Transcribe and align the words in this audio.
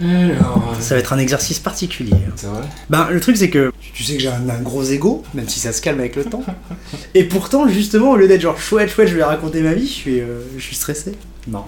Alors, 0.00 0.76
Ça 0.80 0.94
va 0.94 1.00
être 1.00 1.12
un 1.12 1.18
exercice 1.18 1.58
particulier. 1.58 2.14
c'est 2.36 2.46
vrai 2.46 2.62
Ben, 2.88 3.08
le 3.10 3.20
truc, 3.20 3.36
c'est 3.36 3.50
que 3.50 3.72
tu 3.94 4.02
sais 4.02 4.14
que 4.16 4.20
j'ai 4.22 4.28
un, 4.28 4.48
un 4.48 4.60
gros 4.60 4.82
ego, 4.84 5.22
même 5.34 5.48
si 5.48 5.60
ça 5.60 5.72
se 5.72 5.82
calme 5.82 6.00
avec 6.00 6.16
le 6.16 6.24
temps. 6.24 6.42
Et 7.14 7.24
pourtant, 7.24 7.68
justement, 7.68 8.12
au 8.12 8.16
lieu 8.16 8.28
d'être 8.28 8.40
genre 8.40 8.58
chouette, 8.58 8.90
chouette, 8.90 9.08
je 9.08 9.16
vais 9.16 9.24
raconter 9.24 9.60
ma 9.60 9.74
vie, 9.74 9.86
je 9.86 9.92
suis, 9.92 10.20
euh, 10.20 10.40
je 10.56 10.62
suis 10.62 10.76
stressé. 10.76 11.12
Non. 11.48 11.64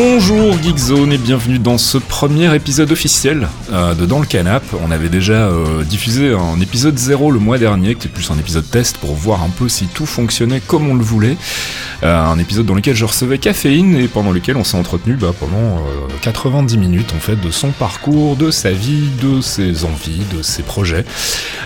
Bonjour 0.00 0.56
Geekzone 0.62 1.12
et 1.12 1.18
bienvenue 1.18 1.58
dans 1.58 1.76
ce 1.76 1.98
premier 1.98 2.54
épisode 2.54 2.92
officiel 2.92 3.48
euh, 3.72 3.94
de 3.94 4.06
Dans 4.06 4.20
le 4.20 4.26
Canap. 4.26 4.62
On 4.80 4.92
avait 4.92 5.08
déjà 5.08 5.48
euh, 5.48 5.82
diffusé 5.82 6.32
un 6.32 6.60
épisode 6.60 6.96
0 6.96 7.32
le 7.32 7.40
mois 7.40 7.58
dernier, 7.58 7.96
qui 7.96 8.06
était 8.06 8.08
plus 8.08 8.30
un 8.30 8.38
épisode 8.38 8.70
test 8.70 8.98
pour 8.98 9.14
voir 9.14 9.42
un 9.42 9.48
peu 9.48 9.68
si 9.68 9.88
tout 9.88 10.06
fonctionnait 10.06 10.60
comme 10.64 10.88
on 10.88 10.94
le 10.94 11.02
voulait. 11.02 11.36
Euh, 12.04 12.16
un 12.16 12.38
épisode 12.38 12.66
dans 12.66 12.76
lequel 12.76 12.94
je 12.94 13.04
recevais 13.04 13.38
caféine 13.38 13.96
et 13.96 14.06
pendant 14.06 14.30
lequel 14.30 14.56
on 14.56 14.62
s'est 14.62 14.76
entretenu 14.76 15.14
bah, 15.14 15.32
pendant 15.36 15.82
90 16.22 16.78
minutes 16.78 17.12
en 17.16 17.18
fait 17.18 17.34
de 17.34 17.50
son 17.50 17.70
parcours, 17.70 18.36
de 18.36 18.52
sa 18.52 18.70
vie, 18.70 19.08
de 19.20 19.40
ses 19.40 19.84
envies, 19.84 20.22
de 20.32 20.42
ses 20.42 20.62
projets. 20.62 21.04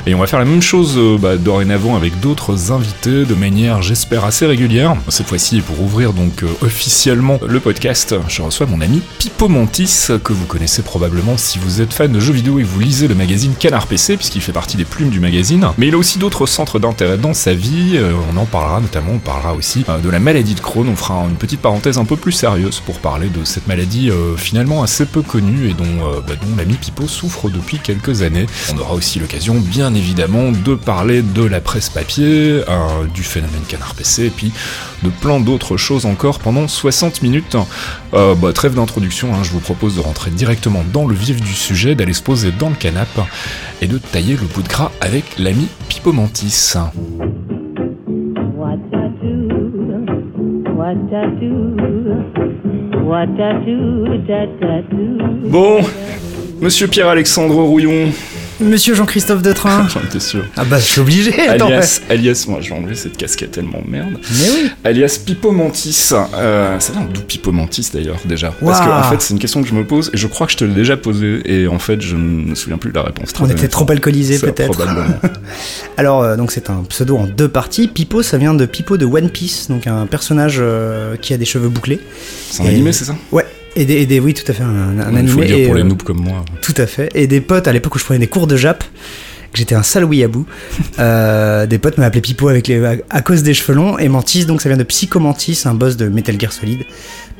Et 0.06 0.14
on 0.14 0.18
va 0.18 0.26
faire 0.26 0.38
la 0.38 0.46
même 0.46 0.62
chose 0.62 0.98
bah, 1.20 1.36
dorénavant 1.36 1.96
avec 1.96 2.18
d'autres 2.20 2.72
invités 2.72 3.26
de 3.26 3.34
manière 3.34 3.82
j'espère 3.82 4.24
assez 4.24 4.46
régulière. 4.46 4.96
Cette 5.08 5.26
fois-ci 5.26 5.60
pour 5.60 5.82
ouvrir 5.82 6.14
donc 6.14 6.44
officiellement 6.62 7.38
le 7.46 7.60
podcast, 7.60 8.14
je 8.28 8.42
reçois 8.42 8.66
mon 8.66 8.80
ami 8.80 9.02
Pipo 9.18 9.48
Montis 9.48 10.08
que 10.22 10.32
vous 10.32 10.46
connaissez 10.46 10.82
probablement 10.82 11.36
si 11.36 11.58
vous 11.58 11.80
êtes 11.80 11.92
fan 11.92 12.12
de 12.12 12.20
jeux 12.20 12.32
vidéo 12.32 12.58
et 12.58 12.62
vous 12.62 12.80
lisez 12.80 13.08
le 13.08 13.14
magazine 13.14 13.54
Canard 13.58 13.86
PC 13.86 14.16
puisqu'il 14.16 14.40
fait 14.40 14.52
partie 14.52 14.76
des 14.76 14.84
plumes 14.84 15.10
du 15.10 15.20
magazine. 15.20 15.68
Mais 15.78 15.88
il 15.88 15.94
a 15.94 15.98
aussi 15.98 16.18
d'autres 16.18 16.46
centres 16.46 16.78
d'intérêt 16.78 17.18
dans 17.18 17.34
sa 17.34 17.54
vie. 17.54 17.92
Euh, 17.94 18.12
on 18.32 18.36
en 18.36 18.44
parlera 18.44 18.80
notamment, 18.80 19.12
on 19.14 19.18
parlera 19.18 19.54
aussi 19.54 19.84
euh, 19.88 19.98
de 19.98 20.08
la 20.08 20.18
maladie 20.18 20.54
de 20.54 20.60
Crohn. 20.60 20.88
On 20.88 20.96
fera 20.96 21.24
une 21.28 21.36
petite 21.36 21.60
parenthèse 21.60 21.98
un 21.98 22.04
peu 22.04 22.16
plus 22.16 22.32
sérieuse 22.32 22.80
pour 22.80 22.98
parler 22.98 23.28
de 23.28 23.44
cette 23.44 23.66
maladie 23.66 24.10
euh, 24.10 24.36
finalement 24.36 24.82
assez 24.82 25.06
peu 25.06 25.22
connue 25.22 25.70
et 25.70 25.74
dont, 25.74 25.84
bah, 26.26 26.34
l'ami 26.56 26.74
Pipo 26.74 27.06
souffre 27.06 27.50
depuis 27.50 27.78
quelques 27.78 28.22
années. 28.22 28.46
On 28.72 28.78
aura 28.78 28.94
aussi 28.94 29.18
l'occasion, 29.18 29.54
bien 29.54 29.94
évidemment, 29.94 30.52
de 30.52 30.74
parler 30.74 31.22
de 31.22 31.44
la 31.44 31.60
presse 31.60 31.88
papier, 31.88 32.62
du 33.14 33.22
phénomène 33.22 33.62
Canard 33.68 33.94
PC 33.94 34.26
et 34.26 34.30
puis 34.30 34.52
de 35.02 35.10
plein 35.10 35.40
d'autres 35.40 35.76
choses 35.76 36.06
encore 36.06 36.38
pendant 36.38 36.68
60 36.68 37.22
minutes. 37.22 37.56
Euh, 38.14 38.34
bah, 38.34 38.52
trêve 38.52 38.74
d'introduction, 38.74 39.34
hein, 39.34 39.42
je 39.42 39.50
vous 39.50 39.60
propose 39.60 39.96
de 39.96 40.00
rentrer 40.00 40.30
directement 40.30 40.84
dans 40.92 41.06
le 41.06 41.14
vif 41.14 41.40
du 41.40 41.54
sujet, 41.54 41.94
d'aller 41.94 42.12
se 42.12 42.22
poser 42.22 42.52
dans 42.52 42.68
le 42.68 42.74
canap 42.74 43.08
et 43.80 43.86
de 43.86 43.96
tailler 43.96 44.36
le 44.36 44.46
bout 44.46 44.62
de 44.62 44.68
gras 44.68 44.92
avec 45.00 45.38
l'ami 45.38 45.66
Pipo 45.88 46.12
Mantis. 46.12 46.74
Bon, 55.44 55.80
monsieur 56.60 56.88
Pierre-Alexandre 56.88 57.62
Rouillon, 57.62 58.10
Monsieur 58.62 58.94
Jean-Christophe 58.94 59.42
Detrain 59.42 59.86
j'en 59.92 60.00
étais 60.00 60.20
sûr. 60.20 60.44
Ah 60.56 60.64
bah, 60.64 60.78
je 60.78 60.84
suis 60.84 61.00
obligé, 61.00 61.32
attends. 61.48 61.66
Alias, 61.66 62.00
alias, 62.08 62.44
moi 62.48 62.60
je 62.60 62.70
vais 62.70 62.76
enlever 62.76 62.94
cette 62.94 63.16
casquette 63.16 63.52
tellement 63.52 63.82
merde. 63.86 64.12
Mais 64.38 64.50
oui 64.50 64.70
Alias 64.84 65.18
Pipo 65.24 65.50
Mantis. 65.52 66.10
Euh, 66.34 66.78
ça 66.80 66.92
vient 66.92 67.06
d'où 67.12 67.20
Pipo 67.22 67.52
Mantis 67.52 67.90
d'ailleurs 67.92 68.18
déjà 68.24 68.52
Parce 68.64 68.80
que 68.80 68.88
en 68.88 69.02
fait 69.10 69.20
c'est 69.20 69.34
une 69.34 69.40
question 69.40 69.62
que 69.62 69.68
je 69.68 69.74
me 69.74 69.84
pose 69.84 70.10
et 70.12 70.16
je 70.16 70.26
crois 70.26 70.46
que 70.46 70.52
je 70.52 70.58
te 70.58 70.64
l'ai 70.64 70.74
déjà 70.74 70.96
posée 70.96 71.42
et 71.44 71.66
en 71.68 71.78
fait 71.78 72.00
je 72.00 72.16
ne 72.16 72.50
me 72.50 72.54
souviens 72.54 72.78
plus 72.78 72.90
de 72.90 72.96
la 72.96 73.02
réponse. 73.02 73.32
très 73.32 73.44
On 73.44 73.48
était 73.48 73.68
trop 73.68 73.90
alcoolisés, 73.90 74.38
peut-être. 74.38 74.72
Probablement. 74.72 75.16
Alors, 75.96 76.22
euh, 76.22 76.36
donc 76.36 76.52
c'est 76.52 76.70
un 76.70 76.84
pseudo 76.88 77.16
en 77.16 77.26
deux 77.26 77.48
parties. 77.48 77.88
Pipo, 77.88 78.22
ça 78.22 78.38
vient 78.38 78.54
de 78.54 78.66
Pipo 78.66 78.96
de 78.96 79.04
One 79.06 79.30
Piece, 79.30 79.68
donc 79.68 79.86
un 79.86 80.06
personnage 80.06 80.56
euh, 80.60 81.16
qui 81.16 81.34
a 81.34 81.36
des 81.36 81.44
cheveux 81.44 81.68
bouclés. 81.68 82.00
C'est 82.50 82.62
un 82.62 82.66
Et- 82.66 82.68
animé 82.68 82.92
c'est 82.92 83.04
ça? 83.04 83.16
Ouais. 83.30 83.46
Et 83.76 83.84
des, 83.84 83.94
et 84.02 84.06
des- 84.06 84.20
oui, 84.20 84.34
tout 84.34 84.44
à 84.50 84.54
fait, 84.54 84.62
un, 84.62 84.98
animé. 84.98 85.28
faut 85.28 85.40
le 85.40 85.46
dire 85.46 85.56
et, 85.58 85.64
pour 85.66 85.74
les 85.74 85.82
noobs 85.84 86.02
comme 86.02 86.20
moi. 86.20 86.44
Tout 86.60 86.74
à 86.76 86.86
fait. 86.86 87.08
Et 87.14 87.26
des 87.26 87.40
potes, 87.40 87.66
à 87.68 87.72
l'époque 87.72 87.94
où 87.94 87.98
je 87.98 88.04
prenais 88.04 88.18
des 88.20 88.26
cours 88.26 88.46
de 88.46 88.56
Jap, 88.56 88.84
que 89.52 89.58
j'étais 89.58 89.74
un 89.74 89.82
sale 89.82 90.04
ouillabou, 90.04 90.46
euh, 90.98 91.66
des 91.66 91.78
potes 91.78 91.96
m'appelaient 91.98 92.20
Pipo 92.20 92.48
avec 92.48 92.68
les, 92.68 92.84
à, 92.84 92.96
à 93.10 93.22
cause 93.22 93.42
des 93.42 93.54
cheveux 93.54 93.74
longs. 93.74 93.98
Et 93.98 94.08
Mantis, 94.08 94.44
donc 94.46 94.60
ça 94.62 94.68
vient 94.68 94.78
de 94.78 94.82
Psychomantis, 94.84 95.62
un 95.64 95.74
boss 95.74 95.96
de 95.96 96.08
Metal 96.08 96.38
Gear 96.40 96.52
Solid. 96.52 96.80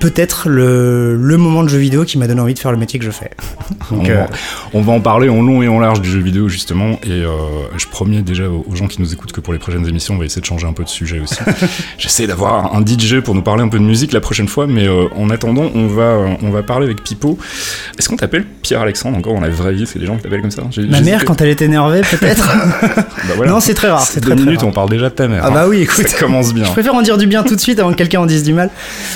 Peut-être 0.03 0.49
le, 0.49 1.17
le 1.17 1.37
moment 1.37 1.63
de 1.63 1.69
jeu 1.69 1.79
vidéo 1.79 2.05
qui 2.05 2.19
m'a 2.19 2.27
donné 2.27 2.41
envie 2.41 2.55
de 2.55 2.59
faire 2.59 2.73
le 2.73 2.77
métier 2.77 2.99
que 2.99 3.05
je 3.05 3.11
fais. 3.11 3.31
Donc, 3.91 4.03
on, 4.03 4.11
euh, 4.11 4.15
va, 4.15 4.29
on 4.75 4.83
va 4.83 4.93
en 4.93 5.01
parler 5.01 5.29
en 5.29 5.43
long 5.43 5.63
et 5.63 5.69
en 5.69 5.79
large 5.79 6.01
du 6.01 6.11
jeu 6.11 6.21
vidéo 6.21 6.49
justement 6.49 6.99
et 7.05 7.11
euh, 7.11 7.29
je 7.77 7.87
promets 7.87 8.23
déjà 8.23 8.45
aux 8.49 8.75
gens 8.75 8.89
qui 8.89 9.01
nous 9.01 9.13
écoutent 9.13 9.33
que 9.33 9.41
pour 9.41 9.53
les 9.53 9.59
prochaines 9.59 9.87
émissions 9.87 10.15
on 10.15 10.19
va 10.19 10.25
essayer 10.25 10.41
de 10.41 10.47
changer 10.47 10.67
un 10.67 10.73
peu 10.73 10.85
de 10.85 10.89
sujet 10.89 11.21
aussi. 11.21 11.37
J'essaie 11.99 12.27
d'avoir 12.27 12.75
un 12.75 12.85
DJ 12.85 13.21
pour 13.21 13.35
nous 13.35 13.43
parler 13.43 13.63
un 13.63 13.69
peu 13.69 13.79
de 13.79 13.85
musique 13.85 14.13
la 14.13 14.21
prochaine 14.21 14.49
fois 14.49 14.67
mais 14.67 14.87
euh, 14.89 15.09
en 15.17 15.31
attendant 15.31 15.71
on 15.75 15.87
va, 15.87 16.19
on 16.43 16.51
va 16.51 16.63
parler 16.63 16.87
avec 16.87 17.03
Pipo. 17.03 17.39
Est-ce 17.99 18.09
qu'on 18.09 18.17
t'appelle 18.17 18.45
Pierre-Alexandre 18.63 19.17
encore 19.17 19.35
dans 19.35 19.41
la 19.41 19.49
vraie 19.49 19.73
vie? 19.73 19.87
C'est 19.87 19.99
des 19.99 20.07
gens 20.07 20.17
qui 20.17 20.23
t'appellent 20.23 20.43
comme 20.43 20.51
ça 20.51 20.63
ma 20.89 21.01
mère, 21.01 21.25
quand 21.25 21.41
elle 21.41 21.49
est 21.49 21.63
énervée, 21.63 22.03
peut-être. 22.03 22.49
Bah 23.29 23.35
voilà. 23.37 23.53
Non, 23.53 23.61
c'est 23.61 23.75
très 23.75 23.89
rare, 23.89 24.03
c'est 24.03 24.19
deux 24.19 24.27
très, 24.27 24.35
très 24.35 24.45
minutes 24.45 24.61
rare. 24.61 24.69
on 24.69 24.73
parle 24.73 24.91
déjà 24.91 25.09
de 25.09 25.15
ta 25.15 25.29
mère. 25.29 25.43
Ah 25.45 25.49
hein. 25.49 25.53
bah 25.53 25.69
oui, 25.69 25.83
écoute. 25.83 26.09
Ça 26.09 26.19
commence 26.19 26.53
bien. 26.53 26.65
Je 26.65 26.71
préfère 26.71 26.95
en 26.95 27.03
dire 27.03 27.17
du 27.17 27.29
bien 27.29 27.45
tout 27.45 27.55
de 27.55 27.61
suite 27.61 27.79
avant 27.79 27.93
que 27.93 27.97
quelqu'un 27.97 28.21
en 28.21 28.27
dise 28.27 28.43
du 28.43 28.53
mal. 28.53 28.69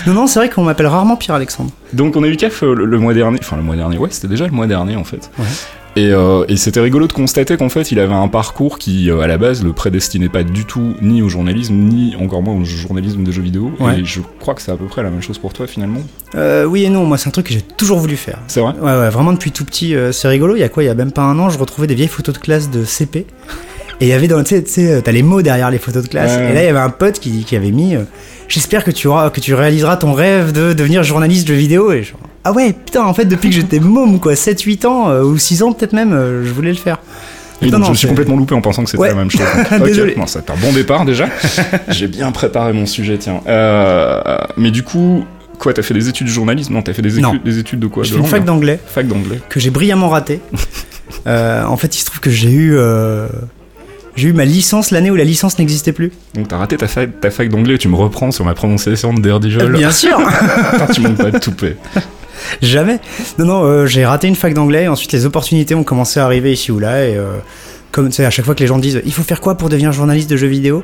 Non, 0.07 0.13
non, 0.13 0.27
c'est 0.29 0.39
vrai 0.39 0.49
qu'on 0.49 0.63
m'appelle 0.77 0.87
rarement 0.89 1.17
Pierre-Alexandre. 1.17 1.71
Donc 1.95 2.17
on 2.17 2.23
a 2.23 2.29
eu 2.29 2.37
CAF 2.37 2.63
euh, 2.63 2.75
le, 2.75 2.85
le 2.85 2.99
mois 2.99 3.15
dernier, 3.15 3.39
enfin 3.41 3.57
le 3.57 3.63
mois 3.63 3.77
dernier, 3.77 3.97
ouais 3.97 4.11
c'était 4.11 4.29
déjà 4.29 4.45
le 4.45 4.53
mois 4.53 4.67
dernier 4.67 4.97
en 4.97 5.05
fait. 5.05 5.31
Ouais. 5.39 5.47
Et, 5.99 6.11
euh, 6.13 6.45
et 6.49 6.59
c'était 6.59 6.81
rigolo 6.81 7.07
de 7.07 7.15
constater 7.15 7.57
qu'en 7.57 7.71
fait 7.71 7.91
il 7.91 7.99
avait 7.99 8.13
un 8.13 8.29
parcours 8.29 8.79
qui 8.79 9.11
euh, 9.11 9.21
à 9.21 9.27
la 9.27 9.39
base 9.39 9.65
le 9.65 9.73
prédestinait 9.73 10.29
pas 10.29 10.43
du 10.43 10.67
tout 10.67 10.93
ni 11.01 11.23
au 11.23 11.31
journalisme 11.31 11.73
ni 11.75 12.15
encore 12.17 12.43
moins 12.43 12.53
au 12.55 12.65
journalisme 12.65 13.25
de 13.25 13.33
jeux 13.33 13.41
vidéo. 13.41 13.73
Ouais. 13.81 14.01
Et 14.01 14.05
je 14.05 14.21
crois 14.39 14.53
que 14.53 14.61
c'est 14.61 14.71
à 14.71 14.77
peu 14.77 14.85
près 14.85 15.03
la 15.03 15.09
même 15.09 15.23
chose 15.23 15.39
pour 15.39 15.55
toi 15.55 15.67
finalement. 15.67 16.01
Euh, 16.35 16.67
oui 16.67 16.85
et 16.85 16.91
non, 16.91 17.07
moi 17.07 17.17
c'est 17.17 17.29
un 17.29 17.33
truc 17.33 17.47
que 17.47 17.55
j'ai 17.55 17.63
toujours 17.63 17.99
voulu 17.99 18.17
faire. 18.17 18.39
C'est 18.47 18.61
vrai 18.61 18.75
Ouais, 18.79 18.99
ouais, 18.99 19.09
vraiment 19.09 19.33
depuis 19.33 19.53
tout 19.53 19.65
petit, 19.65 19.95
c'est 20.13 20.29
rigolo. 20.29 20.57
Il 20.57 20.61
y 20.61 20.65
a 20.65 20.69
quoi 20.69 20.83
Il 20.83 20.87
y 20.87 20.91
a 20.91 20.95
même 20.95 21.13
pas 21.13 21.23
un 21.23 21.39
an, 21.39 21.49
je 21.49 21.59
retrouvais 21.59 21.87
des 21.87 21.95
vieilles 21.95 22.09
photos 22.09 22.35
de 22.35 22.41
classe 22.41 22.71
de 22.71 22.85
CP. 22.85 23.21
Et 23.99 24.05
il 24.05 24.09
y 24.09 24.13
avait 24.13 24.29
dans, 24.29 24.45
tu 24.45 24.63
sais, 24.67 25.01
t'as 25.01 25.13
les 25.13 25.23
mots 25.23 25.41
derrière 25.41 25.71
les 25.71 25.79
photos 25.79 26.03
de 26.03 26.09
classe. 26.09 26.37
Ouais. 26.37 26.51
Et 26.51 26.53
là, 26.53 26.63
il 26.63 26.67
y 26.67 26.69
avait 26.69 26.79
un 26.79 26.91
pote 26.91 27.19
qui, 27.19 27.45
qui 27.45 27.57
avait 27.57 27.71
mis 27.71 27.97
J'espère 28.49 28.85
que 28.85 28.91
tu, 28.91 29.09
auras, 29.09 29.31
que 29.31 29.41
tu 29.41 29.55
réaliseras 29.55 29.97
ton 29.97 30.13
rêve 30.13 30.53
de 30.53 30.73
devenir 30.73 31.03
journaliste 31.03 31.49
de 31.49 31.55
vidéo. 31.55 31.93
Et 31.93 32.03
genre, 32.05 32.21
ah 32.45 32.53
ouais, 32.53 32.73
putain, 32.73 33.05
en 33.05 33.13
fait, 33.15 33.25
depuis 33.25 33.49
que 33.51 33.57
j'étais 33.57 33.81
môme, 33.81 34.21
quoi, 34.21 34.35
7-8 34.35 34.87
ans, 34.87 35.11
euh, 35.11 35.23
ou 35.23 35.37
6 35.37 35.63
ans 35.63 35.73
peut-être 35.73 35.93
même, 35.93 36.13
euh, 36.13 36.45
je 36.45 36.53
voulais 36.53 36.71
le 36.71 36.77
faire. 36.77 36.99
Non, 37.63 37.79
non, 37.79 37.87
je 37.87 37.93
suis 37.95 38.01
c'est- 38.03 38.09
complètement 38.09 38.37
loupé 38.37 38.55
en 38.55 38.61
pensant 38.61 38.85
que 38.85 38.91
c'était 38.91 39.01
Ouais. 39.03 39.09
la 39.09 39.15
même 39.15 39.31
chose. 39.31 39.41
Désolé. 39.85 40.15
bon, 40.17 40.27
ça 40.27 40.41
un 40.47 40.57
bon 40.61 40.73
départ 40.73 41.05
déjà. 41.07 41.27
J'ai 41.89 42.07
bien 42.07 42.31
préparé 42.31 42.73
mon 42.73 42.85
sujet, 42.87 43.17
tiens. 43.19 43.41
Euh, 43.49 44.21
mais 44.59 44.71
du 44.71 44.83
coup, 44.83 45.25
quoi, 45.59 45.73
t'as 45.73 45.83
fait 45.83 45.95
des 45.95 46.09
études 46.09 46.27
de 46.27 46.33
journalisme? 46.33 46.75
Non, 46.75 46.83
t'as 46.83 46.93
fait 46.93 47.03
des, 47.03 47.19
Non. 47.21 47.35
études 47.47 47.81
de 47.81 47.87
quoi? 47.87 48.05
J'ai 48.05 48.13
fait 48.15 48.21
une 48.21 48.27
fac 48.27 48.45
d'anglais. 48.45 48.79
Fac 48.87 49.07
d'anglais. 49.09 49.41
que 49.49 49.59
j'ai 49.59 49.71
brillamment 49.71 50.09
raté. 50.09 50.41
Euh, 51.29 51.65
en 51.65 51.77
fait, 51.77 51.95
il 51.97 52.01
se 52.01 52.05
trouve 52.05 52.19
que 52.21 52.31
j'ai 52.31 52.51
eu, 52.51 52.77
euh, 52.77 53.29
j'ai 54.17 54.29
eu 54.29 54.33
ma 54.33 54.45
licence 54.45 54.91
l'année 54.91 55.11
où 55.11 55.15
la 55.15 55.25
licence 55.25 55.59
n'existait 55.59 55.93
plus. 55.93 56.11
Donc 56.35 56.49
t'as 56.49 56.57
raté 56.57 56.77
ta 56.77 56.89
fac, 56.89 57.21
ta 57.21 57.31
fac 57.31 57.49
d'anglais, 57.49 57.79
tu 57.79 57.89
me 57.89 57.97
reprends 57.97 58.31
sur 58.31 58.45
ma 58.45 58.55
prononciation 58.55 59.13
de 59.15 59.21
Derdijol. 59.21 59.73
Bien 59.73 59.91
sûr, 59.93 60.19
tu 60.95 61.03
manques 61.03 61.17
pas 61.19 61.31
de 61.31 61.39
toupet. 61.39 61.77
jamais. 62.63 62.99
Non, 63.39 63.45
non, 63.45 63.65
euh, 63.65 63.87
j'ai 63.87 64.05
raté 64.05 64.29
une 64.29 64.37
fac 64.37 64.55
d'anglais. 64.55 64.85
et 64.85 64.89
Ensuite, 64.89 65.13
les 65.13 65.27
opportunités 65.27 65.75
ont 65.75 65.85
commencé 65.85 66.21
à 66.21 66.25
arriver 66.25 66.53
ici 66.53 66.73
ou 66.73 66.79
là. 66.79 67.07
Et 67.07 67.17
euh, 67.17 67.37
comme 67.93 68.09
tu 68.09 68.17
sais, 68.17 68.25
à 68.25 68.31
chaque 68.31 68.45
fois 68.45 68.55
que 68.55 68.61
les 68.61 68.67
gens 68.67 68.79
disent, 68.79 69.03
il 69.05 69.13
faut 69.13 69.23
faire 69.23 69.41
quoi 69.41 69.57
pour 69.57 69.69
devenir 69.69 69.93
journaliste 69.93 70.31
de 70.31 70.37
jeux 70.37 70.47
vidéo? 70.49 70.83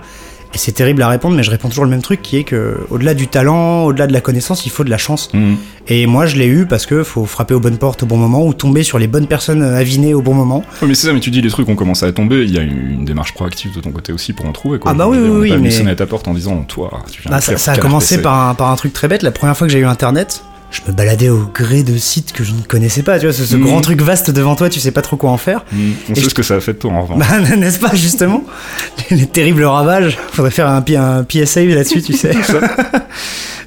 Et 0.55 0.59
c'est 0.59 0.73
terrible 0.73 1.01
à 1.03 1.09
répondre, 1.09 1.35
mais 1.35 1.43
je 1.43 1.51
réponds 1.51 1.69
toujours 1.71 1.85
le 1.85 1.91
même 1.91 2.03
truc, 2.03 2.21
qui 2.21 2.37
est 2.37 2.45
que 2.45 2.77
au-delà 2.91 3.15
du 3.15 3.27
talent, 3.27 3.85
au-delà 3.85 4.07
de 4.07 4.13
la 4.13 4.21
connaissance, 4.21 4.67
il 4.67 4.71
faut 4.71 4.85
de 4.85 4.91
la 4.91 4.99
chance. 4.99 5.31
Mhm. 5.33 5.57
Et 5.89 6.07
moi, 6.07 6.27
je 6.27 6.37
l'ai 6.37 6.47
eu 6.47 6.67
parce 6.67 6.85
que 6.85 7.03
faut 7.03 7.25
frapper 7.25 7.55
aux 7.55 7.61
bonnes 7.61 7.79
portes 7.79 8.03
au 8.03 8.07
bon 8.07 8.19
moment 8.19 8.47
ou 8.47 8.53
tomber 8.53 8.83
sur 8.83 8.99
les 8.99 9.07
bonnes 9.07 9.27
personnes 9.27 9.63
avinées 9.63 10.13
au 10.15 10.21
bon 10.21 10.35
moment. 10.35 10.59
Ouais, 10.83 10.89
mais 10.89 10.95
c'est 10.95 11.07
ça, 11.07 11.13
mais 11.15 11.21
tu 11.21 11.31
dis 11.31 11.41
les 11.41 11.49
trucs 11.51 11.69
ont 11.69 11.75
commencé 11.75 12.05
à 12.05 12.13
tomber, 12.13 12.43
il 12.45 12.51
y 12.53 12.59
a 12.59 12.63
une, 12.63 12.93
une 12.93 13.05
démarche 13.07 13.33
proactive 13.33 13.75
de 13.75 13.81
ton 13.81 13.91
côté 13.93 14.13
aussi 14.13 14.33
pour 14.35 14.45
en 14.47 14.53
trouver 14.53 14.79
quoi. 14.79 14.91
Ah 14.91 14.95
bah 14.95 15.09
oui, 15.09 15.17
On 15.19 15.23
oui, 15.23 15.29
oui, 15.31 15.49
pas 15.49 15.55
mais- 15.55 15.59
venir 15.61 15.73
sonner 15.73 15.91
à 15.93 15.97
ta 15.97 16.07
porte 16.07 16.29
en 16.29 16.35
disant 16.35 16.63
toi, 16.69 16.91
tu 17.11 17.23
viens 17.23 17.31
Bah, 17.31 17.39
de 17.39 17.43
ça, 17.43 17.53
faire 17.53 17.59
ça 17.61 17.73
a 17.73 17.77
commencé 17.79 18.17
PC. 18.17 18.23
par 18.23 18.49
un, 18.51 18.55
par 18.55 18.71
un 18.71 18.77
truc 18.77 18.93
très 18.93 19.09
bête. 19.09 19.23
La 19.23 19.31
première 19.33 19.57
fois 19.57 19.67
que 19.67 19.73
j'ai 19.73 19.79
eu 19.81 19.87
Internet, 19.87 20.45
je 20.73 20.81
me 20.91 20.97
baladais 20.97 21.29
au 21.29 21.45
gré 21.55 21.83
de 21.83 21.97
sites 21.99 22.33
que 22.33 22.43
je 22.45 22.53
ne 22.53 22.63
connaissais 22.63 23.03
pas. 23.03 23.19
Tu 23.19 23.27
vois, 23.27 23.33
ce, 23.33 23.45
ce 23.45 23.57
Mhm. 23.57 23.63
grand 23.65 23.81
truc 23.83 24.01
vaste 24.01 24.31
devant 24.31 24.57
toi, 24.57 24.69
tu 24.71 24.81
sais 24.81 24.91
pas 24.91 25.03
trop 25.03 25.17
quoi 25.17 25.31
en 25.31 25.37
faire. 25.37 25.65
Mhm. 25.71 25.93
On 26.09 26.13
Et 26.13 26.15
sait 26.17 26.23
je- 26.23 26.29
ce 26.31 26.35
que 26.35 26.43
ça 26.43 26.55
a 26.55 26.61
fait 26.61 26.73
de 26.73 26.79
toi 26.79 26.91
en 26.93 27.03
revanche. 27.03 27.19
Bah, 27.19 27.39
n'est-ce 27.57 27.79
pas, 27.79 27.95
justement 27.95 28.43
les, 29.11 29.17
les 29.19 29.27
terribles 29.27 29.65
ravages. 29.65 30.19
Faudrait 30.33 30.51
faire 30.51 30.69
un, 30.69 30.83
PSA 30.83 31.65
là-dessus, 31.67 32.03
tu 32.03 32.15
sais. 32.15 32.33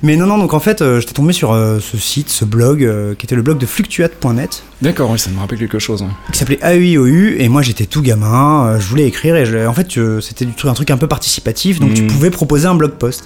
Mais 0.04 0.18
non, 0.18 0.26
non, 0.28 0.38
donc 0.38 0.54
en 0.54 0.60
fait, 0.60 0.82
euh, 0.82 1.00
j'étais 1.00 1.14
tombé 1.14 1.32
sur 1.34 1.54
euh, 1.54 1.80
ce 1.80 1.98
site, 1.98 2.30
ce 2.30 2.44
blog, 2.46 2.84
euh, 2.84 3.16
qui 3.16 3.26
était 3.26 3.36
le 3.36 3.42
blog 3.42 3.58
de 3.58 3.66
fluctuate.net, 3.66 4.64
D'accord, 4.82 5.10
oui, 5.10 5.18
ça 5.18 5.30
me 5.32 5.40
rappelle 5.40 5.58
quelque 5.58 5.80
chose. 5.80 6.04
qui 6.32 6.38
s'appelait 6.38 6.60
AEIOU, 6.62 7.36
et 7.40 7.48
moi 7.50 7.62
j'étais 7.62 7.86
tout 7.86 8.02
gamin, 8.02 8.68
euh, 8.68 8.80
je 8.80 8.86
voulais 8.88 9.06
écrire, 9.08 9.36
et 9.36 9.46
je- 9.46 9.66
en 9.66 9.74
fait, 9.74 9.88
c'était 10.22 10.46
du 10.46 10.54
truc- 10.54 10.70
un 10.70 10.74
truc 10.74 10.92
un 10.92 10.98
peu 10.98 11.08
participatif, 11.08 11.80
donc 11.80 11.94
tu 11.94 12.02
Mhm. 12.04 12.08
pouvais 12.10 12.30
proposer 12.30 12.68
un 12.68 12.76
blog 12.76 12.92
post. 12.92 13.26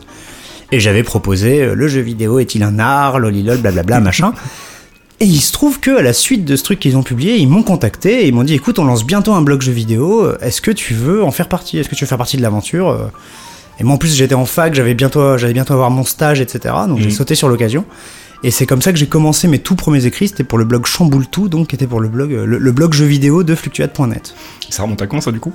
Et 0.71 0.79
j'avais 0.79 1.03
proposé 1.03 1.61
euh, 1.63 1.75
le 1.75 1.87
jeu 1.87 2.01
vidéo 2.01 2.39
est-il 2.39 2.63
un 2.63 2.77
art, 2.79 3.19
lolilol, 3.19 3.57
blablabla, 3.57 3.99
machin. 3.99 4.33
Et 5.19 5.25
il 5.25 5.41
se 5.41 5.51
trouve 5.51 5.79
que 5.79 5.97
à 5.97 6.01
la 6.01 6.13
suite 6.13 6.45
de 6.45 6.55
ce 6.55 6.63
truc 6.63 6.79
qu'ils 6.79 6.95
ont 6.95 7.03
publié, 7.03 7.35
ils 7.37 7.47
m'ont 7.47 7.63
contacté 7.63 8.23
et 8.23 8.27
ils 8.27 8.33
m'ont 8.33 8.43
dit 8.43 8.53
écoute, 8.53 8.79
on 8.79 8.85
lance 8.85 9.05
bientôt 9.05 9.33
un 9.33 9.41
blog 9.41 9.61
jeux 9.61 9.71
vidéo. 9.73 10.31
Est-ce 10.41 10.61
que 10.61 10.71
tu 10.71 10.93
veux 10.93 11.23
en 11.23 11.31
faire 11.31 11.49
partie? 11.49 11.77
Est-ce 11.77 11.89
que 11.89 11.95
tu 11.95 12.05
veux 12.05 12.07
faire 12.07 12.17
partie 12.17 12.37
de 12.37 12.41
l'aventure 12.41 13.11
Et 13.79 13.83
moi 13.83 13.95
en 13.95 13.97
plus 13.97 14.15
j'étais 14.15 14.35
en 14.35 14.45
fac, 14.45 14.73
j'avais 14.75 14.93
bientôt, 14.93 15.37
j'allais 15.37 15.51
bientôt 15.53 15.73
avoir 15.73 15.91
mon 15.91 16.05
stage, 16.05 16.39
etc. 16.39 16.73
Donc 16.87 16.99
j'ai 16.99 17.05
Mhm. 17.05 17.11
sauté 17.11 17.35
sur 17.35 17.49
l'occasion. 17.49 17.83
Et 18.45 18.51
c'est 18.51 18.65
comme 18.65 18.81
ça 18.81 18.93
que 18.93 18.97
j'ai 18.97 19.07
commencé 19.07 19.49
mes 19.49 19.59
tout 19.59 19.75
premiers 19.75 20.05
écrits. 20.05 20.29
C'était 20.29 20.45
pour 20.45 20.57
le 20.57 20.63
blog 20.63 20.85
Chamboule 20.85 21.27
Tout, 21.27 21.49
donc 21.49 21.67
qui 21.67 21.75
était 21.75 21.87
pour 21.87 21.99
le 21.99 22.07
blog, 22.07 22.31
le, 22.31 22.45
le 22.57 22.71
blog 22.71 22.93
jeux 22.93 23.03
vidéo 23.05 23.43
de 23.43 23.55
Fluctuate.net. 23.55 24.33
Ça 24.69 24.83
remonte 24.83 25.01
à 25.01 25.07
quand 25.07 25.19
ça 25.19 25.33
du 25.33 25.41
coup? 25.41 25.51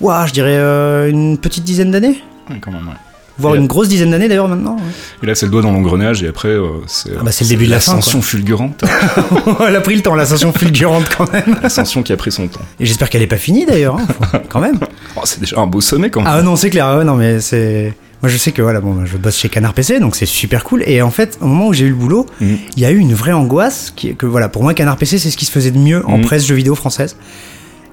Ouah, 0.00 0.26
je 0.26 0.32
dirais 0.32 0.56
euh, 0.56 1.08
une 1.08 1.38
petite 1.38 1.62
dizaine 1.62 1.92
d'années, 1.92 2.20
Ouais, 2.50 2.58
quand 2.60 2.72
même, 2.72 2.88
ouais. 2.88 2.94
Voire 3.38 3.54
une 3.54 3.66
grosse 3.66 3.88
dizaine 3.88 4.10
d'années 4.10 4.28
d'ailleurs 4.28 4.48
maintenant. 4.48 4.76
ouais. 4.76 4.82
Et 5.22 5.26
là, 5.26 5.34
c'est 5.34 5.46
le 5.46 5.52
doigt 5.52 5.62
dans 5.62 5.72
l'engrenage, 5.72 6.22
et 6.22 6.28
après, 6.28 6.48
euh, 6.48 6.68
c'est 6.86 7.10
Ah 7.18 7.22
bah, 7.22 7.32
c'est 7.32 7.44
le 7.44 7.50
début 7.50 7.64
de 7.66 7.70
la 7.70 7.76
l'ascension 7.76 8.22
fulgurante. 8.22 8.84
Elle 9.68 9.76
a 9.76 9.80
pris 9.80 9.94
le 9.96 10.02
temps, 10.02 10.14
l'ascension 10.14 10.52
fulgurante 10.52 11.08
quand 11.16 11.32
même. 11.32 11.56
L'ascension 11.62 12.02
qui 12.02 12.12
a 12.12 12.16
pris 12.16 12.32
son 12.32 12.48
temps. 12.48 12.60
Et 12.80 12.86
j'espère 12.86 13.10
qu'elle 13.10 13.22
est 13.22 13.26
pas 13.26 13.36
finie 13.36 13.66
d'ailleurs, 13.66 13.96
hein, 13.96 14.40
quand 14.48 14.60
même. 14.60 14.78
Oh, 15.16 15.20
c'est 15.24 15.40
déjà 15.40 15.60
un 15.60 15.66
beau 15.66 15.80
sommet 15.80 16.10
quand 16.10 16.20
même. 16.22 16.30
Ah 16.32 16.42
non, 16.42 16.56
c'est 16.56 16.70
clair, 16.70 16.96
ouais, 16.98 17.04
non 17.04 17.14
mais 17.16 17.40
c'est. 17.40 17.94
Moi 18.22 18.30
je 18.30 18.38
sais 18.38 18.50
que 18.50 18.62
voilà, 18.62 18.80
bon, 18.80 18.94
bah, 18.94 19.02
je 19.04 19.16
bosse 19.18 19.36
chez 19.36 19.50
Canard 19.50 19.74
PC, 19.74 20.00
donc 20.00 20.16
c'est 20.16 20.24
super 20.26 20.64
cool. 20.64 20.82
Et 20.86 21.02
en 21.02 21.10
fait, 21.10 21.36
au 21.42 21.46
moment 21.46 21.68
où 21.68 21.74
j'ai 21.74 21.84
eu 21.84 21.90
le 21.90 21.94
boulot, 21.94 22.24
Mhm. 22.40 22.56
il 22.76 22.82
y 22.82 22.86
a 22.86 22.90
eu 22.90 22.96
une 22.96 23.12
vraie 23.12 23.32
angoisse 23.32 23.92
qui, 23.94 24.14
que 24.16 24.24
voilà, 24.24 24.48
pour 24.48 24.62
moi 24.62 24.72
Canard 24.72 24.96
PC 24.96 25.18
c'est 25.18 25.30
ce 25.30 25.36
qui 25.36 25.44
se 25.44 25.52
faisait 25.52 25.70
de 25.70 25.78
mieux 25.78 26.02
en 26.06 26.16
Mhm. 26.16 26.24
presse 26.24 26.46
jeux 26.46 26.54
vidéo 26.54 26.74
française. 26.74 27.16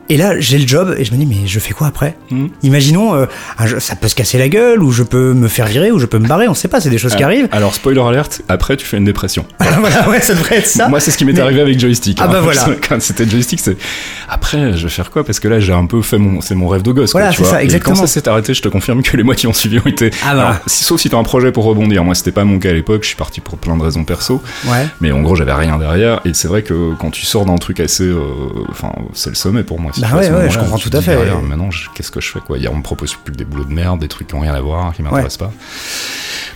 Et 0.10 0.18
là, 0.18 0.38
j'ai 0.40 0.58
le 0.58 0.68
job 0.68 0.96
et 0.98 1.06
je 1.06 1.12
me 1.14 1.18
dis 1.18 1.26
mais 1.26 1.48
je 1.48 1.60
fais 1.60 1.74
quoi 1.74 1.88
après 1.88 2.16
Mhm. 2.30 2.50
Imaginons, 2.64 3.16
euh, 3.16 3.26
jeu- 3.66 3.80
ça 3.80 3.96
peut 3.96 4.08
se 4.08 4.16
casser 4.16 4.38
la 4.38 4.50
gueule 4.50 4.84
ou 4.84 4.92
je 4.92 5.04
peux 5.04 5.34
me 5.34 5.48
faire 5.48 5.66
virer 5.66 5.92
ou 5.92 6.00
je 6.00 6.06
peux 6.06 6.20
me 6.20 6.28
barrer, 6.28 6.48
on 6.48 6.54
sait 6.54 6.68
pas, 6.68 6.82
c'est 6.82 6.90
des 6.90 6.98
choses 6.98 7.16
qui 7.16 7.24
Ah, 7.24 7.28
arrivent. 7.28 7.48
Alors, 7.52 7.74
spoiler 7.74 8.02
alert, 8.02 8.42
après, 8.50 8.76
tu 8.78 8.86
fais 8.86 8.98
une 8.98 9.06
dépression. 9.06 9.46
voilà, 9.80 10.10
ouais, 10.10 10.20
ça 10.22 10.34
devrait 10.34 10.58
être 10.58 10.68
ça. 10.68 10.90
Moi, 10.90 11.00
c'est 11.00 11.12
ce 11.12 11.18
qui 11.18 11.26
m'est 11.26 11.34
Mais- 11.34 11.40
arrivé 11.40 11.62
avec 11.62 11.80
Joystick. 11.80 12.18
Ah 12.22 12.28
bah 12.28 12.42
voilà. 12.42 12.66
Quand 12.90 13.02
c'était 13.02 13.26
Joystick, 13.28 13.60
c'est. 13.60 13.78
Après, 14.30 14.74
je 14.74 14.84
vais 14.84 14.90
faire 14.90 15.10
quoi? 15.12 15.24
Parce 15.24 15.40
que 15.40 15.48
là, 15.48 15.60
j'ai 15.60 15.74
un 15.74 15.86
peu 15.86 16.02
fait 16.02 16.18
mon. 16.18 16.42
C'est 16.42 16.56
mon 16.56 16.68
rêve 16.68 16.82
de 16.82 16.92
gosse. 16.92 17.12
Voilà, 17.14 17.30
tu 17.30 17.44
c'est 17.44 17.50
ça, 17.50 17.62
Et 17.62 17.66
exactement. 17.66 17.96
quand 17.96 18.02
ça 18.02 18.08
s'est 18.08 18.28
arrêté, 18.28 18.54
je 18.54 18.62
te 18.62 18.68
confirme 18.68 19.02
que 19.04 19.16
les 19.18 19.24
mois 19.24 19.36
qui 19.36 19.48
ont 19.48 19.54
suivi 19.54 19.80
ont 19.80 19.88
été. 19.88 20.12
Ah 20.26 20.36
bah. 20.36 20.42
Alors, 20.42 20.56
si- 20.68 20.84
sauf 20.84 21.00
si 21.00 21.10
t'as 21.10 21.18
un 21.18 21.24
projet 21.24 21.52
pour 21.52 21.64
rebondir. 21.66 22.04
Moi, 22.04 22.16
c'était 22.16 22.32
pas 22.32 22.44
mon 22.44 22.60
cas 22.60 22.70
à 22.70 22.74
l'époque. 22.74 23.04
Je 23.04 23.08
suis 23.08 23.16
parti 23.18 23.40
pour 23.42 23.58
plein 23.58 23.78
de 23.78 23.84
raisons 23.84 24.04
perso. 24.04 24.42
Ouais. 24.66 24.88
Mais 25.02 25.12
en 25.12 25.22
gros, 25.22 25.36
j'avais 25.36 25.54
rien 25.54 25.78
derrière. 25.78 26.20
Et 26.26 26.34
c'est 26.34 26.48
vrai 26.48 26.62
que 26.64 26.94
quand 27.00 27.10
tu 27.12 27.26
sors 27.26 27.46
d'un 27.46 27.56
truc 27.58 27.80
assez. 27.80 28.04
euh, 28.04 28.20
Enfin, 28.70 28.92
c'est 29.14 29.30
le 29.30 29.36
sommet 29.36 29.64
pour 29.64 29.80
moi. 29.80 29.92
Bah 30.00 30.08
ouais, 30.16 30.30
ouais, 30.30 30.50
je 30.50 30.58
comprends 30.60 30.78
tout 30.78 30.90
à 30.94 31.02
fait. 31.02 31.16
derrière, 31.16 31.42
Maintenant, 31.42 31.70
qu'est-ce 31.96 32.12
que 32.12 32.22
je 32.22 32.30
fais 32.30 32.40
quoi? 32.40 32.58
On 32.72 32.78
me 32.78 32.84
propose 32.84 33.14
plus 33.16 33.32
que 33.34 33.38
des 33.38 33.46
boulots 33.46 33.66
de 33.66 33.74
merde, 33.74 34.00
des 34.00 34.08
trucs 34.08 34.28
qui 34.28 34.36
ont 34.36 34.40
rien 34.40 34.54
à 34.54 34.62
voir, 34.62 34.94
qui 34.94 35.02
m'intéressent 35.04 35.38
pas. 35.38 35.52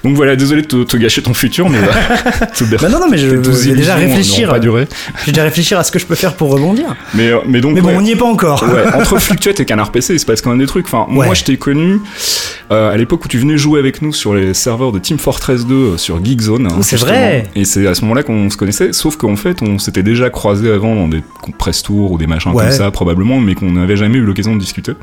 Donc 0.04 0.16
voilà, 0.16 0.36
désolé 0.36 0.62
de 0.62 0.68
te, 0.68 0.84
te 0.84 0.96
gâcher 0.98 1.22
ton 1.24 1.34
futur, 1.34 1.70
mais. 1.70 1.80
Bah 2.82 2.90
non, 2.90 3.00
non, 3.00 3.08
mais 3.10 3.18
je- 3.18 3.28
vais 3.28 3.76
déjà 3.76 3.96
réfléchir. 3.96 4.42
n'auront 4.48 4.54
pas 4.54 4.60
duré. 4.60 4.88
Je 5.22 5.26
vais 5.26 5.32
déjà 5.32 5.44
réfléchir 5.44 5.78
à 5.80 5.84
ce 5.84 5.92
que 5.92 6.00
je 6.00 6.06
peux 6.06 6.16
faire 6.16 6.36
pour 6.36 6.50
rebondir. 6.52 6.96
Mais, 7.14 7.30
euh, 7.30 7.40
mais 7.48 7.62
donc. 7.62 7.74
Mais 7.74 7.82
bon, 7.82 7.90
ouais. 7.90 7.96
on 7.98 8.02
n'y 8.02 8.12
est 8.12 8.16
pas 8.16 8.26
encore. 8.26 8.64
Ouais, 8.64 8.84
entre 8.96 9.18
Fluctuate 9.20 9.60
et 9.60 9.66
Canard 9.66 9.92
PC, 9.92 10.14
il 10.14 10.20
se 10.20 10.26
passe 10.26 10.42
quand 10.42 10.50
même 10.52 10.60
des 10.60 10.66
trucs. 10.68 10.86
Enfin, 10.86 11.06
Ouais. 11.12 11.26
moi, 11.26 11.34
je 11.34 11.44
t'ai 11.44 11.58
connu 11.58 12.00
euh, 12.72 12.92
à 12.92 12.98
l'époque 12.98 13.26
où 13.26 13.28
tu 13.28 13.38
venais 13.40 13.58
jouer 13.58 13.80
avec 13.80 14.02
nous 14.02 14.14
sur 14.14 14.34
les 14.36 14.54
serveurs 14.54 14.92
de 14.92 15.00
Team 15.00 15.18
Fortress 15.18 15.66
2 15.66 15.74
euh, 15.76 15.98
sur 15.98 16.24
Geekzone. 16.24 16.68
hein, 16.68 16.78
c'est 16.82 16.98
vrai. 16.98 17.46
Et 17.56 17.66
c'est 17.66 17.88
à 17.88 17.94
ce 17.96 18.02
moment-là 18.02 18.24
qu'on 18.24 18.50
se 18.50 18.58
connaissait. 18.58 18.94
Sauf 18.94 19.18
qu'en 19.18 19.36
fait, 19.36 19.62
on 19.62 19.80
s'était 19.80 20.04
déjà 20.04 20.30
croisés 20.30 20.72
avant 20.72 20.96
dans 20.96 21.08
des 21.08 21.24
press 21.58 21.82
tours 21.84 22.12
ou 22.12 22.18
des 22.18 22.28
machins 22.28 22.52
Ouais. 22.52 22.66
comme 22.66 22.72
ça, 22.74 22.92
probablement, 22.92 23.27
mais 23.42 23.56
qu'on 23.56 23.72
n'avait 23.72 23.98
jamais 23.98 24.18
eu 24.18 24.22
l'occasion 24.26 24.54
de 24.56 24.60
discuter. 24.60 24.94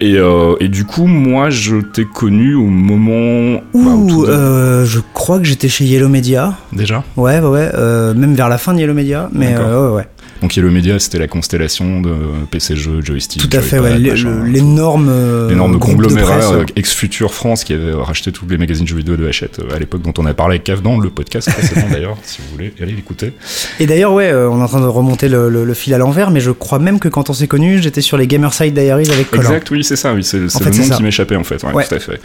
Et, 0.00 0.16
euh, 0.18 0.54
et 0.60 0.68
du 0.68 0.84
coup, 0.84 1.06
moi, 1.06 1.48
je 1.48 1.76
t'ai 1.76 2.04
connu 2.04 2.54
au 2.54 2.66
moment. 2.66 3.62
bah, 3.72 3.80
Ouh, 3.94 4.06
début. 4.26 4.30
euh, 4.30 4.84
je 4.84 5.00
crois 5.14 5.38
que 5.38 5.44
j'étais 5.44 5.68
chez 5.68 5.84
Yellow 5.84 6.08
Media. 6.08 6.54
Déjà? 6.72 7.02
Ouais, 7.16 7.40
ouais, 7.40 7.48
ouais. 7.48 7.70
euh, 7.74 8.12
même 8.14 8.34
vers 8.34 8.48
la 8.50 8.58
fin 8.58 8.74
de 8.74 8.80
Yellow 8.80 8.92
Media. 8.94 9.30
Mais 9.32 9.56
ouais, 9.56 9.88
ouais. 9.94 10.06
Donc, 10.42 10.56
Yellow 10.56 10.70
Media, 10.70 10.98
c'était 10.98 11.18
la 11.18 11.26
constellation 11.28 12.00
de 12.00 12.12
PC 12.50 12.76
jeux, 12.76 13.00
joystick. 13.02 13.42
Tout 13.48 13.56
à 13.56 13.60
fait, 13.60 13.78
ouais. 13.78 13.98
le- 13.98 14.10
le- 14.14 14.16
tout. 14.22 14.42
L'énorme. 14.44 15.08
euh, 15.10 15.48
l'énorme 15.48 15.72
de 15.72 15.78
conglomérat 15.78 16.36
presse. 16.38 16.50
euh, 16.52 16.64
ex-Future 16.76 17.32
France 17.34 17.64
qui 17.64 17.72
avait 17.72 17.92
racheté 17.92 18.32
tous 18.32 18.46
les 18.48 18.58
magazines 18.58 18.86
jeux 18.86 18.96
vidéo 18.96 19.16
de 19.16 19.26
Hachette 19.26 19.58
euh, 19.60 19.74
à 19.74 19.78
l'époque 19.78 20.02
dont 20.02 20.12
on 20.18 20.26
a 20.26 20.34
parlé 20.34 20.54
avec 20.54 20.64
Cave 20.64 20.82
dans 20.82 20.98
le 20.98 21.10
podcast 21.10 21.50
précédent 21.50 21.86
d'ailleurs 21.90 22.16
si 22.22 22.40
vous 22.42 22.48
voulez 22.52 22.72
aller 22.80 22.92
l'écouter 22.92 23.32
Et 23.80 23.86
d'ailleurs, 23.86 24.12
ouais, 24.12 24.30
euh, 24.30 24.48
on 24.50 24.60
est 24.60 24.62
en 24.62 24.68
train 24.68 24.80
de 24.80 24.86
remonter 24.86 25.28
le, 25.28 25.48
le- 25.48 25.64
le 25.64 25.74
fil 25.74 25.94
à 25.94 25.98
l'envers, 25.98 26.30
mais 26.30 26.40
je 26.40 26.50
crois 26.50 26.78
même 26.78 26.98
que 26.98 27.08
quand 27.08 27.30
on 27.30 27.32
s'est 27.32 27.46
connus, 27.48 27.80
j'étais 27.82 28.00
sur 28.00 28.16
les 28.16 28.26
Gamerside 28.26 28.74
Diaries 28.74 29.10
avec 29.10 29.30
Colin. 29.30 29.42
exact 29.42 29.70
oui 29.70 29.84
c'est 29.84 29.96
ça 29.96 30.12
oui 30.14 30.22
c'est 30.24 30.48
fait, 30.48 30.70
le 30.70 30.88
nom 30.88 30.96
qui 30.96 31.02
m'échappait 31.02 31.36
en 31.36 31.44
fait 31.44 31.62
ouais, 31.64 31.72
Ouais. 31.72 31.86
tout 31.86 31.94
à 31.94 31.98
fait 31.98 32.20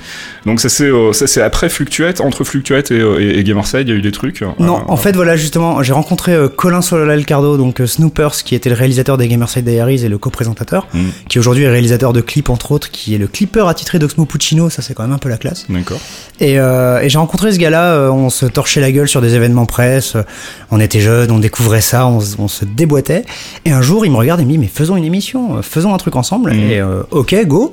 donc 0.46 0.60
ça 0.60 0.70
c'est 0.70 0.86
euh, 0.90 1.12
après 1.46 1.70
Fluctuate 1.70 2.22
entre 2.22 2.44
Fluctuate 2.44 2.92
et, 2.92 3.00
euh, 3.00 3.20
et, 3.20 3.40
et 3.40 3.44
Gamerside 3.44 3.88
il 3.88 3.90
y 3.90 3.94
a 3.94 3.96
eu 3.96 4.02
des 4.02 4.12
trucs 4.12 4.42
Non, 4.60 4.78
Euh, 4.80 4.82
en 4.88 4.98
fait, 4.98 5.16
voilà, 5.16 5.36
justement, 5.36 5.82
j'ai 5.84 5.94
rencontré 5.94 6.34
euh, 6.34 6.48
Colin 6.48 6.82
Solalcardo, 6.82 7.58
donc 7.58 7.82
euh, 7.82 7.88
Snoopers, 8.02 8.44
qui 8.44 8.56
était 8.56 8.70
le 8.70 8.76
réalisateur 8.76 9.18
des 9.18 9.28
Gamerside 9.28 9.64
Diaries 9.64 10.04
et 10.04 10.10
le 10.10 10.18
co-présentateur, 10.18 10.88
Mm. 10.94 11.00
qui 11.30 11.38
aujourd'hui 11.38 11.66
est 11.66 11.70
réalisateur 11.70 12.14
de 12.14 12.22
clips, 12.22 12.50
entre 12.50 12.72
autres, 12.72 12.90
qui 12.90 13.14
est 13.14 13.18
le 13.20 13.28
clipper 13.28 13.68
attitré 13.68 14.00
d'Oxmo 14.00 14.26
Puccino, 14.26 14.70
ça 14.72 14.82
c'est 14.82 14.94
quand 14.96 15.04
même 15.04 15.12
un 15.12 15.18
peu 15.20 15.30
la 15.30 15.38
classe. 15.38 15.66
d'accord 15.70 16.00
Et, 16.40 16.60
euh, 16.60 17.00
et 17.02 17.10
j'ai 17.10 17.20
rencontré 17.20 17.52
ce 17.52 17.60
gars-là, 17.60 17.94
euh, 17.94 18.10
on 18.10 18.30
se 18.32 18.46
torchait 18.48 18.82
la 18.82 18.92
gueule 18.92 19.08
sur 19.08 19.22
des 19.22 19.36
événements 19.36 19.66
presse, 19.68 20.16
euh, 20.16 20.24
on 20.72 20.80
était 20.80 21.00
jeunes, 21.00 21.30
on 21.32 21.38
découvrait 21.40 21.82
ça, 21.82 22.08
on, 22.08 22.20
se- 22.20 22.36
on 22.40 22.48
se 22.48 22.66
déboîtait. 22.66 23.24
Et 23.66 23.72
un 23.72 23.82
jour, 23.84 24.04
il 24.06 24.12
me 24.12 24.18
regarde 24.18 24.42
et 24.42 24.46
me 24.46 24.52
dit, 24.52 24.58
mais 24.58 24.68
faisons 24.74 24.96
une 24.98 25.06
émission, 25.06 25.62
faisons 25.62 25.94
un 25.94 25.98
truc 25.98 26.16
ensemble. 26.16 26.54
Mhm. 26.54 26.60
Et 26.72 26.80
euh, 26.80 27.04
ok, 27.12 27.36
go. 27.46 27.72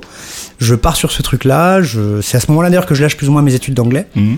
Je 0.59 0.75
pars 0.75 0.95
sur 0.95 1.11
ce 1.11 1.21
truc-là. 1.23 1.81
Je... 1.81 2.21
C'est 2.21 2.37
à 2.37 2.39
ce 2.39 2.47
moment-là 2.51 2.69
d'ailleurs 2.69 2.85
que 2.85 2.93
je 2.93 3.01
lâche 3.01 3.17
plus 3.17 3.29
ou 3.29 3.31
moins 3.31 3.41
mes 3.41 3.55
études 3.55 3.73
d'anglais, 3.73 4.05
Mhm. 4.15 4.37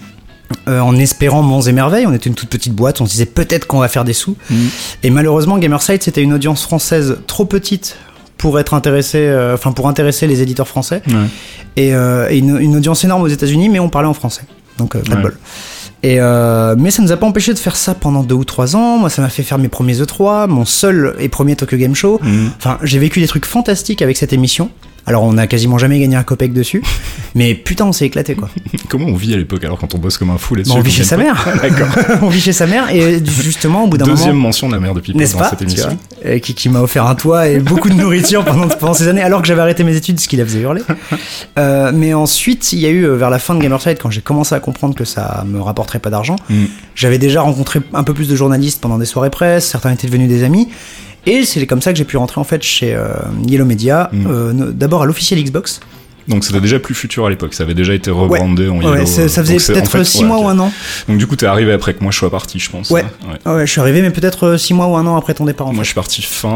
Euh, 0.68 0.80
en 0.80 0.96
espérant 0.98 1.42
monts 1.42 1.62
et 1.62 1.72
merveilles. 1.72 2.06
On 2.08 2.14
était 2.14 2.30
une 2.30 2.36
toute 2.36 2.50
petite 2.50 2.74
boîte, 2.74 3.02
on 3.02 3.06
se 3.06 3.12
disait 3.12 3.26
peut-être 3.26 3.68
qu'on 3.68 3.80
va 3.80 3.88
faire 3.88 4.04
des 4.04 4.14
sous. 4.14 4.36
Mhm. 4.50 4.70
Et 5.04 5.10
malheureusement, 5.10 5.58
Gamerside, 5.58 6.02
c'était 6.04 6.22
une 6.22 6.34
audience 6.34 6.64
française 6.64 7.18
trop 7.28 7.46
petite 7.46 7.96
pour 8.38 8.60
être 8.60 8.74
intéressé, 8.74 9.20
euh, 9.20 9.54
enfin 9.54 9.72
pour 9.72 9.88
intéresser 9.88 10.26
les 10.28 10.42
éditeurs 10.42 10.68
français 10.68 11.02
Ouais. 11.08 11.14
et, 11.78 11.94
euh, 11.94 12.28
et 12.30 12.38
une, 12.40 12.58
une 12.58 12.76
audience 12.76 13.04
énorme 13.04 13.22
aux 13.24 13.28
États-Unis, 13.28 13.70
mais 13.70 13.80
on 13.80 13.90
parlait 13.90 14.08
en 14.10 14.14
français. 14.16 14.42
Donc, 14.78 14.98
pas 14.98 15.16
de 15.16 15.22
bol. 15.22 15.38
Et 16.04 16.20
euh, 16.20 16.76
mais 16.80 16.90
ça 16.90 17.04
nous 17.04 17.12
a 17.12 17.18
pas 17.18 17.28
empêché 17.28 17.54
de 17.54 17.60
faire 17.60 17.76
ça 17.76 17.94
pendant 17.94 18.24
deux 18.24 18.34
ou 18.34 18.44
trois 18.44 18.76
ans. 18.76 18.98
Moi, 18.98 19.12
ça 19.12 19.22
m'a 19.22 19.30
fait 19.30 19.44
faire 19.44 19.60
mes 19.60 19.68
premiers 19.68 19.94
E3, 20.02 20.48
mon 20.48 20.66
seul 20.66 21.16
et 21.20 21.30
premier 21.30 21.56
Tokyo 21.56 21.78
Game 21.78 21.94
Show. 21.94 22.20
Mhm. 22.24 22.50
Enfin, 22.58 22.80
j'ai 22.82 22.98
vécu 22.98 23.20
des 23.20 23.28
trucs 23.28 23.46
fantastiques 23.46 24.02
avec 24.02 24.18
cette 24.18 24.34
émission. 24.34 24.72
Alors, 25.08 25.24
on 25.24 25.38
a 25.38 25.48
quasiment 25.48 25.78
jamais 25.78 26.00
gagné 26.00 26.16
un 26.16 26.24
copec 26.24 26.54
dessus, 26.54 26.84
mais 27.36 27.56
putain, 27.56 27.86
on 27.86 27.92
s'est 27.92 28.06
éclaté 28.06 28.36
quoi. 28.36 28.50
comment 28.90 29.08
on 29.08 29.16
vit 29.16 29.34
à 29.34 29.38
l'époque 29.38 29.64
alors 29.64 29.78
quand 29.80 29.96
on 29.96 29.98
bosse 29.98 30.18
comme 30.18 30.30
un 30.30 30.38
fou 30.38 30.56
là-dessus 30.56 30.74
on 30.76 30.82
vit 30.82 30.92
chez 30.92 31.04
sa 31.04 31.18
mère. 31.18 31.48
D'accord 31.62 31.88
on 32.22 32.30
vit 32.30 32.42
chez 32.42 32.54
sa 32.54 32.68
mère 32.68 32.90
et 32.94 33.22
justement, 33.26 33.86
au 33.86 33.88
bout 33.88 33.98
d'un 33.98 34.06
deuxième 34.06 34.36
moment. 34.36 34.48
mention 34.50 34.68
de 34.68 34.74
la 34.74 34.80
mère 34.80 34.94
de 34.94 35.00
Pipo 35.00 35.18
dans 35.20 35.38
pas 35.38 35.50
cette 35.50 35.62
émission 35.64 35.98
vois, 36.24 36.40
qui, 36.40 36.54
qui 36.54 36.70
m'a 36.70 36.82
offert 36.82 37.06
un 37.08 37.16
toit 37.16 37.48
et 37.48 37.60
beaucoup 37.60 37.90
de 37.90 37.96
nourriture 37.96 38.46
pendant, 38.46 38.68
pendant 38.68 38.94
ces 38.94 39.08
années, 39.08 39.22
alors 39.22 39.42
que 39.42 39.48
j'avais 39.48 39.62
arrêté 39.62 39.84
mes 39.84 39.96
études, 39.96 40.20
ce 40.20 40.28
qui 40.28 40.38
la 40.38 40.46
faisait 40.46 40.62
hurler. 40.62 40.82
Euh, 41.58 41.92
mais 41.94 42.14
ensuite, 42.14 42.72
il 42.74 42.80
y 42.80 42.86
a 42.86 42.90
eu 42.90 43.04
euh, 43.06 43.16
vers 43.16 43.30
la 43.30 43.40
fin 43.40 43.56
de 43.56 43.60
Gamerside, 43.62 43.98
quand 44.00 44.12
j'ai 44.12 44.22
commencé 44.22 44.54
à 44.56 44.60
comprendre 44.60 44.96
que 44.96 45.06
ça 45.06 45.44
me 45.48 45.60
rapporterait 45.62 46.00
pas 46.00 46.10
d'argent, 46.10 46.36
Mhm. 46.50 46.68
j'avais 46.96 47.18
déjà 47.18 47.42
rencontré 47.42 47.80
un 47.94 48.04
peu 48.04 48.14
plus 48.14 48.28
de 48.28 48.36
journalistes 48.36 48.82
pendant 48.82 48.98
des 48.98 49.06
soirées 49.06 49.30
presse, 49.30 49.68
certains 49.68 49.92
étaient 49.92 50.08
devenus 50.08 50.30
des 50.30 50.44
amis. 50.44 50.70
Et 51.26 51.46
c'est 51.46 51.66
comme 51.68 51.82
ça 51.82 51.92
que 51.92 51.98
j'ai 51.98 52.06
pu 52.06 52.18
rentrer 52.18 52.42
en 52.42 52.44
fait 52.44 52.64
chez 52.64 52.96
euh, 52.96 53.10
Yellow 53.48 53.66
Media, 53.66 54.10
Mm. 54.12 54.26
euh, 54.28 54.54
d'abord 54.72 55.04
à 55.04 55.06
l'officiel 55.06 55.44
Xbox. 55.44 55.80
donc 56.28 56.44
c'était 56.46 56.62
déjà 56.62 56.80
plus 56.80 56.94
futur 56.96 57.26
à 57.26 57.30
l'époque 57.30 57.54
ça 57.56 57.64
avait 57.64 57.74
déjà 57.74 57.94
été 57.96 58.10
rebrandé 58.12 58.70
en 58.70 58.78
Ouais, 58.78 58.86
yellow 58.86 59.06
c'est- 59.06 59.28
ça 59.28 59.42
euh, 59.42 59.44
faisait 59.44 59.56
en 59.72 59.74
peut-être 59.74 59.92
fait, 59.92 60.04
6 60.04 60.20
ouais, 60.22 60.28
mois 60.28 60.38
ou 60.40 60.48
un 60.48 60.58
an. 60.60 60.72
donc 61.10 61.18
du 61.18 61.26
coup 61.28 61.36
t'es 61.36 61.48
arrivé 61.48 61.74
après 61.74 61.94
que 61.96 62.02
moi 62.04 62.12
je 62.12 62.18
sois 62.20 62.30
parti 62.30 62.58
je 62.60 62.70
pense 62.70 62.90
Ouais. 62.92 63.04
hein. 63.04 63.38
Ouais. 63.48 63.52
Ouais, 63.54 63.66
je 63.68 63.72
suis 63.72 63.82
arrivé, 63.82 64.02
mais 64.02 64.12
peut-être 64.12 64.56
6 64.58 64.74
mois 64.76 64.88
ou 64.88 64.96
un 64.98 65.06
an 65.08 65.16
après 65.18 65.34
ton 65.34 65.46
départ 65.46 65.68
en 65.68 65.74
Moi, 65.74 65.80
fait. 65.80 65.84
je 65.84 65.88
suis 65.90 65.96
parti 65.96 66.22
fin, 66.22 66.50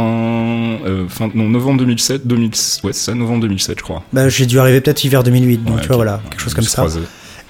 euh, 0.85 1.05
fin 1.09 1.29
non, 1.33 1.49
novembre 1.49 1.79
2007, 1.79 2.25
2000, 2.27 2.49
ouais, 2.83 2.93
c'est 2.93 2.93
ça, 2.93 3.13
novembre 3.15 3.41
2007, 3.41 3.79
je 3.79 3.83
crois. 3.83 4.03
Bah, 4.13 4.29
j'ai 4.29 4.45
dû 4.45 4.59
arriver 4.59 4.81
peut-être 4.81 5.03
hiver 5.03 5.23
2008, 5.23 5.63
donc 5.63 5.75
Ouais, 5.75 5.81
tu 5.81 5.87
vois, 5.87 5.95
voilà, 5.97 6.21
quelque 6.29 6.41
chose 6.41 6.53
comme 6.53 6.63
ça. 6.63 6.85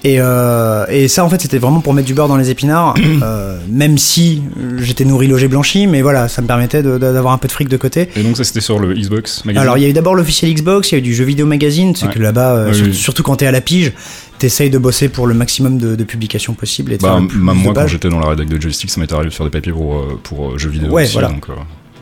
Et, 0.05 0.17
euh, 0.19 0.85
et 0.87 1.07
ça, 1.07 1.25
en 1.25 1.29
fait, 1.29 1.41
c'était 1.41 1.57
vraiment 1.57 1.81
pour 1.81 1.93
mettre 1.95 2.05
du 2.05 2.13
beurre 2.13 2.27
dans 2.27 2.37
les 2.37 2.51
épinards, 2.51 2.93
euh, 3.23 3.57
même 3.67 3.97
si 3.97 4.43
j'étais 4.77 5.03
nourri, 5.03 5.25
logé, 5.27 5.47
blanchi, 5.47 5.87
mais 5.87 6.03
voilà, 6.03 6.27
ça 6.27 6.43
me 6.43 6.47
permettait 6.47 6.83
d'avoir 6.83 7.33
un 7.33 7.39
peu 7.39 7.47
de 7.47 7.51
fric 7.51 7.67
de 7.69 7.77
côté. 7.77 8.07
Et 8.15 8.21
donc 8.21 8.37
ça, 8.37 8.43
c'était 8.43 8.61
sur 8.61 8.77
le 8.77 8.93
Xbox 8.93 9.43
Magazine. 9.45 9.63
Alors, 9.63 9.77
il 9.79 9.81
y 9.81 9.85
a 9.85 9.89
eu 9.89 9.93
d'abord 9.93 10.13
l'officiel 10.13 10.53
Xbox, 10.53 10.91
il 10.91 10.93
y 10.93 10.95
a 10.95 10.99
eu 10.99 11.01
du 11.01 11.15
jeu 11.15 11.25
vidéo 11.25 11.47
magazine, 11.47 11.95
c'est 11.95 12.05
Ouais. 12.05 12.13
que 12.13 12.19
là-bas, 12.19 12.55
euh, 12.55 12.69
Oui, 12.69 12.75
sur- 12.75 12.85
oui. 12.85 12.93
surtout 12.93 13.23
quand 13.23 13.37
t'es 13.37 13.47
à 13.47 13.51
la 13.51 13.61
pige, 13.61 13.93
t'essayes 14.37 14.69
de 14.69 14.77
bosser 14.77 15.09
pour 15.09 15.25
le 15.25 15.33
maximum 15.33 15.79
de, 15.79 15.95
de 15.95 16.03
publications 16.03 16.53
possibles 16.53 16.93
et 16.93 16.97
de 16.97 17.01
bah, 17.01 17.09
faire 17.13 17.19
le 17.21 17.27
plus 17.27 17.39
même 17.39 17.55
moi, 17.57 17.73
quand 17.73 17.87
j'étais 17.87 18.09
dans 18.09 18.19
la 18.19 18.27
rédac 18.29 18.47
de 18.47 18.61
Joystick, 18.61 18.91
ça 18.91 18.99
m'était 19.01 19.13
arrivé 19.15 19.29
de 19.29 19.33
faire 19.33 19.45
des 19.47 19.51
papiers 19.51 19.71
pour, 19.71 20.05
pour 20.21 20.59
jeux 20.59 20.69
vidéo 20.69 20.91
Ouais, 20.91 21.05
aussi, 21.05 21.13
voilà. 21.13 21.29
donc, 21.29 21.47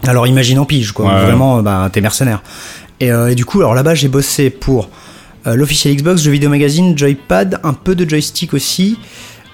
Alors 0.05 0.27
imagine 0.27 0.59
en 0.59 0.65
pige, 0.65 0.91
quoi. 0.91 1.05
Ouais. 1.05 1.21
Vraiment, 1.23 1.61
bah, 1.61 1.89
t'es 1.93 2.01
mercenaire. 2.01 2.43
Et, 2.99 3.07
et 3.07 3.35
du 3.35 3.45
coup, 3.45 3.59
alors 3.61 3.73
là-bas, 3.73 3.95
j'ai 3.95 4.09
bossé 4.09 4.49
pour 4.49 4.89
l'officiel 5.45 5.95
Xbox, 5.95 6.21
jeux 6.21 6.31
vidéo 6.31 6.49
magazine, 6.49 6.97
Joypad, 6.97 7.59
un 7.63 7.73
peu 7.73 7.95
de 7.95 8.07
joystick 8.09 8.53
aussi, 8.53 8.97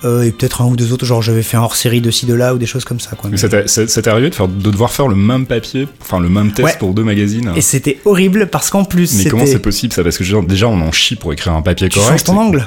euh, 0.05 0.21
et 0.23 0.31
peut-être 0.31 0.61
un 0.61 0.65
ou 0.67 0.75
deux 0.75 0.93
autres. 0.93 1.05
Genre, 1.05 1.21
j'avais 1.21 1.41
fait 1.43 1.57
un 1.57 1.61
hors-série 1.61 1.99
de 2.01 2.09
ci 2.11 2.25
de 2.25 2.33
là 2.33 2.53
ou 2.53 2.57
des 2.57 2.65
choses 2.65 2.85
comme 2.85 2.99
ça, 2.99 3.15
quoi. 3.17 3.29
Mais 3.29 3.37
ça 3.37 3.49
t'est 3.49 4.07
arrivé 4.07 4.29
de, 4.29 4.35
faire, 4.35 4.47
de 4.47 4.71
devoir 4.71 4.91
faire 4.91 5.07
le 5.07 5.15
même 5.15 5.45
papier, 5.45 5.87
enfin 6.01 6.19
le 6.19 6.29
même 6.29 6.51
test 6.53 6.65
Ouais. 6.67 6.77
pour 6.79 6.93
deux 6.93 7.03
magazines 7.03 7.51
Et 7.55 7.61
c'était 7.61 7.99
horrible 8.05 8.47
parce 8.47 8.69
qu'en 8.69 8.85
plus, 8.85 9.13
Mais 9.23 9.29
comment 9.29 9.45
c'est 9.45 9.59
possible 9.59 9.91
ça? 9.93 10.03
Parce 10.03 10.17
que 10.17 10.23
genre, 10.23 10.43
déjà 10.43 10.67
on 10.67 10.79
en 10.81 10.91
chie 10.91 11.15
pour 11.15 11.33
écrire 11.33 11.53
un 11.53 11.61
papier 11.61 11.89
Tu 11.89 11.99
correct. 11.99 12.11
changes 12.11 12.23
ton 12.23 12.37
angle 12.37 12.65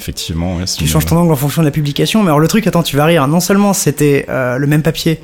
Effectivement, 0.00 0.56
ouais, 0.56 0.62
c'est 0.66 0.76
Tu 0.78 0.84
une- 0.84 0.88
changes 0.90 1.06
ton 1.06 1.16
angle 1.16 1.32
en 1.32 1.36
fonction 1.36 1.60
de 1.62 1.66
la 1.66 1.72
publication. 1.72 2.22
Mais 2.22 2.28
alors 2.28 2.40
le 2.40 2.48
truc, 2.48 2.66
attends, 2.66 2.82
tu 2.84 2.96
vas 2.96 3.04
rire. 3.04 3.26
Non 3.28 3.40
seulement 3.40 3.72
c'était 3.72 4.26
euh, 4.28 4.56
le 4.56 4.66
même 4.66 4.82
papier 4.82 5.20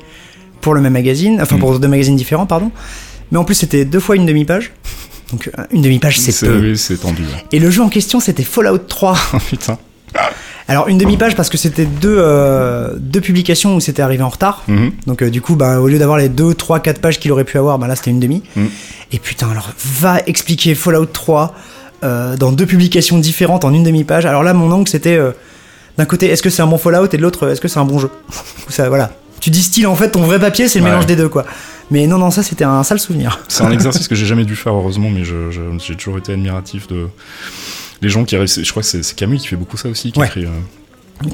pour 0.61 0.73
le 0.73 0.81
même 0.81 0.93
magazine, 0.93 1.39
enfin 1.41 1.55
Mm. 1.57 1.59
pour 1.59 1.79
deux 1.79 1.87
magazines 1.87 2.15
différents, 2.15 2.45
pardon, 2.45 2.71
mais 3.31 3.37
en 3.37 3.43
plus 3.45 3.55
c'était 3.55 3.85
deux 3.85 3.99
fois 3.99 4.15
une 4.15 4.25
demi-page. 4.25 4.71
Donc 5.31 5.49
une 5.71 5.81
demi-page, 5.81 6.19
c'est 6.19 6.45
peu. 6.45 6.59
oui, 6.59 6.77
c'est 6.77 6.97
tendu. 6.97 7.23
Et 7.51 7.59
le 7.59 7.69
jeu 7.71 7.81
en 7.81 7.89
question, 7.89 8.19
c'était 8.19 8.43
Fallout 8.43 8.77
3. 8.79 9.17
Oh, 9.33 9.37
putain. 9.49 9.77
Alors 10.67 10.87
une 10.87 10.97
demi-page 10.97 11.35
parce 11.35 11.49
que 11.49 11.57
c'était 11.57 11.85
deux, 11.85 12.15
euh, 12.17 12.93
deux 12.97 13.21
publications 13.21 13.75
où 13.75 13.79
c'était 13.79 14.01
arrivé 14.01 14.23
en 14.23 14.29
retard. 14.29 14.63
Mhm. 14.67 14.91
Donc 15.07 15.21
euh, 15.21 15.29
du 15.29 15.41
coup, 15.41 15.55
bah, 15.55 15.79
au 15.79 15.87
lieu 15.87 15.99
d'avoir 15.99 16.17
les 16.17 16.29
2, 16.29 16.53
3, 16.53 16.79
4 16.79 17.01
pages 17.01 17.19
qu'il 17.19 17.31
aurait 17.31 17.43
pu 17.43 17.57
avoir, 17.57 17.77
bah, 17.77 17.87
là 17.87 17.95
c'était 17.95 18.11
une 18.11 18.19
demi. 18.19 18.41
Mm. 18.55 18.65
Et 19.11 19.19
putain, 19.19 19.49
alors 19.51 19.69
va 19.77 20.19
expliquer 20.25 20.73
Fallout 20.73 21.05
3 21.05 21.53
euh, 22.03 22.35
dans 22.37 22.51
deux 22.51 22.65
publications 22.65 23.19
différentes 23.19 23.63
en 23.65 23.73
une 23.73 23.83
demi-page. 23.83 24.25
Alors 24.25 24.41
là, 24.43 24.53
mon 24.53 24.71
angle 24.71 24.87
c'était 24.87 25.19
d'un 25.97 26.05
côté, 26.05 26.27
est-ce 26.29 26.41
que 26.41 26.49
c'est 26.49 26.61
un 26.63 26.67
bon 26.67 26.77
Fallout? 26.79 27.07
Et 27.13 27.17
de 27.17 27.21
l'autre, 27.21 27.47
est-ce 27.49 27.61
que 27.61 27.67
c'est 27.67 27.79
un 27.79 27.85
bon 27.85 27.99
jeu? 27.99 28.09
Ça, 28.69 28.89
voilà. 28.89 29.11
Tu 29.41 29.49
distilles 29.51 29.85
en 29.85 29.95
fait 29.95 30.09
ton 30.11 30.21
vrai 30.21 30.39
papier, 30.39 30.67
c'est 30.67 30.79
le 30.79 30.85
Ouais. 30.85 30.91
mélange 30.91 31.05
des 31.05 31.15
deux 31.15 31.29
quoi. 31.29 31.45
Mais 31.91 32.07
non, 32.07 32.17
non, 32.17 32.31
ça 32.31 32.41
c'était 32.43 32.63
un 32.63 32.83
sale 32.83 32.99
souvenir. 32.99 33.39
C'est 33.47 33.63
un 33.63 33.71
exercice 33.71 34.07
que 34.07 34.15
j'ai 34.15 34.25
jamais 34.25 34.45
dû 34.45 34.55
faire, 34.55 34.73
heureusement, 34.73 35.09
mais 35.09 35.23
je- 35.23 35.51
je- 35.51 35.77
j'ai 35.79 35.95
toujours 35.95 36.17
été 36.17 36.33
admiratif 36.33 36.87
de 36.87 37.07
les 38.01 38.09
gens 38.09 38.23
qui 38.25 38.35
réussissent. 38.37 38.65
Je 38.65 38.71
crois 38.71 38.81
que 38.83 38.87
c'est 38.89 39.15
Camus 39.15 39.37
qui 39.37 39.47
fait 39.47 39.55
beaucoup 39.55 39.77
ça 39.77 39.89
aussi, 39.89 40.11
qui 40.11 40.19
Ouais. 40.19 40.27
écrit. 40.27 40.45
euh, 40.45 40.49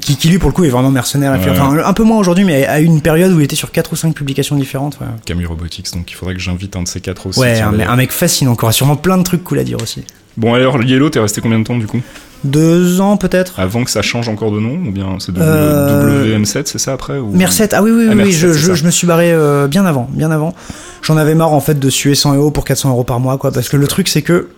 Qui, 0.00 0.16
qui 0.16 0.28
lui 0.28 0.38
pour 0.38 0.48
le 0.48 0.54
coup 0.54 0.62
est 0.64 0.68
vraiment 0.68 0.92
mercenaire. 0.92 1.32
Ouais. 1.32 1.50
Enfin, 1.50 1.76
un 1.84 1.92
peu 1.92 2.04
moins 2.04 2.16
aujourd'hui, 2.18 2.44
mais 2.44 2.64
à 2.66 2.78
une 2.78 3.00
période 3.00 3.32
où 3.32 3.40
il 3.40 3.44
était 3.44 3.56
sur 3.56 3.72
4 3.72 3.92
ou 3.92 3.96
5 3.96 4.14
publications 4.14 4.54
différentes. 4.54 4.96
ouais. 5.00 5.08
Camus 5.24 5.46
Robotics, 5.46 5.92
donc 5.92 6.08
il 6.10 6.14
faudrait 6.14 6.34
que 6.34 6.40
j'invite 6.40 6.76
un 6.76 6.82
de 6.84 6.88
ces 6.88 7.00
quatre 7.00 7.26
aussi. 7.26 7.40
Ouais, 7.40 7.60
un, 7.60 7.80
un 7.80 7.96
mec 7.96 8.12
fascinant, 8.12 8.54
qui 8.54 8.62
aura 8.64 8.72
sûrement 8.72 8.94
plein 8.94 9.18
de 9.18 9.24
trucs 9.24 9.42
cool 9.42 9.58
à 9.58 9.64
dire 9.64 9.78
aussi. 9.82 10.04
Bon, 10.36 10.54
alors, 10.54 10.82
Yellow, 10.82 11.10
t'es 11.10 11.20
resté 11.20 11.40
combien 11.40 11.58
de 11.58 11.64
temps 11.64 11.76
du 11.76 11.86
coup 11.86 12.00
Deux 12.44 13.00
ans 13.00 13.16
peut-être 13.16 13.60
Avant 13.60 13.84
que 13.84 13.90
ça 13.90 14.02
change 14.02 14.28
encore 14.28 14.50
de 14.50 14.60
nom 14.60 14.74
Ou 14.86 14.90
bien 14.90 15.16
c'est 15.18 15.32
devenu 15.32 15.46
Euh, 15.50 16.38
WM7, 16.38 16.62
c'est 16.66 16.78
ça 16.78 16.92
après 16.94 17.18
ou... 17.18 17.30
Merced, 17.30 17.72
ah 17.74 17.82
oui, 17.82 17.90
oui, 17.90 18.06
Ah, 18.08 18.12
oui, 18.14 18.22
oui, 18.22 18.24
Merced, 18.24 18.52
je, 18.52 18.84
me 18.84 18.90
suis 18.90 19.06
barré 19.06 19.32
euh, 19.32 19.68
bien 19.68 19.84
avant, 19.84 20.08
bien 20.12 20.30
avant. 20.30 20.54
J'en 21.02 21.16
avais 21.16 21.34
marre 21.34 21.52
en 21.52 21.60
fait 21.60 21.78
de 21.78 21.90
suer 21.90 22.14
100 22.14 22.34
euros 22.34 22.50
pour 22.50 22.64
400 22.64 22.90
euros 22.90 23.04
par 23.04 23.20
mois, 23.20 23.36
quoi. 23.38 23.52
Parce 23.52 23.68
que 23.68 23.76
le 23.76 23.86
truc, 23.86 24.08
c'est 24.08 24.22
que 24.22 24.48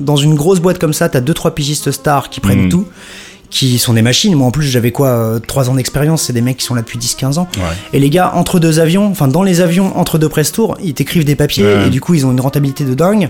dans 0.00 0.16
une 0.16 0.34
grosse 0.34 0.60
boîte 0.60 0.78
comme 0.78 0.92
ça, 0.92 1.08
t'as 1.08 1.20
2-3 1.20 1.52
pigistes 1.52 1.90
stars 1.90 2.28
qui 2.30 2.40
prennent 2.40 2.64
Mhm. 2.64 2.68
tout, 2.68 2.86
qui 3.54 3.78
sont 3.78 3.92
des 3.92 4.02
machines. 4.02 4.34
Moi 4.34 4.48
en 4.48 4.50
plus, 4.50 4.64
j'avais 4.66 4.90
quoi 4.90 5.38
3 5.46 5.70
ans 5.70 5.74
d'expérience, 5.74 6.22
c'est 6.24 6.32
des 6.32 6.40
mecs 6.40 6.56
qui 6.56 6.64
sont 6.64 6.74
là 6.74 6.80
depuis 6.82 6.98
10-15 6.98 7.38
ans. 7.38 7.48
Ouais. 7.56 7.62
Et 7.92 8.00
les 8.00 8.10
gars, 8.10 8.32
entre 8.34 8.58
deux 8.58 8.80
avions, 8.80 9.06
enfin 9.06 9.28
dans 9.28 9.44
les 9.44 9.60
avions, 9.60 9.96
entre 9.96 10.18
deux 10.18 10.28
press 10.28 10.50
tours, 10.50 10.76
ils 10.82 10.92
t'écrivent 10.92 11.24
des 11.24 11.36
papiers 11.36 11.64
Ouais. 11.64 11.86
et 11.86 11.90
du 11.90 12.00
coup, 12.00 12.14
ils 12.14 12.26
ont 12.26 12.32
une 12.32 12.40
rentabilité 12.40 12.84
de 12.84 12.94
dingue. 12.94 13.28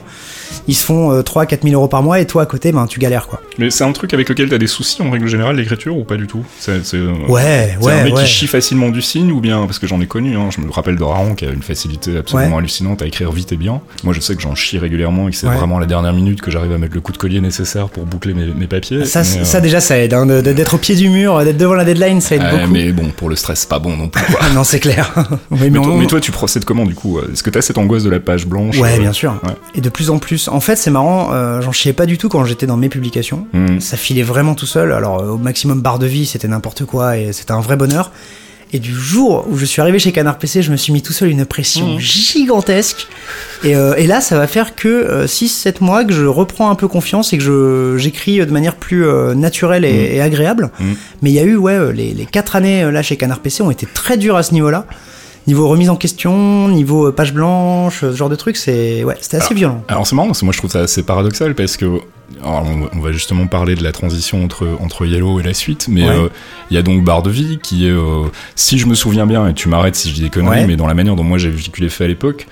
Ils 0.67 0.75
se 0.75 0.85
font 0.85 1.21
3-4 1.21 1.63
000 1.63 1.75
euros 1.75 1.89
par 1.89 2.03
mois 2.03 2.21
et 2.21 2.27
toi 2.27 2.43
à 2.43 2.47
côté, 2.47 2.73
ben 2.73 2.87
tu 2.87 2.99
galères 3.01 3.27
quoi. 3.27 3.41
Mais 3.59 3.69
c'est 3.71 3.85
un 3.85 3.93
truc 3.93 4.15
avec 4.15 4.29
lequel 4.31 4.49
t'as 4.49 4.57
des 4.59 4.67
soucis 4.67 5.03
en 5.03 5.11
règle 5.11 5.27
générale, 5.27 5.57
l'écriture, 5.57 5.97
ou 5.97 6.05
pas 6.05 6.17
du 6.17 6.27
tout? 6.27 6.43
C'est 6.59 6.85
c'est, 6.87 6.97
euh, 6.97 7.13
Ouais, 7.29 7.77
c'est 7.79 7.87
ouais, 7.87 7.93
un 7.93 8.05
mec 8.05 8.15
ouais. 8.15 8.23
qui 8.23 8.29
chie 8.29 8.47
facilement 8.47 8.89
du 8.89 9.03
signe, 9.03 9.31
ou 9.31 9.41
bien, 9.41 9.67
parce 9.67 9.79
que 9.79 9.87
j'en 9.87 10.01
ai 10.01 10.07
connu, 10.07 10.37
hein, 10.37 10.49
je 10.57 10.61
me 10.63 10.71
rappelle 10.71 10.97
de 10.97 11.03
Raon 11.03 11.35
qui 11.35 11.45
a 11.45 11.51
une 11.51 11.63
facilité 11.63 12.17
absolument 12.17 12.57
hallucinante 12.59 13.03
à 13.03 13.07
écrire 13.07 13.31
vite 13.31 13.53
et 13.53 13.57
bien. 13.57 13.83
Moi 14.05 14.15
je 14.15 14.21
sais 14.21 14.35
que 14.35 14.41
j'en 14.41 14.55
chie 14.55 14.79
régulièrement 14.79 15.29
et 15.29 15.33
que 15.33 15.37
c'est 15.37 15.47
vraiment 15.47 15.77
à 15.77 15.81
la 15.81 15.87
dernière 15.87 16.13
minute 16.15 16.41
que 16.41 16.51
j'arrive 16.51 16.73
à 16.73 16.79
mettre 16.79 16.95
le 16.95 17.01
coup 17.03 17.13
de 17.13 17.19
collier 17.19 17.41
nécessaire 17.43 17.89
pour 17.91 18.05
boucler 18.07 18.33
mes, 18.33 18.47
mes 18.47 18.67
papiers. 18.67 19.05
Ça, 19.05 19.21
mais, 19.21 19.25
c- 19.27 19.39
euh, 19.41 19.45
ça 19.45 19.61
déjà, 19.61 19.81
ça 19.81 19.99
aide. 19.99 20.14
Hein, 20.15 20.27
d'être 20.27 20.75
au 20.75 20.79
pied 20.79 20.95
du 20.95 21.09
mur, 21.09 21.45
d'être 21.45 21.57
devant 21.57 21.75
la 21.75 21.85
deadline, 21.85 22.21
ça 22.21 22.37
aide 22.37 22.43
euh, 22.43 22.59
beaucoup. 22.59 22.73
mais 22.73 22.93
bon, 22.93 23.11
pour 23.17 23.29
le 23.29 23.37
stress, 23.37 23.61
c'est 23.61 23.69
pas 23.69 23.79
bon 23.79 23.97
non 23.97 24.09
plus. 24.09 24.23
non, 24.55 24.65
c'est 24.65 24.81
clair. 24.81 25.13
mais 25.51 25.71
mais, 25.71 25.79
on- 25.79 25.83
toi, 25.83 25.95
mais 25.99 26.07
toi, 26.07 26.21
tu 26.21 26.33
procèdes 26.33 26.65
comment 26.65 26.85
du 26.85 26.95
coup 26.95 27.19
Est-ce 27.21 27.43
que 27.43 27.51
t'as 27.51 27.61
cette 27.61 27.79
angoisse 27.79 28.03
de 28.05 28.11
la 28.11 28.21
page 28.21 28.47
blanche 28.47 28.79
Ouais, 28.79 28.95
euh, 28.97 29.01
bien 29.01 29.13
sûr. 29.13 29.33
ouais. 29.45 29.53
Et 29.75 29.81
de 29.81 29.89
plus 29.89 30.11
en 30.11 30.19
plus. 30.19 30.49
En 30.49 30.61
fait, 30.61 30.77
c'est 30.77 30.91
marrant, 30.91 31.31
euh, 31.33 31.61
j'en 31.61 31.73
chiais 31.73 31.93
pas 31.93 32.07
du 32.07 32.19
tout 32.19 32.29
quand 32.29 32.45
j'étais 32.45 32.67
dans 32.67 32.77
mes 32.77 32.89
publications. 32.89 33.47
Hmm. 33.53 33.81
Ça 33.81 33.97
filait 33.97 34.23
vraiment 34.23 34.55
tout 34.55 34.67
seul. 34.67 34.93
Alors, 34.93 35.21
euh, 35.21 35.29
au 35.31 35.39
maximum 35.39 35.81
barre 35.81 35.99
de 35.99 36.07
vie, 36.07 36.27
c'était 36.27 36.49
n'importe 36.49 36.85
quoi 36.85 37.17
et 37.19 37.33
c'était 37.33 37.53
un 37.53 37.61
vrai 37.61 37.77
bonheur. 37.77 38.11
Et 38.75 38.81
du 38.81 38.93
jour 38.93 39.47
où 39.49 39.57
je 39.57 39.65
suis 39.65 39.81
arrivé 39.81 40.01
chez 40.01 40.11
Canard 40.11 40.37
PC, 40.37 40.61
je 40.61 40.73
me 40.73 40.77
suis 40.77 40.93
mis 40.93 41.01
tout 41.01 41.13
seul 41.13 41.29
une 41.31 41.45
pression 41.47 41.95
Mhm. 41.95 42.01
gigantesque. 42.01 43.07
Et, 43.63 43.77
euh, 43.77 43.95
et 43.97 44.09
là, 44.09 44.21
ça 44.21 44.37
va 44.37 44.49
faire 44.49 44.75
que 44.75 45.27
6-7 45.27 45.81
mois 45.81 46.05
que 46.05 46.13
je 46.13 46.27
reprends 46.27 46.71
un 46.71 46.75
peu 46.75 46.89
confiance 46.89 47.33
et 47.33 47.39
que 47.39 47.43
je 47.45 47.97
j'écris 47.99 48.39
de 48.45 48.51
manière 48.51 48.75
plus 48.75 49.07
euh, 49.07 49.35
naturelle 49.35 49.85
et, 49.85 50.17
et 50.17 50.21
agréable. 50.21 50.71
Mhm. 50.81 50.97
Mais 51.23 51.31
il 51.31 51.35
y 51.35 51.39
a 51.39 51.45
eu, 51.45 51.55
ouais, 51.57 51.73
euh, 51.75 51.93
les, 51.93 52.13
les 52.15 52.27
4 52.27 52.57
années 52.57 52.83
euh, 52.83 52.91
là 52.91 53.01
chez 53.03 53.17
Canard 53.17 53.39
PC 53.39 53.63
ont 53.63 53.71
été 53.71 53.87
très 53.87 54.17
dures 54.19 54.37
à 54.37 54.43
ce 54.43 54.53
niveau-là. 54.53 54.87
Niveau 55.47 55.69
remise 55.69 55.91
en 55.91 55.97
question, 55.97 56.67
niveau 56.69 57.07
euh, 57.09 57.13
page 57.13 57.33
blanche, 57.33 58.01
ce 58.01 58.13
genre 58.13 58.29
de 58.31 58.35
truc, 58.37 58.57
c'est 58.57 59.05
ouais, 59.05 59.17
c'était 59.21 59.37
assez 59.37 59.55
violent. 59.55 59.85
Alors 59.89 60.05
c'est 60.07 60.17
marrant, 60.17 60.29
parce 60.29 60.41
que 60.41 60.47
moi 60.47 60.53
je 60.53 60.59
trouve 60.59 60.71
ça 60.71 60.81
assez 60.81 61.03
paradoxal 61.05 61.55
parce 61.55 61.77
que 61.77 61.85
alors, 62.43 62.65
on, 62.95 63.01
va 63.01 63.13
justement 63.13 63.47
parler 63.47 63.75
de 63.75 63.83
la 63.85 63.93
transition 63.93 64.43
entre, 64.45 64.67
entre 64.81 65.07
Yellow 65.07 65.41
et 65.41 65.43
la 65.43 65.55
suite, 65.55 65.87
mais 65.89 66.03
Ouais. 66.05 66.09
euh, 66.17 66.29
il 66.71 66.75
y 66.75 66.79
a 66.79 66.83
donc 66.83 67.05
Barre 67.05 67.23
de 67.23 67.31
Vie 67.31 67.59
qui 67.63 67.87
est, 67.87 67.91
euh, 67.91 68.25
si 68.57 68.79
je 68.79 68.87
me 68.87 68.95
souviens 68.95 69.27
bien, 69.27 69.47
et 69.49 69.55
tu 69.55 69.69
m'arrêtes 69.69 69.95
si 69.95 70.09
je 70.11 70.15
dis 70.15 70.23
des 70.23 70.31
conneries, 70.31 70.61
Ouais. 70.61 70.67
mais 70.67 70.77
dans 70.77 70.87
la 70.87 70.95
manière 70.95 71.17
dont 71.17 71.23
moi 71.23 71.39
j'ai 71.39 71.51
vécu 71.51 71.81
les 71.83 71.89
faits 71.91 72.07
à 72.07 72.09
l'époque, 72.09 72.47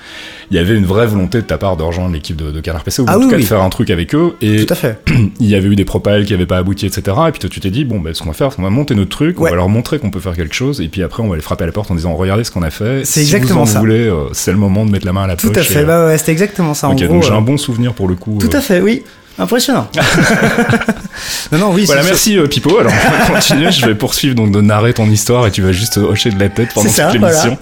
il 0.50 0.56
y 0.56 0.60
avait 0.60 0.76
une 0.76 0.84
vraie 0.84 1.06
volonté 1.06 1.38
de 1.38 1.46
ta 1.46 1.56
part 1.58 1.76
de 1.76 1.82
rejoindre 1.82 2.12
l'équipe 2.12 2.36
de, 2.36 2.50
de 2.50 2.60
Canard 2.60 2.84
PC, 2.84 3.02
ou 3.02 3.06
Ah 3.08 3.16
en 3.18 3.22
tout 3.22 3.28
cas 3.30 3.36
oui. 3.36 3.42
de 3.42 3.46
faire 3.46 3.62
un 3.62 3.70
truc 3.70 3.90
avec 3.90 4.14
eux, 4.14 4.36
et 4.42 4.64
Tout 4.66 4.72
à 4.72 4.76
fait. 4.76 5.00
il 5.40 5.46
y 5.48 5.54
avait 5.54 5.68
eu 5.68 5.76
des 5.76 5.84
propales 5.86 6.24
qui 6.26 6.32
n'avaient 6.32 6.46
pas 6.46 6.58
abouti, 6.58 6.86
etc. 6.86 7.16
Et 7.28 7.30
puis 7.32 7.40
toi 7.40 7.48
tu 7.50 7.60
t'es 7.60 7.70
dit, 7.70 7.84
bon, 7.84 7.98
bah, 7.98 8.10
ce 8.12 8.20
qu'on 8.22 8.28
va 8.28 8.34
faire, 8.34 8.50
c'est 8.50 8.56
qu'on 8.56 8.62
va 8.62 8.70
monter 8.70 8.94
notre 8.94 9.10
truc, 9.10 9.40
on 9.40 9.44
va 9.44 9.52
leur 9.52 9.68
montrer 9.70 9.98
qu'on 9.98 10.10
peut 10.10 10.20
faire 10.20 10.36
quelque 10.36 10.54
chose, 10.54 10.80
et 10.82 10.88
puis 10.88 11.02
après 11.02 11.22
on 11.22 11.28
va 11.28 11.36
les 11.36 11.42
frapper 11.42 11.64
à 11.64 11.66
la 11.66 11.72
porte 11.72 11.90
en 11.90 11.94
disant, 11.94 12.14
regardez 12.14 12.44
ce 12.44 12.50
qu'on 12.50 12.62
a 12.62 12.70
fait, 12.70 13.04
C'est 13.04 13.24
si 13.24 13.34
exactement 13.34 13.64
vous 13.64 13.70
en 13.70 13.72
ça. 13.74 13.80
voulez, 13.80 14.06
euh, 14.06 14.24
c'est 14.32 14.52
le 14.52 14.58
moment 14.58 14.84
de 14.84 14.90
mettre 14.90 15.06
la 15.06 15.12
main 15.14 15.22
à 15.24 15.26
la 15.28 15.36
Tout 15.36 15.48
poche. 15.48 15.56
à 15.58 15.62
fait. 15.62 15.84
Bah 15.84 16.06
ouais, 16.06 16.18
c'était 16.18 16.32
exactement 16.32 16.74
ça. 16.74 16.88
En 16.88 16.94
gros, 16.94 17.06
donc 17.08 17.22
j'ai 17.22 17.30
un 17.32 17.40
bon 17.40 17.56
souvenir 17.56 17.94
pour 17.94 18.06
le 18.08 18.14
coup. 18.14 18.38
Tout 18.38 18.50
à 18.54 18.60
fait, 18.60 18.80
oui. 18.80 19.02
Impressionnant. 19.38 19.88
non, 21.52 21.58
non, 21.58 21.72
oui. 21.72 21.84
Voilà, 21.86 22.02
merci 22.02 22.36
euh, 22.36 22.46
Pipo. 22.46 22.78
Alors 22.78 22.92
on 22.92 23.10
va 23.10 23.26
continuer. 23.40 23.70
Je 23.72 23.86
vais 23.86 23.94
poursuivre 23.94 24.34
donc 24.34 24.52
de 24.52 24.60
narrer 24.60 24.92
ton 24.92 25.06
histoire 25.06 25.46
et 25.46 25.50
tu 25.50 25.62
vas 25.62 25.72
juste 25.72 25.96
hocher 25.96 26.30
de 26.30 26.38
la 26.38 26.48
tête 26.48 26.68
pendant 26.74 26.90
ça, 26.90 27.10
toute 27.10 27.20
l'émission. 27.20 27.56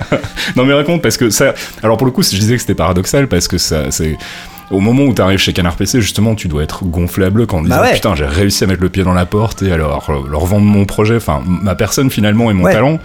non 0.56 0.64
mais 0.64 0.72
raconte 0.74 1.02
parce 1.02 1.16
que 1.16 1.30
ça. 1.30 1.54
Alors 1.82 1.96
pour 1.96 2.06
le 2.06 2.12
coup, 2.12 2.22
je 2.22 2.30
disais 2.30 2.54
que 2.54 2.60
c'était 2.60 2.74
paradoxal 2.74 3.28
parce 3.28 3.48
que 3.48 3.58
ça, 3.58 3.90
c'est. 3.90 4.16
Au 4.70 4.80
moment 4.80 5.02
où 5.02 5.12
tu 5.12 5.20
arrives 5.20 5.38
chez 5.38 5.52
Canard 5.52 5.76
PC, 5.76 6.00
justement, 6.00 6.34
tu 6.34 6.48
dois 6.48 6.62
être 6.62 6.84
gonflé 6.86 7.26
à 7.26 7.30
bloc 7.30 7.52
en 7.52 7.60
disant 7.62 7.76
Bah 7.76 7.82
ouais. 7.82 7.92
putain, 7.92 8.14
j'ai 8.14 8.24
réussi 8.24 8.64
à 8.64 8.66
mettre 8.66 8.80
le 8.80 8.88
pied 8.88 9.02
dans 9.04 9.12
la 9.12 9.26
porte 9.26 9.60
et 9.62 9.70
alors 9.70 10.10
leur 10.30 10.46
vendre 10.46 10.64
mon 10.64 10.86
projet, 10.86 11.16
enfin 11.16 11.42
ma 11.44 11.74
personne 11.74 12.10
finalement 12.10 12.50
et 12.50 12.54
mon 12.54 12.64
Ouais. 12.64 12.72
talent. 12.72 12.98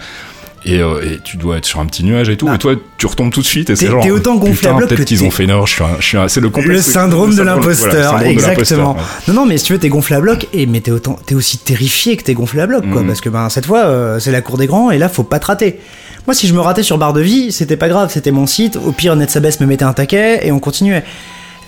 Et, 0.64 0.80
euh, 0.80 1.00
et 1.02 1.18
tu 1.22 1.36
dois 1.36 1.58
être 1.58 1.64
sur 1.64 1.78
un 1.80 1.86
petit 1.86 2.02
nuage 2.04 2.28
et 2.28 2.36
tout. 2.36 2.48
Ah. 2.50 2.56
Et 2.56 2.58
toi, 2.58 2.74
tu 2.98 3.06
retombes 3.06 3.30
tout 3.32 3.40
de 3.40 3.46
suite 3.46 3.70
et 3.70 3.76
c'est 3.76 3.86
genre. 3.86 4.02
t'es 4.02 4.10
autant 4.10 4.36
gonflé 4.36 4.54
putain, 4.56 4.70
à 4.70 4.74
bloc 4.74 4.88
Peut-être 4.88 5.00
que 5.00 5.04
qu'ils 5.04 5.22
ont 5.24 5.30
fait 5.30 5.44
une. 5.44 5.52
Je 5.66 5.70
suis 5.72 5.84
un, 5.84 5.88
je 6.00 6.04
suis 6.06 6.16
un- 6.18 6.28
c'est 6.28 6.40
le 6.40 6.50
complexe. 6.50 6.86
Le 6.86 6.92
syndrome 6.92 7.34
de 7.34 7.42
l'imposteur, 7.42 8.18
de 8.18 8.24
exactement. 8.24 8.94
ouais. 8.94 9.00
Non, 9.28 9.34
non, 9.34 9.46
mais 9.46 9.56
si 9.58 9.64
tu 9.66 9.72
veux, 9.72 9.78
t'es 9.78 9.88
gonflé 9.88 10.16
à 10.16 10.20
bloc, 10.20 10.46
et 10.52 10.66
mais 10.66 10.80
t'es 10.80 10.90
autant, 10.90 11.18
t'es 11.24 11.34
aussi 11.34 11.58
terrifié 11.58 12.16
que 12.16 12.24
t'es 12.24 12.34
gonflé 12.34 12.60
à 12.60 12.66
bloc, 12.66 12.84
quoi, 12.90 13.02
Mhm. 13.02 13.06
parce 13.06 13.20
que 13.20 13.28
ben 13.28 13.48
cette 13.48 13.66
fois, 13.66 13.84
euh, 13.86 14.18
c'est 14.18 14.32
la 14.32 14.40
cour 14.40 14.58
des 14.58 14.66
grands, 14.66 14.90
et 14.90 14.98
là, 14.98 15.08
faut 15.08 15.22
pas 15.22 15.38
te 15.38 15.46
rater. 15.46 15.78
Moi, 16.26 16.34
si 16.34 16.46
je 16.48 16.52
me 16.54 16.60
ratais 16.60 16.82
sur 16.82 16.98
barre 16.98 17.12
de 17.14 17.20
vie, 17.22 17.52
c'était 17.52 17.76
pas 17.76 17.88
grave, 17.88 18.10
c'était 18.12 18.32
mon 18.32 18.46
site. 18.46 18.76
Au 18.76 18.92
pire, 18.92 19.14
Netsabes 19.16 19.46
me 19.60 19.66
mettait 19.66 19.84
un 19.84 19.92
taquet, 19.94 20.46
et 20.46 20.52
on 20.52 20.58
continuait. 20.58 21.04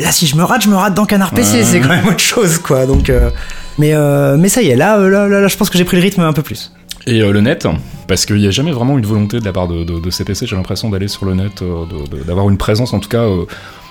Là, 0.00 0.12
si 0.12 0.26
je 0.26 0.35
me 0.37 0.42
rate, 0.44 0.62
je 0.64 0.68
me 0.68 0.75
rate 0.76 0.94
dans 0.94 1.04
Canard 1.06 1.30
PC, 1.32 1.59
Ouais. 1.59 1.64
c'est 1.64 1.80
quand 1.80 1.88
même 1.88 2.06
autre 2.09 2.18
chose, 2.20 2.59
quoi. 2.59 2.87
Donc, 2.87 3.09
euh, 3.09 3.30
mais, 3.78 3.94
mais 4.37 4.49
ça 4.49 4.62
y 4.62 4.70
est, 4.70 4.76
là, 4.76 4.99
là, 4.99 5.28
là, 5.28 5.40
là, 5.40 5.49
je 5.49 5.56
pense 5.56 5.70
que 5.70 5.78
j'ai 5.78 5.85
pris 5.85 5.97
le 5.97 6.02
rythme 6.02 6.23
un 6.23 6.32
peu 6.32 6.42
plus. 6.42 6.73
Et 7.07 7.23
euh, 7.23 7.33
le 7.33 7.40
net, 7.40 7.66
parce 8.09 8.26
qu'il 8.26 8.37
n'y 8.37 8.47
a 8.47 8.50
jamais 8.50 8.73
vraiment 8.73 8.99
une 8.99 9.07
volonté 9.07 9.40
de 9.40 9.45
la 9.45 9.52
part 9.52 9.69
de, 9.69 9.85
de, 9.85 9.99
de 10.00 10.11
CPC, 10.11 10.47
j'ai 10.47 10.57
l'impression 10.57 10.90
d'aller 10.90 11.09
sur 11.09 11.25
le 11.25 11.35
net, 11.35 11.62
euh, 11.62 11.85
d'avoir 12.26 12.49
une 12.49 12.59
présence 12.59 12.92
en 12.92 13.00
tout 13.00 13.09
cas 13.09 13.23
euh, 13.23 13.45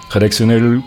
rédactionnelle 0.10 0.80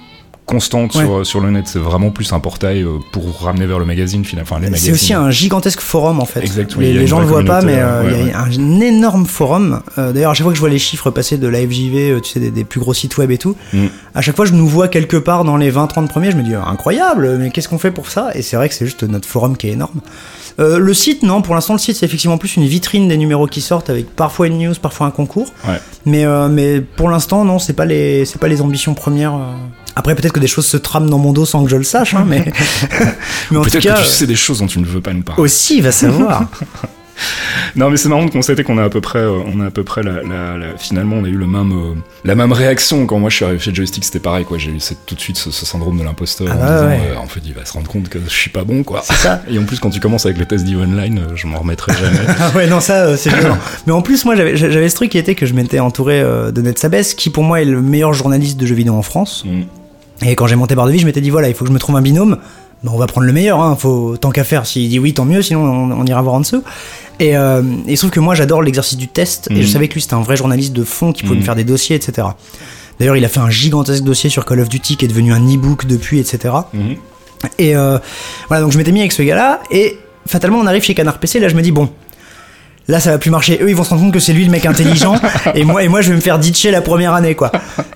constante 0.44 0.94
Ouais. 0.96 1.04
sur, 1.04 1.24
sur 1.26 1.40
le 1.40 1.50
net. 1.52 1.66
C'est 1.68 1.78
vraiment 1.78 2.10
plus 2.10 2.32
un 2.32 2.40
portail 2.40 2.84
pour 3.12 3.40
ramener 3.42 3.64
vers 3.64 3.78
le 3.78 3.84
magazine, 3.84 4.24
finalement. 4.24 4.56
Enfin, 4.56 4.66
C'est 4.74 4.90
aussi 4.92 5.14
un 5.14 5.30
gigantesque 5.30 5.80
forum 5.80 6.18
en 6.20 6.24
fait. 6.24 6.40
Exact, 6.40 6.74
oui, 6.76 6.86
les 6.86 6.92
les 6.94 7.06
gens 7.06 7.20
le 7.20 7.26
vraie 7.26 7.42
voient 7.44 7.60
pas, 7.60 7.62
mais 7.64 7.76
euh, 7.78 8.02
il 8.06 8.24
ouais, 8.24 8.30
y 8.30 8.32
a 8.32 8.42
un 8.42 8.80
énorme 8.80 9.24
forum. 9.26 9.80
Euh, 9.98 10.12
D'ailleurs, 10.12 10.32
à 10.32 10.34
chaque 10.34 10.42
fois 10.42 10.50
que 10.52 10.56
je 10.56 10.60
vois 10.60 10.68
les 10.68 10.80
chiffres 10.80 11.10
passer 11.10 11.38
de 11.38 11.46
la 11.46 11.58
FJV, 11.60 12.20
tu 12.22 12.32
sais, 12.32 12.40
des, 12.40 12.50
des 12.50 12.64
plus 12.64 12.80
gros 12.80 12.92
sites 12.92 13.16
web 13.18 13.30
et 13.30 13.38
tout, 13.38 13.54
Mm. 13.72 13.86
à 14.16 14.20
chaque 14.20 14.34
fois 14.36 14.44
je 14.44 14.52
nous 14.52 14.66
vois 14.66 14.88
quelque 14.88 15.16
part 15.16 15.44
dans 15.44 15.56
les 15.56 15.70
20-30 15.70 16.08
premiers, 16.08 16.32
je 16.32 16.36
me 16.36 16.42
dis 16.42 16.54
incroyable, 16.54 17.38
mais 17.38 17.50
qu'est-ce 17.50 17.68
qu'on 17.68 17.78
fait 17.78 17.92
pour 17.92 18.10
ça? 18.10 18.30
Et 18.34 18.42
c'est 18.42 18.56
vrai 18.56 18.68
que 18.68 18.74
c'est 18.74 18.84
juste 18.84 19.04
notre 19.04 19.28
forum 19.28 19.56
qui 19.56 19.68
est 19.68 19.72
énorme. 19.72 20.00
Euh, 20.60 20.78
le 20.78 20.94
site, 20.94 21.22
non, 21.22 21.42
pour 21.42 21.54
l'instant, 21.54 21.72
le 21.74 21.78
site 21.78 21.96
c'est 21.96 22.06
effectivement 22.06 22.38
plus 22.38 22.56
une 22.56 22.66
vitrine 22.66 23.08
des 23.08 23.16
numéros 23.16 23.46
qui 23.46 23.60
sortent 23.60 23.90
avec 23.90 24.14
parfois 24.14 24.46
une 24.46 24.58
news, 24.58 24.74
parfois 24.80 25.06
un 25.06 25.10
concours. 25.10 25.48
Ouais. 25.66 25.80
Mais, 26.04 26.24
euh, 26.24 26.48
mais 26.48 26.80
pour 26.80 27.08
l'instant, 27.08 27.44
non, 27.44 27.58
c'est 27.58 27.72
pas 27.72 27.84
les, 27.84 28.24
c'est 28.24 28.38
pas 28.38 28.48
les 28.48 28.60
ambitions 28.60 28.94
premières. 28.94 29.34
euh. 29.34 29.54
Après, 29.94 30.14
peut-être 30.14 30.32
que 30.32 30.40
des 30.40 30.46
choses 30.46 30.66
se 30.66 30.76
trament 30.78 31.10
dans 31.10 31.18
mon 31.18 31.32
dos 31.32 31.44
sans 31.44 31.64
que 31.64 31.70
je 31.70 31.76
le 31.76 31.84
sache, 31.84 32.14
hein, 32.14 32.24
mais, 32.26 32.40
Peut-être 33.50 33.80
que 33.80 34.02
tu 34.02 34.08
sais 34.08 34.26
des 34.26 34.36
choses 34.36 34.60
dont 34.60 34.66
tu 34.66 34.78
ne 34.78 34.86
veux 34.86 35.00
pas 35.00 35.12
nous 35.12 35.22
parler. 35.22 35.42
aussi, 35.42 35.80
va 35.80 35.92
savoir. 35.92 36.44
Non, 37.76 37.90
mais 37.90 37.96
c'est 37.96 38.08
marrant 38.08 38.24
de 38.24 38.30
constater 38.30 38.64
qu'on 38.64 38.78
a 38.78 38.84
à 38.84 38.88
peu 38.90 39.00
près, 39.00 39.18
euh, 39.20 39.38
on 39.46 39.60
a 39.60 39.66
à 39.66 39.70
peu 39.70 39.84
près 39.84 40.02
la, 40.02 40.22
la- 40.22 40.56
la- 40.58 40.76
finalement, 40.78 41.16
on 41.16 41.24
a 41.24 41.28
eu 41.28 41.36
le 41.36 41.46
même, 41.46 41.72
euh, 41.72 41.94
la 42.24 42.34
même 42.34 42.52
réaction 42.52 43.06
quand 43.06 43.18
moi 43.18 43.30
je 43.30 43.36
suis 43.36 43.44
arrivé 43.44 43.60
chez 43.60 43.74
Joystick, 43.74 44.04
c'était 44.04 44.18
pareil, 44.20 44.44
quoi. 44.44 44.58
J'ai 44.58 44.70
eu 44.70 44.80
cette- 44.80 45.04
tout 45.06 45.14
de 45.14 45.20
suite 45.20 45.36
ce, 45.36 45.50
ce 45.50 45.64
syndrome 45.66 45.98
de 45.98 46.04
l'imposteur 46.04 46.48
Ah 46.50 46.54
en 46.54 46.58
bah 46.58 46.66
disant, 46.74 46.86
ouais. 46.88 47.00
euh, 47.12 47.18
en 47.18 47.26
fait, 47.26 47.40
il 47.44 47.54
va 47.54 47.64
se 47.64 47.72
rendre 47.72 47.88
compte 47.88 48.08
que 48.08 48.18
je 48.24 48.30
suis 48.30 48.50
pas 48.50 48.64
bon, 48.64 48.82
quoi. 48.82 49.00
C'est 49.04 49.14
ça. 49.14 49.42
Et 49.50 49.58
en 49.58 49.64
plus, 49.64 49.80
quand 49.80 49.90
tu 49.90 50.00
commences 50.00 50.26
avec 50.26 50.38
les 50.38 50.46
tests 50.46 50.64
d'Eve 50.64 50.80
Online, 50.80 51.20
je 51.34 51.46
m'en 51.46 51.58
remettrai 51.58 51.92
jamais. 51.94 52.18
Ah 52.40 52.50
ouais, 52.56 52.66
non, 52.66 52.80
ça, 52.80 53.16
c'est 53.16 53.30
violent. 53.30 53.58
Mais 53.86 53.92
en 53.92 54.02
plus, 54.02 54.24
moi, 54.24 54.34
j'avais 54.36 54.56
j'avais 54.56 54.88
ce 54.88 54.94
truc 54.94 55.10
qui 55.10 55.18
était 55.18 55.34
que 55.34 55.46
je 55.46 55.54
m'étais 55.54 55.80
entouré 55.80 56.20
de 56.22 56.62
Ned 56.62 56.78
Sabes, 56.78 57.02
qui 57.16 57.30
pour 57.30 57.44
moi 57.44 57.60
est 57.62 57.64
le 57.64 57.80
meilleur 57.82 58.12
journaliste 58.12 58.58
de 58.58 58.66
jeux 58.66 58.74
vidéo 58.74 58.94
en 58.94 59.02
France. 59.02 59.44
Mm. 59.46 59.62
Et 60.24 60.36
quand 60.36 60.46
j'ai 60.46 60.54
monté 60.56 60.74
Barre 60.76 60.86
de 60.86 60.92
Vie, 60.92 60.98
je 61.00 61.06
m'étais 61.06 61.20
dit, 61.20 61.30
voilà, 61.30 61.48
il 61.48 61.54
faut 61.54 61.64
que 61.64 61.68
je 61.68 61.74
me 61.74 61.78
trouve 61.80 61.96
un 61.96 62.00
binôme. 62.02 62.38
Bah, 62.84 62.90
on 62.94 62.98
va 62.98 63.06
prendre 63.06 63.26
le 63.26 63.32
meilleur, 63.32 63.60
hein, 63.60 63.76
faut, 63.76 64.16
tant 64.16 64.30
qu'à 64.30 64.44
faire. 64.44 64.66
S'il 64.66 64.88
dit 64.88 64.98
oui, 64.98 65.14
tant 65.14 65.24
mieux, 65.24 65.42
sinon 65.42 65.60
on, 65.64 65.90
on 65.92 66.04
ira 66.06 66.20
voir 66.22 66.34
en 66.34 66.40
dessous. 66.40 66.62
Et, 67.20 67.36
euh, 67.36 67.62
et 67.86 67.92
il 67.92 67.96
se 67.96 68.02
trouve 68.02 68.10
que 68.10 68.20
moi 68.20 68.34
j'adore 68.34 68.62
l'exercice 68.62 68.96
du 68.98 69.08
test, 69.08 69.48
et 69.50 69.56
je 69.56 69.60
Mhm. 69.62 69.66
savais 69.72 69.88
que 69.88 69.94
lui 69.94 70.00
c'était 70.02 70.14
un 70.14 70.22
vrai 70.22 70.36
journaliste 70.36 70.72
de 70.72 70.82
fond 70.84 71.12
qui 71.12 71.22
pouvait 71.22 71.34
Mhm. 71.34 71.40
me 71.40 71.44
faire 71.44 71.54
des 71.56 71.64
dossiers, 71.64 71.94
etc. 71.96 72.26
D'ailleurs, 72.98 73.16
il 73.16 73.24
a 73.24 73.28
fait 73.28 73.40
un 73.40 73.50
gigantesque 73.50 74.04
dossier 74.04 74.28
sur 74.30 74.44
Call 74.44 74.60
of 74.60 74.68
Duty 74.68 74.96
qui 74.96 75.04
est 75.04 75.08
devenu 75.08 75.32
un 75.32 75.40
e-book 75.40 75.86
depuis, 75.86 76.18
etc. 76.18 76.54
Mhm. 76.72 76.96
Et 77.58 77.74
euh, 77.76 77.98
voilà, 78.48 78.62
donc 78.62 78.72
je 78.72 78.78
m'étais 78.78 78.92
mis 78.92 79.00
avec 79.00 79.12
ce 79.12 79.22
gars-là, 79.22 79.60
et 79.70 79.98
fatalement 80.26 80.58
on 80.58 80.66
arrive 80.66 80.82
chez 80.82 80.94
Canard 80.94 81.18
PC, 81.18 81.40
là 81.40 81.48
je 81.48 81.54
me 81.56 81.62
dis 81.62 81.72
bon, 81.72 81.88
là 82.88 83.00
ça 83.00 83.10
va 83.10 83.18
plus 83.18 83.30
marcher. 83.30 83.58
Eux 83.62 83.68
ils 83.68 83.76
vont 83.76 83.84
se 83.84 83.90
rendre 83.90 84.02
compte 84.02 84.12
que 84.12 84.20
c'est 84.20 84.32
lui 84.32 84.44
le 84.44 84.50
mec 84.50 84.66
intelligent, 84.66 85.14
et 85.54 85.64
moi 85.64 85.82
et 85.82 85.88
moi 85.88 86.00
je 86.00 86.10
vais 86.10 86.16
me 86.16 86.20
faire 86.20 86.38
ditcher 86.38 86.70
la 86.70 86.80
première 86.80 87.14
année 87.14 87.34
quoi. 87.34 87.50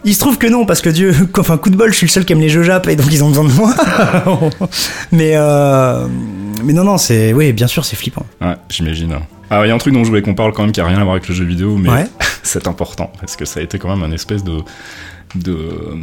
Il 0.04 0.14
se 0.14 0.20
trouve 0.20 0.38
que 0.38 0.46
non, 0.46 0.66
parce 0.66 0.80
que 0.80 0.88
Dieu, 0.90 1.14
enfin 1.38 1.56
coup 1.58 1.70
de 1.70 1.76
bol, 1.76 1.90
je 1.92 1.96
suis 1.96 2.06
le 2.06 2.10
seul 2.12 2.24
qui 2.24 2.32
aime 2.32 2.40
les 2.40 2.48
jeux 2.48 2.62
Jap, 2.62 2.86
et 2.88 2.96
donc 2.96 3.06
ils 3.10 3.22
ont 3.24 3.28
besoin 3.28 3.44
de 3.44 3.52
moi. 3.52 3.74
mais 5.12 5.32
euh, 5.34 6.06
mais 6.64 6.72
non 6.72 6.84
non, 6.84 6.98
c'est 6.98 7.32
oui 7.32 7.52
bien 7.52 7.66
sûr 7.66 7.84
c'est 7.84 7.96
flippant. 7.96 8.24
Ouais, 8.40 8.54
j'imagine. 8.68 9.16
Alors, 9.48 9.64
il 9.64 9.68
y 9.68 9.70
a 9.70 9.74
un 9.74 9.78
truc 9.78 9.94
dont 9.94 10.02
je 10.02 10.08
voulais 10.08 10.22
qu'on 10.22 10.34
parle 10.34 10.52
quand 10.52 10.62
même 10.62 10.72
qui 10.72 10.80
a 10.80 10.86
rien 10.86 10.98
à 10.98 11.04
voir 11.04 11.14
avec 11.14 11.28
le 11.28 11.34
jeu 11.34 11.44
vidéo, 11.44 11.76
mais 11.76 11.88
Ouais. 11.88 12.06
c'est 12.42 12.66
important 12.66 13.12
parce 13.20 13.36
que 13.36 13.44
ça 13.44 13.60
a 13.60 13.62
été 13.62 13.78
quand 13.78 13.88
même 13.94 14.02
un 14.02 14.12
espèce 14.12 14.42
de. 14.42 14.58
de. 15.36 15.52
euh, 15.52 15.94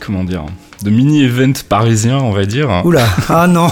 comment 0.00 0.24
dire 0.24 0.44
de 0.82 0.90
mini-event 0.90 1.52
parisien, 1.68 2.18
on 2.18 2.30
va 2.32 2.44
dire. 2.46 2.82
Oula, 2.84 3.04
ah 3.28 3.46
non, 3.46 3.68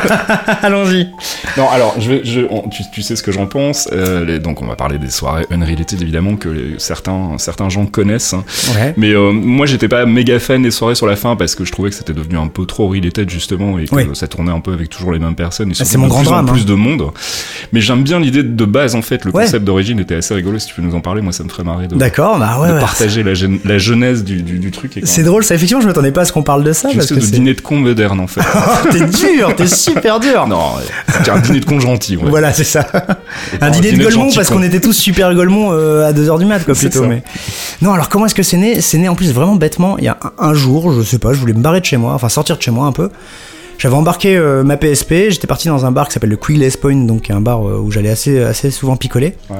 allons-y. 0.62 1.08
Non, 1.56 1.68
alors, 1.70 1.94
je 1.98 2.10
vais, 2.10 2.20
je, 2.24 2.40
on- 2.50 2.68
tu, 2.68 2.82
tu 2.92 3.02
sais 3.02 3.16
ce 3.16 3.22
que 3.22 3.32
j'en 3.32 3.46
pense. 3.46 3.88
euh, 3.92 4.24
les- 4.24 4.38
donc, 4.38 4.62
on 4.62 4.66
va 4.66 4.76
parler 4.76 4.98
des 4.98 5.10
soirées 5.10 5.46
Unrelated, 5.50 6.00
évidemment, 6.02 6.36
que 6.36 6.48
les- 6.48 6.74
certains, 6.78 7.36
certains 7.38 7.68
gens 7.68 7.86
connaissent. 7.86 8.34
hein. 8.34 8.44
Ouais. 8.76 8.94
Mais 8.96 9.12
euh, 9.14 9.32
moi, 9.32 9.66
j'étais 9.66 9.88
pas 9.88 10.06
méga 10.06 10.38
fan 10.38 10.62
des 10.62 10.70
soirées 10.70 10.94
sur 10.94 11.06
la 11.06 11.16
fin 11.16 11.36
parce 11.36 11.54
que 11.54 11.64
je 11.64 11.72
trouvais 11.72 11.90
que 11.90 11.96
c'était 11.96 12.12
devenu 12.12 12.38
un 12.38 12.48
peu 12.48 12.66
trop 12.66 12.88
related, 12.88 13.28
justement, 13.30 13.78
et 13.78 13.86
que 13.86 13.94
Oui. 13.94 14.04
ça 14.14 14.26
tournait 14.28 14.52
un 14.52 14.60
peu 14.60 14.72
avec 14.72 14.88
toujours 14.90 15.12
les 15.12 15.18
mêmes 15.18 15.34
personnes. 15.36 15.70
Et 15.70 15.74
surtout 15.74 15.90
c'est 15.92 15.98
mon 15.98 16.08
grand 16.08 16.20
plus 16.20 16.26
drame, 16.26 16.44
en 16.46 16.48
hein. 16.48 16.52
plus 16.52 16.66
de 16.66 16.74
monde. 16.74 17.10
Mais 17.72 17.80
j'aime 17.80 18.02
bien 18.02 18.20
l'idée 18.20 18.42
de 18.42 18.64
base, 18.64 18.94
en 18.94 19.02
fait. 19.02 19.24
Le 19.24 19.32
Ouais. 19.34 19.44
concept 19.44 19.64
d'origine 19.64 19.98
était 20.00 20.14
assez 20.16 20.34
rigolo. 20.34 20.58
Si 20.58 20.68
tu 20.68 20.74
peux 20.74 20.82
nous 20.82 20.94
en 20.94 21.00
parler, 21.00 21.20
moi, 21.22 21.32
ça 21.32 21.42
me 21.44 21.48
ferait 21.48 21.64
marrer 21.64 21.88
de, 21.88 21.96
D'accord, 21.96 22.38
bah 22.38 22.58
ouais. 22.60 22.68
de 22.68 22.74
ouais. 22.74 22.80
partager 22.80 23.22
la, 23.22 23.32
la 23.64 23.78
genèse 23.78 24.22
du, 24.24 24.42
du, 24.42 24.58
du 24.58 24.70
truc. 24.70 25.00
C'est 25.02 25.22
drôle, 25.24 25.42
ça 25.44 25.54
effectivement, 25.54 25.80
je 25.80 25.86
m'attendais 25.88 26.12
pas 26.12 26.20
à 26.22 26.24
ce 26.24 26.32
qu'on 26.32 26.42
parle 26.44 26.62
de 26.62 26.72
ça. 26.72 26.88
Parce 26.94 27.08
que 27.08 27.14
de 27.14 27.20
c'est- 27.20 27.32
dîner 27.32 27.54
de 27.54 27.60
con 27.60 27.76
moderne, 27.76 28.20
en 28.20 28.26
fait. 28.28 28.40
t'es 28.92 29.04
dur, 29.04 29.54
t'es 29.56 29.66
super 29.66 30.20
dur. 30.20 30.46
non, 30.46 30.74
c'est 31.24 31.28
un 31.30 31.40
dîner 31.40 31.58
de 31.60 31.64
con 31.64 31.80
gentil, 31.80 32.16
ouais. 32.16 32.28
Voilà, 32.30 32.52
c'est 32.52 32.62
ça. 32.64 32.86
un 33.60 33.70
dîner 33.70 33.88
de 33.90 33.96
dîner 33.96 34.04
de 34.04 34.10
Golemont 34.10 34.30
parce 34.32 34.48
con. 34.48 34.54
qu'on 34.56 34.62
était 34.62 34.80
tous 34.80 34.92
super 34.92 35.34
Golemont 35.34 35.70
euh, 35.72 36.06
à 36.08 36.12
2h 36.12 36.38
du 36.38 36.44
mat, 36.44 36.64
quoi, 36.64 36.74
plutôt. 36.74 37.04
Mais... 37.04 37.22
Non, 37.82 37.92
alors 37.92 38.08
comment 38.08 38.26
est-ce 38.26 38.34
que 38.36 38.42
c'est 38.44 38.56
né? 38.56 38.80
C'est 38.80 38.98
né 38.98 39.08
en 39.08 39.16
plus 39.16 39.32
vraiment 39.32 39.56
bêtement. 39.56 39.98
Il 39.98 40.04
y 40.04 40.08
a 40.08 40.18
un, 40.38 40.50
un 40.50 40.54
jour, 40.54 40.92
je 40.92 41.02
sais 41.02 41.18
pas, 41.18 41.32
je 41.32 41.38
voulais 41.40 41.52
me 41.54 41.60
barrer 41.62 41.80
de 41.80 41.84
chez 41.86 41.96
moi, 41.96 42.12
enfin 42.14 42.28
sortir 42.28 42.56
de 42.56 42.62
chez 42.62 42.70
moi 42.70 42.86
un 42.86 42.92
peu. 42.92 43.08
J'avais 43.76 43.96
embarqué 43.96 44.36
euh, 44.36 44.62
ma 44.62 44.76
PSP, 44.76 45.30
j'étais 45.30 45.48
parti 45.48 45.66
dans 45.66 45.84
un 45.84 45.90
bar 45.90 46.06
qui 46.06 46.14
s'appelle 46.14 46.30
le 46.30 46.36
Quigless 46.36 46.76
Point, 46.76 47.06
donc 47.06 47.22
qui 47.22 47.32
est 47.32 47.34
un 47.34 47.40
bar 47.40 47.66
euh, 47.66 47.80
où 47.82 47.90
j'allais 47.90 48.08
assez, 48.10 48.40
assez 48.40 48.70
souvent 48.70 48.94
picoler. 48.96 49.34
Ouais. 49.50 49.56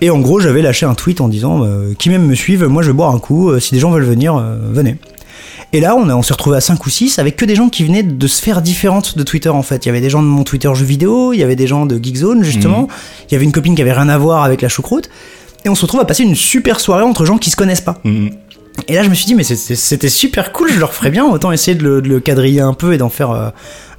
Et 0.00 0.08
en 0.08 0.18
gros, 0.18 0.40
j'avais 0.40 0.62
lâché 0.62 0.86
un 0.86 0.94
tweet 0.94 1.20
en 1.20 1.28
disant 1.28 1.62
euh, 1.62 1.92
Qui 1.98 2.08
même 2.08 2.24
me 2.26 2.34
suive, 2.34 2.64
moi 2.64 2.80
je 2.82 2.86
vais 2.88 2.94
boire 2.94 3.14
un 3.14 3.18
coup, 3.18 3.50
euh, 3.50 3.60
si 3.60 3.74
des 3.74 3.78
gens 3.80 3.90
veulent 3.90 4.02
venir, 4.04 4.42
venez. 4.72 4.96
Et 5.72 5.80
là, 5.80 5.94
on, 5.96 6.08
a- 6.08 6.14
on 6.16 6.22
s'est 6.22 6.32
retrouvé 6.32 6.56
à 6.56 6.60
5 6.60 6.84
ou 6.84 6.90
6 6.90 7.18
avec 7.18 7.36
que 7.36 7.44
des 7.44 7.54
gens 7.54 7.68
qui 7.68 7.84
venaient 7.84 8.02
de 8.02 8.26
sphères 8.26 8.60
différentes 8.62 9.16
de 9.16 9.22
Twitter 9.22 9.48
en 9.50 9.62
fait. 9.62 9.84
Il 9.84 9.88
y 9.88 9.90
avait 9.90 10.00
des 10.00 10.10
gens 10.10 10.22
de 10.22 10.26
mon 10.26 10.42
Twitter 10.42 10.70
jeux 10.74 10.84
vidéo, 10.84 11.32
il 11.32 11.38
y 11.38 11.42
avait 11.44 11.56
des 11.56 11.66
gens 11.66 11.86
de 11.86 11.96
Geekzone 12.02 12.42
justement, 12.42 12.88
il 13.28 13.32
y 13.32 13.36
avait 13.36 13.44
une 13.44 13.52
copine 13.52 13.74
qui 13.76 13.82
avait 13.82 13.92
rien 13.92 14.08
à 14.08 14.18
voir 14.18 14.42
avec 14.44 14.62
la 14.62 14.68
choucroute. 14.68 15.08
Et 15.64 15.68
on 15.68 15.74
se 15.74 15.82
retrouve 15.82 16.00
à 16.00 16.04
passer 16.06 16.22
une 16.24 16.34
super 16.34 16.80
soirée 16.80 17.04
entre 17.04 17.24
gens 17.24 17.38
qui 17.38 17.50
se 17.50 17.56
connaissent 17.56 17.82
pas. 17.82 18.00
Mhm. 18.04 18.30
Et 18.88 18.94
là, 18.94 19.02
je 19.02 19.10
me 19.10 19.14
suis 19.14 19.26
dit, 19.26 19.34
mais 19.34 19.42
c'était 19.44 20.08
super 20.08 20.52
cool, 20.52 20.72
je 20.72 20.78
le 20.78 20.84
referais 20.84 21.10
bien, 21.10 21.26
autant 21.26 21.52
essayer 21.52 21.76
de 21.76 21.82
le, 21.82 22.00
de 22.02 22.08
le 22.08 22.18
quadriller 22.20 22.60
un 22.62 22.72
peu 22.72 22.94
et 22.94 22.98
d'en 22.98 23.10
faire 23.10 23.30
euh, 23.30 23.50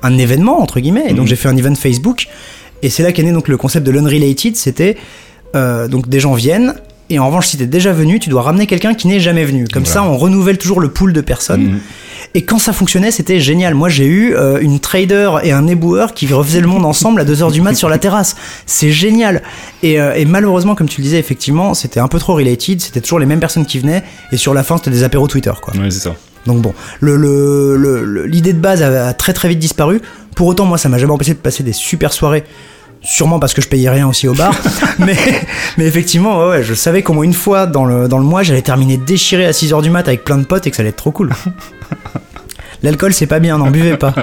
un 0.02 0.18
événement, 0.18 0.60
entre 0.62 0.80
guillemets. 0.80 1.06
Et 1.08 1.14
donc, 1.14 1.22
Mhm. 1.22 1.28
j'ai 1.28 1.36
fait 1.36 1.50
un 1.50 1.58
event 1.58 1.76
Facebook. 1.76 2.28
Et 2.82 2.90
c'est 2.90 3.04
là 3.04 3.12
qu'est 3.12 3.22
né 3.22 3.32
donc 3.32 3.48
le 3.48 3.58
concept 3.58 3.86
de 3.86 3.92
l'unrelated. 3.92 4.56
C'était, 4.56 4.98
euh, 5.56 5.88
donc, 5.88 6.10
des 6.10 6.20
gens 6.20 6.34
viennent. 6.34 6.74
Et 7.12 7.20
en 7.20 7.28
revanche, 7.28 7.48
si 7.48 7.58
t'es 7.58 7.66
déjà 7.68 7.92
venu, 7.92 8.20
tu 8.20 8.30
dois 8.30 8.42
ramener 8.42 8.66
quelqu'un 8.68 8.94
qui 8.94 9.08
n'est 9.08 9.20
jamais 9.20 9.44
venu. 9.46 9.68
Comme 9.72 9.84
Voilà. 9.84 10.02
ça, 10.02 10.04
on 10.04 10.18
renouvelle 10.18 10.58
toujours 10.58 10.80
le 10.80 10.90
pool 10.90 11.12
de 11.14 11.22
personnes. 11.22 11.64
Mhm. 11.74 11.80
Et 12.34 12.44
quand 12.44 12.58
ça 12.58 12.72
fonctionnait, 12.72 13.12
c'était 13.12 13.42
génial. 13.42 13.74
Moi, 13.76 13.90
j'ai 13.90 14.06
eu 14.06 14.34
euh, 14.34 14.60
une 14.62 14.80
trader 14.80 15.32
et 15.44 15.52
un 15.52 15.68
éboueur 15.68 16.14
qui 16.14 16.26
refaisaient 16.34 16.62
le 16.62 16.68
monde 16.68 16.86
ensemble 16.86 17.20
à 17.20 17.26
2h 17.26 17.52
du 17.52 17.60
mat 17.62 17.76
sur 17.76 17.90
la 17.90 17.98
terrasse. 17.98 18.38
C'est 18.66 18.92
génial. 18.92 19.42
Et, 19.84 20.00
euh, 20.00 20.14
et 20.16 20.24
malheureusement, 20.24 20.74
comme 20.74 20.88
tu 20.88 21.02
le 21.02 21.04
disais, 21.04 21.20
effectivement, 21.20 21.74
c'était 21.74 22.00
un 22.00 22.08
peu 22.08 22.20
trop 22.20 22.34
related. 22.36 22.80
C'était 22.80 23.02
toujours 23.02 23.20
les 23.20 23.26
mêmes 23.26 23.42
personnes 23.42 23.66
qui 23.66 23.80
venaient. 23.80 24.04
Et 24.32 24.38
sur 24.38 24.54
la 24.54 24.64
fin, 24.64 24.78
c'était 24.78 24.92
des 24.92 25.04
apéros 25.04 25.28
Twitter, 25.28 25.52
quoi. 25.62 25.74
Ouais, 25.76 25.92
c'est 25.92 26.00
ça. 26.00 26.16
Donc 26.46 26.60
bon, 26.62 26.74
le- 27.02 27.18
le- 27.18 27.76
le- 27.76 28.04
le- 28.06 28.26
l'idée 28.26 28.54
de 28.54 28.60
base 28.60 28.82
a, 28.82 29.10
a 29.10 29.14
très 29.14 29.34
très 29.34 29.50
vite 29.50 29.60
disparu. 29.60 30.02
Pour 30.36 30.48
autant, 30.48 30.66
moi, 30.66 30.78
ça 30.78 30.88
m'a 30.88 30.98
jamais 30.98 31.12
empêché 31.12 31.34
de 31.34 31.40
passer 31.40 31.62
des 31.64 31.74
super 31.74 32.14
soirées. 32.14 32.46
Sûrement 33.04 33.40
parce 33.40 33.54
que 33.54 33.62
je 33.62 33.68
payais 33.68 33.90
rien 33.90 34.08
aussi 34.08 34.28
au 34.28 34.34
bar. 34.34 34.54
mais, 35.00 35.18
mais 35.78 35.86
effectivement, 35.86 36.40
ouais, 36.40 36.50
ouais, 36.50 36.64
je 36.64 36.74
savais 36.74 37.02
qu'au 37.02 37.14
moins 37.14 37.24
une 37.24 37.34
fois 37.34 37.66
dans 37.66 37.86
le, 37.86 38.08
dans 38.08 38.20
le 38.20 38.24
mois, 38.24 38.44
j'allais 38.44 38.62
terminer 38.62 38.98
déchiré 38.98 39.46
à 39.46 39.52
6h 39.52 39.82
du 39.82 39.90
mat 39.90 40.08
avec 40.08 40.24
plein 40.24 40.38
de 40.38 40.46
potes 40.46 40.68
et 40.68 40.70
que 40.70 40.76
ça 40.76 40.82
allait 40.82 40.90
être 40.90 40.98
trop 40.98 41.12
cool. 41.12 41.32
L'alcool, 42.84 43.14
c'est 43.14 43.28
pas 43.28 43.40
bien, 43.40 43.58
n'en 43.58 43.72
buvez 43.72 43.98
pas. 43.98 44.14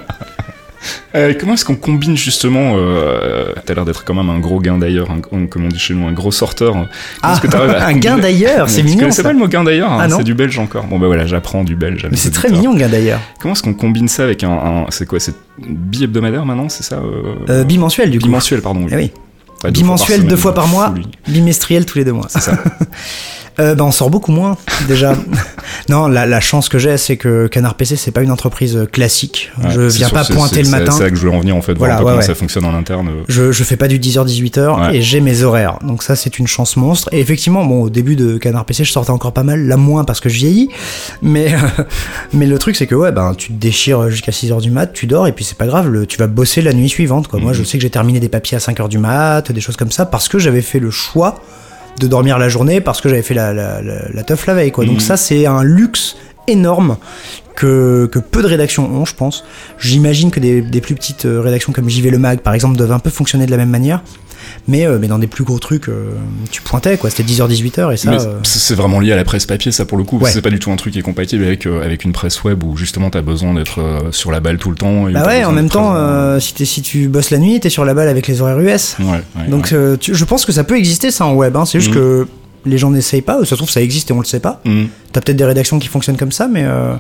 Euh, 1.14 1.34
comment 1.38 1.54
est-ce 1.54 1.64
qu'on 1.64 1.74
combine 1.74 2.16
justement 2.16 2.74
euh, 2.76 3.52
T'as 3.66 3.74
l'air 3.74 3.84
d'être 3.84 4.04
quand 4.04 4.14
même 4.14 4.30
un 4.30 4.38
gros 4.38 4.60
gain 4.60 4.78
d'ailleurs, 4.78 5.08
comme 5.30 5.64
on 5.64 5.68
dit 5.68 5.78
chez 5.78 5.94
nous, 5.94 6.06
un 6.06 6.12
gros 6.12 6.30
sorteur. 6.32 6.72
Comment 6.72 6.86
Ah, 7.22 7.38
que 7.40 7.48
à 7.56 7.86
un 7.86 7.94
gain 7.94 8.18
d'ailleurs, 8.18 8.68
c'est 8.68 8.82
mignon. 8.82 9.10
ça. 9.10 9.22
pas 9.22 9.32
le 9.32 9.38
mot 9.38 9.48
gain 9.48 9.64
d'ailleurs 9.64 9.92
hein, 9.92 9.98
Ah. 10.02 10.08
C'est 10.16 10.24
du 10.24 10.34
belge 10.34 10.58
encore. 10.58 10.84
Bon 10.84 10.98
bah 10.98 11.06
voilà, 11.06 11.26
j'apprends 11.26 11.64
du 11.64 11.76
belge. 11.76 12.06
Mais 12.10 12.16
c'est 12.16 12.30
très 12.30 12.50
mignon, 12.50 12.74
gain 12.74 12.88
d'ailleurs. 12.88 13.20
Comment 13.40 13.54
est-ce 13.54 13.62
qu'on 13.62 13.74
combine 13.74 14.08
ça 14.08 14.24
avec 14.24 14.44
un, 14.44 14.50
un- 14.50 14.86
c'est 14.90 15.06
quoi, 15.06 15.18
c'est 15.20 15.34
bi-hebdomadaire 15.58 16.44
maintenant, 16.44 16.68
c'est 16.68 16.84
ça 16.84 16.96
euh, 16.96 17.34
Euh, 17.48 17.64
bimensuel, 17.64 18.10
du 18.10 18.18
coup. 18.18 18.26
Bimensuel, 18.26 18.60
pardon. 18.62 18.86
Eh 18.90 18.94
oui. 18.96 19.10
Deux 19.10 19.60
fois 19.62 19.70
Bimensuel, 19.72 20.16
semaine, 20.18 20.28
deux 20.30 20.36
fois 20.36 20.54
par 20.54 20.68
mois. 20.68 20.94
Bimestriel 21.26 21.84
tous 21.84 21.98
les 21.98 22.04
deux 22.04 22.12
mois. 22.12 22.26
C'est 22.28 22.40
ça. 22.40 22.52
Euh, 23.60 23.74
bah, 23.74 23.84
on 23.84 23.90
sort 23.90 24.10
beaucoup 24.10 24.30
moins 24.32 24.56
déjà. 24.86 25.14
non, 25.88 26.06
la, 26.06 26.26
la 26.26 26.40
chance 26.40 26.68
que 26.68 26.78
j'ai, 26.78 26.96
c'est 26.96 27.16
que 27.16 27.46
Canard 27.48 27.74
PC, 27.74 27.96
c'est 27.96 28.10
pas 28.12 28.22
une 28.22 28.30
entreprise 28.30 28.86
classique. 28.92 29.50
Ouais, 29.62 29.70
je 29.70 29.80
viens 29.82 30.06
sûr, 30.08 30.14
pas 30.16 30.24
pointer 30.24 30.62
le 30.62 30.68
matin. 30.70 30.92
C'est 30.92 31.02
là 31.04 31.10
que 31.10 31.16
je 31.16 31.20
voulais 31.22 31.36
en 31.36 31.40
venir 31.40 31.56
en 31.56 31.62
fait, 31.62 31.74
Voilà, 31.74 31.94
voir 31.94 31.98
un 31.98 31.98
peu 31.98 32.04
ouais, 32.06 32.10
comment 32.12 32.20
ouais. 32.20 32.26
ça 32.26 32.34
fonctionne 32.34 32.64
en 32.64 32.74
interne. 32.74 33.10
Je, 33.28 33.50
je 33.52 33.64
fais 33.64 33.76
pas 33.76 33.88
du 33.88 33.98
10h-18h 33.98 34.58
Ouais. 34.90 34.96
et 34.96 35.02
j'ai 35.02 35.20
mes 35.20 35.42
horaires. 35.42 35.78
Donc 35.82 36.02
ça, 36.02 36.14
c'est 36.16 36.38
une 36.38 36.46
chance 36.46 36.76
monstre. 36.76 37.08
Et 37.12 37.20
effectivement, 37.20 37.64
bon, 37.64 37.82
au 37.82 37.90
début 37.90 38.16
de 38.16 38.38
Canard 38.38 38.64
PC, 38.64 38.84
je 38.84 38.92
sortais 38.92 39.10
encore 39.10 39.32
pas 39.32 39.42
mal. 39.42 39.66
Là, 39.66 39.76
moins 39.76 40.04
parce 40.04 40.20
que 40.20 40.28
je 40.28 40.36
vieillis. 40.36 40.68
Mais, 41.22 41.52
euh, 41.54 41.82
mais 42.32 42.46
le 42.46 42.58
truc, 42.58 42.76
c'est 42.76 42.86
que 42.86 42.94
ouais, 42.94 43.12
ben, 43.12 43.34
tu 43.36 43.48
te 43.48 43.52
déchires 43.58 44.08
jusqu'à 44.10 44.32
6h 44.32 44.60
du 44.60 44.70
mat, 44.70 44.92
tu 44.92 45.06
dors 45.06 45.26
et 45.26 45.32
puis 45.32 45.44
c'est 45.44 45.58
pas 45.58 45.66
grave, 45.66 45.88
le- 45.88 46.06
tu 46.06 46.16
vas 46.18 46.26
bosser 46.28 46.62
la 46.62 46.72
nuit 46.72 46.88
suivante. 46.88 47.28
Quoi. 47.28 47.40
Moi, 47.40 47.50
Mhm. 47.52 47.58
je 47.58 47.64
sais 47.64 47.78
que 47.78 47.82
j'ai 47.82 47.90
terminé 47.90 48.20
des 48.20 48.28
papiers 48.28 48.56
à 48.56 48.60
5h 48.60 48.88
du 48.88 48.98
mat, 48.98 49.50
des 49.50 49.60
choses 49.60 49.76
comme 49.76 49.90
ça, 49.90 50.06
parce 50.06 50.28
que 50.28 50.38
j'avais 50.38 50.62
fait 50.62 50.78
le 50.78 50.90
choix 50.90 51.40
de 51.98 52.06
dormir 52.06 52.38
la 52.38 52.48
journée 52.48 52.80
parce 52.80 53.00
que 53.00 53.08
j'avais 53.08 53.22
fait 53.22 53.34
la, 53.34 53.52
la, 53.52 53.80
la, 53.82 54.08
la 54.12 54.22
teuf 54.22 54.46
la 54.46 54.54
veille. 54.54 54.72
Quoi. 54.72 54.84
Donc 54.84 54.94
Mhm. 54.96 55.00
ça, 55.00 55.16
c'est 55.16 55.46
un 55.46 55.62
luxe 55.62 56.16
énorme 56.46 56.96
que, 57.54 58.08
que 58.10 58.18
peu 58.18 58.42
de 58.42 58.46
rédactions 58.46 58.88
ont, 58.94 59.04
je 59.04 59.14
pense. 59.14 59.44
J'imagine 59.78 60.30
que 60.30 60.40
des, 60.40 60.62
des 60.62 60.80
plus 60.80 60.94
petites 60.94 61.24
euh, 61.26 61.40
rédactions 61.40 61.72
comme 61.72 61.88
JV 61.88 62.10
Le 62.10 62.18
Mag, 62.18 62.40
par 62.40 62.54
exemple, 62.54 62.76
doivent 62.76 62.92
un 62.92 62.98
peu 63.00 63.10
fonctionner 63.10 63.46
de 63.46 63.50
la 63.50 63.56
même 63.56 63.70
manière. 63.70 64.02
Mais, 64.66 64.86
euh, 64.86 64.98
mais 65.00 65.08
dans 65.08 65.18
des 65.18 65.26
plus 65.26 65.44
gros 65.44 65.58
trucs, 65.58 65.88
euh, 65.88 66.10
tu 66.50 66.62
pointais, 66.62 66.96
quoi. 66.96 67.10
C'était 67.10 67.22
10h, 67.22 67.48
18h, 67.48 67.92
et 67.92 67.96
ça. 67.96 68.10
Euh, 68.12 68.38
c'est 68.42 68.74
vraiment 68.74 69.00
lié 69.00 69.12
à 69.12 69.16
la 69.16 69.24
presse 69.24 69.46
papier, 69.46 69.72
ça 69.72 69.84
pour 69.84 69.98
le 69.98 70.04
coup. 70.04 70.18
Ouais. 70.18 70.30
C'est 70.30 70.42
pas 70.42 70.50
du 70.50 70.58
tout 70.58 70.70
un 70.70 70.76
truc 70.76 70.92
qui 70.92 70.98
est 70.98 71.02
compatible 71.02 71.44
avec, 71.44 71.66
avec 71.66 72.04
une 72.04 72.12
presse 72.12 72.42
web 72.44 72.62
où 72.64 72.76
justement 72.76 73.10
t'as 73.10 73.22
besoin 73.22 73.54
d'être 73.54 73.80
sur 74.12 74.30
la 74.30 74.40
balle 74.40 74.58
tout 74.58 74.70
le 74.70 74.76
temps. 74.76 75.08
et 75.08 75.12
Bah 75.12 75.26
ouais, 75.26 75.44
en 75.44 75.52
même 75.52 75.68
temps, 75.68 75.94
si, 76.40 76.66
si 76.66 76.82
tu 76.82 77.08
bosses 77.08 77.30
la 77.30 77.38
nuit, 77.38 77.60
t'es 77.60 77.70
sur 77.70 77.84
la 77.84 77.94
balle 77.94 78.08
avec 78.08 78.26
les 78.26 78.40
horaires 78.40 78.58
US. 78.60 78.96
Ouais, 78.98 79.06
ouais, 79.36 79.48
Donc 79.48 79.74
tu- 80.00 80.14
je 80.14 80.24
pense 80.24 80.44
que 80.44 80.52
ça 80.52 80.64
peut 80.64 80.76
exister, 80.76 81.10
ça, 81.10 81.24
en 81.26 81.34
web. 81.34 81.56
Hein. 81.56 81.64
C'est 81.64 81.80
juste 81.80 81.90
Mhm. 81.94 82.00
que 82.00 82.28
les 82.66 82.76
gens 82.78 82.90
n'essayent 82.90 83.22
pas. 83.22 83.38
Ça 83.40 83.50
se 83.50 83.54
trouve, 83.54 83.70
ça 83.70 83.80
existe 83.80 84.10
et 84.10 84.12
on 84.14 84.18
le 84.20 84.24
sait 84.26 84.40
pas. 84.40 84.60
Mhm. 84.64 84.88
T'as 85.12 85.20
peut-être 85.20 85.36
des 85.38 85.44
rédactions 85.44 85.78
qui 85.78 85.88
fonctionnent 85.88 86.16
comme 86.16 86.32
ça, 86.32 86.48
mais 86.48 86.64
euh, 86.66 86.94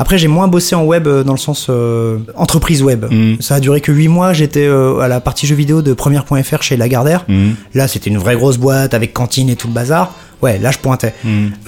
après 0.00 0.18
j'ai 0.18 0.28
moins 0.28 0.48
bossé 0.48 0.74
en 0.74 0.82
web 0.84 1.06
euh, 1.06 1.22
dans 1.22 1.34
le 1.34 1.38
sens 1.38 1.66
euh, 1.68 2.18
entreprise 2.34 2.82
web. 2.82 3.04
Mhm. 3.10 3.36
Ça 3.40 3.56
a 3.56 3.60
duré 3.60 3.80
que 3.80 3.92
8 3.92 4.08
mois. 4.08 4.32
J'étais 4.32 4.66
euh, 4.66 4.98
à 4.98 5.08
la 5.08 5.20
partie 5.20 5.46
jeux 5.46 5.54
vidéo 5.54 5.82
de 5.82 5.92
première.fr 5.92 6.62
chez 6.62 6.76
Lagardère. 6.76 7.24
Mhm. 7.28 7.54
Là, 7.74 7.86
c'était 7.86 8.08
une 8.10 8.18
vraie 8.18 8.34
grosse 8.34 8.56
boîte 8.56 8.94
avec 8.94 9.12
cantine 9.12 9.50
et 9.50 9.56
tout 9.56 9.68
le 9.68 9.74
bazar. 9.74 10.14
Ouais, 10.42 10.58
là 10.58 10.70
je 10.70 10.78
pointais. 10.78 11.14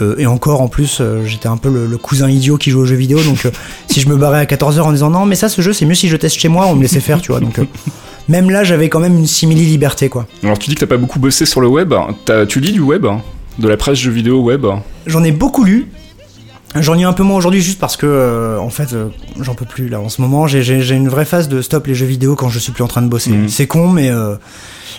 Euh, 0.00 0.16
et 0.18 0.26
encore 0.26 0.62
en 0.62 0.68
plus, 0.68 0.98
euh, 1.00 1.24
j'étais 1.26 1.48
un 1.48 1.58
peu 1.58 1.68
le, 1.68 1.86
le 1.86 1.98
cousin 1.98 2.30
idiot 2.30 2.56
qui 2.56 2.70
joue 2.70 2.80
aux 2.80 2.84
jeux 2.86 2.96
vidéo. 2.96 3.22
Donc 3.22 3.44
euh, 3.44 3.50
si 3.88 4.00
je 4.00 4.08
me 4.08 4.16
barrais 4.16 4.40
à 4.40 4.44
14h 4.44 4.80
en 4.80 4.92
disant 4.92 5.10
non, 5.10 5.26
mais 5.26 5.34
ça, 5.34 5.48
ce 5.48 5.60
jeu, 5.60 5.72
c'est 5.72 5.84
mieux 5.84 5.94
si 5.94 6.08
je 6.08 6.16
teste 6.16 6.38
chez 6.38 6.48
moi, 6.48 6.66
on 6.68 6.74
me 6.74 6.82
laissait 6.82 7.00
faire, 7.00 7.20
tu 7.20 7.32
vois. 7.32 7.40
Donc 7.40 7.58
euh, 7.58 7.64
même 8.28 8.50
là, 8.50 8.64
j'avais 8.64 8.88
quand 8.88 9.00
même 9.00 9.18
une 9.18 9.26
simili 9.26 9.66
liberté, 9.66 10.08
quoi. 10.08 10.26
Alors 10.42 10.58
tu 10.58 10.70
dis 10.70 10.74
que 10.74 10.80
t'as 10.80 10.86
pas 10.86 10.96
beaucoup 10.96 11.18
bossé 11.18 11.44
sur 11.44 11.60
le 11.60 11.68
web. 11.68 11.92
Tu 12.48 12.60
lis 12.60 12.72
du 12.72 12.80
web 12.80 13.06
De 13.58 13.68
la 13.68 13.76
presse 13.76 13.98
jeux 13.98 14.10
vidéo 14.10 14.40
web 14.40 14.64
J'en 15.06 15.22
ai 15.22 15.32
beaucoup 15.32 15.64
lu. 15.64 15.88
J'en 16.74 16.96
ai 16.98 17.04
un 17.04 17.12
peu 17.12 17.22
moins 17.22 17.36
aujourd'hui 17.36 17.60
juste 17.60 17.78
parce 17.78 17.96
que 17.98 18.06
euh, 18.06 18.58
en 18.58 18.70
fait 18.70 18.94
euh, 18.94 19.08
j'en 19.40 19.54
peux 19.54 19.66
plus 19.66 19.88
là 19.88 20.00
en 20.00 20.08
ce 20.08 20.22
moment 20.22 20.46
j'ai- 20.46 20.62
une 20.94 21.08
vraie 21.08 21.26
phase 21.26 21.48
de 21.48 21.60
stop 21.60 21.86
les 21.86 21.94
jeux 21.94 22.06
vidéo 22.06 22.34
quand 22.34 22.48
je 22.48 22.58
suis 22.58 22.72
plus 22.72 22.82
en 22.82 22.88
train 22.88 23.02
de 23.02 23.08
bosser 23.08 23.30
Mhm. 23.30 23.48
c'est 23.50 23.66
con 23.66 23.88
mais 23.90 24.10
euh, 24.10 24.36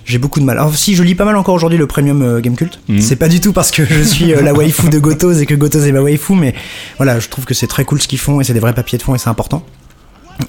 j'ai 0.05 0.19
beaucoup 0.19 0.39
de 0.39 0.45
mal 0.45 0.57
alors 0.59 0.75
si 0.75 0.93
je 0.93 1.01
lis 1.01 1.15
pas 1.15 1.25
mal 1.25 1.35
encore 1.35 1.55
aujourd'hui 1.55 1.79
le 1.79 1.87
premium 1.87 2.21
euh, 2.21 2.41
Gamecult 2.41 2.79
Mhm. 2.89 3.01
c'est 3.01 3.15
pas 3.15 3.27
du 3.27 3.41
tout 3.41 3.53
parce 3.53 3.71
que 3.71 3.83
je 3.85 4.03
suis 4.03 4.27
la 4.27 4.53
waifu 4.53 4.89
de 4.89 4.99
Gotos 4.99 5.33
et 5.39 5.47
que 5.47 5.55
Gotos 5.55 5.79
est 5.85 5.91
ma 5.91 6.01
waifu 6.01 6.33
mais 6.35 6.53
voilà 6.97 7.19
je 7.19 7.27
trouve 7.27 7.45
que 7.45 7.55
c'est 7.55 7.67
très 7.67 7.85
cool 7.85 7.99
ce 7.99 8.07
qu'ils 8.07 8.19
font 8.19 8.39
et 8.39 8.43
c'est 8.43 8.53
des 8.53 8.59
vrais 8.59 8.73
papiers 8.75 8.99
de 8.99 9.03
fond 9.03 9.15
et 9.15 9.17
c'est 9.17 9.29
important 9.29 9.65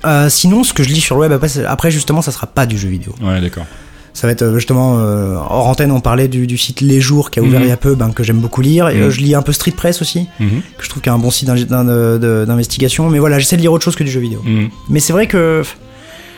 Euh, 0.06 0.28
sinon, 0.30 0.64
ce 0.64 0.72
que 0.72 0.82
je 0.82 0.88
lis 0.88 1.00
sur 1.02 1.14
le 1.16 1.20
web 1.22 1.32
après, 1.32 1.62
après, 1.66 1.90
justement, 1.90 2.22
ça 2.22 2.32
sera 2.32 2.46
pas 2.46 2.64
du 2.64 2.78
jeu 2.78 2.88
vidéo. 2.88 3.14
Ouais, 3.22 3.38
d'accord. 3.42 3.66
Ça 4.14 4.26
va 4.28 4.32
être 4.32 4.42
euh, 4.42 4.54
justement 4.54 4.98
euh, 5.00 5.34
hors 5.34 5.66
antenne. 5.66 5.90
On 5.90 6.00
parlait 6.00 6.28
du, 6.28 6.46
du 6.46 6.56
site 6.56 6.80
Les 6.80 7.00
Jours 7.00 7.30
qui 7.32 7.40
a 7.40 7.42
ouvert 7.42 7.58
Mhm. 7.60 7.66
il 7.66 7.68
y 7.68 7.72
a 7.72 7.76
peu, 7.76 7.94
ben, 7.96 8.10
que 8.12 8.22
j'aime 8.22 8.38
beaucoup 8.40 8.60
lire. 8.62 8.88
Et, 8.88 8.96
euh, 8.96 9.04
Mhm. 9.06 9.10
je 9.10 9.20
lis 9.20 9.34
un 9.34 9.42
peu 9.42 9.52
Street 9.52 9.72
Press 9.72 10.00
aussi, 10.00 10.28
Mhm. 10.40 10.62
que 10.78 10.84
je 10.84 10.88
trouve 10.88 11.02
qu'il 11.02 11.10
y 11.10 11.12
a 11.12 11.14
un 11.14 11.18
bon 11.18 11.30
site 11.32 11.48
d'investigation. 11.48 13.08
Mais 13.10 13.18
voilà, 13.18 13.38
j'essaie 13.38 13.56
de 13.56 13.60
lire 13.60 13.72
autre 13.72 13.84
chose 13.84 13.96
que 13.96 14.04
du 14.04 14.10
jeu 14.10 14.20
vidéo. 14.20 14.42
Mais 14.88 15.00
c'est 15.00 15.12
vrai 15.12 15.26
que 15.26 15.62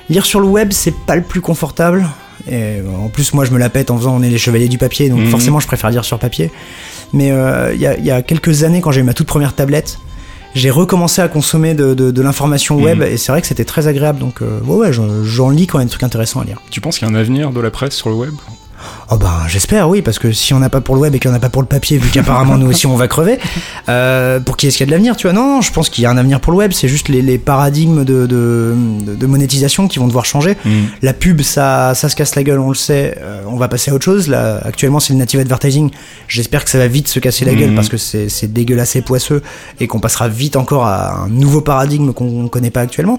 lire 0.08 0.24
sur 0.26 0.40
le 0.40 0.46
web, 0.46 0.68
c'est 0.72 0.94
pas 1.06 1.16
le 1.16 1.22
plus 1.22 1.40
confortable. 1.40 2.06
Et 2.50 2.76
en 3.02 3.08
plus, 3.08 3.34
moi, 3.34 3.44
je 3.44 3.50
me 3.50 3.58
la 3.58 3.68
pète 3.70 3.90
en 3.90 3.96
faisant 3.98 4.14
on 4.16 4.22
est 4.22 4.30
les 4.30 4.38
chevaliers 4.38 4.68
du 4.68 4.78
papier, 4.78 5.08
donc 5.08 5.26
forcément, 5.26 5.58
je 5.60 5.66
préfère 5.66 5.90
lire 5.90 6.04
sur 6.04 6.18
papier. 6.18 6.50
Mais 7.12 7.28
il 7.74 7.80
y, 7.80 8.06
y 8.06 8.10
a 8.10 8.22
quelques 8.22 8.62
années, 8.62 8.80
quand 8.80 8.92
j'ai 8.92 9.00
eu 9.00 9.04
ma 9.04 9.14
toute 9.14 9.26
première 9.26 9.54
tablette, 9.54 9.98
j'ai 10.56 10.70
recommencé 10.70 11.20
à 11.22 11.28
consommer 11.28 11.74
de, 11.74 11.94
de- 11.94 12.10
de 12.10 12.22
l'information 12.22 12.76
web, 12.82 12.98
Mhm. 12.98 13.04
et 13.04 13.16
c'est 13.16 13.30
vrai 13.30 13.40
que 13.42 13.46
c'était 13.46 13.64
très 13.64 13.86
agréable. 13.86 14.18
Donc, 14.18 14.42
euh, 14.42 14.60
ouais, 14.64 14.76
ouais, 14.76 14.92
j'en- 14.92 15.22
j'en 15.22 15.50
lis 15.50 15.66
quand 15.66 15.78
il 15.78 15.82
y 15.82 15.84
a 15.84 15.84
des 15.84 15.90
trucs 15.90 16.02
intéressants 16.02 16.40
à 16.40 16.44
lire. 16.44 16.60
Tu 16.70 16.80
penses 16.80 16.98
qu'il 16.98 17.06
y 17.06 17.10
a 17.10 17.14
un 17.14 17.18
avenir 17.18 17.50
de 17.52 17.60
la 17.60 17.70
presse 17.70 17.94
sur 17.94 18.08
le 18.08 18.14
web? 18.16 18.34
Oh 19.10 19.16
ben 19.18 19.32
j'espère 19.46 19.88
oui 19.88 20.02
parce 20.02 20.18
que 20.18 20.32
si 20.32 20.52
on 20.52 20.58
n'a 20.58 20.68
pas 20.68 20.80
pour 20.80 20.94
le 20.96 21.00
web 21.02 21.14
et 21.14 21.20
qu'on 21.20 21.30
n'a 21.30 21.38
pas 21.38 21.48
pour 21.48 21.62
le 21.62 21.68
papier 21.68 21.96
vu 21.96 22.08
qu'apparemment 22.10 22.56
nous 22.58 22.66
aussi 22.68 22.86
on 22.88 22.96
va 22.96 23.06
crever 23.06 23.38
euh, 23.88 24.40
pour 24.40 24.56
qui 24.56 24.66
est-ce 24.66 24.76
qu'il 24.78 24.84
y 24.84 24.88
a 24.88 24.90
de 24.90 24.90
l'avenir 24.92 25.16
tu 25.16 25.26
vois? 25.28 25.32
Non, 25.32 25.60
je 25.60 25.72
pense 25.72 25.88
qu'il 25.90 26.02
y 26.02 26.06
a 26.06 26.10
un 26.10 26.16
avenir 26.16 26.40
pour 26.40 26.52
le 26.52 26.58
web. 26.58 26.72
C'est 26.72 26.88
juste 26.88 27.08
les, 27.08 27.22
les 27.22 27.38
paradigmes 27.38 28.04
de, 28.04 28.26
de, 28.26 28.74
de- 29.06 29.14
de 29.14 29.26
monétisation 29.26 29.86
qui 29.88 29.98
vont 29.98 30.06
devoir 30.08 30.24
changer. 30.24 30.56
Mhm. 30.64 30.86
la 31.02 31.12
pub 31.12 31.40
ça, 31.42 31.94
ça 31.94 32.08
se 32.08 32.16
casse 32.16 32.34
la 32.34 32.42
gueule 32.42 32.58
on 32.58 32.68
le 32.70 32.74
sait. 32.74 33.16
Euh, 33.20 33.42
on 33.46 33.56
va 33.56 33.68
passer 33.68 33.90
à 33.90 33.94
autre 33.94 34.04
chose. 34.04 34.28
Là 34.28 34.60
actuellement 34.64 34.98
c'est 35.00 35.12
le 35.12 35.18
native 35.18 35.40
advertising. 35.40 35.90
J'espère 36.28 36.64
que 36.64 36.70
ça 36.70 36.78
va 36.78 36.88
vite 36.88 37.08
se 37.08 37.20
casser 37.20 37.44
la 37.44 37.54
gueule 37.54 37.70
Mhm. 37.70 37.76
parce 37.76 37.88
que 37.88 37.96
c'est 37.96 38.28
c'est 38.28 38.52
dégueulasse 38.52 38.96
et 38.96 39.02
poisseux 39.02 39.42
et 39.80 39.86
qu'on 39.86 40.00
passera 40.00 40.28
vite 40.28 40.56
encore 40.56 40.84
à 40.86 41.22
un 41.24 41.28
nouveau 41.28 41.60
paradigme 41.60 42.12
qu'on 42.12 42.48
connaît 42.48 42.70
pas 42.70 42.80
actuellement 42.80 43.18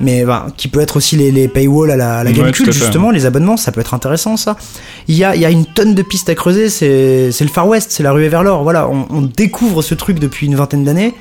mais 0.00 0.24
ben, 0.24 0.46
qui 0.56 0.68
peut 0.68 0.80
être 0.80 0.96
aussi 0.96 1.16
les, 1.16 1.30
les 1.30 1.48
paywalls 1.48 1.90
à 1.90 1.96
la, 1.96 2.18
à 2.18 2.24
la 2.24 2.30
Ouais, 2.30 2.36
Gamecube 2.36 2.70
justement 2.70 3.10
les 3.10 3.26
abonnements, 3.26 3.56
ça 3.56 3.72
peut 3.72 3.80
être 3.80 3.94
intéressant 3.94 4.36
ça. 4.36 4.56
Il 5.08 5.14
y 5.16 5.24
a, 5.24 5.34
il 5.34 5.40
y 5.40 5.44
a 5.44 5.50
une 5.50 5.64
tonne 5.66 5.94
de 5.94 6.02
pistes 6.02 6.28
à 6.28 6.34
creuser, 6.34 6.68
c'est 6.68 7.30
le 7.40 7.48
Far 7.48 7.66
West, 7.66 7.90
c'est 7.92 8.02
la 8.02 8.12
ruée 8.12 8.28
vers 8.28 8.42
l'or. 8.42 8.62
Voilà, 8.62 8.88
on, 8.88 9.06
on 9.10 9.22
découvre 9.22 9.82
ce 9.82 9.94
truc 9.94 10.18
depuis 10.18 10.46
une 10.46 10.56
vingtaine 10.56 10.84
d'années. 10.84 11.14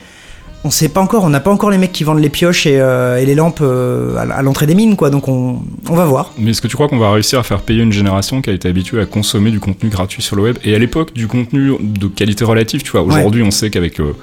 On 0.67 0.71
sait 0.71 0.89
pas 0.89 0.99
encore, 0.99 1.23
on 1.23 1.29
n'a 1.29 1.41
pas 1.41 1.51
encore 1.51 1.69
les 1.69 1.77
mecs 1.77 1.91
qui 1.91 2.03
vendent 2.03 2.19
les 2.19 2.29
pioches 2.29 2.65
et, 2.65 2.79
euh, 2.81 3.17
et 3.21 3.25
les 3.27 3.35
lampes 3.35 3.59
euh, 3.61 4.17
à, 4.17 4.21
à 4.21 4.41
l'entrée 4.41 4.65
des 4.65 4.73
mines, 4.73 4.95
quoi. 4.95 5.11
Donc 5.11 5.27
on, 5.27 5.59
on 5.87 5.95
va 5.95 6.05
voir. 6.05 6.33
Mais 6.39 6.49
est-ce 6.51 6.61
que 6.61 6.67
tu 6.67 6.75
crois 6.75 6.87
qu'on 6.87 6.97
va 6.97 7.11
réussir 7.11 7.37
à 7.37 7.43
faire 7.43 7.61
payer 7.61 7.83
une 7.83 7.91
génération 7.91 8.41
qui 8.41 8.49
a 8.49 8.53
été 8.53 8.67
habituée 8.67 8.99
à 8.99 9.05
consommer 9.05 9.51
du 9.51 9.59
contenu 9.59 9.89
gratuit 9.89 10.23
sur 10.23 10.35
le 10.35 10.41
web 10.41 10.57
et 10.63 10.73
à 10.73 10.79
l'époque 10.79 11.13
du 11.13 11.27
contenu 11.27 11.73
de 11.79 12.07
qualité 12.07 12.43
relative 12.45 12.81
Tu 12.81 12.89
vois, 12.91 13.01
aujourd'hui 13.03 13.43
on 13.43 13.51
sait 13.51 13.69
qu'avec 13.69 13.99
euh, 13.99 14.15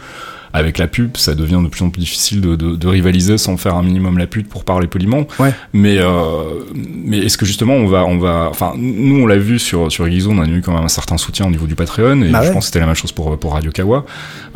avec 0.52 0.78
la 0.78 0.86
pub, 0.86 1.16
ça 1.16 1.34
devient 1.34 1.60
de 1.62 1.68
plus 1.68 1.82
en 1.82 1.90
plus 1.90 2.00
difficile 2.00 2.40
de, 2.40 2.56
de- 2.56 2.76
de 2.76 2.86
rivaliser 2.88 3.38
sans 3.38 3.56
faire 3.56 3.74
un 3.76 3.82
minimum 3.82 4.18
la 4.18 4.26
pute 4.26 4.48
pour 4.48 4.64
parler 4.64 4.86
poliment. 4.86 5.26
Ouais. 5.38 5.52
Mais 5.72 5.96
euh, 5.98 6.42
mais 7.04 7.18
est-ce 7.18 7.38
que 7.38 7.46
justement 7.46 7.74
on 7.74 7.86
va 7.86 8.04
on 8.04 8.18
va 8.18 8.48
enfin 8.50 8.72
nous 8.76 9.16
on 9.22 9.26
l'a 9.26 9.38
vu 9.38 9.58
sur 9.58 9.90
sur 9.90 10.06
Geekzo, 10.10 10.30
on 10.30 10.38
a 10.40 10.46
eu 10.46 10.60
quand 10.60 10.74
même 10.74 10.84
un 10.84 10.88
certain 10.88 11.16
soutien 11.16 11.46
au 11.46 11.50
niveau 11.50 11.66
du 11.66 11.74
Patreon 11.74 12.22
et 12.22 12.30
Bah 12.30 12.42
je 12.42 12.48
ouais. 12.48 12.52
pense 12.54 12.64
que 12.64 12.66
c'était 12.66 12.80
la 12.80 12.86
même 12.86 12.94
chose 12.94 13.12
pour 13.12 13.38
pour 13.38 13.52
Radio 13.54 13.70
Kawa. 13.70 14.04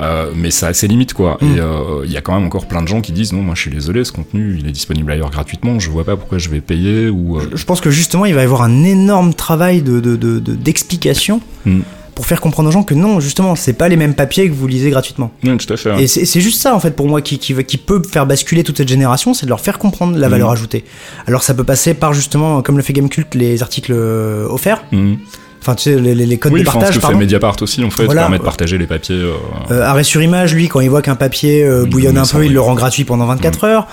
Euh, 0.01 0.31
mais 0.35 0.51
ça 0.51 0.69
a 0.69 0.73
ses 0.75 0.89
limites 0.89 1.15
quoi. 1.15 1.39
Mm. 1.41 1.45
Et 1.57 1.61
euh, 1.61 2.03
il 2.05 2.13
y 2.13 2.17
a 2.17 2.21
quand 2.21 2.35
même 2.35 2.45
encore 2.47 2.67
plein 2.69 2.83
de 2.83 2.89
gens 2.89 3.01
qui 3.01 3.13
disent 3.13 3.33
non 3.33 3.43
moi 3.43 3.55
je 3.55 3.63
suis 3.63 3.71
désolé 3.71 4.05
ce 4.05 4.13
contenu 4.13 4.57
il 4.59 4.67
est 4.69 4.73
disponible 4.73 5.11
ailleurs 5.11 5.31
gratuitement, 5.31 5.79
je 5.79 5.91
vois 5.91 6.05
pas 6.05 6.17
pourquoi 6.17 6.39
je 6.39 6.49
vais 6.51 6.61
payer 6.61 7.09
ou 7.09 7.39
Je 7.55 7.65
pense 7.65 7.81
que 7.81 7.91
justement, 7.91 8.27
il 8.27 8.35
va 8.35 8.43
y 8.43 8.45
avoir 8.45 8.63
un 8.63 8.85
énorme 8.85 9.33
travail 9.35 9.83
de 9.83 10.01
de- 10.01 10.17
de- 10.17 10.39
de- 10.39 10.55
d'explication 10.55 11.41
Mm. 11.65 11.81
Pour 12.17 12.27
faire 12.27 12.41
comprendre 12.41 12.69
aux 12.71 12.73
gens 12.73 12.83
que 12.83 12.95
non, 12.95 13.21
justement, 13.21 13.55
c'est 13.55 13.75
pas 13.75 13.89
les 13.89 13.97
mêmes 13.97 14.15
papiers 14.15 14.49
que 14.49 14.55
vous 14.55 14.67
lisez 14.67 14.91
gratuitement. 14.91 15.31
Tout 15.45 15.73
à 15.73 15.77
fait. 15.77 16.03
Et 16.03 16.07
c'est 16.09 16.41
juste 16.41 16.61
ça, 16.61 16.75
en 16.75 16.81
fait, 16.81 16.91
pour 16.97 17.07
moi, 17.07 17.21
qui, 17.21 17.39
qui, 17.39 17.77
peut 17.77 18.03
faire 18.11 18.27
basculer 18.27 18.65
toute 18.65 18.79
cette 18.79 18.89
génération, 18.89 19.35
c'est 19.35 19.45
de 19.47 19.51
leur 19.51 19.61
faire 19.61 19.79
comprendre 19.79 20.17
la 20.19 20.27
Mhm. 20.27 20.33
valeur 20.33 20.51
ajoutée. 20.51 20.85
Alors, 21.29 21.43
ça 21.45 21.55
peut 21.55 21.63
passer 21.63 21.95
par, 21.95 22.15
justement, 22.15 22.63
comme 22.63 22.77
le 22.79 22.83
fait 22.83 22.95
Gamecult, 22.95 23.35
les 23.35 23.63
articles 23.63 23.93
euh, 23.95 24.49
offerts. 24.49 24.83
Mhm. 24.93 25.19
Enfin, 25.61 25.75
tu 25.75 25.83
sais, 25.85 25.97
les, 26.01 26.39
codes 26.39 26.53
Oui, 26.53 26.63
de 26.63 26.69
enfin, 26.69 26.79
ce 26.79 26.85
partage, 26.85 27.01
que 27.01 27.07
fait. 27.07 27.15
Mediapart 27.15 27.57
aussi, 27.61 27.85
en 27.85 27.91
fait, 27.91 28.05
Voilà. 28.07 28.23
permet 28.23 28.39
de 28.39 28.43
partager 28.45 28.79
les 28.79 28.87
papiers. 28.87 29.17
euh, 29.17 29.33
Euh, 29.71 29.83
arrêt 29.83 30.05
sur 30.05 30.23
image, 30.23 30.55
lui, 30.55 30.69
quand 30.69 30.81
il 30.81 30.89
voit 30.89 31.03
qu'un 31.03 31.17
papier 31.17 31.63
euh, 31.65 31.83
Il 31.85 31.91
bouillonne 31.91 32.17
un 32.19 32.25
ça, 32.25 32.39
peu, 32.39 32.45
il 32.45 32.49
oui. 32.49 32.55
le 32.55 32.61
rend 32.61 32.75
gratuit 32.75 33.05
pendant 33.05 33.27
24 33.27 33.65
heures. 33.65 33.87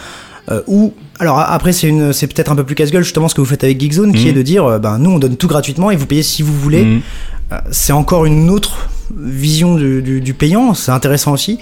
Euh, 0.51 0.61
ou 0.67 0.93
alors 1.19 1.39
après 1.39 1.71
c'est 1.71 1.87
une 1.87 2.11
c'est 2.11 2.27
peut-être 2.27 2.51
un 2.51 2.55
peu 2.57 2.65
plus 2.65 2.75
casse-gueule 2.75 3.03
justement 3.03 3.29
ce 3.29 3.35
que 3.35 3.39
vous 3.39 3.47
faites 3.47 3.63
avec 3.63 3.79
Geekzone 3.79 4.11
qui 4.13 4.23
Mhm. 4.23 4.27
est 4.29 4.33
de 4.33 4.41
dire 4.41 4.65
euh, 4.65 4.77
ben 4.77 4.97
nous 4.97 5.11
on 5.11 5.17
donne 5.19 5.37
tout 5.37 5.47
gratuitement 5.47 5.89
et 5.89 5.95
vous 5.95 6.05
payez 6.05 6.21
si 6.23 6.41
vous 6.43 6.53
voulez 6.53 6.83
mhm. 6.83 7.01
Euh, 7.53 7.57
c'est 7.71 7.93
encore 7.93 8.25
une 8.25 8.49
autre 8.49 8.89
vision 9.15 9.75
du, 9.75 10.01
du- 10.01 10.21
du 10.21 10.33
payant, 10.33 10.73
c'est 10.73 10.91
intéressant 10.91 11.33
aussi. 11.33 11.59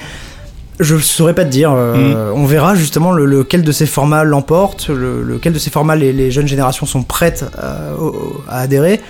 Je 0.79 0.95
saurais 0.97 1.33
pas 1.35 1.43
te 1.43 1.49
dire, 1.49 1.71
euh, 1.75 2.31
on 2.35 2.45
verra 2.45 2.75
justement 2.75 3.11
le- 3.11 3.25
lequel 3.25 3.61
de 3.63 3.71
ces 3.71 3.85
formats 3.87 4.23
l'emporte, 4.23 4.89
le- 4.89 5.21
lequel 5.23 5.51
de 5.53 5.59
ces 5.59 5.69
formats 5.69 5.95
les, 5.95 6.13
les 6.13 6.31
jeunes 6.31 6.47
générations 6.47 6.85
sont 6.85 7.03
prêtes 7.03 7.45
à, 7.57 8.61
adhérer. 8.61 9.01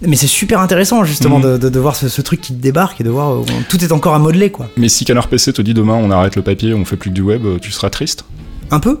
Mais 0.00 0.14
c'est 0.16 0.28
super 0.28 0.60
intéressant 0.60 1.02
justement 1.04 1.38
Mhm. 1.40 1.44
de, 1.52 1.56
de- 1.58 1.68
de 1.68 1.78
voir 1.80 1.94
ce, 1.96 2.08
ce 2.08 2.22
truc 2.22 2.40
qui 2.40 2.52
débarque 2.52 3.00
et 3.00 3.04
de 3.04 3.10
voir 3.10 3.36
tout 3.68 3.82
est 3.84 3.90
encore 3.92 4.14
à 4.14 4.18
modeler 4.20 4.50
quoi. 4.50 4.68
Mais 4.76 4.88
si 4.88 5.04
Canard 5.04 5.26
PC 5.28 5.52
te 5.52 5.60
dit 5.62 5.74
demain 5.74 5.94
on 6.00 6.10
arrête 6.12 6.36
le 6.36 6.42
papier, 6.42 6.72
on 6.74 6.84
fait 6.84 6.96
plus 6.96 7.10
que 7.10 7.14
du 7.14 7.22
web, 7.22 7.42
tu 7.60 7.70
seras 7.72 7.90
triste? 7.90 8.24
Un 8.70 8.80
peu 8.80 9.00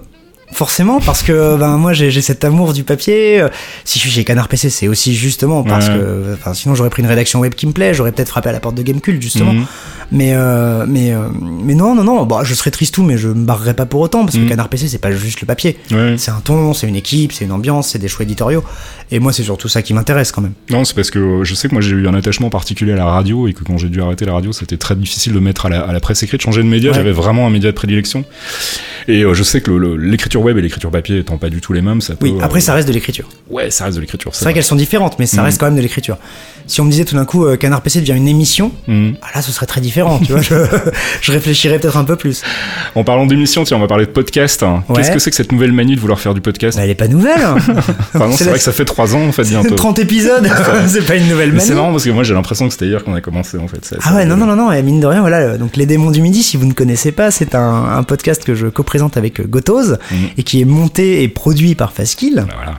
Forcément, 0.50 0.98
parce 1.00 1.22
que 1.22 1.56
ben, 1.56 1.76
moi 1.76 1.92
j'ai 1.92 2.10
cet 2.22 2.42
amour 2.44 2.72
du 2.72 2.82
papier. 2.82 3.44
Si 3.84 3.98
je 3.98 4.04
suis 4.04 4.10
chez 4.10 4.24
Canard 4.24 4.48
PC, 4.48 4.70
c'est 4.70 4.88
aussi 4.88 5.14
justement 5.14 5.62
parce 5.62 5.88
Ouais. 5.88 5.94
que 5.94 6.34
enfin, 6.34 6.54
sinon 6.54 6.74
j'aurais 6.74 6.90
pris 6.90 7.02
une 7.02 7.08
rédaction 7.08 7.38
web 7.40 7.54
qui 7.54 7.66
me 7.66 7.72
plaît, 7.72 7.92
j'aurais 7.94 8.12
peut-être 8.12 8.30
frappé 8.30 8.48
à 8.48 8.52
la 8.52 8.58
porte 8.60 8.74
de 8.74 8.82
Gamecult 8.82 9.20
justement. 9.22 9.52
Mhm. 9.52 9.66
Mais, 10.10 10.32
euh, 10.34 10.86
mais, 10.88 11.12
euh, 11.12 11.28
mais 11.62 11.74
non, 11.74 11.94
non, 11.94 12.02
non, 12.02 12.24
bah, 12.24 12.40
je 12.42 12.54
serais 12.54 12.70
triste 12.70 12.94
tout, 12.94 13.02
mais 13.02 13.18
je 13.18 13.28
me 13.28 13.44
barrerais 13.44 13.74
pas 13.74 13.84
pour 13.84 14.00
autant, 14.00 14.24
parce 14.24 14.36
Mhm. 14.38 14.44
que 14.44 14.48
Canard 14.48 14.68
PC, 14.70 14.88
c'est 14.88 14.96
pas 14.98 15.12
juste 15.12 15.42
le 15.42 15.46
papier. 15.46 15.76
Ouais. 15.90 16.14
C'est 16.16 16.30
un 16.30 16.40
ton, 16.42 16.72
c'est 16.72 16.88
une 16.88 16.96
équipe, 16.96 17.32
c'est 17.32 17.44
une 17.44 17.52
ambiance, 17.52 17.88
c'est 17.90 17.98
des 17.98 18.08
choix 18.08 18.22
éditoriaux. 18.24 18.64
Et 19.10 19.18
moi, 19.20 19.32
c'est 19.34 19.42
surtout 19.42 19.68
ça 19.68 19.82
qui 19.82 19.92
m'intéresse 19.92 20.32
quand 20.32 20.40
même. 20.40 20.54
Non, 20.70 20.84
c'est 20.84 20.94
parce 20.94 21.10
que 21.10 21.18
euh, 21.18 21.44
je 21.44 21.54
sais 21.54 21.68
que 21.68 21.74
moi 21.74 21.82
j'ai 21.82 21.90
eu 21.94 22.08
un 22.08 22.14
attachement 22.14 22.48
particulier 22.48 22.92
à 22.92 22.96
la 22.96 23.04
radio 23.04 23.48
et 23.48 23.52
que 23.52 23.64
quand 23.64 23.76
j'ai 23.76 23.88
dû 23.90 24.00
arrêter 24.00 24.24
la 24.24 24.32
radio, 24.32 24.52
c'était 24.52 24.78
très 24.78 24.96
difficile 24.96 25.34
de 25.34 25.40
mettre 25.40 25.66
à 25.66 25.68
la, 25.68 25.80
à 25.82 25.92
la 25.92 26.00
presse 26.00 26.22
écrite, 26.22 26.40
changer 26.40 26.62
de 26.62 26.68
média. 26.68 26.90
Ouais. 26.90 26.96
J'avais 26.96 27.12
vraiment 27.12 27.46
un 27.46 27.50
média 27.50 27.70
de 27.70 27.76
prédilection. 27.76 28.24
Et 29.08 29.22
euh, 29.24 29.34
je 29.34 29.42
sais 29.42 29.60
que 29.60 29.70
le- 29.70 29.96
l'écriture 30.38 30.44
web 30.44 30.58
et 30.58 30.62
l'écriture 30.62 30.90
papier 30.90 31.18
étant 31.18 31.36
pas 31.38 31.50
du 31.50 31.60
tout 31.60 31.72
les 31.72 31.82
mêmes, 31.82 32.00
ça 32.00 32.14
peut. 32.14 32.26
Oui, 32.26 32.34
après, 32.40 32.58
euh, 32.58 32.62
ça 32.62 32.74
reste 32.74 32.88
de 32.88 32.92
l'écriture. 32.92 33.28
Ouais, 33.50 33.70
ça 33.70 33.84
reste 33.84 33.96
de 33.96 34.00
l'écriture. 34.00 34.30
C'est 34.34 34.44
vrai 34.44 34.54
qu'elles 34.54 34.62
sont 34.64 34.76
différentes, 34.76 35.18
mais 35.18 35.26
ça 35.26 35.38
Mhm. 35.38 35.44
reste 35.44 35.58
quand 35.60 35.66
même 35.66 35.76
de 35.76 35.80
l'écriture. 35.80 36.16
Si 36.66 36.80
on 36.80 36.84
me 36.84 36.90
disait 36.90 37.04
tout 37.04 37.14
d'un 37.16 37.24
coup, 37.24 37.46
euh, 37.46 37.56
Canard 37.56 37.80
PC 37.80 38.00
devient 38.00 38.12
une 38.16 38.28
émission, 38.28 38.72
Mhm. 38.86 39.16
ah 39.22 39.26
là, 39.34 39.42
ce 39.42 39.52
serait 39.52 39.66
très 39.66 39.80
différent, 39.80 40.18
tu 40.18 40.32
vois. 40.32 40.42
Je, 40.42 40.54
je 41.22 41.32
réfléchirais 41.32 41.78
peut-être 41.78 41.96
un 41.96 42.04
peu 42.04 42.16
plus. 42.16 42.42
En 42.94 43.04
parlant 43.04 43.26
d'émission, 43.26 43.64
tiens, 43.64 43.76
on 43.78 43.80
va 43.80 43.86
parler 43.86 44.06
de 44.06 44.10
podcast. 44.10 44.62
hein. 44.62 44.84
Ouais. 44.88 44.96
Qu'est-ce 44.96 45.10
que 45.12 45.18
c'est 45.18 45.30
que 45.30 45.36
cette 45.36 45.52
nouvelle 45.52 45.72
manie 45.72 45.94
de 45.96 46.00
vouloir 46.00 46.20
faire 46.20 46.34
du 46.34 46.40
podcast 46.40 46.76
Bah, 46.76 46.84
elle 46.84 46.90
est 46.90 46.94
pas 46.94 47.08
nouvelle. 47.08 47.40
hein. 47.42 47.56
Enfin, 48.14 48.30
c'est 48.32 48.44
la- 48.44 48.50
vrai 48.50 48.58
que 48.58 48.64
ça 48.64 48.72
fait 48.72 48.84
trois 48.84 49.14
ans 49.14 49.26
en 49.28 49.32
fait 49.32 49.44
bientôt. 49.44 49.74
30 49.76 49.98
épisodes, 49.98 50.46
c'est 50.88 51.06
pas 51.06 51.16
une 51.16 51.28
nouvelle 51.28 51.52
Mais 51.52 51.60
c'est 51.60 51.68
manie. 51.68 51.80
marrant 51.80 51.92
parce 51.92 52.04
que 52.04 52.10
moi 52.10 52.22
j'ai 52.22 52.34
l'impression 52.34 52.66
que 52.66 52.72
c'était 52.72 52.86
hier 52.86 53.02
qu'on 53.04 53.14
a 53.14 53.20
commencé 53.20 53.58
en 53.58 53.68
fait. 53.68 53.94
Ah 54.04 54.14
ouais, 54.16 54.24
non, 54.26 54.36
non, 54.36 54.46
non, 54.46 54.56
non, 54.56 54.72
et 54.72 54.82
mine 54.82 55.00
de 55.00 55.06
rien, 55.06 55.20
voilà, 55.20 55.38
euh, 55.38 55.58
donc 55.58 55.76
Les 55.76 55.86
Démons 55.86 56.10
du 56.10 56.20
Midi, 56.20 56.42
si 56.42 56.56
vous 56.56 56.66
ne 56.66 56.72
connaissez 56.72 57.12
pas, 57.12 57.30
c'est 57.30 57.54
un, 57.54 57.84
un 57.96 58.02
podcast 58.02 58.44
que 58.44 58.54
je 58.54 58.66
co-présente 58.66 59.16
avec 59.16 59.48
Gotose, 59.48 59.98
Mhm. 60.10 60.18
Et 60.36 60.42
qui 60.42 60.60
est 60.60 60.64
monté 60.64 61.22
et 61.22 61.28
produit 61.28 61.74
par 61.74 61.92
Faskill. 61.92 62.44
Bah, 62.48 62.54
Voilà, 62.56 62.74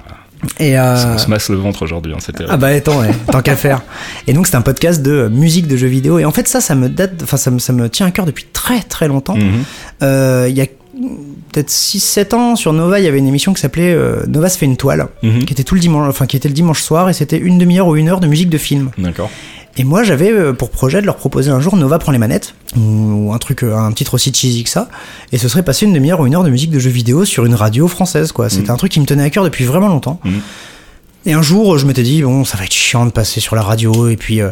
Et, 0.60 0.78
euh, 0.80 1.16
on 1.16 1.18
se 1.18 1.28
masse 1.30 1.50
le 1.50 1.58
ventre 1.58 1.82
aujourd'hui, 1.84 2.14
hein, 2.14 2.20
c'était. 2.20 2.46
Ah 2.48 2.58
bah 2.58 2.68
attends, 2.68 3.00
ouais, 3.02 3.10
tant 3.32 3.42
qu'à 3.42 3.56
faire. 3.56 3.82
Et 4.28 4.34
donc 4.34 4.48
c'est 4.48 4.56
un 4.56 4.62
podcast 4.62 5.02
de 5.02 5.28
musique 5.30 5.68
de 5.68 5.76
jeux 5.78 5.88
vidéo, 5.88 6.20
et 6.20 6.26
en 6.26 6.32
fait 6.32 6.48
ça, 6.48 6.62
ça 6.62 6.76
me 6.76 6.88
date, 6.90 7.22
enfin 7.24 7.38
ça 7.38 7.52
me, 7.52 7.60
ça 7.60 7.74
me 7.74 7.90
tient 7.90 8.06
à 8.06 8.12
cœur 8.12 8.26
depuis 8.26 8.46
très 8.54 8.82
très 8.82 9.08
longtemps. 9.08 9.36
Mhm. 9.36 9.64
Euh, 10.04 10.48
Il 10.50 10.56
y 10.56 10.62
a 10.62 10.66
peut-être 11.52 11.70
6-7 11.70 12.34
ans, 12.36 12.56
sur 12.56 12.74
Nova, 12.74 13.00
il 13.00 13.06
y 13.06 13.08
avait 13.08 13.18
une 13.20 13.28
émission 13.28 13.54
qui 13.54 13.62
s'appelait 13.62 13.94
euh, 13.94 14.24
Nova 14.28 14.50
se 14.50 14.58
fait 14.58 14.66
une 14.66 14.78
toile, 14.78 15.08
Mhm. 15.24 15.46
qui 15.46 15.54
était 15.54 15.64
tout 15.64 15.76
le 15.76 15.82
dimanche, 15.82 16.08
enfin 16.10 16.26
qui 16.26 16.38
était 16.38 16.48
le 16.50 16.54
dimanche 16.54 16.82
soir, 16.82 17.10
et 17.10 17.14
c'était 17.14 17.38
une 17.38 17.58
demi-heure 17.58 17.88
ou 17.88 17.96
une 17.96 18.10
heure 18.10 18.20
de 18.20 18.28
musique 18.28 18.50
de 18.50 18.58
film. 18.58 18.92
D'accord. 18.98 19.30
Et 19.78 19.84
moi, 19.84 20.04
j'avais 20.04 20.32
euh, 20.32 20.52
pour 20.54 20.72
projet 20.72 21.00
de 21.02 21.06
leur 21.06 21.16
proposer 21.16 21.52
un 21.52 21.60
jour 21.62 21.76
Nova 21.78 22.00
prend 22.00 22.12
les 22.12 22.18
manettes, 22.18 22.54
ou 22.78 23.32
un 23.34 23.38
truc, 23.38 23.64
euh, 23.64 23.76
un 23.78 23.92
titre 23.94 24.16
aussi 24.16 24.34
cheesy 24.34 24.64
que 24.64 24.70
ça, 24.70 24.90
et 25.32 25.38
ce 25.38 25.48
serait 25.48 25.64
passer 25.64 25.86
une 25.86 25.94
demi-heure 25.94 26.20
ou 26.20 26.26
une 26.28 26.36
heure 26.36 26.44
de 26.44 26.50
musique 26.50 26.72
de 26.72 26.80
jeux 26.80 26.90
vidéo 26.90 27.24
sur 27.26 27.46
une 27.46 27.56
radio 27.56 27.88
française, 27.88 28.32
quoi. 28.32 28.50
C'était 28.50 28.68
Mhm. 28.70 28.74
un 28.74 28.78
truc 28.78 28.92
qui 28.92 29.00
me 29.00 29.06
tenait 29.06 29.24
à 29.24 29.30
cœur 29.30 29.44
depuis 29.44 29.64
vraiment 29.66 29.88
longtemps. 29.88 30.20
Mhm. 30.26 30.42
Et 31.26 31.34
un 31.34 31.42
jour, 31.42 31.78
je 31.78 31.86
m'étais 31.86 32.04
dit, 32.04 32.22
bon, 32.24 32.44
ça 32.46 32.58
va 32.58 32.64
être 32.66 32.74
chiant 32.74 33.06
de 33.06 33.12
passer 33.12 33.40
sur 33.40 33.56
la 33.56 33.62
radio, 33.62 34.10
et 34.10 34.18
puis 34.18 34.42
euh, 34.42 34.50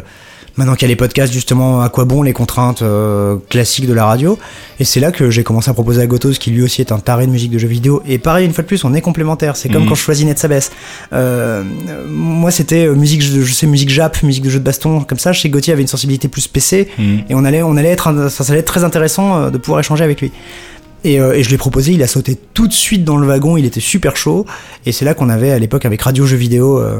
maintenant 0.58 0.74
qu'il 0.74 0.82
y 0.82 0.90
a 0.90 0.92
les 0.92 0.96
podcasts, 0.96 1.32
justement, 1.32 1.80
à 1.80 1.88
quoi 1.88 2.04
bon 2.04 2.22
les 2.22 2.32
contraintes 2.34 2.82
euh, 2.82 3.36
classiques 3.48 3.86
de 3.86 3.94
la 3.94 4.04
radio 4.04 4.38
Et 4.80 4.84
c'est 4.84 5.00
là 5.00 5.10
que 5.12 5.30
j'ai 5.30 5.44
commencé 5.44 5.70
à 5.70 5.74
proposer 5.74 6.02
à 6.02 6.06
Gotos, 6.06 6.32
qui 6.38 6.50
lui 6.50 6.62
aussi 6.62 6.80
est 6.82 6.92
un 6.92 6.98
taré 6.98 7.26
de 7.26 7.30
musique 7.32 7.50
de 7.50 7.58
jeux 7.58 7.68
vidéo. 7.68 8.02
Et 8.06 8.18
pareil, 8.18 8.44
une 8.44 8.52
fois 8.52 8.62
de 8.62 8.68
plus, 8.68 8.84
on 8.84 8.92
est 8.94 9.00
complémentaires. 9.00 9.56
C'est 9.56 9.68
comme 9.68 9.84
Mhm. 9.84 9.88
quand 9.88 9.94
je 9.94 10.02
choisis 10.02 10.26
Net 10.26 10.38
Sabès. 10.38 10.70
Euh, 11.12 11.62
moi, 12.08 12.50
c'était 12.50 12.86
euh, 12.86 12.94
musique, 12.94 13.22
je, 13.22 13.40
je 13.40 13.52
sais, 13.52 13.66
musique 13.66 13.88
Jap, 13.90 14.22
musique 14.22 14.44
de 14.44 14.50
jeux 14.50 14.58
de 14.58 14.64
baston, 14.64 15.00
comme 15.00 15.18
ça. 15.18 15.32
Chez 15.32 15.48
Gauthier 15.48 15.72
avait 15.72 15.82
une 15.82 15.88
sensibilité 15.88 16.28
plus 16.28 16.46
PC. 16.48 16.88
Mhm. 16.98 17.20
Et 17.30 17.34
on 17.34 17.44
allait, 17.44 17.62
on 17.62 17.76
allait 17.76 17.88
être, 17.90 18.28
ça 18.28 18.44
allait 18.48 18.60
être 18.60 18.66
très 18.66 18.84
intéressant 18.84 19.36
euh, 19.38 19.50
de 19.50 19.58
pouvoir 19.58 19.80
échanger 19.80 20.04
avec 20.04 20.20
lui. 20.20 20.32
Et, 21.04 21.20
euh, 21.20 21.32
et 21.34 21.44
je 21.44 21.50
l'ai 21.50 21.58
proposé, 21.58 21.92
il 21.92 22.02
a 22.02 22.08
sauté 22.08 22.36
tout 22.54 22.66
de 22.66 22.72
suite 22.72 23.04
dans 23.04 23.16
le 23.16 23.24
wagon, 23.26 23.56
il 23.56 23.64
était 23.64 23.78
super 23.78 24.16
chaud. 24.16 24.46
Et 24.84 24.90
c'est 24.90 25.04
là 25.04 25.14
qu'on 25.14 25.28
avait 25.28 25.52
à 25.52 25.58
l'époque 25.60 25.84
avec 25.84 26.02
Radio 26.02 26.26
Jeux 26.26 26.36
Vidéo 26.36 26.78
euh, 26.80 26.98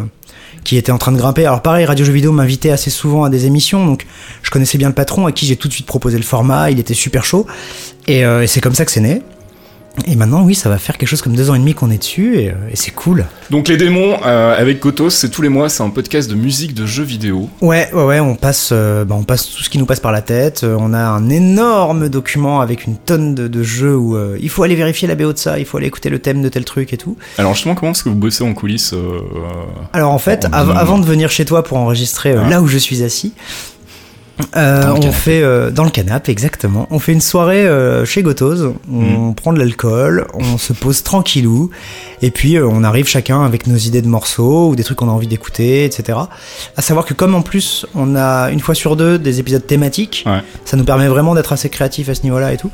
qui 0.64 0.77
était 0.77 0.92
en 0.92 0.99
train 0.99 1.12
de 1.12 1.16
grimper. 1.16 1.47
Alors 1.47 1.62
pareil, 1.62 1.85
Radio 1.85 2.05
Jeux 2.05 2.12
Vidéo 2.12 2.33
m'invitait 2.33 2.71
assez 2.71 2.90
souvent 2.90 3.25
à 3.25 3.31
des 3.31 3.47
émissions, 3.47 3.87
donc 3.87 4.07
je 4.42 4.51
connaissais 4.51 4.79
bien 4.79 4.88
le 4.88 4.94
patron 4.94 5.27
à 5.27 5.33
qui 5.33 5.47
j'ai 5.47 5.57
tout 5.57 5.68
de 5.68 5.73
suite 5.73 5.87
proposé 5.87 6.16
le 6.16 6.25
format, 6.25 6.71
il 6.71 6.79
était 6.79 6.94
super 6.94 7.25
chaud. 7.25 7.47
Et, 8.07 8.25
euh, 8.25 8.42
et 8.42 8.47
c'est 8.47 8.61
comme 8.61 8.75
ça 8.75 8.85
que 8.85 8.90
c'est 8.90 9.01
né. 9.01 9.23
Et 10.07 10.14
maintenant, 10.14 10.42
oui, 10.42 10.55
ça 10.55 10.68
va 10.68 10.79
faire 10.79 10.96
quelque 10.96 11.09
chose 11.09 11.22
comme 11.22 11.35
deux 11.35 11.51
ans 11.51 11.55
et 11.55 11.59
demi 11.59 11.74
qu'on 11.74 11.90
est 11.90 11.98
dessus 11.98 12.38
et, 12.38 12.51
euh, 12.51 12.55
et 12.70 12.77
c'est 12.77 12.92
cool. 12.92 13.27
Donc 13.51 13.66
les 13.68 13.77
démons 13.77 14.16
euh, 14.24 14.57
avec 14.59 14.79
Kotos, 14.81 15.11
c'est 15.11 15.29
tous 15.29 15.42
les 15.42 15.48
mois, 15.48 15.68
c'est 15.68 15.83
un 15.83 15.90
podcast 15.90 16.31
de 16.31 16.37
musique 16.37 16.72
de 16.72 16.87
jeux 16.87 17.03
vidéo. 17.03 17.48
Ouais, 17.61 17.88
ouais, 17.92 18.05
ouais, 18.05 18.20
on 18.20 18.37
passe, 18.37 18.70
euh, 18.72 19.05
bah, 19.05 19.16
on 19.18 19.24
passe 19.24 19.51
tout 19.51 19.62
ce 19.64 19.68
qui 19.68 19.77
nous 19.77 19.87
passe 19.87 19.98
par 20.01 20.12
la 20.12 20.22
tête. 20.22 20.62
Euh, 20.62 20.77
on 20.79 20.94
a 20.94 21.01
un 21.01 21.29
énorme 21.29 22.09
document 22.09 22.61
avec 22.61 22.87
une 22.87 22.96
tonne 22.96 23.35
de, 23.35 23.48
de 23.48 23.62
jeux 23.64 23.96
où 23.96 24.16
il 24.40 24.48
faut 24.48 24.62
aller 24.62 24.77
vérifier 24.77 25.09
la 25.09 25.16
BO 25.16 25.33
de 25.33 25.38
ça, 25.38 25.59
il 25.59 25.64
faut 25.64 25.79
aller 25.79 25.88
écouter 25.88 26.11
le 26.11 26.20
thème 26.20 26.42
de 26.42 26.48
tel 26.48 26.64
truc 26.64 26.92
et 26.92 26.96
tout. 26.96 27.16
Alors 27.37 27.55
justement, 27.55 27.74
comment 27.74 27.90
est-ce 27.92 28.05
que 28.05 28.09
vous 28.09 28.14
bossez 28.14 28.44
en 28.44 28.55
coulisses 28.55 28.94
Alors 29.92 30.12
en 30.12 30.18
fait, 30.18 30.46
En 30.46 30.53
av- 30.53 30.66
binôme. 30.68 30.77
avant 30.79 30.98
de 30.98 31.05
venir 31.07 31.29
chez 31.31 31.44
toi 31.44 31.64
pour 31.64 31.77
enregistrer 31.77 32.37
Ouais. 32.38 32.48
là 32.48 32.62
où 32.62 32.66
je 32.68 32.79
suis 32.79 33.03
assis, 33.03 33.33
euh, 34.57 34.94
on 34.96 35.12
fait 35.12 35.42
euh, 35.42 35.70
dans 35.70 35.85
le 35.85 35.90
canapé 35.90 36.31
exactement. 36.33 36.87
On 36.90 36.98
fait 36.98 37.12
une 37.12 37.20
soirée 37.20 37.66
euh, 37.66 38.05
chez 38.05 38.22
Gotos. 38.22 38.74
On 38.92 39.29
Mm. 39.31 39.35
prend 39.35 39.53
de 39.53 39.59
l'alcool, 39.59 40.27
on 40.35 40.59
se 40.59 40.72
pose 40.72 41.03
tranquillou, 41.03 41.70
et 42.22 42.31
puis 42.31 42.59
on 42.59 42.83
arrive 42.85 43.07
chacun 43.07 43.42
avec 43.44 43.66
nos 43.66 43.77
idées 43.77 44.03
de 44.03 44.09
morceaux 44.09 44.68
ou 44.70 44.77
des 44.77 44.85
trucs 44.85 44.98
qu'on 44.98 45.09
a 45.09 45.12
envie 45.12 45.27
d'écouter, 45.27 45.85
etc. 45.85 46.18
À 46.77 46.83
savoir 46.83 47.05
que 47.07 47.14
comme 47.14 47.35
en 47.35 47.42
plus 47.42 47.87
on 47.94 48.16
a 48.16 48.51
une 48.51 48.61
fois 48.61 48.74
sur 48.74 48.96
deux 48.96 49.18
des 49.18 49.40
épisodes 49.40 49.66
thématiques, 49.66 50.24
Ouais. 50.27 50.40
ça 50.64 50.77
nous 50.77 50.85
permet 50.85 51.09
vraiment 51.09 51.35
d'être 51.35 51.53
assez 51.53 51.68
créatif 51.68 52.09
à 52.09 52.14
ce 52.14 52.22
niveau-là 52.22 52.53
et 52.53 52.57
tout. 52.57 52.70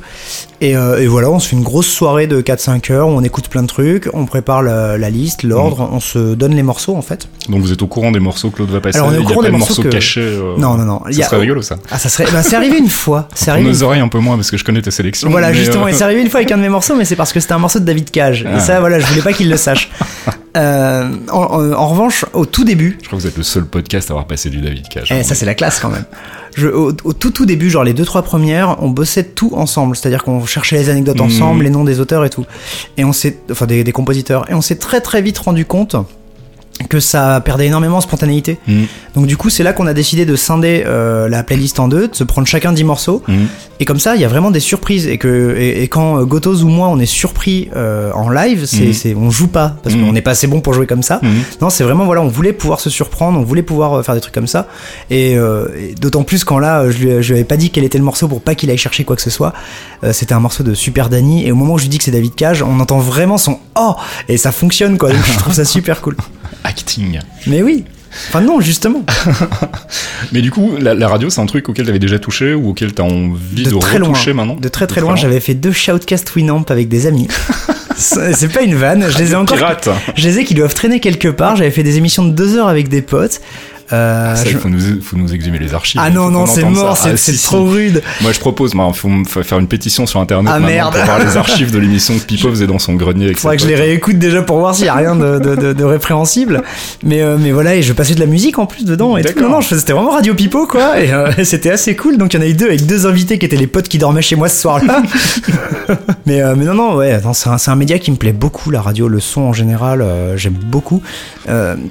Et, 0.61 0.71
et 0.71 1.07
voilà, 1.07 1.29
on 1.29 1.39
se 1.39 1.49
fait 1.49 1.55
une 1.55 1.63
grosse 1.63 1.87
soirée 1.87 2.27
de 2.27 2.41
4-5 2.41 2.91
heures 2.91 3.07
où 3.07 3.11
on 3.11 3.23
écoute 3.23 3.49
plein 3.49 3.61
de 3.61 3.67
trucs, 3.67 4.09
on 4.13 4.25
prépare 4.25 4.61
la, 4.63 4.97
la 4.97 5.09
liste, 5.09 5.43
l'ordre, 5.43 5.83
Mm. 5.89 5.93
on 5.95 5.99
se 5.99 6.33
donne 6.35 6.55
les 6.55 6.63
morceaux 6.63 6.95
en 6.95 7.01
fait. 7.01 7.27
Donc 7.49 7.61
vous 7.61 7.71
êtes 7.71 7.81
au 7.81 7.87
courant 7.87 8.11
des 8.11 8.19
morceaux 8.19 8.49
que 8.49 8.59
l'autre 8.59 8.71
va 8.73 8.79
passer 8.81 8.97
Alors, 8.97 9.09
on 9.09 9.13
est 9.13 9.17
au 9.17 9.21
Il 9.21 9.23
y 9.23 9.25
a 9.25 9.29
courant 9.29 9.41
des 9.41 9.47
de 9.47 9.51
morceaux 9.57 9.73
morceaux 9.73 9.83
que- 9.83 9.89
cachés. 9.89 10.39
Non, 10.57 10.75
non, 10.75 10.85
non. 10.85 11.01
il 11.09 11.13
Ça 11.15 11.19
y 11.19 11.23
a- 11.23 11.27
serait 11.27 11.39
rigolo 11.55 11.61
ça. 11.61 11.77
Ah, 11.91 11.97
ça 11.99 12.09
serait. 12.09 12.25
Bah, 12.31 12.43
c'est 12.43 12.55
arrivé 12.55 12.77
une 12.77 12.89
fois. 12.89 13.27
C'est 13.35 13.51
arrivé. 13.51 13.67
nos 13.69 13.83
oreilles 13.83 14.01
un 14.01 14.07
peu 14.07 14.19
moins 14.19 14.35
parce 14.35 14.51
que 14.51 14.57
je 14.57 14.63
connais 14.63 14.81
ta 14.81 14.91
sélection. 14.91 15.29
Voilà, 15.29 15.51
justement, 15.53 15.85
euh, 15.85 15.89
et 15.89 15.93
c'est 15.93 16.03
arrivé 16.03 16.21
une 16.21 16.29
fois 16.29 16.39
avec 16.39 16.51
un 16.51 16.57
de 16.57 16.61
mes 16.61 16.69
morceaux, 16.69 16.95
mais 16.95 17.05
c'est 17.05 17.15
parce 17.15 17.31
que 17.33 17.39
c'était 17.39 17.53
un 17.53 17.57
morceau 17.59 17.79
de 17.79 17.85
David 17.85 18.11
Cage. 18.11 18.45
Ah. 18.47 18.57
Et 18.57 18.59
ça, 18.59 18.79
voilà, 18.79 18.99
je 18.99 19.05
voulais 19.07 19.21
pas 19.21 19.33
qu'il 19.33 19.49
le 19.49 19.57
sache. 19.57 19.89
Euh, 20.57 21.09
en, 21.33 21.37
en- 21.37 21.73
en 21.73 21.87
revanche, 21.89 22.23
au 22.31 22.45
tout 22.45 22.63
début, 22.63 22.97
Je 23.01 23.07
crois 23.07 23.17
que 23.17 23.23
vous 23.23 23.27
êtes 23.27 23.35
le 23.35 23.43
seul 23.43 23.65
podcast 23.65 24.09
à 24.09 24.13
avoir 24.13 24.25
passé 24.25 24.49
du 24.49 24.61
David 24.61 24.87
Cage. 24.87 25.09
eh, 25.11 25.21
ça 25.21 25.35
c'est 25.35 25.45
la 25.45 25.53
classe 25.53 25.81
quand 25.81 25.89
même. 25.89 26.05
Je, 26.55 26.69
au, 26.69 26.93
au 27.03 27.11
tout 27.11 27.31
tout 27.31 27.45
début, 27.45 27.69
genre 27.69 27.83
les 27.83 27.91
deux 27.91 28.05
trois 28.05 28.21
premières, 28.21 28.81
on 28.81 28.87
bossait 28.87 29.25
tout 29.25 29.51
ensemble, 29.55 29.97
c'est-à-dire 29.97 30.23
qu'on 30.23 30.45
cherchait 30.45 30.77
les 30.77 30.87
anecdotes 30.89 31.17
Mhm. 31.17 31.25
ensemble, 31.25 31.63
les 31.65 31.69
noms 31.69 31.83
des 31.83 31.99
auteurs 31.99 32.23
et 32.23 32.29
tout, 32.29 32.45
et 32.95 33.03
on 33.03 33.11
s'est, 33.11 33.37
enfin 33.51 33.65
des, 33.65 33.83
des 33.83 33.91
compositeurs, 33.91 34.49
et 34.49 34.53
on 34.53 34.61
s'est 34.61 34.77
très 34.77 35.01
très 35.01 35.21
vite 35.21 35.37
rendu 35.39 35.65
compte 35.65 35.97
que 36.89 36.99
ça 36.99 37.39
perdait 37.43 37.67
énormément 37.67 37.97
en 37.97 38.01
spontanéité. 38.01 38.59
Mm. 38.67 38.83
Donc 39.15 39.27
du 39.27 39.37
coup, 39.37 39.49
c'est 39.49 39.63
là 39.63 39.71
qu'on 39.71 39.87
a 39.87 39.93
décidé 39.93 40.25
de 40.25 40.35
scinder 40.35 40.83
euh, 40.85 41.29
la 41.29 41.41
playlist 41.41 41.79
en 41.79 41.87
deux, 41.87 42.09
de 42.09 42.15
se 42.15 42.25
prendre 42.25 42.47
chacun 42.47 42.73
10 42.73 42.83
morceaux, 42.83 43.23
Mm. 43.27 43.33
et 43.79 43.85
comme 43.85 43.99
ça, 43.99 44.15
il 44.15 44.21
y 44.21 44.25
a 44.25 44.27
vraiment 44.27 44.51
des 44.51 44.59
surprises. 44.59 45.07
Et 45.07 45.17
que 45.17 45.55
et, 45.57 45.83
et 45.83 45.87
quand 45.87 46.19
euh, 46.19 46.25
Gotos 46.25 46.63
ou 46.63 46.67
moi, 46.67 46.89
on 46.89 46.99
est 46.99 47.05
surpris 47.05 47.69
euh, 47.77 48.11
en 48.11 48.29
live, 48.29 48.65
c'est 48.65 48.87
Mhm. 48.87 48.93
c'est 48.93 49.15
on 49.15 49.29
joue 49.29 49.47
pas 49.47 49.77
parce 49.83 49.95
qu'on 49.95 50.11
n'est 50.11 50.21
pas 50.21 50.31
assez 50.31 50.47
bon 50.47 50.59
pour 50.59 50.73
jouer 50.73 50.85
comme 50.85 51.01
ça. 51.03 51.21
Non, 51.61 51.69
c'est 51.69 51.83
vraiment 51.85 52.03
voilà, 52.05 52.21
on 52.21 52.27
voulait 52.27 52.53
pouvoir 52.53 52.79
se 52.81 52.89
surprendre, 52.89 53.39
on 53.39 53.43
voulait 53.43 53.63
pouvoir 53.63 54.03
faire 54.03 54.13
des 54.13 54.21
trucs 54.21 54.33
comme 54.35 54.45
ça. 54.47 54.67
Et, 55.09 55.37
euh, 55.37 55.67
et 55.79 55.95
d'autant 55.95 56.23
plus 56.23 56.43
quand 56.43 56.59
là, 56.59 56.89
je 56.91 56.97
lui, 56.97 57.23
je 57.23 57.27
lui 57.29 57.39
avais 57.39 57.45
pas 57.45 57.57
dit 57.57 57.69
quel 57.71 57.85
était 57.85 57.97
le 57.97 58.03
morceau 58.03 58.27
pour 58.27 58.41
pas 58.41 58.53
qu'il 58.53 58.69
aille 58.69 58.77
chercher 58.77 59.05
quoi 59.05 59.15
que 59.15 59.21
ce 59.21 59.29
soit. 59.29 59.53
C'était 60.11 60.33
un 60.33 60.39
morceau 60.41 60.63
de 60.63 60.73
Super 60.73 61.09
Danny. 61.09 61.47
Et 61.47 61.51
au 61.51 61.55
moment 61.55 61.73
où 61.75 61.77
je 61.77 61.83
lui 61.83 61.89
dis 61.89 61.97
que 61.99 62.03
c'est 62.03 62.11
David 62.11 62.35
Cage, 62.35 62.61
on 62.61 62.79
entend 62.81 62.99
vraiment 62.99 63.37
son 63.37 63.59
oh 63.75 63.95
et 64.27 64.37
ça 64.37 64.51
fonctionne 64.51 64.97
quoi. 64.97 65.09
Donc 65.11 65.23
je 65.25 65.37
trouve 65.39 65.53
ça 65.53 65.63
super 65.65 66.01
cool. 66.01 66.15
Acting. 66.63 67.19
Mais 67.47 67.61
oui. 67.61 67.85
Enfin 68.29 68.41
non, 68.41 68.61
justement. 68.61 69.03
Mais 70.31 70.41
du 70.41 70.51
coup, 70.51 70.71
la, 70.79 70.93
la 70.93 71.07
radio, 71.07 71.29
c'est 71.29 71.41
un 71.41 71.45
truc 71.45 71.67
auquel 71.67 71.85
t'avais 71.85 71.99
déjà 71.99 72.17
touché 72.17 72.53
ou 72.53 72.69
auquel 72.69 72.93
t'as 72.93 73.03
envie 73.03 73.63
de, 73.63 73.71
de 73.71 73.77
très 73.77 73.99
loin. 73.99 74.13
maintenant 74.33 74.55
De 74.55 74.69
très 74.69 74.87
très 74.87 75.01
loin, 75.01 75.15
j'avais 75.15 75.39
fait 75.41 75.53
deux 75.53 75.73
shoutcast 75.73 76.33
Winamp 76.35 76.65
avec 76.69 76.87
des 76.87 77.07
amis. 77.07 77.27
C'est 77.97 78.33
c'est 78.33 78.49
pas 78.49 78.61
une 78.61 78.75
vanne, 78.75 79.05
je 79.09 79.17
les 79.17 79.31
ai 79.31 79.35
encore. 79.35 79.55
Pirate. 79.55 79.87
Je 80.17 80.27
les 80.27 80.39
ai 80.39 80.43
qui 80.43 80.53
doivent 80.53 80.73
traîner 80.73 80.99
quelque 80.99 81.29
part. 81.29 81.55
J'avais 81.55 81.71
fait 81.71 81.81
des 81.83 81.95
émissions 81.95 82.25
de 82.25 82.31
deux 82.31 82.57
heures 82.57 82.67
avec 82.67 82.89
des 82.89 83.01
potes. 83.01 83.39
Euh, 83.93 84.31
Ah, 84.31 84.35
Ça, 84.35 84.45
je- 84.45 84.49
il 84.51 84.57
faut 84.57 84.69
nous, 84.69 84.79
faut 85.01 85.15
nous 85.15 85.33
exhumer 85.33 85.59
les 85.59 85.73
archives. 85.73 86.01
Ah 86.03 86.09
il 86.09 86.15
non, 86.15 86.31
non, 86.31 86.45
c'est 86.47 86.63
mort, 86.63 86.97
c'est 86.97 87.11
Ah, 87.13 87.17
si. 87.17 87.41
trop 87.43 87.65
rude. 87.65 88.01
Moi, 88.21 88.31
je 88.31 88.39
propose, 88.39 88.71
il 88.73 89.25
faut 89.27 89.43
faire 89.43 89.59
une 89.59 89.67
pétition 89.67 90.05
sur 90.07 90.19
internet 90.19 90.51
Ah, 90.55 90.59
merde. 90.59 90.95
pour 90.95 91.03
voir 91.05 91.19
les 91.19 91.37
archives 91.37 91.71
de 91.71 91.77
l'émission 91.77 92.17
que 92.17 92.23
Pipo 92.25 92.49
faisait 92.49 92.65
dans 92.67 92.79
son 92.79 92.95
grenier. 92.95 93.25
Avec 93.25 93.37
Faudrait 93.37 93.57
que 93.57 93.63
je 93.63 93.67
les 93.67 93.75
réécoute 93.75 94.17
déjà 94.17 94.41
pour 94.41 94.57
voir 94.59 94.73
s'il 94.73 94.85
y 94.85 94.89
a 94.89 94.95
rien 94.95 95.15
de, 95.15 95.37
de, 95.39 95.55
de- 95.55 95.73
de 95.73 95.83
répréhensible. 95.83 96.63
Mais, 97.03 97.21
euh, 97.21 97.37
mais 97.39 97.51
voilà, 97.51 97.75
et 97.75 97.83
je 97.83 97.93
passais 97.93 98.15
de 98.15 98.19
la 98.19 98.25
musique 98.25 98.57
en 98.57 98.65
plus 98.65 98.85
dedans. 98.85 99.17
Et 99.17 99.23
tout. 99.23 99.39
Non, 99.39 99.49
non, 99.49 99.61
c'était 99.61 99.93
vraiment 99.93 100.11
Radio 100.11 100.33
Pipo, 100.33 100.65
quoi. 100.65 100.99
Et 100.99 101.13
euh, 101.13 101.31
c'était 101.43 101.69
assez 101.71 101.95
cool. 101.95 102.17
Donc 102.17 102.33
il 102.33 102.37
y 102.37 102.39
en 102.39 102.43
a 102.45 102.49
eu 102.49 102.53
deux 102.55 102.65
avec 102.65 102.85
deux 102.87 103.05
invités 103.05 103.37
qui 103.37 103.45
étaient 103.45 103.55
les 103.55 103.67
potes 103.67 103.87
qui 103.87 103.97
dormaient 103.99 104.21
chez 104.23 104.35
moi 104.35 104.49
ce 104.49 104.59
soir-là. 104.61 105.03
mais, 106.25 106.41
euh, 106.41 106.55
mais 106.57 106.65
non, 106.65 106.73
non, 106.73 106.95
ouais, 106.95 107.19
c'est 107.33 107.49
un, 107.49 107.57
un 107.73 107.75
média 107.75 107.99
qui 107.99 108.09
me 108.11 108.15
plaît 108.17 108.33
beaucoup, 108.33 108.71
la 108.71 108.81
radio, 108.81 109.07
le 109.07 109.19
son 109.19 109.41
en 109.41 109.53
général, 109.53 110.03
j'aime 110.37 110.53
beaucoup. 110.53 111.01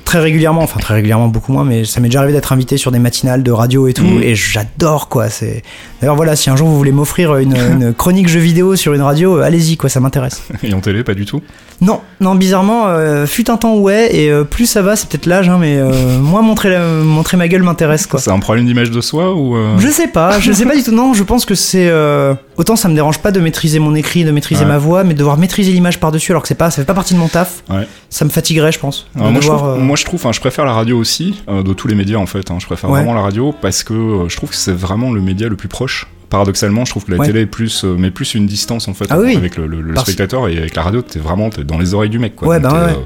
Très 0.04 0.18
régulièrement, 0.18 0.62
enfin 0.62 0.80
très 0.80 0.94
régulièrement, 0.94 1.28
beaucoup 1.28 1.52
moins, 1.52 1.64
mais 1.64 1.83
ça 1.84 2.00
m'est 2.00 2.08
déjà 2.08 2.20
arrivé 2.20 2.32
d'être 2.32 2.52
invité 2.52 2.76
sur 2.76 2.90
des 2.90 2.98
matinales 2.98 3.42
de 3.42 3.50
radio 3.52 3.86
et 3.88 3.92
tout. 3.92 4.04
Mhm. 4.04 4.22
Et 4.22 4.34
j'adore, 4.34 5.08
quoi. 5.08 5.28
C'est 5.30 5.62
D'ailleurs, 6.00 6.16
voilà, 6.16 6.36
si 6.36 6.50
un 6.50 6.56
jour 6.56 6.68
vous 6.68 6.76
voulez 6.76 6.92
m'offrir 6.92 7.36
une, 7.36 7.56
une 7.80 7.94
chronique 7.94 8.28
jeu 8.28 8.40
vidéo 8.40 8.76
sur 8.76 8.92
une 8.94 9.00
radio, 9.02 9.38
euh, 9.38 9.42
allez-y, 9.42 9.76
quoi, 9.76 9.88
ça 9.88 10.00
m'intéresse. 10.00 10.42
Et 10.62 10.72
en 10.74 10.80
télé, 10.80 11.02
pas 11.04 11.14
du 11.14 11.24
tout? 11.24 11.40
Non, 11.80 12.00
non, 12.20 12.34
bizarrement, 12.36 12.86
euh, 12.86 13.26
fut 13.26 13.50
un 13.50 13.56
temps 13.56 13.76
ouais, 13.78 14.14
et 14.14 14.30
euh, 14.30 14.44
plus 14.44 14.66
ça 14.66 14.80
va, 14.80 14.94
c'est 14.96 15.08
peut-être 15.08 15.26
l'âge, 15.26 15.48
hein, 15.48 15.58
mais 15.60 15.76
euh, 15.76 16.18
moi 16.20 16.40
montrer, 16.40 16.70
la- 16.70 16.86
montrer 16.88 17.36
ma 17.36 17.48
gueule 17.48 17.62
m'intéresse 17.64 18.06
quoi. 18.06 18.20
C'est 18.20 18.30
un 18.30 18.38
problème 18.38 18.64
d'image 18.64 18.90
de 18.90 19.00
soi 19.00 19.34
ou 19.34 19.56
Je 19.78 19.88
sais 19.88 20.06
pas, 20.08 20.38
je 20.38 20.52
sais 20.52 20.64
pas 20.66 20.76
du 20.76 20.82
tout. 20.84 20.92
Non, 20.92 21.14
je 21.14 21.22
pense 21.24 21.44
que 21.44 21.54
c'est 21.56 21.88
euh, 21.88 22.34
autant 22.56 22.76
ça 22.76 22.88
me 22.88 22.94
dérange 22.94 23.18
pas 23.18 23.30
de 23.32 23.40
maîtriser 23.40 23.78
mon 23.78 23.94
écrit, 23.94 24.24
de 24.24 24.30
maîtriser 24.30 24.62
Ouais. 24.62 24.68
ma 24.68 24.78
voix, 24.78 25.04
mais 25.04 25.14
de 25.14 25.18
devoir 25.18 25.36
maîtriser 25.36 25.72
l'image 25.72 25.98
par 26.00 26.12
dessus 26.12 26.32
alors 26.32 26.42
que 26.42 26.48
c'est 26.48 26.54
pas, 26.54 26.70
ça 26.70 26.76
fait 26.82 26.86
pas 26.86 26.94
partie 26.94 27.14
de 27.14 27.18
mon 27.18 27.28
taf. 27.28 27.62
Ouais. 27.70 27.86
Ça 28.10 28.24
me 28.24 28.30
fatiguerait, 28.30 28.72
je 28.72 28.78
pense. 28.78 29.06
de 29.14 29.20
Alors 29.20 29.32
moi, 29.32 29.40
je 29.40 29.46
devoir, 29.46 29.62
trouve, 29.62 29.74
euh, 29.78 29.80
moi 29.84 29.96
je 29.96 30.04
trouve, 30.04 30.20
enfin, 30.20 30.32
je 30.32 30.40
préfère 30.40 30.64
la 30.64 30.72
radio 30.72 30.98
aussi, 30.98 31.42
euh, 31.48 31.62
de 31.62 31.72
tous 31.72 31.88
les 31.88 31.94
médias 31.94 32.18
en 32.18 32.26
fait. 32.26 32.50
hein. 32.50 32.56
je 32.60 32.66
préfère 32.66 32.90
Ouais. 32.90 33.00
vraiment 33.00 33.14
la 33.14 33.22
radio 33.22 33.54
parce 33.60 33.82
que 33.82 33.94
euh, 33.94 34.28
je 34.28 34.36
trouve 34.36 34.50
que 34.50 34.56
c'est 34.56 34.72
vraiment 34.72 35.12
le 35.12 35.20
média 35.20 35.48
le 35.48 35.56
plus 35.56 35.68
proche. 35.68 36.06
Paradoxalement, 36.34 36.84
je 36.84 36.90
trouve 36.90 37.04
que 37.04 37.10
la 37.12 37.18
Ouais. 37.18 37.26
télé 37.26 37.40
est 37.42 37.46
plus, 37.46 37.84
euh, 37.84 37.96
met 37.96 38.10
plus 38.10 38.34
une 38.34 38.46
distance 38.46 38.88
en 38.88 38.94
fait 38.94 39.06
Ah 39.10 39.18
oui, 39.20 39.36
avec 39.36 39.56
le, 39.56 39.66
le- 39.66 39.80
le 39.80 39.94
Parce- 39.94 40.06
spectateur 40.06 40.48
et 40.48 40.58
avec 40.58 40.74
la 40.74 40.82
radio, 40.82 41.00
t'es 41.02 41.18
vraiment 41.18 41.48
dans 41.64 41.78
les 41.78 41.94
oreilles 41.94 42.10
du 42.10 42.18
mec 42.18 42.34
quoi. 42.36 42.48
Ouais, 42.48 42.60
Donc, 42.60 42.72
bah 42.72 42.86
ouais. 42.86 42.92
euh, 42.92 42.96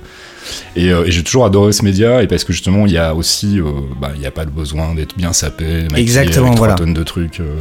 et, 0.76 0.90
euh, 0.90 1.04
et 1.04 1.10
j'ai 1.10 1.22
toujours 1.22 1.44
adoré 1.44 1.72
ce 1.72 1.84
média 1.84 2.22
et 2.22 2.26
parce 2.26 2.42
que 2.42 2.54
justement 2.54 2.86
il 2.86 2.92
y 2.92 2.96
a 2.96 3.14
aussi, 3.14 3.60
euh, 3.60 3.64
bah, 4.00 4.12
il 4.18 4.24
a 4.26 4.30
pas 4.30 4.44
le 4.44 4.50
besoin 4.50 4.94
d'être 4.94 5.14
bien 5.14 5.34
sapé, 5.34 5.82
maquillé 5.82 6.00
Exactement, 6.00 6.46
avec 6.46 6.58
voilà. 6.58 6.74
tonnes 6.74 6.94
de 6.94 7.02
trucs. 7.02 7.40
euh, 7.40 7.56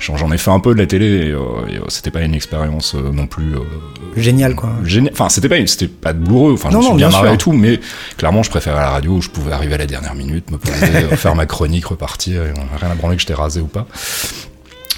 j'en, 0.00 0.32
ai 0.32 0.38
fait 0.38 0.50
un 0.50 0.58
peu 0.58 0.74
de 0.74 0.78
la 0.80 0.86
télé 0.86 1.06
et, 1.06 1.28
et, 1.30 1.78
c'était 1.88 2.10
pas 2.10 2.22
une 2.22 2.34
expérience 2.34 2.94
non 2.94 3.28
plus. 3.28 3.54
euh, 3.54 3.60
génial 4.16 4.56
quoi. 4.56 4.70
génial. 4.84 5.12
Enfin, 5.12 5.28
c'était 5.28 5.48
pas, 5.48 5.64
c'était 5.66 5.86
pas 5.86 6.12
douloureux. 6.12 6.54
Enfin, 6.54 6.70
je 6.72 6.76
me 6.78 6.82
suis 6.82 6.90
bien 6.94 7.08
bien 7.08 7.16
marré 7.16 7.28
sûr. 7.28 7.34
et 7.34 7.38
tout, 7.38 7.52
mais 7.52 7.78
clairement, 8.16 8.42
je 8.42 8.50
préférais 8.50 8.80
la 8.80 8.90
radio 8.90 9.12
où 9.12 9.22
je 9.22 9.28
pouvais 9.30 9.52
arriver 9.52 9.74
à 9.74 9.78
la 9.78 9.86
dernière 9.86 10.14
minute, 10.16 10.50
me 10.50 10.58
poser, 10.58 10.76
faire 11.16 11.36
ma 11.36 11.46
chronique, 11.46 11.86
repartir, 11.86 12.42
et 12.44 12.52
on 12.56 12.76
rien 12.76 12.90
à 12.90 12.94
branler 12.96 13.14
que 13.14 13.20
j'étais 13.22 13.34
rasé 13.34 13.60
ou 13.60 13.66
pas. 13.68 13.86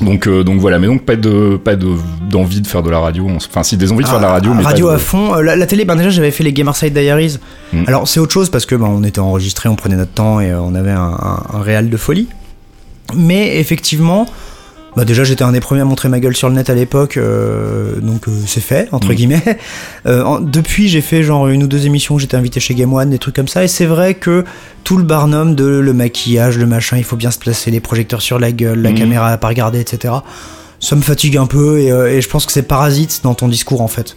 Donc, 0.01 0.27
euh, 0.29 0.45
donc 0.45 0.61
voilà, 0.61 0.79
mais 0.79 0.87
donc 0.87 1.03
pas 1.03 1.17
de, 1.17 1.57
pas 1.57 1.75
de 1.75 1.89
d'envie 2.31 2.61
de 2.61 2.67
faire 2.67 2.83
de 2.83 2.91
la 2.91 3.01
radio. 3.01 3.27
Enfin, 3.35 3.63
si 3.65 3.77
des 3.77 3.91
envies 3.91 4.05
de 4.05 4.09
faire 4.09 4.19
de 4.19 4.23
la 4.25 4.31
radio, 4.31 4.55
mais 4.55 4.63
radio 4.63 4.87
pas 4.87 4.93
de- 4.93 4.97
à 4.97 4.99
fond. 5.01 5.35
Euh, 5.35 5.43
La, 5.43 5.57
la 5.57 5.67
télé, 5.67 5.85
ben 5.85 5.97
déjà 5.97 6.11
j'avais 6.11 6.31
fait 6.31 6.45
les 6.45 6.53
Gamerside 6.53 6.93
Diaries. 6.93 7.39
Mm. 7.73 7.85
Alors 7.89 8.07
c'est 8.07 8.21
autre 8.21 8.33
chose 8.33 8.49
parce 8.49 8.65
que 8.67 8.75
ben, 8.77 8.87
on 8.87 9.03
était 9.03 9.19
enregistré, 9.21 9.69
on 9.69 9.75
prenait 9.77 9.97
notre 9.97 10.13
temps 10.13 10.39
et 10.41 10.51
euh, 10.51 10.61
on 10.61 10.75
avait 10.77 10.93
un, 10.93 11.01
un, 11.21 11.43
un 11.59 11.61
réal 11.63 11.91
de 11.91 11.97
folie. 11.97 12.29
Mais 13.17 13.59
effectivement, 13.59 14.27
bah 14.99 15.05
déjà 15.07 15.25
j'étais 15.25 15.45
un 15.45 15.53
des 15.53 15.61
premiers 15.61 15.81
à 15.81 15.85
montrer 15.85 16.09
ma 16.09 16.21
gueule 16.21 16.37
sur 16.37 16.49
le 16.49 16.55
net 16.57 16.69
à 16.71 16.75
l'époque, 16.75 17.17
euh, 17.17 18.01
donc 18.01 18.29
euh, 18.29 18.33
c'est 18.47 18.61
fait 18.61 18.89
entre 18.93 19.13
Mm. 19.13 19.15
guillemets. 19.15 19.43
Euh, 20.07 20.23
en- 20.25 20.41
depuis 20.41 20.89
j'ai 20.89 21.01
fait 21.01 21.23
genre 21.23 21.49
une 21.49 21.63
ou 21.63 21.67
deux 21.67 21.87
émissions, 21.87 22.15
où 22.17 22.19
j'étais 22.19 22.37
invité 22.37 22.61
chez 22.61 22.75
Game 22.75 22.93
One, 22.93 23.11
des 23.11 23.19
trucs 23.19 23.35
comme 23.37 23.49
ça. 23.49 23.63
Et 23.65 23.69
c'est 23.69 23.87
vrai 23.87 24.15
que 24.15 24.45
tout 24.85 24.97
le 24.97 25.05
barnum 25.05 25.55
de 25.55 25.65
le 25.67 25.93
maquillage, 25.93 26.59
le 26.59 26.67
machin, 26.67 26.97
il 26.99 27.05
faut 27.05 27.17
bien 27.17 27.31
se 27.31 27.39
placer, 27.39 27.71
les 27.71 27.81
projecteurs 27.81 28.23
sur 28.23 28.39
la 28.39 28.53
gueule, 28.53 28.81
la 28.83 28.91
Mm. 28.91 28.95
caméra 28.95 29.29
à 29.29 29.37
pas 29.39 29.49
regarder, 29.49 29.81
etc. 29.81 30.15
Ça 30.81 30.95
me 30.97 31.03
fatigue 31.03 31.37
un 31.37 31.47
peu 31.47 31.79
et, 31.81 31.87
et 31.89 32.21
je 32.21 32.29
pense 32.29 32.47
que 32.47 32.53
c'est 32.53 32.63
parasite 32.63 33.21
dans 33.25 33.35
ton 33.35 33.49
discours 33.49 33.81
en 33.83 33.89
fait. 33.89 34.17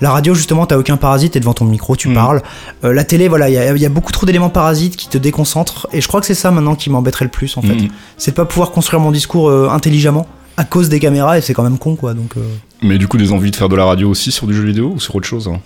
La 0.00 0.10
radio, 0.12 0.34
justement, 0.34 0.66
t'as 0.66 0.78
aucun 0.78 0.96
parasite, 0.96 1.32
t'es 1.34 1.40
devant 1.40 1.52
ton 1.54 1.64
micro, 1.64 1.94
tu 1.96 2.08
Mm. 2.08 2.14
parles. 2.14 2.42
Euh, 2.84 2.92
la 2.92 3.04
télé, 3.04 3.28
voilà, 3.28 3.48
il 3.50 3.54
y 3.54 3.58
a, 3.58 3.72
il 3.74 3.80
y 3.82 3.86
a 3.86 3.88
beaucoup 3.90 4.12
trop 4.12 4.24
d'éléments 4.26 4.48
parasites 4.50 4.96
qui 4.96 5.08
te 5.08 5.18
déconcentrent. 5.18 5.86
Et 5.92 6.00
je 6.00 6.08
crois 6.08 6.20
que 6.20 6.26
c'est 6.26 6.34
ça 6.34 6.50
maintenant 6.50 6.74
qui 6.74 6.88
m'embêterait 6.90 7.24
le 7.26 7.30
plus, 7.30 7.56
en 7.56 7.62
fait. 7.62 7.74
Mhm. 7.74 7.88
C'est 8.16 8.30
de 8.32 8.36
pas 8.36 8.44
pouvoir 8.46 8.70
construire 8.70 9.00
mon 9.00 9.10
discours 9.10 9.48
euh, 9.50 9.68
intelligemment 9.70 10.26
à 10.56 10.64
cause 10.64 10.88
des 10.88 11.00
caméras, 11.00 11.38
et 11.38 11.40
c'est 11.40 11.54
quand 11.54 11.62
même 11.62 11.78
con, 11.78 11.96
quoi. 11.96 12.14
Donc, 12.14 12.32
euh, 12.36 12.40
Mais 12.82 12.98
du 12.98 13.08
coup, 13.08 13.16
des 13.18 13.32
envies 13.32 13.50
de 13.50 13.56
faire 13.56 13.68
de 13.68 13.76
la 13.76 13.84
radio 13.84 14.08
aussi 14.10 14.30
sur 14.32 14.46
du 14.46 14.54
jeu 14.54 14.62
vidéo 14.64 14.92
ou 14.96 15.00
sur 15.00 15.14
autre 15.16 15.26
chose. 15.26 15.48
hein 15.48 15.60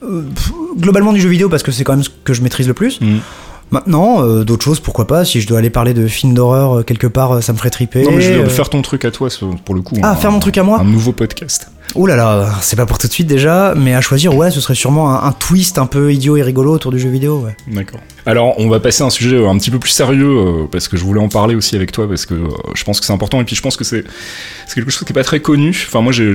pff, 0.00 0.52
globalement 0.78 1.12
du 1.12 1.20
jeu 1.20 1.28
vidéo, 1.28 1.48
parce 1.48 1.62
que 1.62 1.72
c'est 1.72 1.84
quand 1.84 1.92
même 1.94 2.02
ce 2.04 2.10
que 2.24 2.32
je 2.32 2.42
maîtrise 2.42 2.66
le 2.68 2.74
plus. 2.74 3.00
Mhm. 3.00 3.20
Maintenant, 3.72 4.24
euh, 4.24 4.42
d'autres 4.44 4.64
choses, 4.64 4.80
pourquoi 4.80 5.06
pas. 5.06 5.24
Si 5.24 5.40
je 5.40 5.46
dois 5.46 5.58
aller 5.58 5.70
parler 5.70 5.94
de 5.94 6.06
films 6.08 6.34
d'horreur 6.34 6.78
euh, 6.78 6.82
quelque 6.82 7.06
part, 7.06 7.32
euh, 7.36 7.40
ça 7.40 7.52
me 7.52 7.58
ferait 7.58 7.70
triper. 7.70 8.02
Non, 8.02 8.10
mais 8.12 8.20
je 8.20 8.32
veux 8.32 8.48
faire 8.48 8.68
ton 8.68 8.82
truc 8.82 9.04
à 9.04 9.10
toi, 9.12 9.28
pour 9.64 9.74
le 9.76 9.82
coup. 9.82 9.94
Ah, 10.02 10.10
un- 10.12 10.16
faire 10.16 10.32
mon 10.32 10.40
truc 10.40 10.58
à 10.58 10.64
moi 10.64 10.80
Un 10.80 10.84
nouveau 10.84 11.12
podcast. 11.12 11.70
Oh 11.96 12.06
là 12.06 12.14
là, 12.16 12.50
c'est 12.60 12.76
pas 12.76 12.86
pour 12.86 12.98
tout 12.98 13.08
de 13.08 13.12
suite 13.12 13.26
déjà, 13.26 13.74
mais 13.76 13.94
à 13.94 14.00
choisir, 14.00 14.34
ouais, 14.36 14.50
ce 14.50 14.60
serait 14.60 14.74
sûrement 14.74 15.10
un, 15.10 15.26
un 15.28 15.32
twist 15.32 15.76
un 15.78 15.86
peu 15.86 16.12
idiot 16.12 16.36
et 16.36 16.42
rigolo 16.42 16.72
autour 16.72 16.92
du 16.92 16.98
jeu 16.98 17.08
vidéo. 17.08 17.40
Ouais. 17.44 17.56
D'accord. 17.66 18.00
Alors, 18.26 18.54
on 18.58 18.68
va 18.68 18.78
passer 18.80 19.02
à 19.02 19.06
un 19.06 19.10
sujet 19.10 19.36
euh, 19.36 19.48
un 19.48 19.56
petit 19.58 19.70
peu 19.70 19.78
plus 19.78 19.90
sérieux, 19.90 20.28
euh, 20.28 20.66
parce 20.70 20.86
que 20.88 20.96
je 20.96 21.02
voulais 21.04 21.20
en 21.20 21.28
parler 21.28 21.54
aussi 21.54 21.74
avec 21.74 21.90
toi, 21.90 22.06
parce 22.08 22.26
que 22.26 22.34
euh, 22.34 22.48
je 22.74 22.84
pense 22.84 23.00
que 23.00 23.06
c'est 23.06 23.12
important, 23.12 23.40
et 23.40 23.44
puis 23.44 23.56
je 23.56 23.62
pense 23.62 23.76
que 23.76 23.84
c'est 23.84 24.04
quelque 24.74 24.90
chose 24.90 25.04
qui 25.04 25.12
est 25.12 25.14
pas 25.14 25.24
très 25.24 25.40
connu. 25.40 25.70
Enfin, 25.88 26.00
moi, 26.00 26.12
j'ai- 26.12 26.30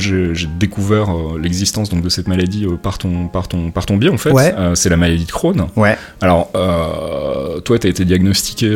découvert 0.59 1.09
euh, 1.11 1.39
l'existence 1.41 1.89
donc 1.89 2.01
de 2.01 2.09
cette 2.09 2.27
maladie 2.27 2.65
par 2.81 2.97
ton 2.97 3.27
par 3.27 3.47
ton 3.47 3.71
par 3.71 3.85
ton 3.85 3.97
biais 3.97 4.09
en 4.09 4.17
fait. 4.17 4.31
Ouais. 4.31 4.53
C'est 4.73 4.89
la 4.89 4.97
maladie 4.97 5.25
de 5.25 5.31
Crohn. 5.31 5.67
Ouais. 5.75 5.97
Alors, 6.21 6.51
toi, 7.63 7.79
t'as 7.79 7.89
été 7.89 8.03
diagnostiqué 8.05 8.67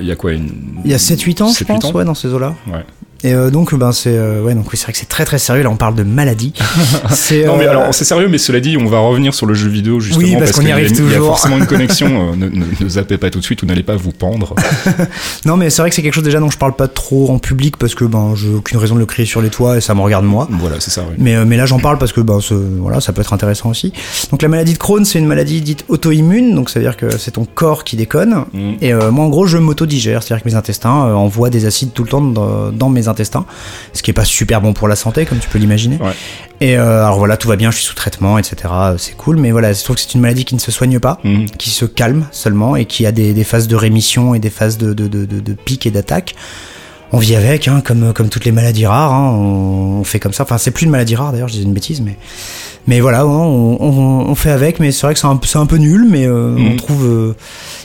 il 0.00 0.06
y 0.06 0.12
a 0.12 0.16
quoi 0.16 0.32
une... 0.32 0.52
Il 0.84 0.90
y 0.90 0.94
a 0.94 0.98
7-8 0.98 1.42
ans, 1.42 1.48
je 1.52 1.64
7-8 1.64 1.66
pense, 1.66 1.84
ans 1.86 1.92
ouais, 1.92 2.04
dans 2.04 2.14
ces 2.14 2.28
eaux-là. 2.28 2.54
Ouais. 2.68 2.84
Et 3.24 3.34
euh, 3.34 3.50
donc, 3.50 3.74
ben, 3.74 3.92
c'est 3.92 4.16
euh, 4.16 4.42
ouais, 4.42 4.54
donc 4.54 4.64
oui, 4.72 4.76
c'est 4.76 4.84
vrai 4.84 4.92
que 4.92 4.98
c'est 4.98 5.08
très 5.08 5.24
très 5.24 5.38
sérieux. 5.38 5.62
Là, 5.64 5.70
on 5.70 5.76
parle 5.76 5.94
de 5.94 6.02
maladie. 6.04 6.52
Non 7.46 7.56
mais 7.56 7.66
euh, 7.66 7.70
alors 7.70 7.94
c'est 7.94 8.04
sérieux 8.04 8.28
mais 8.28 8.38
cela 8.38 8.60
dit 8.60 8.76
on 8.76 8.86
va 8.86 8.98
revenir 9.00 9.34
sur 9.34 9.46
le 9.46 9.54
jeu 9.54 9.68
vidéo 9.68 10.00
justement 10.00 10.24
Oui, 10.26 10.36
parce 10.38 10.52
qu'on 10.52 10.60
y 10.62 10.64
qu'il 10.64 10.68
y 10.68 10.72
a- 10.72 10.74
arrive 10.76 10.90
il 10.90 10.96
y 11.04 11.08
a 11.08 11.12
toujours. 11.14 11.26
forcément 11.28 11.58
une 11.58 11.66
connexion 11.66 12.34
ne, 12.36 12.46
ne, 12.48 12.64
ne 12.80 12.88
zappez 12.88 13.18
pas 13.18 13.30
tout 13.30 13.38
de 13.38 13.44
suite 13.44 13.62
ou 13.62 13.66
n'allez 13.66 13.82
pas 13.82 13.96
vous 13.96 14.12
pendre 14.12 14.54
non, 15.44 15.56
mais 15.56 15.70
c'est 15.70 15.82
vrai 15.82 15.90
que 15.90 15.96
c'est 15.96 16.02
quelque 16.02 16.14
chose 16.14 16.24
déjà 16.24 16.40
dont 16.40 16.50
je 16.50 16.58
parle 16.58 16.74
pas 16.74 16.88
trop 16.88 17.30
en 17.30 17.38
public 17.38 17.76
parce 17.76 17.94
que 17.94 18.04
ben, 18.04 18.34
j'ai 18.36 18.48
aucune 18.54 18.78
raison 18.78 18.94
de 18.94 19.00
le 19.00 19.06
crier 19.06 19.26
sur 19.26 19.40
les 19.42 19.50
toits 19.50 19.76
et 19.76 19.80
ça 19.80 19.94
me 19.94 20.00
regarde 20.00 20.24
moi. 20.24 20.48
voilà 20.50 20.76
c'est 20.80 20.90
ça 20.90 21.02
oui. 21.08 21.16
Mais, 21.18 21.44
mais 21.44 21.56
là 21.56 21.66
j'en 21.66 21.78
parle 21.78 21.98
parce 21.98 22.12
que 22.12 22.20
ben, 22.20 22.40
ce- 22.40 22.54
voilà, 22.54 23.00
ça 23.00 23.12
peut 23.12 23.20
être 23.20 23.32
intéressant 23.32 23.70
aussi. 23.70 23.92
Donc 24.30 24.42
la 24.42 24.48
maladie 24.48 24.72
de 24.74 24.78
Crohn, 24.78 25.04
c'est 25.04 25.18
une 25.18 25.26
maladie 25.26 25.60
dite 25.60 25.84
auto-immune, 25.88 26.54
donc 26.54 26.70
ça 26.70 26.78
veut 26.78 26.84
dire 26.84 26.96
que 26.96 27.16
c'est 27.18 27.32
ton 27.32 27.44
corps 27.46 27.84
qui 27.84 27.96
déconne. 27.96 28.44
Mm. 28.52 28.72
Et 28.80 28.92
moi 28.94 29.24
en 29.24 29.28
gros 29.28 29.46
je 29.46 29.58
m'auto-digère, 29.58 30.22
c'est-à-dire 30.22 30.44
que 30.44 30.48
mes 30.48 30.54
intestins 30.54 30.90
envoient 30.92 31.50
des 31.50 31.66
acides 31.66 31.92
tout 31.92 32.04
le 32.04 32.08
temps 32.08 32.20
dans, 32.20 32.70
dans 32.70 32.90
mes 33.08 33.10
intestins, 33.10 33.46
ce 33.92 34.02
qui 34.02 34.10
est 34.10 34.14
pas 34.14 34.24
super 34.24 34.60
bon 34.60 34.72
pour 34.72 34.88
la 34.88 34.96
santé 34.96 35.26
comme 35.26 35.38
tu 35.38 35.48
peux 35.48 35.58
l'imaginer. 35.58 35.96
Ouais. 35.96 36.12
Et 36.60 36.76
euh, 36.76 37.04
alors 37.04 37.18
voilà, 37.18 37.36
tout 37.36 37.48
va 37.48 37.56
bien, 37.56 37.70
je 37.70 37.76
suis 37.76 37.86
sous 37.86 37.94
traitement, 37.94 38.38
etc. 38.38 38.56
C'est 38.98 39.16
cool, 39.16 39.36
mais 39.36 39.50
voilà, 39.50 39.72
je 39.72 39.82
trouve 39.82 39.96
que 39.96 40.02
c'est 40.02 40.14
une 40.14 40.20
maladie 40.20 40.44
qui 40.44 40.54
ne 40.54 40.60
se 40.60 40.70
soigne 40.72 40.98
pas, 40.98 41.18
Mhm. 41.24 41.46
qui 41.50 41.70
se 41.70 41.84
calme 41.84 42.26
seulement 42.32 42.76
et 42.76 42.84
qui 42.84 43.06
a 43.06 43.12
des, 43.12 43.32
des 43.32 43.44
phases 43.44 43.68
de 43.68 43.76
rémission 43.76 44.34
et 44.34 44.38
des 44.38 44.50
phases 44.50 44.78
de, 44.78 44.92
de, 44.92 45.08
de, 45.08 45.24
de, 45.24 45.40
de 45.40 45.52
pic 45.54 45.86
et 45.86 45.90
d'attaque. 45.90 46.34
On 47.10 47.18
vit 47.18 47.36
avec, 47.36 47.68
hein, 47.68 47.80
comme, 47.82 48.12
comme 48.12 48.28
toutes 48.28 48.44
les 48.44 48.52
maladies 48.52 48.84
rares, 48.86 49.14
hein, 49.14 49.30
on, 49.32 50.00
on 50.00 50.04
fait 50.04 50.20
comme 50.20 50.34
ça. 50.34 50.42
Enfin, 50.42 50.58
c'est 50.58 50.72
plus 50.72 50.84
une 50.84 50.90
maladie 50.90 51.16
rare 51.16 51.32
d'ailleurs, 51.32 51.48
je 51.48 51.54
disais 51.54 51.64
une 51.64 51.72
bêtise, 51.72 52.02
mais, 52.02 52.18
mais 52.86 53.00
voilà, 53.00 53.26
on, 53.26 53.76
on, 53.80 54.28
on 54.28 54.34
fait 54.34 54.50
avec, 54.50 54.78
mais 54.78 54.92
c'est 54.92 55.06
vrai 55.06 55.14
que 55.14 55.20
c'est 55.20 55.26
un, 55.26 55.36
peu- 55.36 55.46
c'est 55.46 55.58
un 55.58 55.64
peu 55.64 55.76
nul, 55.78 56.06
mais 56.10 56.26
euh, 56.26 56.50
Mhm. 56.50 56.72
on 56.72 56.76
trouve. 56.76 57.06
euh, 57.06 57.34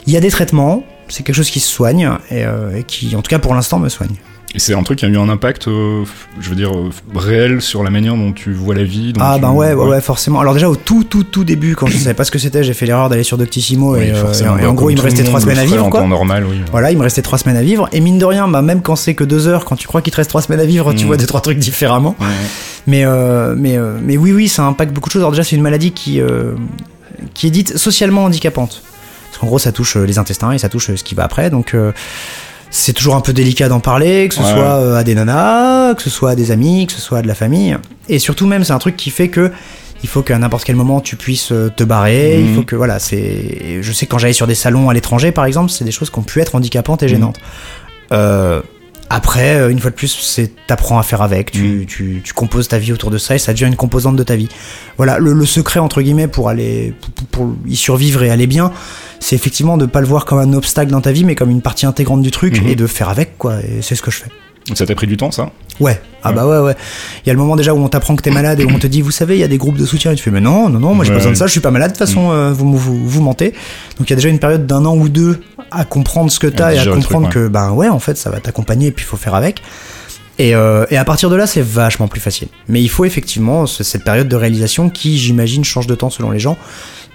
Il 0.06 0.12
y 0.12 0.16
a 0.18 0.20
des 0.20 0.30
traitements, 0.30 0.82
c'est 1.08 1.22
quelque 1.22 1.36
chose 1.36 1.48
qui 1.50 1.60
se 1.60 1.70
soigne 1.70 2.10
et, 2.30 2.44
euh, 2.44 2.76
et 2.76 2.82
qui, 2.82 3.16
en 3.16 3.22
tout 3.22 3.30
cas 3.30 3.38
pour 3.38 3.54
l'instant, 3.54 3.78
me 3.78 3.88
soigne. 3.88 4.16
Et 4.56 4.60
c'est 4.60 4.72
un 4.74 4.84
truc 4.84 5.00
qui 5.00 5.04
a 5.04 5.08
eu 5.08 5.16
un 5.18 5.28
impact 5.28 5.66
euh, 5.66 6.04
je 6.40 6.48
veux 6.48 6.54
dire 6.54 6.70
euh, 6.72 6.88
réel 7.14 7.60
sur 7.60 7.82
la 7.82 7.90
manière 7.90 8.14
dont 8.14 8.30
tu 8.30 8.52
vois 8.52 8.76
la 8.76 8.84
vie 8.84 9.12
Ah 9.18 9.32
tu- 9.34 9.40
ben 9.42 9.50
ouais, 9.50 9.72
ouais, 9.74 9.84
ouais, 9.88 10.00
forcément. 10.00 10.38
Alors 10.38 10.54
déjà 10.54 10.70
au 10.70 10.76
tout, 10.76 11.02
tout, 11.02 11.24
tout 11.24 11.42
début, 11.42 11.74
quand 11.74 11.86
je 11.88 11.98
savais 11.98 12.14
pas 12.14 12.22
ce 12.24 12.30
que 12.30 12.38
c'était, 12.38 12.62
j'ai 12.62 12.72
fait 12.72 12.86
l'erreur 12.86 13.08
d'aller 13.08 13.24
sur 13.24 13.36
Doctissimo 13.36 13.94
Oui, 13.96 14.04
et, 14.04 14.12
euh, 14.14 14.58
et 14.60 14.66
en 14.66 14.72
gros 14.74 14.90
il 14.90 14.96
me 14.96 15.02
restait 15.02 15.24
trois 15.24 15.40
semaines 15.40 15.58
à 15.58 15.64
vivre 15.64 15.84
en 15.84 15.90
quoi. 15.90 16.00
temps 16.00 16.08
normal 16.08 16.44
oui 16.48 16.58
Voilà, 16.70 16.92
il 16.92 16.96
me 16.98 17.02
restait 17.02 17.22
trois 17.22 17.38
semaines 17.38 17.56
à 17.56 17.62
vivre 17.62 17.88
et 17.92 17.98
mine 17.98 18.18
de 18.18 18.24
rien, 18.24 18.46
bah 18.46 18.62
même 18.62 18.80
quand 18.80 18.94
c'est 18.96 19.14
que 19.14 19.24
deux 19.24 19.48
heures, 19.48 19.64
quand 19.64 19.74
tu 19.76 19.88
crois 19.88 20.02
qu'il 20.02 20.12
te 20.12 20.16
reste 20.18 20.30
trois 20.30 20.42
semaines 20.42 20.60
à 20.60 20.66
vivre, 20.66 20.92
tu 20.92 21.04
Mm. 21.04 21.06
vois 21.08 21.16
deux 21.16 21.26
trois 21.26 21.40
trucs 21.40 21.58
différemment. 21.58 22.14
Mais 22.86 23.04
euh, 23.04 23.54
mais 23.58 23.76
mais 24.02 24.16
oui 24.16 24.30
oui, 24.32 24.46
ça 24.48 24.64
impacte 24.64 24.92
beaucoup 24.92 25.08
de 25.08 25.12
choses. 25.14 25.22
Alors 25.22 25.32
déjà 25.32 25.42
c'est 25.42 25.56
une 25.56 25.62
maladie 25.62 25.90
qui 25.90 26.20
qui 27.34 27.46
est 27.48 27.50
dite 27.50 27.76
socialement 27.76 28.24
handicapante. 28.24 28.82
Parce 29.30 29.40
qu'en 29.40 29.46
gros 29.48 29.58
ça 29.58 29.72
touche 29.72 29.96
les 29.96 30.18
intestins 30.18 30.52
et 30.52 30.58
ça 30.58 30.68
touche 30.68 30.94
ce 30.94 31.02
qui 31.02 31.16
va 31.16 31.24
après, 31.24 31.50
donc. 31.50 31.74
euh, 31.74 31.90
c'est 32.76 32.92
toujours 32.92 33.14
un 33.14 33.20
peu 33.20 33.32
délicat 33.32 33.68
d'en 33.68 33.78
parler, 33.80 34.26
que 34.28 34.34
ce 34.34 34.40
Ouais, 34.40 34.50
soit 34.52 34.78
euh, 34.80 34.96
à 34.96 35.04
des 35.04 35.14
nanas, 35.14 35.94
que 35.94 36.02
ce 36.02 36.10
soit 36.10 36.30
à 36.30 36.34
des 36.34 36.50
amis, 36.50 36.86
que 36.88 36.92
ce 36.92 37.00
soit 37.00 37.18
à 37.18 37.22
de 37.22 37.28
la 37.28 37.34
famille. 37.36 37.76
Et 38.08 38.18
surtout 38.18 38.46
même, 38.46 38.64
c'est 38.64 38.72
un 38.72 38.78
truc 38.78 38.96
qui 38.96 39.10
fait 39.10 39.28
que 39.28 39.52
il 40.02 40.08
faut 40.08 40.22
qu'à 40.22 40.36
n'importe 40.36 40.64
quel 40.64 40.74
moment 40.76 41.00
tu 41.00 41.14
puisses 41.16 41.52
euh, 41.52 41.70
te 41.74 41.84
barrer. 41.84 42.40
Il 42.40 42.46
Mhm. 42.50 42.54
faut 42.56 42.62
que 42.62 42.74
voilà, 42.76 42.98
c'est. 42.98 43.78
Je 43.80 43.92
sais 43.92 44.06
que 44.06 44.10
quand 44.10 44.18
j'allais 44.18 44.32
sur 44.34 44.46
des 44.48 44.54
salons 44.56 44.90
à 44.90 44.94
l'étranger, 44.94 45.30
par 45.32 45.44
exemple, 45.46 45.70
c'est 45.70 45.84
des 45.84 45.92
choses 45.92 46.10
qui 46.10 46.18
ont 46.18 46.22
pu 46.24 46.40
être 46.40 46.54
handicapantes 46.56 47.02
et 47.04 47.08
gênantes. 47.08 47.38
Euh, 48.12 48.60
après, 49.10 49.56
euh, 49.56 49.68
une 49.70 49.78
fois 49.78 49.90
de 49.90 49.94
plus, 49.96 50.08
c'est 50.08 50.50
t'apprends 50.66 50.98
à 50.98 51.02
faire 51.02 51.22
avec. 51.22 51.50
Tu, 51.52 51.62
Mhm. 51.62 51.86
tu, 51.86 52.20
tu 52.24 52.32
composes 52.32 52.68
ta 52.68 52.78
vie 52.78 52.92
autour 52.92 53.10
de 53.10 53.18
ça 53.18 53.34
et 53.34 53.38
ça 53.38 53.52
devient 53.52 53.66
une 53.66 53.76
composante 53.76 54.16
de 54.16 54.22
ta 54.22 54.34
vie. 54.36 54.48
Voilà, 54.96 55.18
le, 55.18 55.32
le 55.32 55.46
secret 55.46 55.78
entre 55.80 56.02
guillemets 56.02 56.28
pour 56.28 56.48
aller 56.48 56.94
pour, 57.16 57.26
pour 57.46 57.56
y 57.66 57.76
survivre 57.76 58.22
et 58.22 58.30
aller 58.30 58.46
bien, 58.46 58.72
c'est 59.20 59.36
effectivement 59.36 59.76
de 59.76 59.86
pas 59.86 60.00
le 60.00 60.06
voir 60.06 60.24
comme 60.24 60.38
un 60.38 60.52
obstacle 60.54 60.90
dans 60.90 61.00
ta 61.00 61.12
vie, 61.12 61.24
mais 61.24 61.34
comme 61.34 61.50
une 61.50 61.62
partie 61.62 61.86
intégrante 61.86 62.22
du 62.22 62.30
truc 62.30 62.60
Mhm. 62.62 62.68
et 62.68 62.74
de 62.76 62.86
faire 62.86 63.08
avec 63.08 63.38
quoi. 63.38 63.60
Et 63.60 63.82
c'est 63.82 63.94
ce 63.94 64.02
que 64.02 64.10
je 64.10 64.18
fais. 64.18 64.30
Donc 64.68 64.78
ça 64.78 64.86
t'a 64.86 64.94
pris 64.94 65.06
du 65.06 65.16
temps 65.16 65.30
ça 65.30 65.50
Ouais, 65.80 66.00
ah 66.22 66.30
Ouais. 66.30 66.34
bah 66.36 66.46
ouais, 66.46 66.58
ouais. 66.58 66.76
Il 67.24 67.28
y 67.28 67.30
a 67.30 67.32
le 67.34 67.38
moment 67.38 67.56
déjà 67.56 67.74
où 67.74 67.78
on 67.78 67.88
t'apprend 67.88 68.14
que 68.16 68.22
t'es 68.22 68.30
malade 68.30 68.60
et 68.60 68.64
où 68.64 68.70
on 68.70 68.78
te 68.78 68.86
dit, 68.86 69.02
vous 69.02 69.10
savez, 69.10 69.36
il 69.36 69.40
y 69.40 69.44
a 69.44 69.48
des 69.48 69.58
groupes 69.58 69.76
de 69.76 69.84
soutien. 69.84 70.12
Et 70.12 70.14
tu 70.14 70.22
fais, 70.22 70.30
mais 70.30 70.40
non, 70.40 70.68
non, 70.68 70.78
non, 70.78 70.94
moi 70.94 71.04
j'ai 71.04 71.10
Ouais, 71.10 71.16
pas 71.16 71.18
besoin 71.18 71.32
de 71.32 71.36
ça, 71.36 71.46
je 71.46 71.50
suis 71.52 71.60
pas 71.60 71.70
malade. 71.72 71.90
De 71.92 71.96
toute 71.98 72.06
façon, 72.06 72.30
euh, 72.30 72.52
vous, 72.52 72.76
vous, 72.76 73.06
vous 73.08 73.20
mentez. 73.22 73.52
Donc 73.98 74.08
il 74.08 74.10
y 74.10 74.12
a 74.12 74.16
déjà 74.16 74.28
une 74.28 74.38
période 74.38 74.66
d'un 74.66 74.84
an 74.86 74.96
ou 74.96 75.08
deux 75.08 75.40
à 75.70 75.84
comprendre 75.84 76.30
ce 76.30 76.38
que 76.38 76.46
t'as 76.46 76.70
et 76.72 76.76
à 76.76 76.78
digérer 76.78 76.96
le 76.96 77.02
comprendre 77.02 77.28
truc, 77.28 77.42
que, 77.44 77.48
ben 77.48 77.72
ouais, 77.72 77.88
en 77.88 77.98
fait, 77.98 78.16
ça 78.16 78.30
va 78.30 78.38
t'accompagner 78.40 78.86
et 78.88 78.90
puis 78.92 79.04
il 79.04 79.08
faut 79.08 79.16
faire 79.16 79.34
avec. 79.34 79.60
Et, 80.38 80.54
euh, 80.54 80.84
et 80.90 80.96
à 80.96 81.04
partir 81.04 81.28
de 81.30 81.36
là, 81.36 81.46
c'est 81.46 81.60
vachement 81.62 82.08
plus 82.08 82.20
facile. 82.20 82.48
Mais 82.68 82.80
il 82.82 82.88
faut 82.88 83.04
effectivement 83.04 83.66
ce- 83.66 83.84
cette 83.84 84.02
période 84.04 84.28
de 84.28 84.36
réalisation 84.36 84.88
qui, 84.90 85.18
j'imagine, 85.18 85.62
change 85.64 85.86
de 85.86 85.94
temps 85.94 86.10
selon 86.10 86.30
les 86.30 86.38
gens 86.40 86.56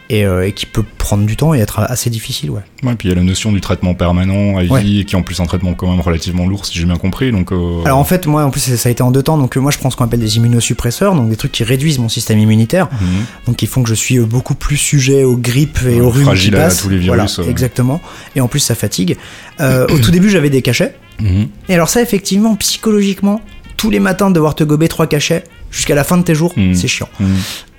et, 0.10 0.26
euh, 0.26 0.48
et 0.48 0.54
qui 0.54 0.66
peut 0.66 0.84
prendre 0.98 1.26
du 1.26 1.36
temps 1.38 1.54
et 1.54 1.60
être 1.60 1.80
assez 1.80 2.10
difficile, 2.10 2.50
ouais. 2.50 2.62
Ouais, 2.84 2.96
puis 2.96 3.08
il 3.08 3.12
y 3.12 3.14
a 3.14 3.16
la 3.16 3.24
notion 3.24 3.52
du 3.52 3.62
traitement 3.62 3.94
permanent 3.94 4.58
à 4.58 4.64
vie 4.64 5.00
et 5.02 5.06
qui 5.06 5.16
est 5.16 5.18
en 5.18 5.22
plus 5.22 5.40
un 5.40 5.46
traitement 5.46 5.74
quand 5.76 5.90
même 5.90 6.00
relativement 6.02 6.48
lourd 6.48 6.66
si 6.66 6.78
j'ai 6.78 6.86
bien 6.86 6.96
compris 6.98 7.32
donc 7.32 7.52
euh, 7.52 7.84
Alors 7.86 8.00
en 8.00 8.04
fait, 8.04 8.26
moi, 8.26 8.44
en 8.44 8.50
plus, 8.50 8.60
ça 8.76 8.90
a 8.90 8.92
été 8.92 9.04
en 9.04 9.12
deux 9.12 9.22
temps. 9.24 9.38
Donc 9.38 9.56
euh, 9.56 9.60
moi, 9.60 9.72
je 9.72 9.78
prends 9.78 9.90
ce 9.90 9.98
qu'on 9.98 10.06
appelle 10.06 10.20
des 10.20 10.38
immunosuppresseurs, 10.38 11.14
donc 11.16 11.30
des 11.30 11.36
trucs 11.36 11.52
qui 11.52 11.64
réduisent 11.64 12.00
mon 12.00 12.10
système 12.10 12.40
immunitaire. 12.40 12.88
mhm. 12.92 13.26
donc 13.48 13.56
qui 13.58 13.68
font 13.68 13.84
que 13.84 13.90
je 13.90 13.94
suis 13.96 14.20
beaucoup 14.20 14.56
plus 14.56 14.78
sujet 14.78 15.24
aux 15.24 15.38
grippes 15.38 15.80
et 15.84 15.96
Ouais, 15.96 16.02
aux 16.02 16.10
rhumes 16.10 16.24
fragile 16.26 16.52
qui 16.54 16.58
à 16.58 16.64
passent. 16.64 16.82
tous 16.82 16.90
les 16.90 16.98
virus, 16.98 17.36
Voilà, 17.38 17.50
exactement. 17.52 18.02
Et 18.36 18.42
en 18.42 18.48
plus, 18.48 18.60
ça 18.60 18.76
fatigue. 18.76 19.18
Euh, 19.60 19.86
au 19.90 20.00
tout 20.00 20.12
début, 20.12 20.30
j'avais 20.30 20.50
des 20.50 20.62
cachets. 20.62 20.96
Mhm. 21.22 21.48
Et 21.68 21.74
alors 21.76 21.90
ça, 21.90 22.02
effectivement, 22.02 22.56
psychologiquement, 22.56 23.42
tous 23.78 23.90
les 23.90 24.00
matins 24.00 24.32
devoir 24.32 24.56
te 24.56 24.64
gober 24.64 24.88
trois 24.88 25.08
cachets 25.08 25.44
jusqu'à 25.72 25.96
la 25.96 26.04
fin 26.04 26.18
de 26.18 26.24
tes 26.24 26.34
jours, 26.36 26.54
Mhm. 26.58 26.74
c'est 26.74 26.88
chiant. 26.88 27.10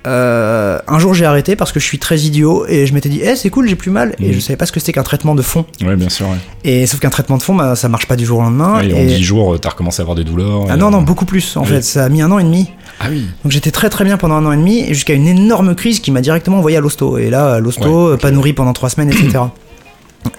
Euh, 0.07 0.79
un 0.87 0.97
jour, 0.99 1.13
j'ai 1.13 1.25
arrêté 1.25 1.55
parce 1.55 1.71
que 1.71 1.79
je 1.79 1.85
suis 1.85 1.99
très 1.99 2.17
idiot 2.19 2.65
et 2.67 2.87
je 2.87 2.93
m'étais 2.93 3.09
dit, 3.09 3.21
eh, 3.23 3.35
c'est 3.35 3.49
cool, 3.51 3.67
j'ai 3.67 3.75
plus 3.75 3.91
mal. 3.91 4.15
Et 4.19 4.27
Mhm. 4.27 4.33
je 4.33 4.39
savais 4.39 4.57
pas 4.57 4.65
ce 4.65 4.71
que 4.71 4.79
c'était 4.79 4.93
qu'un 4.93 5.03
traitement 5.03 5.35
de 5.35 5.41
fond. 5.43 5.65
ouais 5.85 5.95
bien 5.95 6.09
sûr 6.09 6.27
ouais. 6.27 6.37
Et 6.63 6.87
sauf 6.87 6.99
qu'un 6.99 7.09
traitement 7.11 7.37
de 7.37 7.43
fond, 7.43 7.53
bah, 7.55 7.75
ça 7.75 7.87
marche 7.87 8.07
pas 8.07 8.15
du 8.15 8.25
jour 8.25 8.39
au 8.39 8.41
lendemain. 8.41 8.77
Ouais, 8.79 8.89
et 8.89 8.93
en 8.93 8.97
et- 8.97 9.05
10 9.05 9.23
jours 9.23 9.59
t'as 9.59 9.69
recommencé 9.69 10.01
à 10.01 10.03
avoir 10.03 10.15
des 10.15 10.23
douleurs 10.23 10.65
Ah 10.69 10.77
non, 10.77 10.87
euh, 10.87 10.91
non, 10.91 11.01
beaucoup 11.03 11.25
plus. 11.25 11.55
En 11.55 11.61
oui. 11.61 11.67
fait, 11.67 11.81
ça 11.83 12.05
a 12.05 12.09
mis 12.09 12.21
un 12.23 12.31
an 12.31 12.39
et 12.39 12.43
demi. 12.43 12.71
ah 12.99 13.05
oui 13.09 13.25
Donc 13.43 13.51
j'étais 13.51 13.71
très 13.71 13.89
très 13.89 14.03
bien 14.03 14.17
pendant 14.17 14.35
un 14.35 14.45
an 14.45 14.51
et 14.51 14.57
demi 14.57 14.79
et 14.79 14.93
jusqu'à 14.93 15.13
une 15.13 15.27
énorme 15.27 15.75
crise 15.75 15.99
qui 15.99 16.09
m'a 16.11 16.21
directement 16.21 16.57
envoyé 16.57 16.77
à 16.77 16.81
l'hosto. 16.81 17.17
Et 17.19 17.29
là, 17.29 17.59
l'hosto, 17.59 18.17
pas 18.17 18.31
nourri 18.31 18.53
pendant 18.53 18.73
trois 18.73 18.89
semaines, 18.89 19.09
etc. 19.11 19.39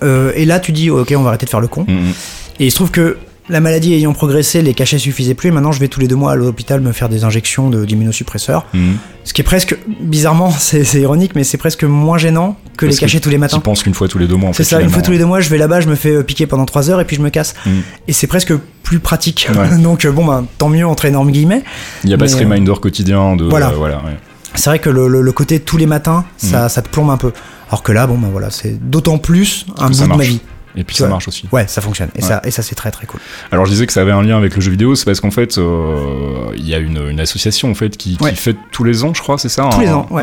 Euh, 0.05 0.31
et 0.37 0.45
là, 0.45 0.61
tu 0.61 0.71
dis, 0.71 0.91
ok, 0.91 1.13
on 1.17 1.23
va 1.23 1.31
arrêter 1.31 1.45
de 1.45 1.51
faire 1.51 1.59
le 1.61 1.67
con. 1.67 1.85
Mhm. 1.89 2.13
Et 2.61 2.67
il 2.67 2.71
se 2.71 2.77
trouve 2.77 2.93
que 2.93 3.17
la 3.49 3.61
maladie 3.61 3.93
ayant 3.95 4.13
progressé, 4.13 4.63
les 4.63 4.73
cachets 4.75 4.99
suffisaient 4.99 5.35
plus. 5.35 5.49
Et 5.49 5.53
maintenant, 5.53 5.73
je 5.73 5.81
vais 5.81 5.89
tous 5.89 6.01
les 6.01 6.07
deux 6.09 6.15
mois 6.17 6.33
à 6.33 6.37
l'hôpital 6.37 6.81
me 6.81 6.93
faire 6.93 7.09
des 7.09 7.25
injections 7.25 7.71
de- 7.71 7.85
d'immunosuppresseurs. 7.85 8.67
Mhm. 8.73 8.97
Ce 9.25 9.33
qui 9.33 9.41
est 9.41 9.45
presque, 9.45 9.77
bizarrement, 10.01 10.51
c'est 10.59 10.85
ironique, 11.01 11.33
mais 11.35 11.45
c'est 11.45 11.59
presque 11.59 11.85
moins 11.85 12.19
gênant 12.19 12.57
que 12.77 12.87
Parce 12.87 12.97
les 12.97 13.01
cachets 13.01 13.21
tous 13.21 13.29
les 13.31 13.37
Tu 13.37 13.41
matins. 13.41 13.59
penses 13.61 13.83
qu'une 13.83 13.95
fois 13.95 14.09
tous 14.09 14.19
les 14.19 14.27
deux 14.29 14.37
mois 14.37 14.51
en 14.51 14.53
C'est 14.53 14.65
ça, 14.65 14.81
une 14.81 14.91
fois 14.91 15.03
tous 15.03 15.11
les 15.11 15.19
deux 15.19 15.27
mois, 15.27 15.41
je 15.41 15.49
vais 15.51 15.59
là-bas, 15.59 15.81
je 15.81 15.89
me 15.89 15.95
fais 15.97 16.11
euh, 16.15 16.23
piquer 16.23 16.47
pendant 16.47 16.65
trois 16.67 16.89
heures 16.91 17.01
et 17.01 17.05
puis 17.05 17.17
je 17.17 17.23
me 17.23 17.31
casse. 17.31 17.55
Mhm. 17.67 17.83
Et 18.09 18.13
c'est 18.13 18.27
presque 18.27 18.53
plus 18.83 18.99
pratique. 19.01 19.49
Ouais. 19.55 19.77
Donc 19.83 20.05
euh, 20.05 20.13
bon, 20.13 20.25
ben, 20.25 20.47
tant 20.59 20.69
mieux 20.69 20.87
entre 20.87 21.05
énormes 21.07 21.31
guillemets. 21.33 21.63
Il 22.05 22.09
n'y 22.09 22.15
a 22.15 22.19
pas 22.19 22.29
ce 22.29 22.37
euh, 22.37 22.41
reminder 22.41 22.73
quotidien 22.81 23.37
de 23.37 23.45
voilà. 23.45 23.69
euh, 23.71 23.75
voilà 23.77 23.97
ouais. 23.99 24.17
C'est 24.55 24.69
vrai 24.69 24.79
que 24.79 24.91
le, 24.91 25.09
le- 25.09 25.23
le 25.23 25.33
côté 25.33 25.61
tous 25.61 25.79
les 25.79 25.87
matins, 25.87 26.25
Mm. 26.43 26.47
ça, 26.47 26.69
ça 26.69 26.83
te 26.83 26.89
plombe 26.89 27.11
un 27.11 27.17
peu. 27.17 27.33
Alors 27.71 27.83
que 27.83 27.91
là, 27.93 28.07
bon, 28.07 28.19
ben 28.19 28.29
voilà, 28.31 28.51
c'est 28.51 28.79
d'autant 28.91 29.17
plus 29.19 29.65
un 29.79 29.89
bout 29.89 29.97
de 30.03 30.07
ma 30.09 30.17
vie. 30.25 30.41
Et 30.77 30.85
puis 30.85 30.95
Tu 30.97 31.03
ça 31.03 31.07
vois. 31.07 31.15
marche 31.15 31.29
aussi 31.29 31.49
Ouais, 31.53 31.67
ça 31.67 31.81
fonctionne. 31.81 32.09
Et 32.17 32.23
Ouais. 32.23 32.29
ça, 32.29 32.41
et 32.45 32.51
ça 32.51 32.63
c'est 32.63 32.75
très 32.75 32.91
très 32.91 33.07
cool. 33.07 33.21
Alors 33.51 33.67
je 33.67 33.71
disais 33.71 33.87
que 33.87 33.93
ça 33.93 34.01
avait 34.03 34.13
un 34.13 34.23
lien 34.23 34.37
avec 34.37 34.55
le 34.55 34.61
jeu 34.61 34.71
vidéo, 34.71 34.95
c'est 34.95 35.05
parce 35.05 35.21
qu'en 35.21 35.31
fait, 35.31 35.59
euh, 35.59 36.53
il 36.57 36.67
y 36.69 36.75
a 36.75 36.79
une, 36.79 37.09
une 37.11 37.21
association 37.21 37.71
en 37.71 37.75
fait 37.75 37.97
qui, 37.97 38.17
qui 38.17 38.23
Ouais. 38.25 38.35
fait 38.35 38.57
tous 38.73 38.85
les 38.85 39.05
ans, 39.05 39.13
je 39.15 39.21
crois, 39.23 39.39
c'est 39.39 39.49
ça 39.49 39.69
Tous 39.71 39.79
un- 39.79 39.81
les 39.83 39.89
ans, 39.91 40.07
ouais. 40.11 40.23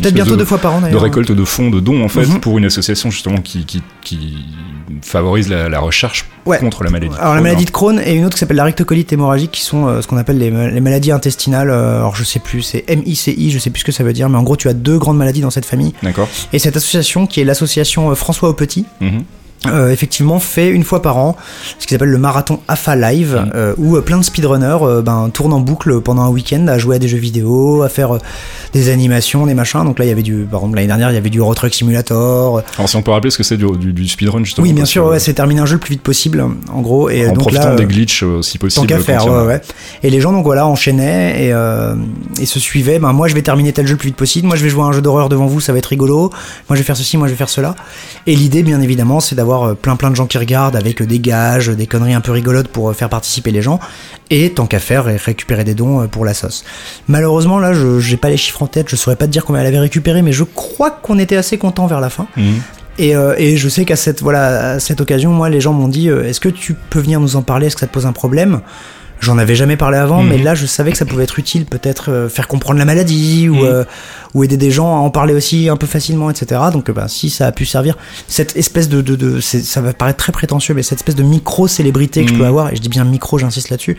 Peut-être 0.00 0.14
bientôt 0.14 0.32
de, 0.32 0.36
deux 0.36 0.44
fois 0.44 0.58
par 0.58 0.74
an 0.74 0.78
de 0.78 0.84
d'ailleurs. 0.86 1.02
récolte 1.02 1.32
de 1.32 1.44
fonds, 1.44 1.70
de 1.70 1.80
dons 1.80 2.04
en 2.04 2.08
fait, 2.08 2.26
Mhm. 2.26 2.40
pour 2.40 2.58
une 2.58 2.64
association 2.64 3.10
justement 3.10 3.38
qui, 3.38 3.64
qui, 3.64 3.82
qui 4.02 4.44
favorise 5.02 5.48
la, 5.48 5.68
la 5.68 5.80
recherche 5.80 6.26
Ouais. 6.46 6.58
contre 6.58 6.84
la 6.84 6.90
maladie. 6.90 7.14
Alors 7.20 7.34
la 7.34 7.40
maladie 7.40 7.64
de 7.64 7.70
Crohn 7.70 8.00
et 8.04 8.14
une 8.14 8.24
autre 8.24 8.34
qui 8.34 8.40
s'appelle 8.40 8.56
la 8.56 8.64
rectocolite 8.64 9.12
hémorragique 9.12 9.50
qui 9.50 9.62
sont 9.62 9.86
euh, 9.88 10.00
ce 10.00 10.06
qu'on 10.06 10.16
appelle 10.16 10.38
les, 10.38 10.50
ma- 10.50 10.68
les 10.68 10.80
maladies 10.80 11.10
intestinales. 11.10 11.70
euh, 11.70 11.96
alors 11.98 12.14
je 12.14 12.22
sais 12.22 12.38
plus, 12.38 12.62
c'est 12.62 12.84
MICI, 12.88 13.50
je 13.50 13.58
sais 13.58 13.70
plus 13.70 13.80
ce 13.80 13.84
que 13.84 13.90
ça 13.92 14.04
veut 14.04 14.12
dire, 14.12 14.28
mais 14.28 14.38
en 14.38 14.42
gros 14.44 14.56
tu 14.56 14.68
as 14.68 14.72
deux 14.74 14.96
grandes 14.98 15.16
maladies 15.18 15.40
dans 15.40 15.50
cette 15.50 15.66
famille. 15.66 15.92
D'accord. 16.04 16.28
Et 16.52 16.58
cette 16.60 16.76
association 16.76 17.26
qui 17.26 17.40
est 17.40 17.44
l'association 17.44 18.14
François 18.14 18.48
Aupetit, 18.48 18.84
Mhm. 19.00 19.24
Euh, 19.68 19.90
effectivement 19.90 20.38
fait 20.40 20.68
une 20.68 20.84
fois 20.84 21.02
par 21.02 21.16
an 21.16 21.36
ce 21.78 21.86
qu'ils 21.86 21.94
appellent 21.96 22.10
le 22.10 22.18
marathon 22.18 22.60
AFA 22.68 22.96
Live 22.96 23.34
Mm. 23.36 23.50
euh, 23.54 23.74
où 23.76 23.96
euh, 23.96 24.00
plein 24.00 24.18
de 24.18 24.24
speedrunners 24.24 25.02
ben, 25.02 25.30
tournent 25.32 25.52
en 25.52 25.60
boucle 25.60 26.00
pendant 26.00 26.22
un 26.22 26.28
week-end 26.28 26.66
à 26.68 26.78
jouer 26.78 26.96
à 26.96 26.98
des 26.98 27.08
jeux 27.08 27.18
vidéo, 27.18 27.82
à 27.82 27.88
faire 27.88 28.18
des 28.72 28.88
animations, 28.88 29.46
des 29.46 29.54
machins. 29.54 29.84
Donc 29.84 29.98
là 29.98 30.04
il 30.04 30.08
y 30.08 30.12
avait 30.12 30.22
du, 30.22 30.46
par 30.50 30.60
exemple 30.60 30.76
l'année 30.76 30.86
dernière 30.88 31.10
il 31.10 31.14
y 31.14 31.18
avait 31.18 31.30
du 31.30 31.38
Euro 31.38 31.54
Truck 31.54 31.74
Simulator. 31.74 32.62
Alors 32.78 32.88
si 32.88 32.96
on 32.96 33.02
peut 33.02 33.10
rappeler 33.10 33.30
ce 33.30 33.38
que 33.38 33.42
c'est 33.44 33.56
du, 33.56 33.66
du, 33.78 33.92
du 33.92 34.08
speedrun 34.08 34.44
justement. 34.44 34.66
oui 34.66 34.72
bien 34.72 34.84
sûr, 34.84 35.06
ouais, 35.06 35.18
c'est 35.18 35.34
terminer 35.34 35.60
un 35.60 35.66
jeu 35.66 35.74
le 35.74 35.80
plus 35.80 35.92
vite 35.92 36.02
possible 36.02 36.44
en 36.72 36.80
gros. 36.80 37.10
Et 37.10 37.26
En 37.26 37.32
donc 37.32 37.38
profitant 37.40 37.70
là, 37.70 37.74
des 37.76 37.86
glitches 37.86 38.24
si 38.42 38.58
possible. 38.58 38.86
Tant 38.86 38.98
faire, 38.98 39.26
ouais, 39.26 39.46
ouais. 39.46 39.60
Et 40.02 40.10
les 40.10 40.20
gens, 40.20 40.32
donc 40.32 40.44
voilà, 40.44 40.66
enchaînaient 40.66 41.46
et, 41.46 42.42
et 42.42 42.46
se 42.46 42.58
suivaient. 42.60 42.98
Ben, 42.98 43.12
moi, 43.12 43.28
je 43.28 43.34
vais 43.34 43.42
terminer 43.42 43.72
tel 43.72 43.86
jeu 43.86 43.92
le 43.92 43.98
plus 43.98 44.08
vite 44.08 44.16
possible. 44.16 44.46
Moi, 44.46 44.56
je 44.56 44.62
vais 44.62 44.68
jouer 44.68 44.82
à 44.82 44.86
un 44.86 44.92
jeu 44.92 45.00
d'horreur 45.02 45.28
devant 45.28 45.46
vous, 45.46 45.60
ça 45.60 45.72
va 45.72 45.78
être 45.78 45.86
rigolo. 45.86 46.30
Moi, 46.68 46.76
je 46.76 46.76
vais 46.76 46.82
faire 46.82 46.96
ceci, 46.96 47.16
moi, 47.16 47.26
je 47.28 47.32
vais 47.32 47.36
faire 47.38 47.48
cela. 47.48 47.74
Et 48.26 48.34
l'idée, 48.36 48.62
bien 48.62 48.80
évidemment, 48.80 49.20
c'est 49.20 49.34
d'avoir 49.34 49.55
euh, 49.64 49.74
plein 49.74 49.96
plein 49.96 50.10
de 50.10 50.16
gens 50.16 50.26
qui 50.26 50.38
regardent 50.38 50.76
avec 50.76 51.00
euh, 51.00 51.06
des 51.06 51.18
gages, 51.18 51.68
des 51.68 51.86
conneries 51.86 52.14
un 52.14 52.20
peu 52.20 52.32
rigolotes 52.32 52.68
pour 52.68 52.90
euh, 52.90 52.92
faire 52.92 53.08
participer 53.08 53.50
les 53.50 53.62
gens. 53.62 53.80
Et 54.30 54.50
tant 54.50 54.66
qu'à 54.66 54.80
faire, 54.80 55.08
et 55.08 55.16
récupérer 55.16 55.64
des 55.64 55.74
dons 55.74 56.08
pour 56.08 56.24
la 56.24 56.34
sauce. 56.34 56.64
Malheureusement, 57.08 57.58
là, 57.58 57.72
je 57.72 58.00
j'ai 58.00 58.16
pas 58.16 58.28
les 58.28 58.36
chiffres 58.36 58.62
en 58.62 58.66
tête. 58.66 58.88
Je 58.88 58.96
saurais 58.96 59.16
pas 59.16 59.26
te 59.26 59.32
dire 59.32 59.44
combien 59.44 59.62
elle 59.62 59.68
avait 59.68 59.78
récupéré, 59.78 60.22
mais 60.22 60.32
je 60.32 60.44
crois 60.44 60.90
qu'on 60.90 61.18
était 61.18 61.36
assez 61.36 61.58
content 61.58 61.86
vers 61.86 62.00
la 62.00 62.10
fin. 62.10 62.26
Mhm. 62.36 62.60
Et, 62.98 63.14
euh, 63.14 63.34
et 63.36 63.56
je 63.56 63.68
sais 63.68 63.84
qu'à 63.84 63.96
cette, 63.96 64.22
voilà, 64.22 64.72
à 64.72 64.80
cette 64.80 65.00
occasion, 65.00 65.30
moi, 65.32 65.48
les 65.48 65.60
gens 65.60 65.72
m'ont 65.72 65.88
dit 65.88 66.08
euh, 66.08 66.24
Est-ce 66.24 66.40
que 66.40 66.48
tu 66.48 66.74
peux 66.74 67.00
venir 67.00 67.20
nous 67.20 67.36
en 67.36 67.42
parler? 67.42 67.66
Est-ce 67.66 67.76
que 67.76 67.80
ça 67.80 67.86
te 67.86 67.92
pose 67.92 68.06
un 68.06 68.12
problème? 68.12 68.60
J'en 69.18 69.38
avais 69.38 69.54
jamais 69.54 69.76
parlé 69.78 69.96
avant, 69.96 70.22
Mhm. 70.22 70.28
mais 70.28 70.38
là, 70.38 70.54
je 70.54 70.66
savais 70.66 70.92
que 70.92 70.98
ça 70.98 71.06
pouvait 71.06 71.24
être 71.24 71.38
utile, 71.38 71.64
peut-être 71.64 72.10
euh, 72.10 72.28
faire 72.28 72.46
comprendre 72.48 72.78
la 72.78 72.84
maladie 72.84 73.48
ou, 73.48 73.54
Mhm. 73.56 73.64
euh, 73.64 73.84
ou 74.34 74.44
aider 74.44 74.56
des 74.58 74.70
gens 74.70 74.94
à 74.94 74.98
en 74.98 75.08
parler 75.10 75.32
aussi 75.34 75.68
un 75.70 75.76
peu 75.76 75.86
facilement, 75.86 76.28
etc. 76.30 76.60
Donc, 76.72 76.90
euh, 76.90 76.92
bah, 76.92 77.06
si 77.08 77.30
ça 77.30 77.46
a 77.46 77.52
pu 77.52 77.64
servir, 77.64 77.96
cette 78.28 78.56
espèce 78.56 78.88
de, 78.90 79.00
de, 79.00 79.16
de 79.16 79.40
c'est- 79.40 79.64
ça 79.64 79.80
va 79.80 79.94
paraître 79.94 80.18
très 80.18 80.32
prétentieux, 80.32 80.74
mais 80.74 80.82
cette 80.82 80.98
espèce 80.98 81.14
de 81.16 81.22
micro-célébrité 81.22 82.22
que 82.22 82.28
je 82.28 82.34
Mhm. 82.34 82.40
peux 82.40 82.46
avoir, 82.46 82.72
et 82.72 82.76
je 82.76 82.80
dis 82.82 82.88
bien 82.90 83.04
micro, 83.04 83.38
j'insiste 83.38 83.70
là-dessus. 83.70 83.96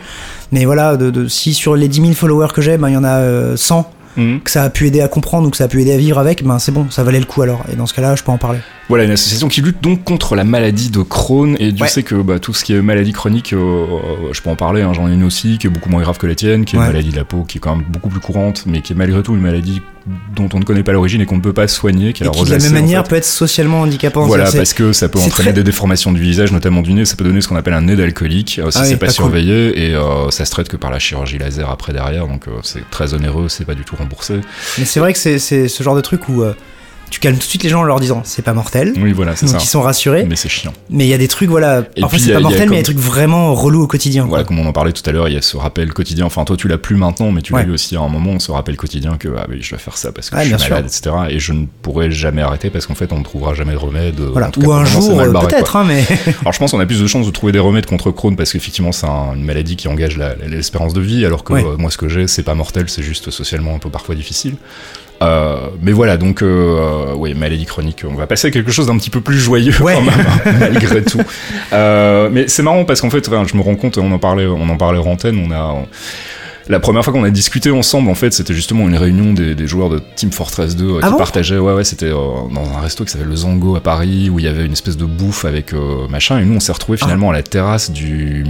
Mais 0.52 0.64
voilà, 0.64 0.96
de, 0.96 1.10
de- 1.10 1.26
si 1.28 1.52
sur 1.52 1.74
les 1.74 1.88
10 1.88 2.00
000 2.00 2.12
followers 2.14 2.52
que 2.54 2.62
j'ai, 2.62 2.78
ben, 2.78 2.88
il 2.88 2.94
y 2.94 2.96
en 2.96 3.04
a 3.04 3.18
euh, 3.18 3.56
100 3.56 3.90
Mhm. 4.18 4.40
que 4.40 4.50
ça 4.50 4.64
a 4.64 4.68
pu 4.70 4.86
aider 4.86 5.00
à 5.00 5.08
comprendre 5.08 5.46
ou 5.48 5.50
que 5.50 5.56
ça 5.56 5.64
a 5.64 5.68
pu 5.68 5.80
aider 5.80 5.92
à 5.92 5.96
vivre 5.96 6.18
avec, 6.18 6.44
ben 6.44 6.58
c'est 6.58 6.72
bon, 6.72 6.90
ça 6.90 7.02
valait 7.04 7.20
le 7.20 7.24
coup 7.24 7.40
alors. 7.40 7.64
Et 7.72 7.76
dans 7.76 7.86
ce 7.86 7.94
cas-là, 7.94 8.14
je 8.16 8.22
peux 8.22 8.30
en 8.32 8.36
parler. 8.38 8.58
Voilà, 8.90 9.04
une 9.04 9.10
association 9.12 9.48
qui 9.48 9.60
lutte 9.62 9.80
donc 9.82 10.02
contre 10.04 10.34
la 10.34 10.44
maladie 10.44 10.90
de 10.90 11.00
Crohn. 11.02 11.56
Et 11.58 11.72
Dieu 11.72 11.84
Ouais. 11.84 11.88
sait 11.88 12.02
que 12.02 12.14
bah, 12.16 12.38
tout 12.38 12.52
ce 12.52 12.64
qui 12.64 12.74
est 12.74 12.82
maladie 12.82 13.12
chronique, 13.12 13.52
euh, 13.52 13.56
euh, 13.56 14.32
je 14.32 14.42
peux 14.42 14.50
en 14.50 14.56
parler, 14.56 14.82
hein, 14.82 14.92
j'en 14.94 15.08
ai 15.08 15.14
une 15.14 15.24
aussi 15.24 15.58
qui 15.58 15.66
est 15.66 15.70
beaucoup 15.70 15.90
moins 15.90 16.02
grave 16.02 16.18
que 16.18 16.26
la 16.26 16.34
tienne, 16.34 16.64
qui 16.64 16.76
est 16.76 16.78
Ouais. 16.78 16.86
une 16.86 16.92
maladie 16.92 17.10
de 17.10 17.16
la 17.16 17.24
peau 17.24 17.44
qui 17.44 17.58
est 17.58 17.60
quand 17.60 17.76
même 17.76 17.84
beaucoup 17.88 18.08
plus 18.08 18.20
courante, 18.20 18.64
mais 18.66 18.80
qui 18.82 18.92
est 18.92 18.96
malgré 18.96 19.22
tout 19.22 19.34
une 19.34 19.40
maladie 19.40 19.80
dont 20.34 20.48
on 20.54 20.58
ne 20.58 20.64
connaît 20.64 20.82
pas 20.82 20.92
l'origine 20.92 21.20
et 21.20 21.26
qu'on 21.26 21.36
ne 21.36 21.40
peut 21.42 21.52
pas 21.52 21.68
soigner, 21.68 22.12
qui 22.12 22.22
est 22.22 22.26
Et 22.26 22.28
la 22.28 22.34
qui 22.34 22.44
de 22.44 22.50
la 22.50 22.58
même 22.58 22.70
en 22.70 22.74
manière 22.74 23.02
fait. 23.04 23.08
peut 23.10 23.16
être 23.16 23.24
socialement 23.24 23.80
handicapant. 23.82 24.26
Voilà, 24.26 24.50
parce 24.50 24.72
que 24.72 24.92
ça 24.92 25.08
peut 25.08 25.18
entraîner 25.18 25.50
très- 25.50 25.52
des 25.52 25.64
déformations 25.64 26.12
du 26.12 26.20
visage, 26.20 26.52
notamment 26.52 26.82
du 26.82 26.92
nez. 26.92 27.04
Ça 27.04 27.16
peut 27.16 27.24
donner 27.24 27.40
ce 27.40 27.48
qu'on 27.48 27.56
appelle 27.56 27.74
un 27.74 27.82
nez 27.82 27.96
d'alcoolique 27.96 28.60
euh, 28.62 28.70
si 28.70 28.78
Ah 28.78 28.82
oui, 28.82 28.88
c'est 28.90 28.96
pas, 28.96 29.06
cool. 29.06 29.14
surveillé. 29.14 29.86
Et 29.88 29.94
euh, 29.94 30.30
ça 30.30 30.44
se 30.44 30.50
traite 30.50 30.68
que 30.68 30.76
par 30.76 30.90
la 30.90 30.98
chirurgie 30.98 31.38
laser 31.38 31.68
après 31.70 31.92
derrière. 31.92 32.26
Donc 32.26 32.48
euh, 32.48 32.52
c'est 32.62 32.88
très 32.90 33.14
onéreux, 33.14 33.48
c'est 33.48 33.64
pas 33.64 33.74
du 33.74 33.84
tout 33.84 33.96
remboursé. 33.96 34.40
Mais 34.78 34.84
c'est 34.84 35.00
vrai 35.00 35.12
que 35.12 35.18
c'est 35.18 35.38
c'est 35.38 35.68
ce 35.68 35.82
genre 35.82 35.96
de 35.96 36.00
truc 36.00 36.28
où 36.28 36.42
tu 37.10 37.20
calmes 37.20 37.36
tout 37.36 37.40
de 37.44 37.48
suite 37.48 37.62
les 37.62 37.68
gens 37.68 37.80
en 37.80 37.84
leur 37.84 38.00
disant 38.00 38.22
c'est 38.24 38.42
pas 38.42 38.52
mortel. 38.54 38.92
Oui, 38.96 39.12
voilà, 39.12 39.34
c'est 39.36 39.46
Donc 39.46 39.56
ça. 39.56 39.60
ils 39.62 39.68
sont 39.68 39.80
rassurés. 39.82 40.24
Mais 40.28 40.36
c'est 40.36 40.48
chiant. 40.48 40.72
Mais 40.90 41.04
il 41.06 41.08
y 41.08 41.14
a 41.14 41.18
des 41.18 41.28
trucs, 41.28 41.48
voilà. 41.50 41.84
Et 41.96 42.00
Parfois 42.00 42.18
c'est 42.18 42.32
pas 42.32 42.40
mortel, 42.40 42.68
mais 42.68 42.76
il 42.76 42.78
y 42.78 42.80
a 42.80 42.82
des 42.82 42.94
trucs 42.94 42.98
vraiment 42.98 43.54
relous 43.54 43.82
au 43.82 43.86
quotidien. 43.86 44.26
Voilà, 44.26 44.44
quoi. 44.44 44.48
comme 44.56 44.64
on 44.64 44.68
en 44.68 44.72
parlait 44.72 44.92
tout 44.92 45.02
à 45.08 45.12
l'heure, 45.12 45.28
il 45.28 45.34
y 45.34 45.38
a 45.38 45.42
ce 45.42 45.56
rappel 45.56 45.92
quotidien. 45.92 46.26
Enfin, 46.26 46.44
toi, 46.44 46.56
tu 46.56 46.68
l'as 46.68 46.78
plus 46.78 46.96
maintenant, 46.96 47.30
mais 47.32 47.42
tu 47.42 47.52
Ouais. 47.54 47.62
l'as 47.62 47.68
eu 47.68 47.72
aussi 47.72 47.96
à 47.96 48.00
un 48.00 48.08
moment, 48.08 48.38
ce 48.38 48.52
rappel 48.52 48.76
quotidien 48.76 49.16
que 49.18 49.28
ah 49.38 49.46
oui, 49.48 49.58
je 49.62 49.70
dois 49.70 49.78
faire 49.78 49.96
ça 49.96 50.12
parce 50.12 50.30
que 50.30 50.36
Ouais, 50.36 50.44
je 50.44 50.48
suis 50.50 50.58
sûr. 50.58 50.70
malade, 50.70 50.86
etc. 50.86 51.16
Et 51.30 51.38
je 51.40 51.52
ne 51.52 51.66
pourrais 51.82 52.10
jamais 52.10 52.42
arrêter 52.42 52.70
parce 52.70 52.86
qu'en 52.86 52.94
fait, 52.94 53.12
on 53.12 53.18
ne 53.18 53.24
trouvera 53.24 53.54
jamais 53.54 53.72
de 53.72 53.78
remède. 53.78 54.20
euh, 54.20 54.30
Voilà. 54.32 54.48
Cas, 54.50 54.60
Ou 54.60 54.72
un 54.72 54.84
jour, 54.84 55.20
euh, 55.20 55.32
peut-être, 55.32 55.76
hein, 55.76 55.84
mais. 55.86 56.04
Alors 56.42 56.52
je 56.52 56.58
pense 56.58 56.70
qu'on 56.72 56.80
a 56.80 56.86
plus 56.86 57.00
de 57.00 57.06
chances 57.06 57.26
de 57.26 57.30
trouver 57.30 57.52
des 57.52 57.58
remèdes 57.58 57.86
contre 57.86 58.10
Crohn 58.10 58.36
parce 58.36 58.52
qu'effectivement 58.52 58.92
c'est 58.92 59.06
un- 59.06 59.34
une 59.34 59.44
maladie 59.44 59.76
qui 59.76 59.88
engage 59.88 60.18
l'espérance 60.46 60.92
de 60.94 61.00
vie 61.00 61.24
alors 61.24 61.44
que 61.44 61.52
Ouais. 61.52 61.64
euh, 61.64 61.76
moi 61.78 61.90
ce 61.90 61.96
que 61.98 62.08
j'ai 62.08 62.26
c'est 62.26 62.42
pas 62.42 62.54
mortel 62.54 62.84
c'est 62.88 63.02
juste 63.02 63.30
socialement 63.30 63.74
un 63.74 63.78
peu 63.78 63.90
parfois 63.90 64.14
difficile. 64.14 64.54
Euh, 65.20 65.56
mais 65.82 65.90
voilà 65.90 66.16
donc 66.16 66.42
euh, 66.42 67.12
oui 67.16 67.34
maladie 67.34 67.66
chronique 67.66 68.04
on 68.08 68.14
va 68.14 68.28
passer 68.28 68.48
à 68.48 68.50
quelque 68.52 68.70
chose 68.70 68.86
d'un 68.86 68.96
petit 68.98 69.10
peu 69.10 69.20
plus 69.20 69.38
joyeux 69.38 69.74
Ouais. 69.80 69.94
quand 69.94 70.02
même 70.02 70.14
hein, 70.20 70.52
malgré 70.60 71.02
tout. 71.02 71.20
Euh, 71.72 72.28
mais 72.30 72.46
c'est 72.46 72.62
marrant 72.62 72.84
parce 72.84 73.00
qu'en 73.00 73.10
fait 73.10 73.24
je 73.28 73.56
me 73.56 73.62
rends 73.62 73.74
compte 73.74 73.98
on 73.98 74.12
en 74.12 74.18
parlait 74.18 74.46
on 74.46 74.68
en 74.68 74.76
parlait 74.76 75.00
en 75.00 75.06
antenne 75.06 75.44
on 75.44 75.50
a 75.52 75.74
la 76.68 76.80
première 76.80 77.02
fois 77.04 77.12
qu'on 77.12 77.24
a 77.24 77.30
discuté 77.30 77.70
ensemble, 77.70 78.10
en 78.10 78.14
fait, 78.14 78.32
c'était 78.32 78.54
justement 78.54 78.88
une 78.88 78.96
réunion 78.96 79.32
des, 79.32 79.54
des 79.54 79.66
joueurs 79.66 79.88
de 79.90 80.00
Team 80.16 80.32
Fortress 80.32 80.76
2 80.76 80.84
euh, 80.84 80.98
Ah 81.02 81.06
qui 81.06 81.12
bon 81.12 81.18
partageaient. 81.18 81.58
Ouais, 81.58 81.72
ouais, 81.72 81.84
c'était 81.84 82.06
euh, 82.06 82.14
dans 82.54 82.64
un 82.76 82.80
resto 82.80 83.04
qui 83.04 83.12
s'appelle 83.12 83.28
le 83.28 83.36
Zango 83.36 83.76
à 83.76 83.80
Paris, 83.80 84.30
où 84.30 84.38
il 84.38 84.44
y 84.44 84.48
avait 84.48 84.64
une 84.66 84.72
espèce 84.72 84.96
de 84.96 85.04
bouffe 85.04 85.44
avec 85.44 85.72
euh, 85.72 86.06
machin. 86.08 86.38
Et 86.40 86.44
nous, 86.44 86.56
on 86.56 86.60
s'est 86.60 86.72
retrouvés 86.72 86.98
finalement 86.98 87.30
à 87.30 87.32
la 87.32 87.42
terrasse 87.42 87.90
du 87.90 88.44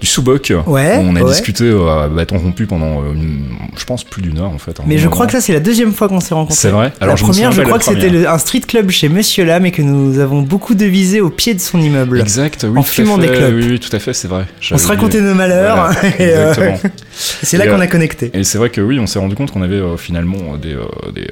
du 0.00 0.06
Souboc. 0.06 0.52
Ah. 0.56 0.68
Ouais, 0.68 0.96
où 0.98 1.00
on 1.00 1.16
a 1.16 1.22
ouais. 1.22 1.30
discuté 1.30 1.64
euh, 1.64 2.04
à 2.04 2.08
bâton 2.08 2.38
rompu 2.38 2.66
pendant, 2.66 3.02
une- 3.12 3.46
je 3.76 3.84
pense, 3.84 4.04
plus 4.04 4.22
d'une 4.22 4.38
heure 4.38 4.50
en 4.50 4.58
fait. 4.58 4.78
un 4.80 4.84
Mais 4.86 4.96
je 4.96 5.04
moment. 5.04 5.10
crois 5.12 5.26
que 5.26 5.32
ça, 5.32 5.40
c'est 5.40 5.52
la 5.52 5.60
deuxième 5.60 5.92
fois 5.92 6.08
qu'on 6.08 6.20
s'est 6.20 6.34
rencontrés. 6.34 6.56
C'est 6.56 6.70
vrai. 6.70 6.92
la 7.00 7.16
je 7.16 7.24
me 7.24 7.28
première, 7.28 7.52
je 7.52 7.62
crois 7.62 7.78
la 7.78 7.78
que 7.78 7.84
c'était 7.84 8.26
un 8.26 8.38
street 8.38 8.60
club 8.60 8.90
chez 8.90 9.08
Monsieur 9.08 9.44
Lam 9.44 9.66
et 9.66 9.72
que 9.72 9.82
nous 9.82 10.18
avons 10.20 10.42
beaucoup 10.42 10.74
devisé 10.74 11.20
au 11.20 11.30
pied 11.30 11.54
de 11.54 11.60
son 11.60 11.80
immeuble. 11.80 12.20
Exact, 12.20 12.64
oui, 12.68 12.78
en 12.78 12.82
fumant 12.82 13.18
des 13.18 13.26
clopes. 13.28 13.52
Oui, 13.54 13.66
oui, 13.72 13.80
tout 13.80 13.94
à 13.94 13.98
fait, 13.98 14.12
c'est 14.12 14.28
vrai. 14.28 14.44
On 14.70 14.78
se 14.78 14.86
racontait 14.86 15.20
nos 15.20 15.34
malheurs. 15.34 15.92
Voilà, 15.92 16.16
exactement. 16.18 16.90
C'est 17.18 17.56
là 17.58 17.66
qu'on 17.66 17.78
euh, 17.80 17.82
a 17.82 17.86
connecté. 17.86 18.30
Et 18.32 18.44
c'est 18.44 18.58
vrai 18.58 18.70
que 18.70 18.80
oui, 18.80 18.98
on 19.00 19.06
s'est 19.06 19.18
rendu 19.18 19.34
compte 19.34 19.50
qu'on 19.50 19.62
avait 19.62 19.76
euh, 19.76 19.96
finalement 19.96 20.38
euh, 20.54 20.56
des, 20.56 20.76
des, 21.14 21.28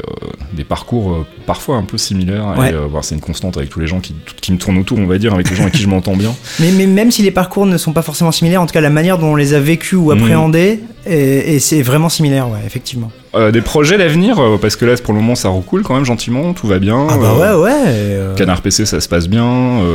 des 0.53 0.65
parcours 0.65 1.25
parfois 1.47 1.77
un 1.77 1.85
peu 1.85 1.97
similaires. 1.99 2.55
Ouais. 2.59 2.73
Bon, 2.91 3.03
c'est 3.03 3.15
une 3.15 3.21
constante 3.21 3.57
avec 3.57 3.71
tous 3.71 3.81
les 3.81 3.87
gens 3.87 4.01
qui, 4.01 4.15
qui 4.41 4.53
me 4.53 4.59
tournent 4.59 4.79
autour, 4.79 4.99
on 4.99 5.07
va 5.07 5.19
dire, 5.19 5.33
avec 5.35 5.49
les 5.49 5.57
gens 5.57 5.63
avec 5.63 5.75
qui 5.75 5.83
je 5.83 5.89
m'entends 5.89 6.17
bien. 6.17 6.35
Mais, 6.61 6.71
mais 6.73 6.87
même 6.87 7.11
si 7.11 7.23
les 7.23 7.31
parcours 7.31 7.67
ne 7.67 7.77
sont 7.77 7.93
pas 7.93 8.03
forcément 8.03 8.33
similaires, 8.33 8.63
en 8.63 8.67
tout 8.67 8.73
cas 8.73 8.81
la 8.81 8.91
manière 8.91 9.19
dont 9.19 9.33
on 9.33 9.37
les 9.37 9.55
a 9.55 9.61
vécus 9.61 9.99
ou 9.99 10.13
Mhm. 10.13 10.19
appréhendés, 10.23 10.81
et, 11.07 11.55
et 11.55 11.61
c'est 11.61 11.83
vraiment 11.83 12.09
similaire, 12.09 12.49
ouais, 12.49 12.59
effectivement. 12.67 13.11
Euh, 13.35 13.51
des 13.51 13.61
projets 13.61 13.99
d'avenir, 13.99 14.39
euh, 14.39 14.57
parce 14.57 14.77
que 14.77 14.87
là 14.87 14.95
pour 15.03 15.13
le 15.13 15.21
moment 15.21 15.35
ça 15.35 15.51
recoule 15.51 15.83
quand 15.83 15.95
même 15.95 16.07
gentiment, 16.07 16.55
tout 16.55 16.67
va 16.67 16.79
bien. 16.79 17.07
Ah 17.11 17.19
bah 17.19 17.35
Euh, 17.39 17.61
ouais, 17.61 18.31
ouais. 18.31 18.35
Canard 18.37 18.63
PC 18.63 18.87
ça 18.87 18.99
se 19.01 19.09
passe 19.09 19.29
bien, 19.29 19.45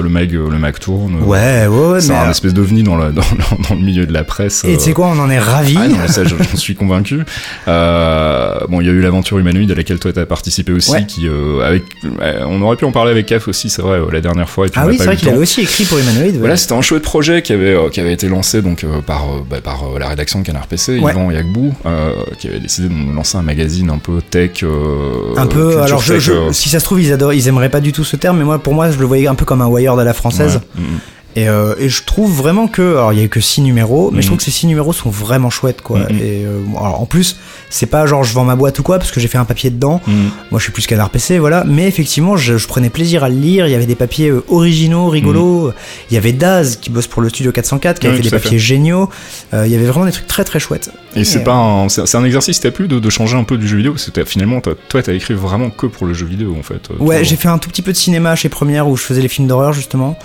le 0.03 0.09
mag, 0.09 0.31
le 0.31 0.59
mag 0.59 0.77
tourne. 0.77 1.15
Ouais, 1.23 1.65
ouais, 1.65 1.87
ouais. 1.87 2.01
C'est 2.01 2.09
mais, 2.13 2.19
un 2.19 2.29
espèce 2.29 2.53
d'ovni 2.53 2.83
dans, 2.83 2.95
le- 2.97 3.11
dans, 3.13 3.21
le- 3.21 3.67
dans 3.67 3.73
le 3.75 3.81
milieu 3.81 4.05
de 4.05 4.13
la 4.13 4.23
presse. 4.23 4.63
Et 4.63 4.77
tu 4.77 4.83
sais 4.83 4.93
quoi, 4.93 5.07
on 5.07 5.17
en 5.19 5.29
est 5.31 5.39
ravis. 5.39 5.75
Ah 5.79 5.87
non, 5.87 6.07
ça, 6.07 6.23
je- 6.23 6.35
j'en 6.35 6.55
suis 6.57 6.75
convaincu. 6.75 7.21
Euh, 7.67 8.59
bon, 8.69 8.81
il 8.81 8.87
y 8.87 8.89
a 8.89 8.93
eu 8.93 9.01
l'aventure 9.01 9.39
humanoïde 9.39 9.71
à 9.71 9.75
laquelle 9.75 9.97
toi 9.99 10.11
t'as 10.13 10.25
participé 10.25 10.71
aussi, 10.71 10.91
Ouais. 10.91 11.05
qui 11.07 11.27
euh, 11.27 11.61
avec, 11.65 11.83
euh, 12.21 12.43
on 12.47 12.61
aurait 12.61 12.75
pu 12.75 12.85
en 12.85 12.91
parler 12.91 13.11
avec 13.11 13.25
Caf 13.25 13.47
aussi, 13.47 13.69
c'est 13.69 13.81
vrai, 13.81 13.97
euh, 13.99 14.05
la 14.11 14.21
dernière 14.21 14.49
fois. 14.49 14.67
Et 14.67 14.69
puis 14.69 14.79
ah 14.79 14.85
on 14.85 14.89
a 14.89 14.91
oui, 14.91 14.97
pas 14.97 15.03
c'est 15.03 15.03
eu 15.03 15.07
vrai 15.07 15.15
le 15.15 15.19
qu'il 15.19 15.27
temps. 15.29 15.33
avait 15.33 15.41
aussi 15.41 15.61
écrit 15.61 15.85
pour 15.85 15.97
Humanoid. 15.97 16.25
ouais. 16.33 16.37
Voilà, 16.39 16.57
c'était 16.57 16.73
un 16.73 16.81
chouette 16.81 17.01
projet 17.03 17.41
qui 17.41 17.53
avait, 17.53 17.73
euh, 17.75 17.89
qui 17.89 17.99
avait 17.99 18.13
été 18.13 18.27
lancé 18.27 18.61
donc 18.61 18.83
euh, 18.83 19.01
par, 19.01 19.23
euh, 19.23 19.41
bah, 19.49 19.57
par 19.63 19.83
euh, 19.95 19.99
la 19.99 20.09
rédaction 20.09 20.39
de 20.41 20.45
Canard 20.45 20.67
PC, 20.67 20.99
Ouais. 21.03 21.11
Yvan 21.11 21.31
Yagbou, 21.31 21.73
euh, 21.85 22.13
qui 22.37 22.47
avait 22.47 22.59
décidé 22.59 22.89
de 22.89 23.13
lancer 23.15 23.37
un 23.37 23.41
magazine 23.41 23.89
un 23.89 23.97
peu 23.97 24.21
tech. 24.21 24.63
euh, 24.63 25.33
un 25.37 25.47
peu, 25.47 25.81
alors 25.81 26.01
je, 26.01 26.13
tech, 26.13 26.21
je- 26.23 26.31
euh, 26.31 26.51
si 26.51 26.69
ça 26.69 26.79
se 26.79 26.85
trouve, 26.85 27.01
ils, 27.01 27.11
adorent, 27.13 27.33
ils 27.33 27.47
aimeraient 27.47 27.69
pas 27.69 27.79
du 27.81 27.91
tout 27.93 28.03
ce 28.03 28.15
terme, 28.15 28.37
mais 28.37 28.43
moi, 28.43 28.59
pour 28.59 28.73
moi, 28.73 28.91
je 28.91 28.97
le 28.97 29.05
voyais 29.05 29.27
un 29.27 29.35
peu 29.35 29.45
comme 29.45 29.61
un 29.61 29.67
Wired 29.67 29.97
à 29.99 30.03
la 30.03 30.13
française. 30.13 30.61
ouais, 30.75 30.81
mm, 30.81 30.85
mm. 30.95 30.99
Et, 31.35 31.47
euh, 31.47 31.75
et 31.79 31.87
je 31.89 32.03
trouve 32.03 32.31
vraiment 32.35 32.67
que, 32.67 32.81
alors 32.81 33.13
il 33.13 33.19
y 33.19 33.21
a 33.21 33.25
eu 33.25 33.29
que 33.29 33.39
six 33.39 33.61
numéros, 33.61 34.11
mais 34.11 34.21
je 34.21 34.27
trouve 34.27 34.37
que 34.37 34.43
ces 34.43 34.51
six 34.51 34.67
numéros 34.67 34.91
sont 34.93 35.09
vraiment 35.09 35.49
chouettes, 35.49 35.81
quoi. 35.81 36.01
Et 36.11 36.45
euh, 36.45 36.59
alors, 36.77 37.01
en 37.01 37.05
plus, 37.05 37.37
c'est 37.69 37.85
pas 37.85 38.05
genre 38.05 38.23
je 38.23 38.33
vends 38.33 38.43
ma 38.43 38.55
boîte 38.57 38.77
ou 38.79 38.83
quoi, 38.83 38.97
parce 38.99 39.11
que 39.11 39.19
j'ai 39.21 39.27
fait 39.29 39.37
un 39.37 39.45
papier 39.45 39.69
dedans. 39.69 40.01
Mm. 40.07 40.11
Moi, 40.51 40.59
je 40.59 40.63
suis 40.63 40.71
plus 40.73 40.85
canard 40.87 41.09
PC, 41.09 41.39
voilà. 41.39 41.63
Mais 41.65 41.87
effectivement, 41.87 42.35
je, 42.35 42.57
je 42.57 42.67
prenais 42.67 42.89
plaisir 42.89 43.23
à 43.23 43.29
le 43.29 43.35
lire. 43.35 43.65
Il 43.67 43.71
y 43.71 43.75
avait 43.75 43.85
des 43.85 43.95
papiers 43.95 44.29
euh, 44.29 44.43
originaux, 44.49 45.07
rigolos. 45.09 45.71
Il 46.09 46.13
y 46.15 46.17
avait 46.17 46.33
Daz 46.33 46.75
qui 46.75 46.89
bosse 46.89 47.07
pour 47.07 47.21
le 47.21 47.29
studio 47.29 47.51
404, 47.53 47.99
qui. 47.99 48.07
Oui, 48.07 48.13
avait 48.13 48.17
fait 48.17 48.29
des 48.29 48.29
papiers 48.29 48.59
géniaux. 48.59 49.09
Euh, 49.53 49.65
il 49.65 49.71
y 49.71 49.75
avait 49.75 49.85
vraiment 49.85 50.05
des 50.05 50.11
trucs 50.11 50.27
très 50.27 50.43
très 50.43 50.59
chouettes. 50.59 50.89
Et 51.15 51.23
c'est 51.25 51.43
pas 51.43 51.53
un, 51.55 51.89
c'est 51.89 52.15
un 52.15 52.23
exercice 52.23 52.57
qui 52.57 52.63
t'a 52.63 52.71
plu 52.71 52.87
de, 52.87 52.97
de 52.99 53.09
changer 53.09 53.35
un 53.37 53.43
peu 53.43 53.57
du 53.57 53.67
jeu 53.67 53.75
vidéo? 53.77 53.91
Parce 53.93 54.05
que 54.05 54.11
t'as- 54.11 54.23
finalement 54.25 54.61
toi 54.61 54.75
toi, 54.87 55.03
t'as 55.03 55.13
écrit 55.13 55.33
vraiment 55.33 55.69
que 55.69 55.85
pour 55.85 56.05
le 56.07 56.13
jeu 56.13 56.25
vidéo 56.25 56.55
en 56.57 56.63
fait. 56.63 56.89
euh, 56.89 57.03
Ouais, 57.03 57.23
j'ai 57.25 57.35
fait 57.35 57.49
un 57.49 57.57
tout 57.57 57.69
petit 57.69 57.81
peu 57.81 57.91
de 57.91 57.97
cinéma 57.97 58.35
chez 58.37 58.47
Première 58.47 58.87
où 58.87 58.95
je 58.95 59.03
faisais 59.03 59.21
les 59.21 59.27
films 59.27 59.47
d'horreur 59.47 59.73
justement. 59.73 60.17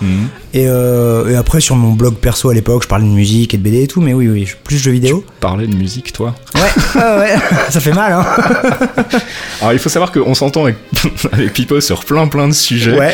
Et, 0.53 0.65
euh, 0.97 1.29
et 1.29 1.35
après 1.35 1.59
sur 1.61 1.75
mon 1.75 1.91
blog 1.93 2.15
perso 2.15 2.49
à 2.49 2.53
l'époque, 2.53 2.83
je 2.83 2.87
parlais 2.87 3.05
de 3.05 3.09
musique 3.11 3.53
et 3.53 3.57
de 3.57 3.63
BD 3.63 3.83
et 3.83 3.87
tout, 3.87 4.01
mais 4.01 4.13
oui, 4.13 4.27
oui, 4.27 4.47
plus 4.63 4.77
jeux 4.77 4.91
vidéo. 4.91 5.23
Parler 5.39 5.67
de 5.67 5.75
musique 5.75 6.11
toi. 6.13 6.35
Ouais, 6.55 6.61
ouais, 6.95 7.17
ouais, 7.19 7.35
ça 7.69 7.79
fait 7.79 7.93
mal, 7.93 8.11
hein. 8.13 8.25
Alors 9.61 9.73
il 9.73 9.79
faut 9.79 9.89
savoir 9.89 10.11
qu'on 10.11 10.33
s'entend 10.33 10.63
avec, 10.65 10.75
avec 11.31 11.53
Pipo 11.53 11.79
sur 11.81 12.03
plein 12.05 12.27
plein 12.27 12.47
de 12.47 12.53
sujets. 12.53 12.97
Ouais. 12.97 13.13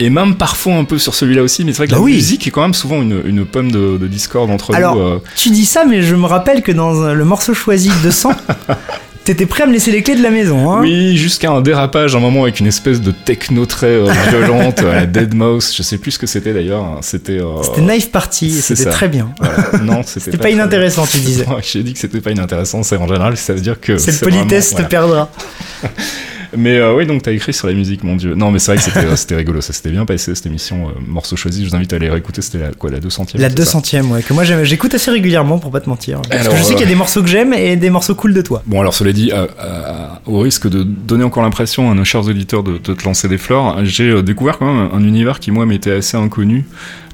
Et 0.00 0.10
même 0.10 0.34
parfois 0.34 0.74
un 0.74 0.84
peu 0.84 0.98
sur 0.98 1.14
celui-là 1.14 1.42
aussi, 1.42 1.64
mais 1.64 1.72
c'est 1.72 1.78
vrai 1.78 1.86
que 1.86 1.92
Bah 1.92 1.98
la 1.98 2.02
oui. 2.02 2.14
musique 2.14 2.46
est 2.46 2.50
quand 2.50 2.62
même 2.62 2.74
souvent 2.74 3.00
une, 3.02 3.22
une 3.24 3.44
pomme 3.44 3.70
de, 3.70 3.98
de 3.98 4.06
discorde 4.08 4.50
entre 4.50 4.74
Alors, 4.74 4.96
nous. 4.96 5.00
euh. 5.02 5.18
tu 5.36 5.50
dis 5.50 5.64
ça, 5.66 5.84
mais 5.84 6.02
je 6.02 6.16
me 6.16 6.26
rappelle 6.26 6.62
que 6.62 6.72
dans 6.72 7.12
le 7.12 7.24
morceau 7.24 7.54
choisi 7.54 7.90
de 8.02 8.10
100, 8.10 8.30
t'étais 9.24 9.46
prêt 9.46 9.64
à 9.64 9.66
me 9.66 9.72
laisser 9.72 9.90
les 9.90 10.02
clés 10.02 10.16
de 10.16 10.22
la 10.22 10.30
maison, 10.30 10.70
hein? 10.72 10.80
Oui, 10.82 11.16
jusqu'à 11.16 11.50
un 11.50 11.60
dérapage, 11.60 12.14
un 12.16 12.20
moment 12.20 12.42
avec 12.42 12.60
une 12.60 12.66
espèce 12.66 13.00
de 13.00 13.10
techno 13.12 13.66
très 13.66 13.86
euh, 13.86 14.06
violente, 14.30 14.80
à 14.80 14.92
la 14.94 15.06
Dead 15.06 15.34
Mouse, 15.34 15.72
je 15.76 15.82
sais 15.82 15.98
plus 15.98 16.12
ce 16.12 16.18
que 16.18 16.26
c'était 16.26 16.52
d'ailleurs. 16.52 16.82
hein. 16.84 16.98
C'était. 17.02 17.38
euh, 17.40 17.62
C'était 17.62 17.80
Knife 17.82 18.10
Party, 18.10 18.50
c'était 18.50 18.90
très 18.90 19.08
bien. 19.08 19.32
voilà. 19.38 19.56
Non, 19.82 20.02
c'était 20.06 20.36
pas, 20.36 20.50
inintéressant, 20.50 21.06
tu 21.06 21.18
disais. 21.18 21.44
J'ai 21.62 21.82
dit 21.82 21.92
que 21.92 21.98
c'était 21.98 22.20
pas 22.20 22.30
inintéressant, 22.30 22.82
c'est 22.82 22.96
en 22.96 23.06
général, 23.06 23.36
ça 23.36 23.52
veut 23.52 23.60
dire 23.60 23.80
que. 23.80 23.98
Cette 23.98 24.20
politesse 24.20 24.72
vraiment- 24.72 24.86
te 24.86 24.90
perdra. 24.90 25.30
Mais 26.56 26.76
euh, 26.78 26.94
oui, 26.94 27.06
donc 27.06 27.22
t'as 27.22 27.32
écrit 27.32 27.52
sur 27.52 27.66
la 27.66 27.72
musique, 27.72 28.04
mon 28.04 28.16
dieu. 28.16 28.34
Non, 28.34 28.50
mais 28.50 28.58
c'est 28.58 28.72
vrai 28.74 28.76
que 28.76 28.82
c'était, 28.90 29.16
c'était 29.16 29.36
rigolo, 29.36 29.60
ça 29.60 29.72
s'était 29.72 29.90
bien 29.90 30.04
passé 30.04 30.34
cette 30.34 30.46
émission. 30.46 30.88
euh, 30.88 30.92
morceau 31.06 31.36
choisi, 31.36 31.64
je 31.64 31.70
vous 31.70 31.76
invite 31.76 31.92
à 31.92 31.96
aller 31.96 32.10
réécouter. 32.10 32.42
C'était 32.42 32.58
la, 32.58 32.70
quoi, 32.72 32.90
la 32.90 33.00
200 33.00 33.26
La 33.34 33.48
200ème, 33.48 34.06
ouais, 34.08 34.22
que 34.22 34.32
moi 34.32 34.44
j'écoute 34.44 34.94
assez 34.94 35.10
régulièrement 35.10 35.58
pour 35.58 35.70
pas 35.70 35.80
te 35.80 35.88
mentir. 35.88 36.20
Parce 36.28 36.42
Alors, 36.42 36.52
que 36.54 36.58
je 36.58 36.64
sais 36.64 36.72
euh, 36.72 36.76
qu'il 36.76 36.84
y 36.84 36.88
a 36.88 36.92
des 36.92 36.94
morceaux 36.94 37.22
que 37.22 37.28
j'aime 37.28 37.52
et 37.54 37.76
des 37.76 37.90
morceaux 37.90 38.14
cool 38.14 38.34
de 38.34 38.42
toi. 38.42 38.62
Bon, 38.66 38.80
alors 38.80 38.94
cela 38.94 39.12
dit, 39.12 39.30
euh, 39.32 39.46
euh, 39.60 40.06
au 40.26 40.40
risque 40.40 40.68
de 40.68 40.82
donner 40.82 41.24
encore 41.24 41.42
l'impression 41.42 41.90
à 41.90 41.94
nos 41.94 42.04
chers 42.04 42.26
auditeurs 42.26 42.62
de, 42.62 42.72
de 42.78 42.94
te 42.94 43.04
lancer 43.04 43.28
des 43.28 43.38
fleurs, 43.38 43.84
j'ai 43.84 44.08
euh, 44.10 44.22
découvert 44.22 44.58
quand 44.58 44.72
même 44.72 44.90
un 44.92 45.02
univers 45.04 45.40
qui, 45.40 45.50
moi, 45.50 45.64
m'était 45.66 45.92
assez 45.92 46.16
inconnu 46.16 46.66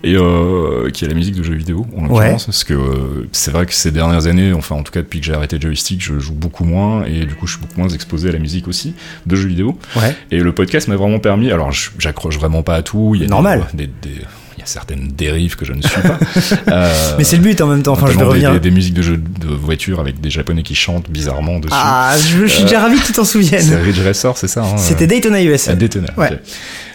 et 0.04 0.14
euh, 0.14 0.90
qui 0.90 1.04
est 1.04 1.08
la 1.08 1.14
musique 1.14 1.34
de 1.36 1.42
jeux 1.42 1.54
vidéo, 1.54 1.86
en 1.96 2.02
l'occurrence, 2.06 2.46
parce 2.46 2.64
que 2.64 2.74
euh, 2.74 3.28
c'est 3.32 3.50
vrai 3.50 3.66
que 3.66 3.74
ces 3.74 3.90
dernières 3.90 4.26
années, 4.26 4.52
enfin 4.52 4.76
en 4.76 4.82
tout 4.82 4.92
cas 4.92 5.00
depuis 5.00 5.20
que 5.20 5.26
j'ai 5.26 5.34
arrêté 5.34 5.56
le 5.56 5.62
joystick, 5.62 6.00
je 6.02 6.18
joue 6.18 6.34
beaucoup 6.34 6.64
moins 6.64 7.04
et 7.04 7.24
du 7.26 7.34
coup 7.34 7.46
je 7.46 7.52
suis 7.52 7.60
beaucoup 7.60 7.80
moins 7.80 7.88
exposé 7.88 8.28
à 8.28 8.32
la 8.32 8.38
musique 8.38 8.68
aussi 8.68 8.94
de 9.26 9.36
jeux 9.36 9.48
vidéo. 9.48 9.78
Ouais. 9.96 10.14
Et 10.30 10.38
le 10.38 10.52
podcast 10.52 10.88
m'a 10.88 10.96
vraiment 10.96 11.18
permis, 11.18 11.50
alors 11.50 11.70
j'accroche 11.98 12.36
vraiment 12.38 12.62
pas 12.62 12.76
à 12.76 12.82
tout, 12.82 13.12
il 13.14 13.22
y 13.22 13.24
a 13.24 13.28
Normal. 13.28 13.66
des- 13.74 13.86
des- 13.86 14.22
il 14.56 14.60
y 14.60 14.64
a 14.64 14.66
certaines 14.66 15.06
dérives 15.16 15.54
que 15.54 15.64
je 15.64 15.72
ne 15.72 15.80
suis 15.82 16.00
pas. 16.02 16.18
Euh, 16.72 17.14
Mais 17.16 17.22
c'est 17.24 17.36
le 17.36 17.42
but 17.42 17.60
en 17.60 17.68
même 17.68 17.82
temps, 17.82 17.92
enfin 17.92 18.08
je 18.08 18.18
vais 18.18 18.24
revenir. 18.24 18.52
des, 18.52 18.58
des 18.60 18.70
musiques 18.72 18.94
de 18.94 19.02
jeux 19.02 19.16
de 19.16 19.46
voiture 19.54 20.00
avec 20.00 20.20
des 20.20 20.30
japonais 20.30 20.62
qui 20.64 20.74
chantent 20.74 21.08
bizarrement 21.10 21.58
dessus. 21.60 21.74
Ah, 21.76 22.14
je, 22.18 22.38
je 22.42 22.46
suis 22.46 22.64
déjà 22.64 22.80
ravi 22.80 22.98
que 22.98 23.06
tu 23.06 23.12
t'en 23.12 23.24
C'est 23.24 23.32
souviennes. 23.32 23.80
Ridge 23.84 24.00
Racer, 24.04 24.36
c'est 24.36 24.48
ça 24.48 24.64
hein, 24.64 24.76
C'était 24.76 25.04
euh, 25.04 25.08
Daytona 25.08 25.42
USA. 25.42 25.72
à 25.72 25.74
Daytona. 25.76 26.08
Ouais. 26.16 26.40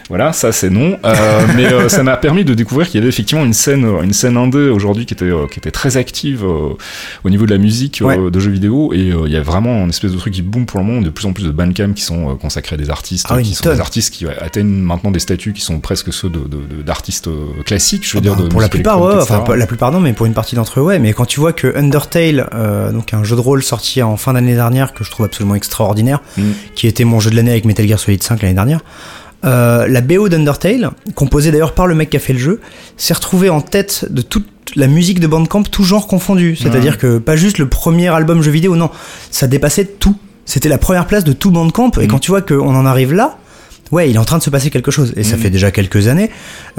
Voilà, 0.10 0.34
ça 0.34 0.51
c'est 0.51 0.70
non. 0.70 0.97
Euh, 1.06 1.45
mais 1.56 1.66
euh, 1.72 1.89
ça 1.89 2.04
m'a 2.04 2.18
permis 2.18 2.43
de 2.45 2.54
découvrir 2.54 2.88
qu'il 2.88 2.99
y 2.99 3.01
avait 3.01 3.10
effectivement 3.10 3.43
une 3.45 3.54
scène, 3.54 3.86
euh, 3.86 4.01
une 4.01 4.14
scène 4.14 4.38
indé 4.38 4.70
aujourd'hui 4.70 5.06
qui 5.06 5.14
était, 5.14 5.26
euh, 5.26 5.47
qui 5.47 5.60
était 5.60 5.72
très 5.72 5.97
active 5.97 6.43
au 6.43 7.30
niveau 7.30 7.45
de 7.45 7.51
la 7.51 7.58
musique 7.58 8.01
Ouais. 8.04 8.18
de 8.32 8.39
jeux 8.39 8.51
vidéo. 8.51 8.91
Et 8.93 9.14
il 9.26 9.32
y 9.32 9.38
a 9.38 9.41
vraiment 9.41 9.84
une 9.84 9.89
espèce 9.89 10.12
de 10.12 10.18
truc 10.18 10.34
qui 10.34 10.41
boom 10.41 10.66
pour 10.66 10.80
le 10.80 10.86
moment. 10.86 11.01
De 11.01 11.10
plus 11.10 11.26
en 11.26 11.34
plus 11.34 11.43
de 11.45 11.51
bandcamp 11.51 11.93
qui 11.93 12.04
sont 12.04 12.36
consacrés 12.38 12.76
à 12.76 12.78
des 12.78 12.89
artistes, 12.89 13.28
Ah 13.30 13.41
qui 13.41 13.54
sont 13.56 13.70
des 13.72 13.80
artistes 13.80 14.14
qui 14.14 14.26
ouais, 14.26 14.36
atteignent 14.39 14.68
maintenant 14.82 15.12
des 15.12 15.20
statuts 15.20 15.54
qui 15.54 15.62
sont 15.62 15.80
presque 15.80 16.12
ceux 16.14 16.30
de- 16.30 16.39
de- 16.39 16.76
de- 16.78 16.82
d'artistes 16.84 17.30
classiques. 17.66 18.06
Je 18.06 18.14
veux 18.14 18.18
Ah 18.20 18.22
dire, 18.22 18.36
bah, 18.36 18.43
pour 18.49 18.62
la 18.62 18.70
plupart, 18.70 19.01
ouais, 19.01 19.16
enfin 19.22 19.43
la 19.56 19.68
plupart 19.68 19.91
non, 19.91 19.99
mais 19.99 20.14
pour 20.14 20.26
une 20.26 20.34
partie 20.34 20.56
d'entre 20.56 20.80
eux, 20.80 20.84
ouais. 20.84 20.99
Mais 20.99 21.14
quand 21.14 21.26
tu 21.26 21.39
vois 21.39 21.54
que 21.54 21.76
Undertale, 21.78 22.49
donc 22.93 23.14
un 23.14 23.24
jeu 23.24 23.36
de 23.36 23.41
rôle 23.41 23.64
sorti 23.64 24.01
en 24.01 24.18
fin 24.18 24.34
d'année 24.34 24.56
dernière 24.56 24.93
que 24.93 25.04
je 25.04 25.12
trouve 25.12 25.26
absolument 25.26 25.56
extraordinaire, 25.56 26.20
Mm. 26.38 26.41
qui 26.76 26.88
était 26.88 27.04
mon 27.04 27.20
jeu 27.20 27.30
de 27.30 27.36
l'année 27.36 27.51
avec 27.51 27.66
Metal 27.66 27.88
Gear 27.88 27.99
Solid 27.99 28.22
5 28.24 28.41
l'année 28.41 28.54
dernière. 28.56 28.80
Euh, 29.46 29.88
la 29.88 30.02
BO 30.02 30.30
d'Undertale, 30.30 30.91
composée 31.16 31.52
d'ailleurs 31.52 31.74
par 31.74 31.88
le 31.88 31.96
mec 31.96 32.10
qui 32.10 32.18
a 32.18 32.20
fait 32.20 32.34
le 32.34 32.39
jeu, 32.39 32.62
s'est 32.98 33.14
retrouvée 33.14 33.50
en 33.50 33.62
tête 33.62 34.06
de 34.10 34.22
toute 34.22 34.46
la 34.76 34.88
musique 34.88 35.20
de 35.20 35.28
Bandcamp, 35.28 35.64
tout 35.64 35.84
genre 35.84 36.08
confondu. 36.08 36.56
C'est-à-dire 36.56 36.98
que 36.98 37.18
pas 37.18 37.36
juste 37.36 37.58
le 37.58 37.68
premier 37.68 38.08
album 38.08 38.41
jeu 38.41 38.52
vidéo, 38.52 38.76
non, 38.76 38.89
ça 39.32 39.48
dépassait 39.48 39.86
tout. 39.86 40.16
C'était 40.46 40.70
la 40.70 40.78
première 40.78 41.06
place 41.08 41.24
de 41.24 41.34
tout 41.34 41.52
Bandcamp. 41.52 41.91
Et 42.02 42.06
Mm. 42.06 42.08
quand 42.08 42.20
tu 42.20 42.32
vois 42.32 42.41
qu'on 42.41 42.76
en 42.76 42.86
arrive 42.86 43.14
là, 43.14 43.38
ouais, 43.91 44.10
il 44.10 44.16
est 44.16 44.20
en 44.20 44.26
train 44.26 44.38
de 44.39 44.44
se 44.44 44.50
passer 44.50 44.70
quelque 44.70 44.91
chose. 44.91 45.14
Et 45.16 45.24
ça 45.24 45.36
Mm. 45.36 45.39
fait 45.39 45.50
déjà 45.50 45.72
quelques 45.72 46.08
années. 46.08 46.30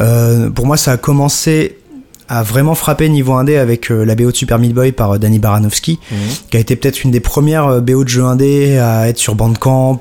Euh, 0.00 0.50
pour 0.50 0.66
moi, 0.66 0.76
ça 0.76 0.92
a 0.92 0.96
commencé 0.96 1.78
à 2.28 2.42
vraiment 2.42 2.74
frapper 2.74 3.08
niveau 3.08 3.32
indé 3.34 3.56
avec 3.56 3.90
euh, 3.90 4.04
la 4.04 4.14
BO 4.14 4.30
de 4.30 4.36
Super 4.36 4.58
Meat 4.58 4.72
Boy 4.72 4.92
par 4.92 5.12
euh, 5.14 5.18
Danny 5.18 5.38
Baranovsky, 5.38 5.98
Mhm. 6.10 6.18
qui 6.50 6.56
a 6.56 6.60
été 6.60 6.76
peut-être 6.76 7.02
une 7.04 7.10
des 7.10 7.20
premières 7.20 7.66
euh, 7.66 7.80
BO 7.80 8.04
de 8.04 8.08
jeux 8.08 8.24
indé 8.24 8.78
à 8.78 9.08
être 9.08 9.18
sur 9.18 9.34
Bandcamp, 9.34 9.98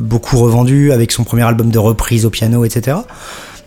beaucoup 0.00 0.38
revendu 0.38 0.92
avec 0.92 1.12
son 1.12 1.24
premier 1.24 1.42
album 1.42 1.70
de 1.70 1.78
reprise 1.78 2.24
au 2.26 2.30
piano, 2.30 2.64
etc. 2.64 2.98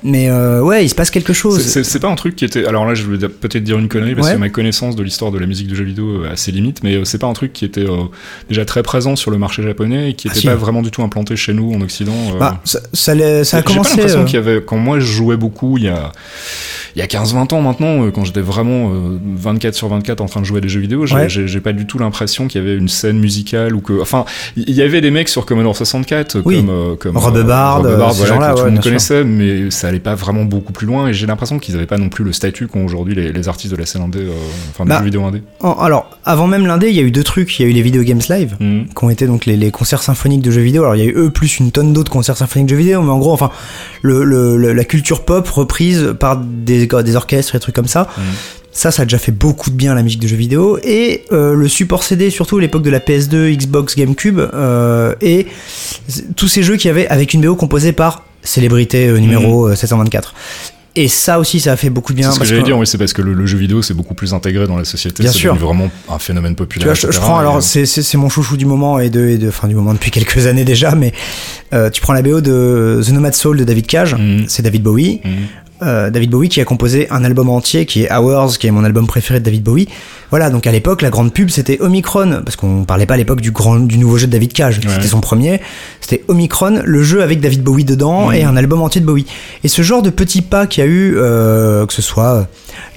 Mais 0.01 0.29
euh, 0.29 0.61
ouais, 0.61 0.85
il 0.85 0.87
se 0.87 0.95
passe 0.95 1.11
quelque 1.11 1.33
chose. 1.33 1.59
C'est- 1.61 1.99
pas 1.99 2.07
un 2.07 2.15
truc 2.15 2.37
qui 2.37 2.45
était. 2.45 2.65
Alors 2.65 2.85
là, 2.85 2.93
je 2.93 3.03
vais 3.03 3.27
peut-être 3.27 3.65
dire 3.65 3.77
une 3.77 3.89
connerie 3.89 4.15
parce 4.15 4.29
Ouais. 4.29 4.35
que 4.35 4.39
ma 4.39 4.47
connaissance 4.47 4.95
de 4.95 5.03
l'histoire 5.03 5.29
de 5.33 5.37
la 5.37 5.45
musique 5.45 5.67
de 5.67 5.75
jeux 5.75 5.83
vidéo 5.83 6.23
est 6.23 6.29
assez 6.29 6.53
limite, 6.53 6.83
mais 6.83 7.03
c'est 7.03 7.17
pas 7.17 7.27
un 7.27 7.33
truc 7.33 7.51
qui 7.51 7.65
était 7.65 7.81
euh, 7.85 8.03
déjà 8.47 8.63
très 8.63 8.81
présent 8.81 9.17
sur 9.17 9.29
le 9.29 9.37
marché 9.37 9.61
japonais 9.61 10.11
et 10.11 10.13
qui 10.13 10.29
Ah, 10.29 10.31
était 10.31 10.39
si. 10.39 10.47
pas 10.47 10.55
vraiment 10.55 10.81
du 10.81 10.89
tout 10.89 11.03
implanté 11.03 11.35
chez 11.35 11.53
nous 11.53 11.73
en 11.73 11.81
Occident. 11.81 12.13
euh. 12.33 12.39
Bah, 12.39 12.61
ça, 12.63 12.79
ça, 12.79 12.89
ça 12.93 13.11
a 13.11 13.15
J'ai 13.43 13.51
pas 13.57 13.61
commencé. 13.63 13.97
l'impression 13.97 14.23
qu'il 14.23 14.35
y 14.35 14.37
avait. 14.37 14.63
Quand 14.65 14.77
moi 14.77 15.01
je 15.01 15.05
jouais 15.05 15.35
beaucoup, 15.35 15.77
il 15.77 15.83
y 15.83 15.89
a. 15.89 16.13
Il 16.99 17.01
y 17.01 17.05
a 17.05 17.21
15-20 17.21 17.53
ans 17.53 17.61
maintenant, 17.61 18.03
euh, 18.03 18.11
quand 18.11 18.25
j'étais 18.25 18.41
vraiment 18.41 18.89
euh, 18.91 19.17
24 19.37 19.73
sur 19.73 19.87
24 19.87 20.19
en 20.19 20.25
train 20.25 20.41
de 20.41 20.45
jouer 20.45 20.57
à 20.57 20.61
des 20.61 20.67
jeux 20.67 20.81
vidéo, 20.81 21.05
j'ai 21.05 21.15
Ouais. 21.15 21.59
pas 21.61 21.71
du 21.71 21.85
tout 21.87 21.97
l'impression 21.97 22.47
qu'il 22.49 22.59
y 22.61 22.63
avait 22.65 22.75
une 22.75 22.89
scène 22.89 23.17
musicale 23.19 23.73
ou 23.73 23.79
que. 23.79 24.01
Enfin, 24.01 24.25
il 24.57 24.69
y 24.75 24.81
avait 24.81 24.99
des 24.99 25.09
mecs 25.09 25.29
sur 25.29 25.45
Commodore 25.45 25.77
64 25.77 26.35
euh, 26.35 26.41
Oui. 26.43 26.57
comme. 26.57 26.69
euh, 26.69 26.95
comme 26.97 27.15
Rob 27.15 27.37
euh, 27.37 27.43
Bard, 27.43 27.85
euh, 27.85 27.95
voilà, 27.95 28.09
que 28.09 28.55
tout 28.55 28.59
ouais, 28.59 28.65
le 28.65 28.71
monde 28.71 28.73
sûr. 28.81 28.83
connaissait, 28.83 29.23
mais 29.23 29.71
ça 29.71 29.87
allait 29.87 29.99
pas 30.01 30.15
vraiment 30.15 30.43
beaucoup 30.43 30.73
plus 30.73 30.85
loin 30.87 31.07
et 31.07 31.13
j'ai 31.13 31.25
l'impression 31.25 31.57
qu'ils 31.57 31.75
avaient 31.75 31.85
pas 31.85 31.97
non 31.97 32.09
plus 32.09 32.25
le 32.25 32.33
statut 32.33 32.67
qu'ont 32.67 32.83
aujourd'hui 32.83 33.15
les, 33.15 33.31
les 33.31 33.47
artistes 33.47 33.71
de 33.71 33.77
la 33.79 33.85
scène 33.85 34.01
indé, 34.01 34.19
euh, 34.19 34.31
enfin 34.71 34.83
du 34.83 34.89
Bah, 34.89 34.97
jeu 34.99 35.05
vidéo 35.05 35.23
indé. 35.23 35.41
alors, 35.61 36.09
avant 36.25 36.47
même 36.47 36.65
l'indé, 36.67 36.89
il 36.89 36.95
y 36.95 36.99
a 36.99 37.03
eu 37.03 37.11
deux 37.11 37.23
trucs. 37.23 37.57
Il 37.59 37.63
y 37.63 37.65
a 37.65 37.69
eu 37.69 37.73
les 37.73 37.81
Video 37.81 38.03
Games 38.03 38.19
Live. 38.29 38.57
Mhm. 38.59 38.87
qui 38.93 39.03
ont 39.05 39.09
été 39.09 39.25
donc 39.25 39.45
les, 39.45 39.55
les 39.55 39.71
concerts 39.71 40.03
symphoniques 40.03 40.41
de 40.41 40.51
jeux 40.51 40.59
vidéo. 40.61 40.83
Alors 40.83 40.97
il 40.97 40.99
y 40.99 41.07
a 41.07 41.09
eu 41.09 41.15
eux 41.15 41.29
plus 41.29 41.59
une 41.59 41.71
tonne 41.71 41.93
d'autres 41.93 42.11
concerts 42.11 42.35
symphoniques 42.35 42.67
de 42.67 42.71
jeux 42.75 42.81
vidéo, 42.81 43.01
mais 43.03 43.11
en 43.11 43.19
gros, 43.19 43.31
enfin, 43.31 43.51
le, 44.01 44.25
le- 44.25 44.57
le- 44.57 44.73
la 44.73 44.83
culture 44.83 45.23
pop 45.23 45.47
reprise 45.47 46.13
par 46.19 46.35
des, 46.37 46.88
des 47.03 47.15
orchestres 47.15 47.55
et 47.55 47.57
des 47.57 47.61
trucs 47.61 47.75
comme 47.75 47.87
ça. 47.87 48.07
Mhm. 48.17 48.23
Ça, 48.71 48.91
ça 48.91 49.01
a 49.01 49.05
déjà 49.05 49.17
fait 49.17 49.31
beaucoup 49.31 49.71
de 49.71 49.75
bien 49.75 49.95
la 49.95 50.03
musique 50.03 50.21
de 50.21 50.27
jeux 50.27 50.35
vidéo. 50.37 50.77
Et 50.83 51.23
euh, 51.31 51.55
le 51.55 51.67
support 51.67 52.03
CD, 52.03 52.29
surtout 52.29 52.57
à 52.57 52.61
l'époque 52.61 52.83
de 52.83 52.89
la 52.91 52.99
PS2, 52.99 53.51
Xbox, 53.57 53.95
GameCube, 53.95 54.39
euh, 54.39 55.15
et 55.21 55.47
tous 56.35 56.47
ces 56.47 56.63
jeux 56.63 56.77
qui 56.77 56.87
avaient 56.87 57.07
avec 57.07 57.33
une 57.33 57.41
BO 57.41 57.55
composée 57.55 57.91
par 57.93 58.23
célébrité 58.43 59.07
euh, 59.07 59.17
numéro 59.17 59.67
euh, 59.69 59.75
724. 59.75 60.33
Et 60.95 61.07
ça 61.07 61.39
aussi, 61.39 61.59
ça 61.59 61.73
a 61.73 61.75
fait 61.77 61.89
beaucoup 61.89 62.13
de 62.13 62.17
bien. 62.17 62.29
C'est 62.29 62.35
ce 62.35 62.39
que 62.39 62.45
j'allais 62.45 62.63
dire, 62.63 62.77
oui, 62.77 62.85
c'est 62.87 62.97
parce 62.97 63.13
que 63.13 63.21
le, 63.21 63.33
le 63.33 63.45
jeu 63.45 63.57
vidéo 63.57 63.81
c'est 63.81 63.93
beaucoup 63.93 64.15
plus 64.15 64.33
intégré 64.33 64.65
dans 64.67 64.75
la 64.77 64.85
société, 64.85 65.23
Bien 65.23 65.31
c'est 65.31 65.37
sûr. 65.37 65.55
vraiment 65.55 65.89
un 66.09 66.19
phénomène 66.19 66.53
Tu 66.53 66.57
populaire. 66.57 66.87
vois, 66.87 66.95
je, 66.95 67.17
prends 67.19 67.37
alors, 67.37 67.57
euh, 67.57 67.61
c'est 67.85 68.17
mon 68.17 68.27
chouchou 68.27 68.57
du 68.57 68.65
moment 68.65 68.99
et 68.99 69.09
de, 69.09 69.27
et 69.29 69.37
de, 69.37 69.47
enfin 69.49 69.67
du 69.67 69.75
moment 69.75 69.93
depuis 69.93 70.11
quelques 70.17 70.45
années 70.47 70.65
déjà, 70.65 70.95
mais 70.95 71.13
euh, 71.73 71.89
tu 71.89 72.01
prends 72.01 72.13
la 72.13 72.21
BO 72.21 72.41
de 72.41 73.01
The 73.05 73.09
Nomad 73.11 73.33
Soul 73.35 73.57
de 73.57 73.63
David 73.63 73.87
Cage, 73.87 74.15
Mhm. 74.15 74.45
c'est 74.47 74.61
David 74.63 74.83
Bowie. 74.83 75.21
mhm. 75.23 75.31
Euh, 75.81 76.09
David 76.09 76.29
Bowie 76.31 76.49
qui 76.49 76.59
a 76.59 76.65
composé 76.65 77.07
un 77.09 77.23
album 77.23 77.49
entier 77.49 77.85
qui 77.85 78.03
est 78.03 78.11
Hours, 78.13 78.57
qui 78.57 78.67
est 78.67 78.71
mon 78.71 78.83
album 78.83 79.07
préféré 79.07 79.39
de 79.39 79.45
David 79.45 79.63
Bowie. 79.63 79.87
Voilà, 80.29 80.49
donc 80.49 80.67
à 80.67 80.71
l'époque, 80.71 81.01
la 81.01 81.09
grande 81.09 81.33
pub 81.33 81.49
c'était 81.49 81.77
Omicron, 81.81 82.41
parce 82.43 82.55
qu'on 82.55 82.83
parlait 82.83 83.05
pas 83.05 83.13
à 83.15 83.17
l'époque 83.17 83.41
du 83.41 83.51
grand, 83.51 83.79
du 83.79 83.97
nouveau 83.97 84.17
jeu 84.17 84.27
de 84.27 84.31
David 84.31 84.53
Cage, 84.53 84.79
Ouais. 84.79 84.93
c'était 84.95 85.07
son 85.07 85.21
premier. 85.21 85.61
C'était 86.01 86.23
Omicron, 86.27 86.81
le 86.83 87.03
jeu 87.03 87.23
avec 87.23 87.39
David 87.39 87.63
Bowie 87.63 87.85
dedans 87.85 88.27
Mhm. 88.29 88.33
et 88.35 88.43
un 88.43 88.57
album 88.57 88.81
entier 88.81 89.01
de 89.01 89.05
Bowie. 89.05 89.25
Et 89.63 89.67
ce 89.67 89.81
genre 89.81 90.01
de 90.01 90.09
petit 90.09 90.41
pas 90.41 90.67
qu'il 90.67 90.83
y 90.83 90.87
a 90.87 90.89
eu, 90.89 91.15
euh, 91.17 91.85
que 91.85 91.93
ce 91.93 92.01
soit 92.01 92.47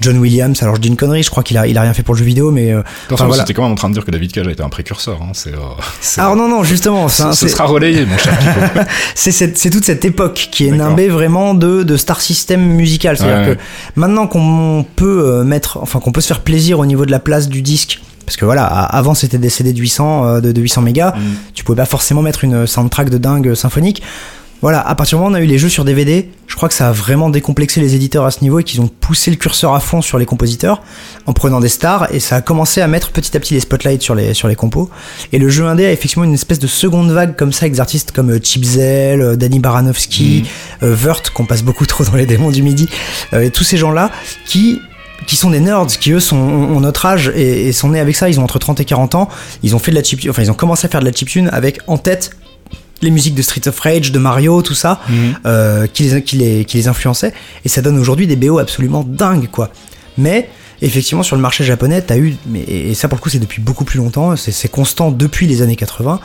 John 0.01 0.19
Williams, 0.19 0.63
alors 0.63 0.75
je 0.77 0.81
dis 0.81 0.89
une 0.89 0.97
connerie, 0.97 1.23
je 1.23 1.31
crois 1.31 1.43
qu'il 1.43 1.57
a, 1.59 1.67
il 1.67 1.79
a 1.79 1.83
rien 1.83 1.95
fait 1.95 2.03
pour 2.03 2.15
le 2.15 2.19
jeu 2.19 2.25
vidéo, 2.25 2.51
mais 2.51 2.73
euh, 2.73 2.83
enfin, 3.11 3.27
voilà. 3.27 3.43
c'était 3.43 3.55
quand 3.55 3.63
même 3.63 3.73
en 3.73 3.77
train 3.77 3.89
de 3.89 3.95
dire 3.95 4.05
que 4.05 4.11
David 4.11 4.33
Cage 4.33 4.47
a 4.49 4.51
été 4.51 4.63
un 4.63 4.69
précurseur. 4.69 5.19
Hein, 5.23 5.31
c'est, 5.35 5.55
euh, 5.55 5.59
Alors 6.21 6.37
non, 6.37 6.49
non, 6.49 6.63
justement, 6.65 7.09
c'est 7.09 7.33
ce, 7.33 7.49
sera 7.49 7.65
relayé, 7.65 8.05
mon 8.07 8.19
cher 8.19 8.37
c'est 9.15 9.71
toute 9.71 9.85
cette 9.85 10.05
époque 10.05 10.49
qui 10.51 10.67
est 10.67 10.71
nimbée 10.73 11.09
vraiment 11.09 11.55
de, 11.55 11.83
de 11.83 11.97
star 11.97 12.21
system 12.21 12.72
musical. 12.73 13.17
C'est-à-dire 13.17 13.49
Ouais. 13.49 13.57
que 13.57 13.61
maintenant 14.01 14.27
qu'on 14.27 14.85
peut 14.97 15.23
euh, 15.27 15.45
mettre, 15.45 15.79
enfin 15.83 16.01
qu'on 16.01 16.13
peut 16.13 16.21
se 16.21 16.29
faire 16.29 16.41
plaisir 16.41 16.79
au 16.79 16.87
niveau 16.87 17.07
de 17.07 17.11
la 17.11 17.19
place 17.21 17.49
du 17.49 17.63
disque, 17.63 18.01
parce 18.27 18.37
que 18.37 18.45
voilà, 18.45 18.65
avant 18.67 19.15
c'était 19.15 19.39
des 19.39 19.49
CD 19.51 19.73
de 19.73 19.79
800, 19.79 20.25
euh, 20.27 20.41
de, 20.41 20.53
de 20.53 20.61
800 20.61 20.83
mégas, 20.83 21.13
Mm. 21.17 21.21
tu 21.55 21.65
pouvais 21.65 21.77
pas 21.77 21.87
forcément 21.87 22.23
mettre 22.23 22.45
une 22.45 22.67
soundtrack 22.67 23.11
de 23.11 23.19
dingue 23.19 23.49
euh, 23.49 23.55
symphonique. 23.55 24.03
Voilà, 24.63 24.81
à 24.81 24.95
partir 24.95 25.19
du 25.19 25.25
moment 25.25 25.35
où 25.35 25.37
on 25.37 25.41
a 25.41 25.43
eu 25.43 25.47
les 25.47 25.59
jeux 25.59 25.69
sur 25.69 25.85
DVD, 25.85 26.31
je 26.47 26.55
crois 26.55 26.69
que 26.69 26.75
ça 26.75 26.89
a 26.89 26.93
vraiment 26.93 27.31
décomplexé 27.31 27.81
les 27.81 27.97
éditeurs 27.97 28.25
à 28.25 28.31
ce 28.31 28.43
niveau 28.43 28.61
et 28.61 28.65
qu'ils 28.65 28.81
ont 28.81 28.87
poussé 28.87 29.33
le 29.33 29.37
curseur 29.37 29.75
à 29.75 29.81
fond 29.81 30.01
sur 30.01 30.19
les 30.19 30.25
compositeurs 30.25 30.83
en 31.27 31.33
prenant 31.33 31.59
des 31.59 31.69
stars 31.69 32.15
et 32.15 32.21
ça 32.21 32.37
a 32.37 32.41
commencé 32.43 32.81
à 32.81 32.87
mettre 32.87 33.11
petit 33.11 33.37
à 33.37 33.41
petit 33.41 33.55
les 33.55 33.61
spotlights 33.61 34.03
sur 34.03 34.15
les, 34.15 34.35
sur 34.35 34.47
les 34.47 34.55
compos. 34.55 34.89
Et 35.33 35.41
le 35.41 35.49
jeu 35.49 35.67
indé 35.67 35.85
a 35.85 35.91
effectivement 35.91 36.23
une 36.23 36.35
espèce 36.35 36.61
de 36.61 36.69
seconde 36.69 37.11
vague 37.11 37.35
comme 37.35 37.53
ça 37.53 37.65
avec 37.65 37.73
des 37.73 37.81
artistes 37.81 38.13
comme 38.13 38.31
euh, 38.31 38.39
Chip 38.41 38.63
Zell, 38.63 39.21
euh, 39.21 39.37
Danny 39.37 39.59
Baranovsky, 39.59 40.45
euh, 40.85 40.95
Vert 40.95 41.23
qu'on 41.35 41.45
passe 41.45 41.65
beaucoup 41.65 41.87
trop 41.87 42.05
dans 42.05 42.15
les 42.15 42.27
démons 42.27 42.53
du 42.53 42.63
midi, 42.63 42.89
euh, 43.33 43.41
et 43.41 43.51
tous 43.51 43.65
ces 43.65 43.77
gens-là 43.77 44.13
qui 44.47 44.81
qui 45.27 45.37
sont 45.37 45.51
des 45.51 45.61
nerds, 45.61 45.87
qui 45.87 46.13
eux 46.13 46.21
sont, 46.21 46.37
ont 46.37 46.77
ont 46.77 46.81
notre 46.81 47.07
âge 47.07 47.33
et, 47.35 47.69
et 47.69 47.73
sont 47.73 47.89
nés 47.91 48.01
avec 48.01 48.15
ça, 48.15 48.29
ils 48.29 48.39
ont 48.39 48.45
entre 48.45 48.61
30 48.61 48.79
et 48.79 48.85
40 48.85 49.17
ans, 49.17 49.29
ils 49.65 49.75
ont 49.75 49.81
fait 49.81 49.91
de 49.91 49.97
la 49.97 50.05
chip, 50.05 50.21
enfin 50.31 50.43
ils 50.43 50.51
ont 50.53 50.55
commencé 50.55 50.87
à 50.87 50.89
faire 50.89 51.01
de 51.01 51.07
la 51.07 51.13
chiptune 51.13 51.49
avec 51.53 51.81
en 51.89 51.99
tête 51.99 52.31
les 53.03 53.11
musiques 53.11 53.35
de 53.35 53.43
Streets 53.43 53.69
of 53.69 53.79
Rage, 53.81 54.13
de 54.13 54.19
Mario, 54.19 54.63
tout 54.63 54.75
ça, 54.75 55.01
Mhm. 55.09 55.15
euh, 55.47 55.87
qui, 55.87 56.05
les, 56.05 56.23
qui, 56.23 56.37
les, 56.37 56.65
qui 56.65 56.77
les 56.79 56.89
influençait, 56.89 57.33
et 57.65 57.69
ça 57.69 57.83
donne 57.83 57.99
aujourd'hui 57.99 58.27
des 58.27 58.37
BO 58.37 58.59
absolument 58.59 59.05
dingues, 59.07 59.49
quoi. 59.51 59.71
Mais 60.19 60.49
effectivement, 60.81 61.23
sur 61.23 61.37
le 61.37 61.43
marché 61.43 61.65
japonais, 61.65 62.01
t'as 62.03 62.17
eu, 62.19 62.35
mais, 62.47 62.61
et 62.61 62.95
ça 62.95 63.09
pour 63.09 63.17
le 63.19 63.23
coup, 63.23 63.29
c'est 63.29 63.39
depuis 63.39 63.61
beaucoup 63.61 63.85
plus 63.85 63.99
longtemps, 63.99 64.35
c'est 64.37 64.71
constant 64.71 65.11
depuis 65.11 65.47
les 65.47 65.63
années 65.63 65.77
80. 65.77 66.21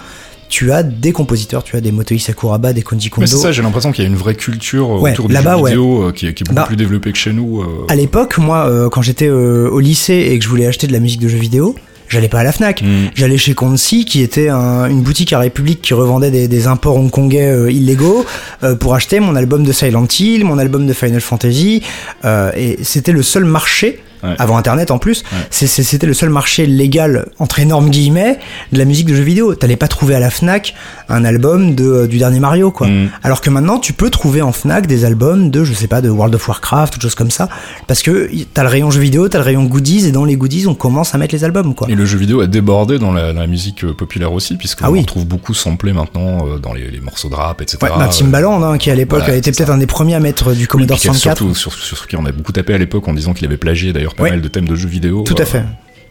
Tu 0.49 0.71
as 0.71 0.81
des 0.81 1.11
compositeurs, 1.11 1.61
tu 1.61 1.75
as 1.75 1.81
des 1.81 1.91
Motoi 1.91 2.19
Sakuraba, 2.19 2.71
des 2.71 2.81
Koji 2.81 3.09
Kondo. 3.09 3.27
C'est 3.27 3.35
ça, 3.35 3.51
j'ai 3.51 3.61
l'impression 3.61 3.91
qu'il 3.91 4.05
y 4.05 4.07
a 4.07 4.09
une 4.09 4.15
vraie 4.15 4.35
culture 4.35 4.95
euh, 4.95 4.99
Ouais, 4.99 5.11
autour 5.11 5.27
du 5.27 5.35
jeu 5.35 5.41
ouais. 5.43 5.71
vidéo 5.71 6.03
euh, 6.03 6.11
qui, 6.13 6.25
est, 6.27 6.33
qui 6.33 6.43
est 6.43 6.45
beaucoup 6.45 6.55
Bah, 6.55 6.63
plus 6.67 6.77
développée 6.77 7.11
que 7.11 7.17
chez 7.17 7.33
nous. 7.33 7.61
euh. 7.61 7.85
À 7.89 7.95
l'époque, 7.95 8.37
moi, 8.37 8.65
euh, 8.69 8.87
quand 8.87 9.01
j'étais 9.01 9.29
au 9.29 9.79
lycée 9.81 10.13
et 10.31 10.39
que 10.39 10.43
je 10.45 10.49
voulais 10.49 10.65
acheter 10.65 10.87
de 10.87 10.93
la 10.93 10.99
musique 11.01 11.19
de 11.19 11.27
jeux 11.27 11.37
vidéo, 11.37 11.75
j'allais 12.09 12.29
pas 12.29 12.39
à 12.39 12.43
la 12.43 12.51
Fnac. 12.51 12.81
Mm. 12.81 12.85
J'allais 13.15 13.37
chez 13.37 13.53
Konsi, 13.53 14.05
qui 14.05 14.21
était 14.21 14.49
un- 14.49 14.85
une 14.89 15.01
boutique 15.01 15.33
à 15.33 15.39
République 15.39 15.81
qui 15.81 15.93
revendait 15.93 16.31
des, 16.31 16.47
des 16.47 16.67
imports 16.67 16.97
hongkongais 16.97 17.49
euh, 17.49 17.71
illégaux, 17.71 18.25
euh, 18.63 18.75
pour 18.75 18.93
acheter 18.95 19.19
mon 19.19 19.35
album 19.35 19.63
de 19.63 19.71
Silent 19.71 20.07
Hill, 20.19 20.43
mon 20.45 20.57
album 20.57 20.85
de 20.87 20.93
Final 20.93 21.21
Fantasy. 21.21 21.83
euh, 22.25 22.51
et 22.55 22.79
c'était 22.83 23.11
le 23.11 23.23
seul 23.23 23.45
marché 23.45 23.99
Ouais. 24.23 24.35
avant 24.39 24.57
Internet 24.57 24.91
en 24.91 24.97
plus. 24.97 25.23
Ouais. 25.31 25.37
C'était 25.51 26.07
le 26.07 26.13
seul 26.13 26.29
marché 26.29 26.65
légal, 26.65 27.27
entre 27.39 27.59
énormes 27.59 27.89
guillemets, 27.89 28.39
de 28.71 28.77
la 28.77 28.85
musique 28.85 29.05
de 29.07 29.15
jeux 29.15 29.23
vidéo. 29.23 29.55
T'allais 29.55 29.75
pas 29.75 29.87
trouver 29.87 30.15
à 30.15 30.19
la 30.19 30.29
Fnac 30.29 30.73
un 31.09 31.23
album 31.23 31.75
de, 31.75 31.83
euh, 31.85 32.07
du 32.07 32.17
dernier 32.17 32.39
Mario, 32.39 32.71
quoi. 32.71 32.87
Mm. 32.87 33.09
Alors 33.23 33.41
que 33.41 33.49
maintenant, 33.49 33.79
tu 33.79 33.93
peux 33.93 34.09
trouver 34.09 34.41
en 34.41 34.51
Fnac 34.51 34.87
des 34.87 35.05
albums 35.05 35.51
de, 35.51 35.63
je 35.63 35.73
sais 35.73 35.87
pas, 35.87 36.01
de 36.01 36.09
World 36.09 36.35
of 36.35 36.47
Warcraft, 36.47 36.97
ou 36.97 37.01
choses 37.01 37.15
comme 37.15 37.31
ça. 37.31 37.47
Parce 37.87 38.01
que 38.01 38.29
t'as 38.53 38.63
le 38.63 38.69
rayon 38.69 38.91
jeux 38.91 39.01
vidéo, 39.01 39.27
t'as 39.29 39.37
le 39.39 39.43
rayon 39.45 39.63
goodies, 39.65 40.07
et 40.07 40.11
dans 40.11 40.25
les 40.25 40.35
goodies, 40.35 40.67
on 40.67 40.75
commence 40.75 41.13
à 41.15 41.17
mettre 41.17 41.33
les 41.35 41.43
albums, 41.43 41.75
quoi. 41.75 41.87
Et 41.89 41.95
le 41.95 42.05
jeu 42.05 42.17
vidéo 42.17 42.41
a 42.41 42.47
débordé 42.47 42.99
dans 42.99 43.11
la, 43.11 43.33
dans 43.33 43.39
la 43.41 43.47
musique 43.47 43.83
euh, 43.83 43.93
populaire 43.93 44.33
aussi, 44.33 44.55
puisqu'on 44.57 44.85
Ah 44.85 44.91
oui. 44.91 45.01
retrouve 45.01 45.25
beaucoup 45.25 45.53
samplé 45.53 45.93
maintenant 45.93 46.45
euh, 46.47 46.57
dans 46.57 46.73
les, 46.73 46.89
les 46.89 46.99
morceaux 46.99 47.29
de 47.29 47.35
rap, 47.35 47.61
etc. 47.61 47.77
Ouais, 47.83 47.89
bah, 47.97 48.07
Timbaland, 48.07 48.61
hein, 48.63 48.77
qui 48.77 48.89
à 48.91 48.95
l'époque 48.95 49.19
voilà, 49.19 49.33
a 49.35 49.37
été 49.37 49.51
peut-être 49.51 49.69
un 49.71 49.77
des 49.77 49.87
premiers 49.87 50.15
à 50.15 50.19
mettre 50.19 50.53
du 50.53 50.67
Commodore 50.67 50.97
puis 50.97 51.03
qui 51.03 51.07
a 51.09 51.13
64. 51.13 51.37
Surtout, 51.37 51.55
sur, 51.55 51.73
sur, 51.73 51.97
sur 51.97 52.07
qui 52.07 52.15
on 52.15 52.25
a 52.25 52.31
beaucoup 52.31 52.51
tapé 52.51 52.73
à 52.73 52.77
l'époque 52.77 53.07
en 53.07 53.13
disant 53.13 53.33
qu'il 53.33 53.45
avait 53.45 53.57
plagié 53.57 53.93
d'ailleurs 53.93 54.13
pas 54.17 54.29
mal 54.29 54.41
de 54.41 54.47
thèmes 54.47 54.67
de 54.67 54.75
jeux 54.75 54.89
vidéo. 54.89 55.23
Tout 55.25 55.35
à 55.37 55.45
fait. 55.45 55.63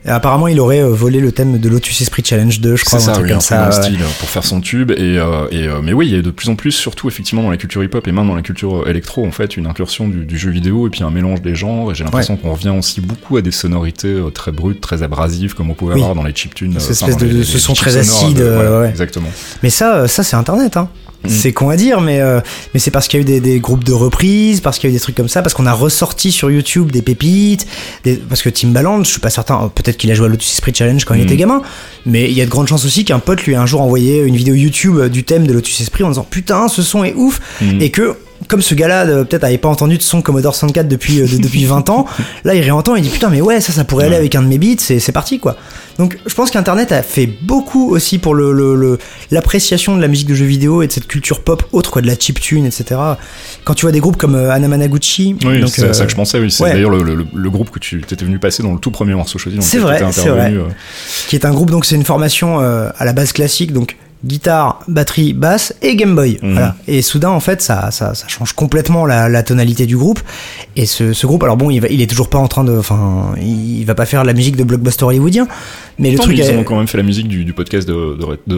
Et 0.04 0.08
apparemment, 0.08 0.46
il 0.46 0.60
aurait 0.60 0.82
euh, 0.84 0.90
volé 0.90 1.18
le 1.18 1.32
thème 1.32 1.58
de 1.58 1.68
Lotus 1.68 2.00
Esprit 2.00 2.22
Challenge 2.24 2.60
2, 2.60 2.76
je 2.76 2.84
crois, 2.84 3.00
un 3.00 3.02
ça, 3.02 3.12
truc 3.12 3.24
oui, 3.26 3.32
comme 3.32 3.40
style 3.72 3.98
euh, 4.00 4.06
pour 4.20 4.28
faire 4.28 4.44
son 4.44 4.60
tube. 4.60 4.92
Et, 4.92 5.18
euh, 5.18 5.48
et, 5.50 5.66
euh, 5.66 5.80
mais 5.82 5.92
oui, 5.92 6.06
il 6.06 6.14
y 6.14 6.16
a 6.16 6.22
de 6.22 6.30
plus 6.30 6.48
en 6.48 6.54
plus, 6.54 6.70
surtout 6.70 7.08
effectivement 7.08 7.42
dans 7.42 7.50
la 7.50 7.56
culture 7.56 7.82
hip-hop 7.82 8.06
et 8.06 8.12
même 8.12 8.28
dans 8.28 8.36
la 8.36 8.42
culture 8.42 8.86
électro, 8.88 9.26
en 9.26 9.32
fait, 9.32 9.56
une 9.56 9.66
incursion 9.66 10.06
du, 10.06 10.24
du 10.24 10.38
jeu 10.38 10.50
vidéo 10.52 10.86
et 10.86 10.90
puis 10.90 11.02
un 11.02 11.10
mélange 11.10 11.42
des 11.42 11.56
genres. 11.56 11.90
Et 11.90 11.96
j'ai 11.96 12.04
l'impression 12.04 12.36
qu'on 12.36 12.52
revient 12.52 12.68
aussi 12.68 13.00
beaucoup 13.00 13.36
à 13.36 13.42
des 13.42 13.50
sonorités 13.50 14.16
très 14.32 14.52
brutes, 14.52 14.80
très 14.80 15.02
abrasives, 15.02 15.54
comme 15.54 15.70
on 15.70 15.74
pouvait 15.74 15.94
Oui. 15.94 16.00
avoir 16.02 16.14
dans 16.14 16.22
les 16.22 16.34
chiptunes. 16.36 16.74
Cette 16.78 16.82
espèce 16.92 17.02
enfin, 17.02 17.12
dans 17.12 17.18
de- 17.18 17.24
les- 17.24 17.32
de- 17.32 17.38
les- 17.38 17.44
ce 17.44 17.54
les 17.54 17.58
son 17.58 17.72
très 17.72 17.96
acide, 17.96 18.36
de- 18.38 18.44
voilà, 18.44 18.80
ouais. 18.82 18.88
Exactement. 18.90 19.30
Mais 19.64 19.70
ça, 19.70 20.06
ça 20.06 20.22
c'est 20.22 20.36
Internet. 20.36 20.76
Hein. 20.76 20.88
Mm. 21.24 21.28
C'est 21.28 21.52
con 21.52 21.70
à 21.70 21.76
dire, 21.76 22.00
mais, 22.00 22.20
euh, 22.20 22.40
mais 22.74 22.80
c'est 22.80 22.90
parce 22.90 23.08
qu'il 23.08 23.18
y 23.18 23.20
a 23.20 23.22
eu 23.22 23.24
des, 23.24 23.40
des 23.40 23.58
groupes 23.58 23.84
de 23.84 23.92
reprises, 23.92 24.60
parce 24.60 24.78
qu'il 24.78 24.88
y 24.88 24.92
a 24.92 24.94
eu 24.94 24.96
des 24.96 25.00
trucs 25.00 25.16
comme 25.16 25.28
ça, 25.28 25.42
parce 25.42 25.54
qu'on 25.54 25.66
a 25.66 25.72
ressorti 25.72 26.30
sur 26.30 26.50
YouTube 26.50 26.92
des 26.92 27.02
pépites, 27.02 27.66
des, 28.04 28.16
parce 28.16 28.42
que 28.42 28.48
Timbaland, 28.48 29.02
je 29.04 29.10
suis 29.10 29.20
pas 29.20 29.30
certain, 29.30 29.58
oh, 29.64 29.68
peut-être 29.68 29.96
qu'il 29.96 30.10
a 30.10 30.14
joué 30.14 30.26
à 30.26 30.28
Lotus 30.28 30.52
Esprit 30.52 30.72
Challenge 30.74 31.04
quand 31.04 31.14
il 31.14 31.22
Mm. 31.22 31.24
était 31.26 31.36
gamin, 31.36 31.62
mais 32.04 32.24
il 32.30 32.36
y 32.36 32.40
a 32.40 32.44
de 32.44 32.50
grandes 32.50 32.68
chances 32.68 32.84
aussi 32.84 33.04
qu'un 33.04 33.18
pote 33.18 33.42
lui 33.44 33.54
a 33.54 33.60
un 33.62 33.66
jour 33.66 33.80
envoyé 33.80 34.20
une 34.20 34.36
vidéo 34.36 34.54
YouTube 34.54 34.96
euh, 34.98 35.08
du 35.08 35.24
thème 35.24 35.46
de 35.46 35.52
Lotus 35.52 35.80
Esprit 35.80 36.04
en 36.04 36.08
disant 36.10 36.26
putain, 36.28 36.68
ce 36.68 36.82
son 36.82 37.02
est 37.04 37.14
ouf, 37.14 37.40
Mm. 37.60 37.80
et 37.80 37.90
que 37.90 38.14
comme 38.48 38.62
ce 38.62 38.74
gars-là 38.74 39.06
euh, 39.06 39.24
peut-être 39.24 39.44
avait 39.44 39.58
pas 39.58 39.68
entendu 39.68 39.96
de 39.98 40.02
son 40.02 40.22
Commodore 40.22 40.54
64 40.54 40.88
depuis, 40.88 41.20
euh, 41.20 41.26
de- 41.26 41.38
depuis 41.38 41.64
20 41.66 41.90
ans, 41.90 42.06
là 42.44 42.54
il 42.54 42.60
réentend 42.62 42.96
et 42.96 43.00
il 43.00 43.02
dit 43.02 43.08
putain 43.10 43.28
mais 43.28 43.40
ouais 43.40 43.60
ça 43.60 43.72
ça 43.72 43.84
pourrait 43.84 44.06
aller 44.06 44.16
avec 44.16 44.34
un 44.34 44.42
de 44.42 44.48
mes 44.48 44.58
beats, 44.58 44.76
c'est 44.78 44.98
c'est 44.98 45.12
parti 45.12 45.38
quoi. 45.38 45.56
Donc 45.98 46.18
je 46.26 46.34
pense 46.34 46.50
qu'Internet 46.50 46.92
a 46.92 47.02
fait 47.02 47.26
beaucoup 47.26 47.90
aussi 47.90 48.18
pour 48.18 48.34
le, 48.34 48.52
le- 48.52 48.74
le- 48.76 48.98
l'appréciation 49.30 49.96
de 49.96 50.00
la 50.02 50.08
musique 50.08 50.28
de 50.28 50.34
jeux 50.34 50.44
vidéo 50.44 50.82
et 50.82 50.86
de 50.86 50.92
cette 50.92 51.06
culture 51.06 51.40
pop 51.42 51.64
autre 51.72 51.90
quoi, 51.90 52.02
de 52.02 52.06
la 52.06 52.14
chiptune, 52.18 52.66
etc. 52.66 53.00
Quand 53.64 53.74
tu 53.74 53.82
vois 53.86 53.92
des 53.92 54.00
groupes 54.00 54.16
comme 54.18 54.34
euh, 54.34 54.50
Anamanaguchi, 54.50 55.36
Oui, 55.44 55.60
donc, 55.60 55.70
c'est 55.70 55.82
euh, 55.84 55.92
ça 55.92 56.04
que 56.04 56.10
je 56.10 56.16
pensais. 56.16 56.38
Oui, 56.38 56.50
c'est 56.50 56.62
ouais. 56.64 56.72
d'ailleurs 56.72 56.90
le, 56.90 57.02
le- 57.32 57.50
groupe 57.50 57.70
que 57.70 57.78
tu 57.78 58.00
étais 58.00 58.24
venu 58.24 58.38
passer 58.38 58.62
dans 58.62 58.72
le 58.74 58.78
tout 58.78 58.90
premier 58.90 59.14
morceau 59.14 59.38
choisi. 59.38 59.56
C'est 59.62 59.78
vrai, 59.78 59.98
t'étais 59.98 60.12
c'est 60.12 60.28
vrai. 60.28 60.52
euh, 60.52 60.64
qui 61.28 61.36
est 61.36 61.46
un 61.46 61.52
groupe 61.52 61.70
donc 61.70 61.86
c'est 61.86 61.94
une 61.96 62.04
formation 62.04 62.60
euh, 62.60 62.90
à 62.98 63.04
la 63.06 63.12
base 63.14 63.32
classique 63.32 63.72
donc 63.72 63.96
guitare, 64.24 64.80
batterie, 64.88 65.32
basse 65.32 65.74
et 65.82 65.96
Game 65.96 66.14
Boy. 66.14 66.38
Mhm. 66.42 66.52
Voilà. 66.52 66.76
Et 66.88 67.02
soudain 67.02 67.30
en 67.30 67.40
fait 67.40 67.62
ça, 67.62 67.90
ça, 67.90 68.14
ça 68.14 68.28
change 68.28 68.52
complètement 68.54 69.06
la, 69.06 69.28
la 69.28 69.42
tonalité 69.42 69.86
du 69.86 69.96
groupe. 69.96 70.20
Et 70.74 70.86
ce, 70.86 71.12
ce 71.12 71.26
groupe 71.26 71.42
alors 71.42 71.56
bon 71.56 71.70
il, 71.70 71.80
va, 71.80 71.88
il 71.88 72.02
est 72.02 72.06
toujours 72.06 72.28
pas 72.28 72.38
en 72.38 72.48
train 72.48 72.64
de, 72.64 72.76
enfin 72.76 73.34
il, 73.40 73.84
va 73.84 73.94
pas 73.94 74.06
faire 74.06 74.24
la 74.24 74.32
musique 74.32 74.56
de 74.56 74.64
blockbuster 74.64 75.04
hollywoodien, 75.04 75.46
mais 75.98 76.10
le 76.10 76.18
truc 76.18 76.36
ils 76.36 76.42
est- 76.42 76.56
ont 76.56 76.64
quand 76.64 76.76
même 76.76 76.86
fait 76.86 76.98
la 76.98 77.02
musique 77.04 77.28
du, 77.28 77.44
du 77.44 77.52
podcast 77.52 77.86
de, 77.88 77.94
de, 77.94 78.38
de, 78.46 78.56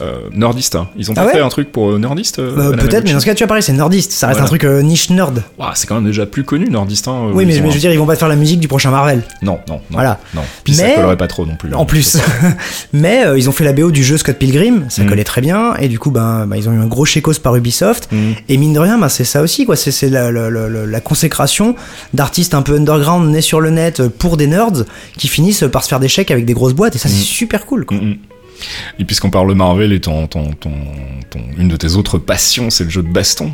euh, 0.00 0.18
Nerdist. 0.32 0.74
hein. 0.74 0.88
Ils 0.96 1.10
ont 1.10 1.14
pas 1.14 1.22
Ah 1.22 1.26
ouais 1.26 1.32
fait 1.32 1.40
un 1.40 1.48
truc 1.48 1.72
pour 1.72 1.90
euh, 1.90 1.98
Nerdist 1.98 2.38
euh, 2.38 2.72
Euh, 2.72 2.76
peut-être, 2.76 3.04
mais 3.04 3.12
dans 3.12 3.20
ce 3.20 3.26
cas, 3.26 3.34
tu 3.34 3.44
as 3.44 3.46
parlé, 3.46 3.62
c'est 3.62 3.72
nerdiste. 3.72 4.12
Ça 4.12 4.26
reste 4.28 4.38
Voilà. 4.38 4.46
un 4.46 4.48
truc 4.48 4.64
euh, 4.64 4.82
niche 4.82 5.10
nerd. 5.10 5.42
Ouah, 5.58 5.72
c'est 5.74 5.86
quand 5.86 5.94
même 5.96 6.04
déjà 6.04 6.26
plus 6.26 6.44
connu 6.44 6.68
Nerdist. 6.68 7.08
Hein, 7.08 7.30
oui, 7.32 7.46
mais, 7.46 7.54
un- 7.58 7.68
je 7.68 7.74
veux 7.74 7.78
dire, 7.80 7.92
ils 7.92 7.98
vont 7.98 8.06
pas 8.06 8.14
te 8.14 8.18
faire 8.18 8.28
la 8.28 8.36
musique 8.36 8.60
du 8.60 8.68
prochain 8.68 8.90
Marvel. 8.90 9.22
Non, 9.42 9.58
non, 9.68 9.74
non. 9.74 9.80
Voilà. 9.90 10.18
Non. 10.34 10.42
Puis 10.64 10.74
ça 10.74 10.84
Mais- 10.84 10.94
collerait 10.96 11.16
pas 11.16 11.28
trop 11.28 11.46
non 11.46 11.56
plus. 11.56 11.72
En 11.74 11.82
hein. 11.82 11.84
plus. 11.84 12.18
mais 12.92 13.24
euh, 13.26 13.38
ils 13.38 13.48
ont 13.48 13.52
fait 13.52 13.64
la 13.64 13.72
BO 13.72 13.90
du 13.90 14.02
jeu 14.04 14.16
Scott 14.16 14.36
Pilgrim, 14.36 14.84
ça 14.88 15.02
Mm. 15.04 15.08
collait 15.08 15.24
très 15.24 15.40
bien. 15.40 15.74
Et 15.80 15.88
du 15.88 15.98
coup, 15.98 16.10
ben, 16.10 16.46
ben, 16.46 16.56
ils 16.56 16.68
ont 16.68 16.72
eu 16.72 16.78
un 16.78 16.86
gros 16.86 17.04
chécos 17.04 17.38
par 17.42 17.54
Ubisoft. 17.56 18.08
Mm. 18.12 18.16
Et 18.48 18.56
mine 18.56 18.72
de 18.72 18.78
rien, 18.80 18.98
ben, 18.98 19.08
c'est 19.08 19.24
ça 19.24 19.42
aussi, 19.42 19.64
quoi. 19.66 19.76
C'est 19.76 20.08
la, 20.10 20.30
la, 20.30 20.50
la- 20.50 20.68
la- 20.68 20.86
la 20.86 21.00
consécration 21.00 21.74
d'artistes 22.14 22.54
un 22.54 22.62
peu 22.62 22.74
underground 22.76 23.30
nés 23.30 23.40
sur 23.40 23.60
le 23.60 23.70
net 23.70 24.02
pour 24.08 24.36
des 24.36 24.46
nerds 24.46 24.84
qui 25.16 25.28
finissent 25.28 25.64
par 25.70 25.84
se 25.84 25.88
faire 25.88 26.00
des 26.00 26.08
chèques 26.08 26.30
avec 26.30 26.44
des 26.44 26.54
grosses 26.58 26.74
boîtes. 26.74 26.94
Et 26.96 26.98
ça, 26.98 27.08
c'est 27.08 27.14
Mm. 27.16 27.22
super 27.22 27.64
cool, 27.66 27.84
quoi. 27.86 27.96
Mm, 27.96 28.10
mm. 28.10 28.16
Et 28.98 29.04
puisqu'on 29.04 29.30
parle 29.30 29.48
de 29.48 29.54
Marvel 29.54 29.92
et 29.92 30.00
ton, 30.00 30.26
ton, 30.26 30.50
ton, 30.52 30.72
ton- 31.30 31.40
une 31.58 31.68
de 31.68 31.76
tes 31.76 31.94
autres 31.94 32.18
passions, 32.18 32.70
c'est 32.70 32.84
le 32.84 32.90
jeu 32.90 33.02
de 33.02 33.08
baston. 33.08 33.52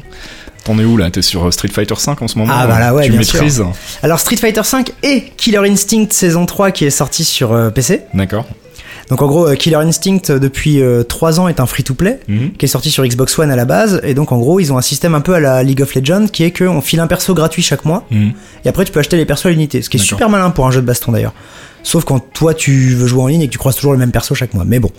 T'en 0.64 0.78
es 0.78 0.84
où 0.84 0.96
là? 0.96 1.11
T'es 1.11 1.20
sur 1.20 1.44
euh, 1.46 1.50
Street 1.50 1.68
Fighter 1.68 1.94
5 1.96 2.22
en 2.22 2.26
ce 2.28 2.38
moment? 2.38 2.55
Ah, 2.57 2.66
bah 2.66 2.78
là, 2.80 2.94
ouais, 2.94 3.05
Tu 3.05 3.11
bien 3.11 3.20
maîtrises? 3.20 3.62
Alors, 4.02 4.18
Street 4.18 4.36
Fighter 4.38 4.62
V 4.62 4.78
et 5.02 5.24
Killer 5.36 5.59
Instinct 5.70 6.07
saison 6.11 6.46
3 6.46 6.70
qui 6.70 6.86
est 6.86 6.90
sorti 6.90 7.22
sur 7.24 7.52
euh, 7.52 7.68
PC. 7.68 8.00
D'accord. 8.14 8.46
Donc 9.11 9.20
en 9.20 9.26
gros, 9.26 9.46
euh, 9.46 9.55
Killer 9.57 9.76
Instinct 9.76 10.30
euh, 10.30 10.38
depuis 10.38 10.80
3 11.07 11.38
ans 11.38 11.48
est 11.48 11.61
un 11.61 11.66
free-to-play 11.66 12.20
qui 12.59 12.64
est 12.64 12.68
sorti 12.68 12.90
sur 12.90 13.05
Xbox 13.05 13.38
One 13.38 13.50
à 13.50 13.57
la 13.57 13.66
base. 13.66 14.00
Et 14.05 14.14
donc 14.14 14.32
en 14.32 14.38
gros, 14.38 14.59
ils 14.61 14.72
ont 14.72 14.78
un 14.78 14.82
système 14.82 15.14
un 15.14 15.20
peu 15.20 15.34
à 15.34 15.40
la 15.40 15.62
League 15.62 15.82
of 15.82 15.94
Legends 15.94 16.28
qui 16.28 16.44
est 16.44 16.57
qu'on 16.57 16.80
file 16.80 17.00
un 17.00 17.07
perso 17.07 17.34
gratuit 17.34 17.61
chaque 17.62 17.84
mois. 17.84 18.07
Et 18.64 18.68
après, 18.70 18.86
tu 18.86 18.92
peux 18.92 19.00
acheter 19.00 19.18
les 19.18 19.26
persos 19.26 19.44
à 19.44 19.50
l'unité. 19.50 19.82
Ce 19.82 19.90
qui 19.90 19.98
est 19.98 20.00
super 20.00 20.30
malin 20.30 20.48
pour 20.48 20.66
un 20.66 20.70
jeu 20.70 20.80
de 20.80 20.86
baston 20.86 21.12
d'ailleurs. 21.12 21.34
Sauf 21.85 22.05
quand 22.05 22.18
toi 22.18 22.53
tu 22.55 22.95
veux 22.95 23.07
jouer 23.07 23.22
en 23.22 23.26
ligne 23.28 23.43
et 23.43 23.47
que 23.47 23.53
tu 23.53 23.59
croises 23.59 23.76
toujours 23.76 23.93
le 23.93 23.99
même 23.99 24.11
perso 24.11 24.35
chaque 24.35 24.53
mois. 24.55 24.64
Mais 24.66 24.80
bon. 24.80 24.91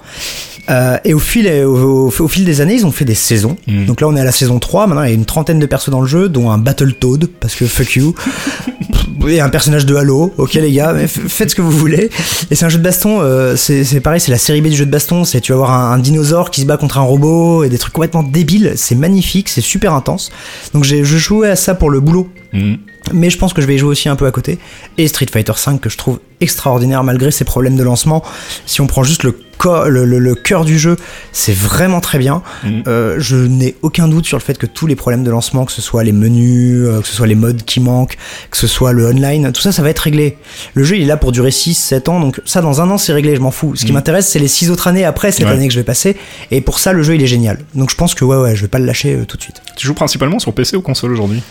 Euh, 0.69 0.97
et 1.03 1.13
au 1.13 1.19
fil, 1.19 1.47
au, 1.65 2.07
au- 2.07 2.13
au 2.23 2.27
fil 2.27 2.45
des 2.45 2.61
années, 2.61 2.75
ils 2.75 2.85
ont 2.85 2.91
fait 2.91 3.05
des 3.05 3.13
saisons. 3.15 3.57
Mhm. 3.67 3.85
Donc 3.85 4.01
là, 4.01 4.07
on 4.07 4.15
est 4.15 4.19
à 4.21 4.23
la 4.23 4.31
saison 4.31 4.57
3. 4.59 4.87
Maintenant, 4.87 5.03
il 5.03 5.09
y 5.09 5.11
a 5.11 5.15
une 5.15 5.25
trentaine 5.25 5.59
de 5.59 5.65
persos 5.65 5.89
dans 5.89 6.01
le 6.01 6.07
jeu, 6.07 6.29
dont 6.29 6.49
un 6.49 6.57
Battletoad, 6.57 7.27
parce 7.39 7.53
que 7.55 7.65
fuck 7.65 7.95
you. 7.95 8.15
et 9.27 9.41
un 9.41 9.49
personnage 9.49 9.85
de 9.85 9.95
Halo. 9.95 10.33
Ok, 10.37 10.53
les 10.53 10.71
gars, 10.71 10.93
mais 10.93 11.07
faites 11.07 11.49
ce 11.51 11.55
que 11.55 11.61
vous 11.61 11.71
voulez. 11.71 12.09
Et 12.51 12.55
c'est 12.55 12.65
un 12.65 12.69
jeu 12.69 12.77
de 12.79 12.83
baston. 12.83 13.19
euh, 13.21 13.55
c'est 13.55 13.99
pareil, 13.99 14.19
c'est 14.19 14.31
la 14.31 14.37
série 14.37 14.61
B 14.61 14.67
du 14.67 14.75
jeu 14.75 14.85
de 14.85 14.91
baston. 14.91 15.23
C'est 15.23 15.41
tu 15.41 15.51
vas 15.51 15.57
avoir 15.57 15.71
un, 15.71 15.91
un 15.93 15.99
dinosaure 15.99 16.49
qui 16.51 16.61
se 16.61 16.65
bat 16.65 16.77
contre 16.77 16.97
un 16.97 17.01
robot 17.03 17.63
et 17.63 17.69
des 17.69 17.77
trucs 17.77 17.93
complètement 17.93 18.23
débiles. 18.23 18.73
C'est 18.75 18.95
magnifique, 18.95 19.49
c'est 19.49 19.61
super 19.61 19.93
intense. 19.93 20.31
Donc 20.73 20.83
j'ai 20.83 21.03
je 21.03 21.17
jouais 21.17 21.49
à 21.49 21.55
ça 21.55 21.73
pour 21.75 21.89
le 21.89 21.99
boulot 21.99 22.29
Mhm. 22.53 22.77
Mais 23.13 23.29
je 23.29 23.37
pense 23.37 23.53
que 23.53 23.61
je 23.61 23.67
vais 23.67 23.75
y 23.75 23.77
jouer 23.77 23.89
aussi 23.89 24.09
un 24.09 24.15
peu 24.15 24.25
à 24.25 24.31
côté. 24.31 24.57
Et 24.97 25.07
Street 25.07 25.27
Fighter 25.31 25.53
V 25.53 25.77
que 25.79 25.89
je 25.89 25.97
trouve 25.97 26.19
extraordinaire 26.41 27.03
malgré 27.03 27.31
ses 27.31 27.45
problèmes 27.45 27.75
de 27.77 27.83
lancement. 27.83 28.23
Si 28.65 28.81
on 28.81 28.87
prend 28.87 29.03
juste 29.03 29.23
le, 29.23 29.37
co- 29.57 29.87
le, 29.87 30.03
le- 30.03 30.19
le 30.19 30.35
cœur 30.35 30.65
du 30.65 30.77
jeu, 30.77 30.97
c'est 31.31 31.53
vraiment 31.53 32.01
très 32.01 32.17
bien. 32.19 32.43
Mhm. 32.63 32.83
Euh, 32.87 33.15
je 33.19 33.37
n'ai 33.37 33.75
aucun 33.81 34.07
doute 34.09 34.25
sur 34.25 34.37
le 34.37 34.43
fait 34.43 34.57
que 34.57 34.65
tous 34.65 34.85
les 34.85 34.95
problèmes 34.97 35.23
de 35.23 35.31
lancement, 35.31 35.63
que 35.65 35.71
ce 35.71 35.81
soit 35.81 36.03
les 36.03 36.11
menus, 36.11 36.87
euh, 36.87 37.01
que 37.01 37.07
ce 37.07 37.15
soit 37.15 37.25
les 37.27 37.35
modes 37.35 37.63
qui 37.63 37.79
manquent, 37.79 38.17
que 38.51 38.57
ce 38.57 38.67
soit 38.67 38.91
le 38.91 39.07
online, 39.07 39.51
tout 39.53 39.61
ça, 39.61 39.71
ça 39.71 39.81
va 39.81 39.89
être 39.89 39.99
réglé. 39.99 40.37
Le 40.73 40.83
jeu, 40.83 40.97
il 40.97 41.03
est 41.03 41.07
là 41.07 41.15
pour 41.17 41.31
durer 41.31 41.51
6-7 41.51 42.09
ans, 42.09 42.19
donc 42.19 42.41
ça, 42.45 42.61
dans 42.61 42.81
un 42.81 42.89
an, 42.89 42.97
c'est 42.97 43.13
réglé, 43.13 43.33
je 43.35 43.41
m'en 43.41 43.51
fous. 43.51 43.75
Ce 43.75 43.81
qui 43.85 43.87
Mhm. 43.91 43.93
m'intéresse, 43.95 44.27
c'est 44.27 44.39
les 44.39 44.49
6 44.49 44.71
autres 44.71 44.87
années 44.87 45.05
après 45.05 45.31
cette 45.31 45.45
Ouais. 45.45 45.51
année 45.51 45.67
que 45.67 45.73
je 45.73 45.79
vais 45.79 45.85
passer. 45.85 46.17
Et 46.51 46.59
pour 46.59 46.79
ça, 46.79 46.91
le 46.91 47.01
jeu, 47.01 47.15
il 47.15 47.23
est 47.23 47.27
génial. 47.27 47.59
Donc 47.75 47.91
je 47.91 47.95
pense 47.95 48.13
que 48.13 48.25
ouais, 48.25 48.37
ouais, 48.37 48.55
je 48.57 48.61
vais 48.61 48.67
pas 48.67 48.79
le 48.79 48.85
lâcher 48.85 49.15
euh, 49.15 49.25
tout 49.25 49.37
de 49.37 49.41
suite. 49.41 49.61
Tu 49.77 49.87
joues 49.87 49.93
principalement 49.93 50.39
sur 50.39 50.51
PC 50.53 50.75
ou 50.75 50.81
console 50.81 51.13
aujourd'hui? 51.13 51.41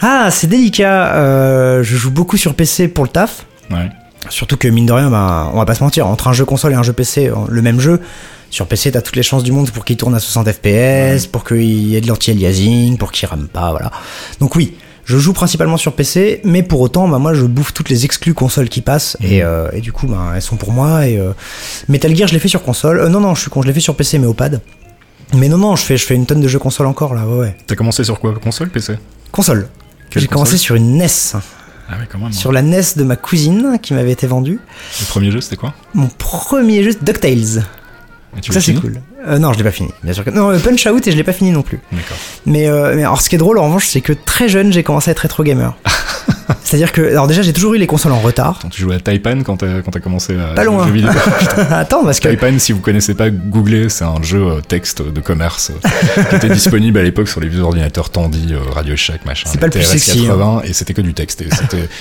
Ah, 0.00 0.30
c'est 0.30 0.46
délicat. 0.46 1.14
Euh, 1.14 1.82
je 1.82 1.96
joue 1.96 2.10
beaucoup 2.10 2.36
sur 2.36 2.54
PC 2.54 2.88
pour 2.88 3.04
le 3.04 3.10
taf. 3.10 3.46
Ouais. 3.70 3.90
Surtout 4.30 4.56
que 4.56 4.68
mine 4.68 4.86
de 4.86 4.92
rien, 4.92 5.10
bah, 5.10 5.50
on 5.52 5.58
va 5.58 5.66
pas 5.66 5.74
se 5.74 5.82
mentir, 5.84 6.06
entre 6.06 6.28
un 6.28 6.32
jeu 6.32 6.44
console 6.44 6.72
et 6.72 6.76
un 6.76 6.82
jeu 6.82 6.92
PC, 6.92 7.28
euh, 7.28 7.34
le 7.48 7.62
même 7.62 7.78
jeu, 7.78 8.00
sur 8.50 8.66
PC 8.66 8.90
t'as 8.90 9.02
toutes 9.02 9.16
les 9.16 9.22
chances 9.22 9.42
du 9.42 9.52
monde 9.52 9.70
pour 9.70 9.84
qu'il 9.84 9.98
tourne 9.98 10.14
à 10.14 10.18
60 10.18 10.50
FPS, 10.50 11.26
pour 11.26 11.44
qu'il 11.44 11.62
y 11.62 11.96
ait 11.96 12.00
de 12.00 12.08
l'anti-aliasing, 12.08 12.96
pour 12.96 13.12
qu'il 13.12 13.28
rame 13.28 13.48
pas, 13.48 13.70
voilà. 13.72 13.90
Donc 14.40 14.56
oui, 14.56 14.76
je 15.04 15.18
joue 15.18 15.34
principalement 15.34 15.76
sur 15.76 15.92
PC, 15.92 16.40
mais 16.44 16.62
pour 16.62 16.80
autant, 16.80 17.06
bah, 17.08 17.18
moi 17.18 17.34
je 17.34 17.44
bouffe 17.44 17.74
toutes 17.74 17.90
les 17.90 18.04
exclus 18.06 18.32
consoles 18.32 18.68
qui 18.70 18.80
passent, 18.80 19.16
et, 19.22 19.42
euh, 19.42 19.68
et 19.72 19.80
du 19.80 19.92
coup, 19.92 20.06
bah, 20.06 20.32
elles 20.34 20.42
sont 20.42 20.56
pour 20.56 20.72
moi. 20.72 21.06
Et 21.06 21.18
euh, 21.18 21.32
Metal 21.88 22.14
Gear, 22.16 22.26
je 22.28 22.32
l'ai 22.32 22.38
fait 22.40 22.48
sur 22.48 22.62
console. 22.62 23.00
Euh, 23.00 23.08
non, 23.08 23.20
non, 23.20 23.34
je 23.34 23.42
suis 23.42 23.50
con, 23.50 23.60
je 23.60 23.66
l'ai 23.66 23.74
fait 23.74 23.80
sur 23.80 23.94
PC, 23.96 24.18
mais 24.18 24.26
au 24.26 24.34
pad. 24.34 24.60
Mais 25.34 25.48
non, 25.48 25.58
non, 25.58 25.76
je 25.76 25.84
fais, 25.84 25.96
je 25.96 26.06
fais 26.06 26.14
une 26.14 26.26
tonne 26.26 26.40
de 26.40 26.48
jeux 26.48 26.58
console 26.58 26.86
encore 26.86 27.14
là, 27.14 27.26
ouais, 27.26 27.38
ouais. 27.38 27.56
T'as 27.66 27.74
commencé 27.74 28.04
sur 28.04 28.18
quoi? 28.20 28.32
Console, 28.42 28.70
PC 28.70 28.94
Console. 29.32 29.68
J'ai 30.20 30.26
console 30.26 30.34
commencé 30.34 30.56
sur 30.58 30.74
une 30.74 30.96
NES, 30.98 31.06
Ah 31.88 31.96
ouais, 31.98 32.08
quand 32.10 32.18
même. 32.18 32.32
sur 32.32 32.52
la 32.52 32.62
NES 32.62 32.82
de 32.96 33.04
ma 33.04 33.16
cousine 33.16 33.78
qui 33.82 33.94
m'avait 33.94 34.12
été 34.12 34.26
vendue. 34.26 34.58
Le 35.00 35.06
premier 35.06 35.30
jeu, 35.30 35.40
c'était 35.40 35.56
quoi? 35.56 35.74
Mon 35.94 36.08
premier 36.08 36.82
jeu, 36.82 36.92
DuckTales. 37.00 37.64
Et 38.36 38.40
tu 38.40 38.52
Ça 38.52 38.60
c'est 38.60 38.72
fini? 38.72 38.80
cool. 38.80 39.00
Euh, 39.26 39.38
non, 39.38 39.52
je 39.52 39.58
l'ai 39.58 39.64
pas 39.64 39.70
fini. 39.70 39.90
Bien 40.02 40.12
sûr 40.12 40.24
que 40.24 40.30
non. 40.30 40.50
Le 40.50 40.58
Punch 40.58 40.84
Out 40.86 41.06
et 41.06 41.12
je 41.12 41.16
l'ai 41.16 41.22
pas 41.24 41.32
fini 41.32 41.50
non 41.52 41.62
plus. 41.62 41.80
D'accord. 41.92 42.16
Mais, 42.46 42.68
euh, 42.68 42.94
mais 42.96 43.02
alors 43.02 43.20
ce 43.20 43.28
qui 43.28 43.36
est 43.36 43.38
drôle 43.38 43.58
en 43.58 43.64
revanche, 43.66 43.86
c'est 43.86 44.00
que 44.00 44.12
très 44.12 44.48
jeune, 44.48 44.72
j'ai 44.72 44.82
commencé 44.82 45.08
à 45.08 45.12
être 45.12 45.20
rétro 45.20 45.42
gamer. 45.44 45.76
C'est-à-dire 46.64 46.92
que 46.92 47.02
alors 47.02 47.26
déjà 47.26 47.42
j'ai 47.42 47.52
toujours 47.52 47.74
eu 47.74 47.78
les 47.78 47.86
consoles 47.86 48.12
en 48.12 48.18
retard. 48.20 48.56
Attends, 48.60 48.68
tu 48.68 48.82
jouais 48.82 48.96
à 48.96 49.00
Taipan 49.00 49.42
quand 49.44 49.58
t'as 49.58 49.82
quand 49.82 49.98
commencé 50.00 50.36
à 50.38 50.54
Pas 50.54 50.64
jouer 50.64 50.74
aux 50.74 50.76
loin. 50.78 50.86
jeux 50.86 50.92
vidéo 50.92 51.10
Attends 51.70 52.04
parce 52.04 52.20
que 52.20 52.28
Taipan, 52.28 52.58
si 52.58 52.72
vous 52.72 52.80
connaissez 52.80 53.14
pas, 53.14 53.30
googlez, 53.30 53.88
c'est 53.88 54.04
un 54.04 54.22
jeu 54.22 54.42
euh, 54.44 54.60
texte 54.60 55.02
de 55.02 55.20
commerce 55.20 55.70
euh, 55.70 56.22
qui 56.30 56.36
était 56.36 56.48
disponible 56.48 56.98
à 56.98 57.02
l'époque 57.02 57.28
sur 57.28 57.40
les 57.40 57.48
vieux 57.48 57.60
ordinateurs 57.62 58.10
Tandy, 58.10 58.52
euh, 58.52 58.58
Radio 58.72 58.96
Shack, 58.96 59.24
machin. 59.24 59.48
C'est 59.50 59.58
pas 59.60 59.66
le 59.66 59.72
plus 59.72 59.82
sexy, 59.84 60.20
hein. 60.26 60.28
80, 60.28 60.62
et 60.64 60.72
c'était 60.72 60.94
que 60.94 61.00
du 61.00 61.14
texte. 61.14 61.42
Et 61.42 61.48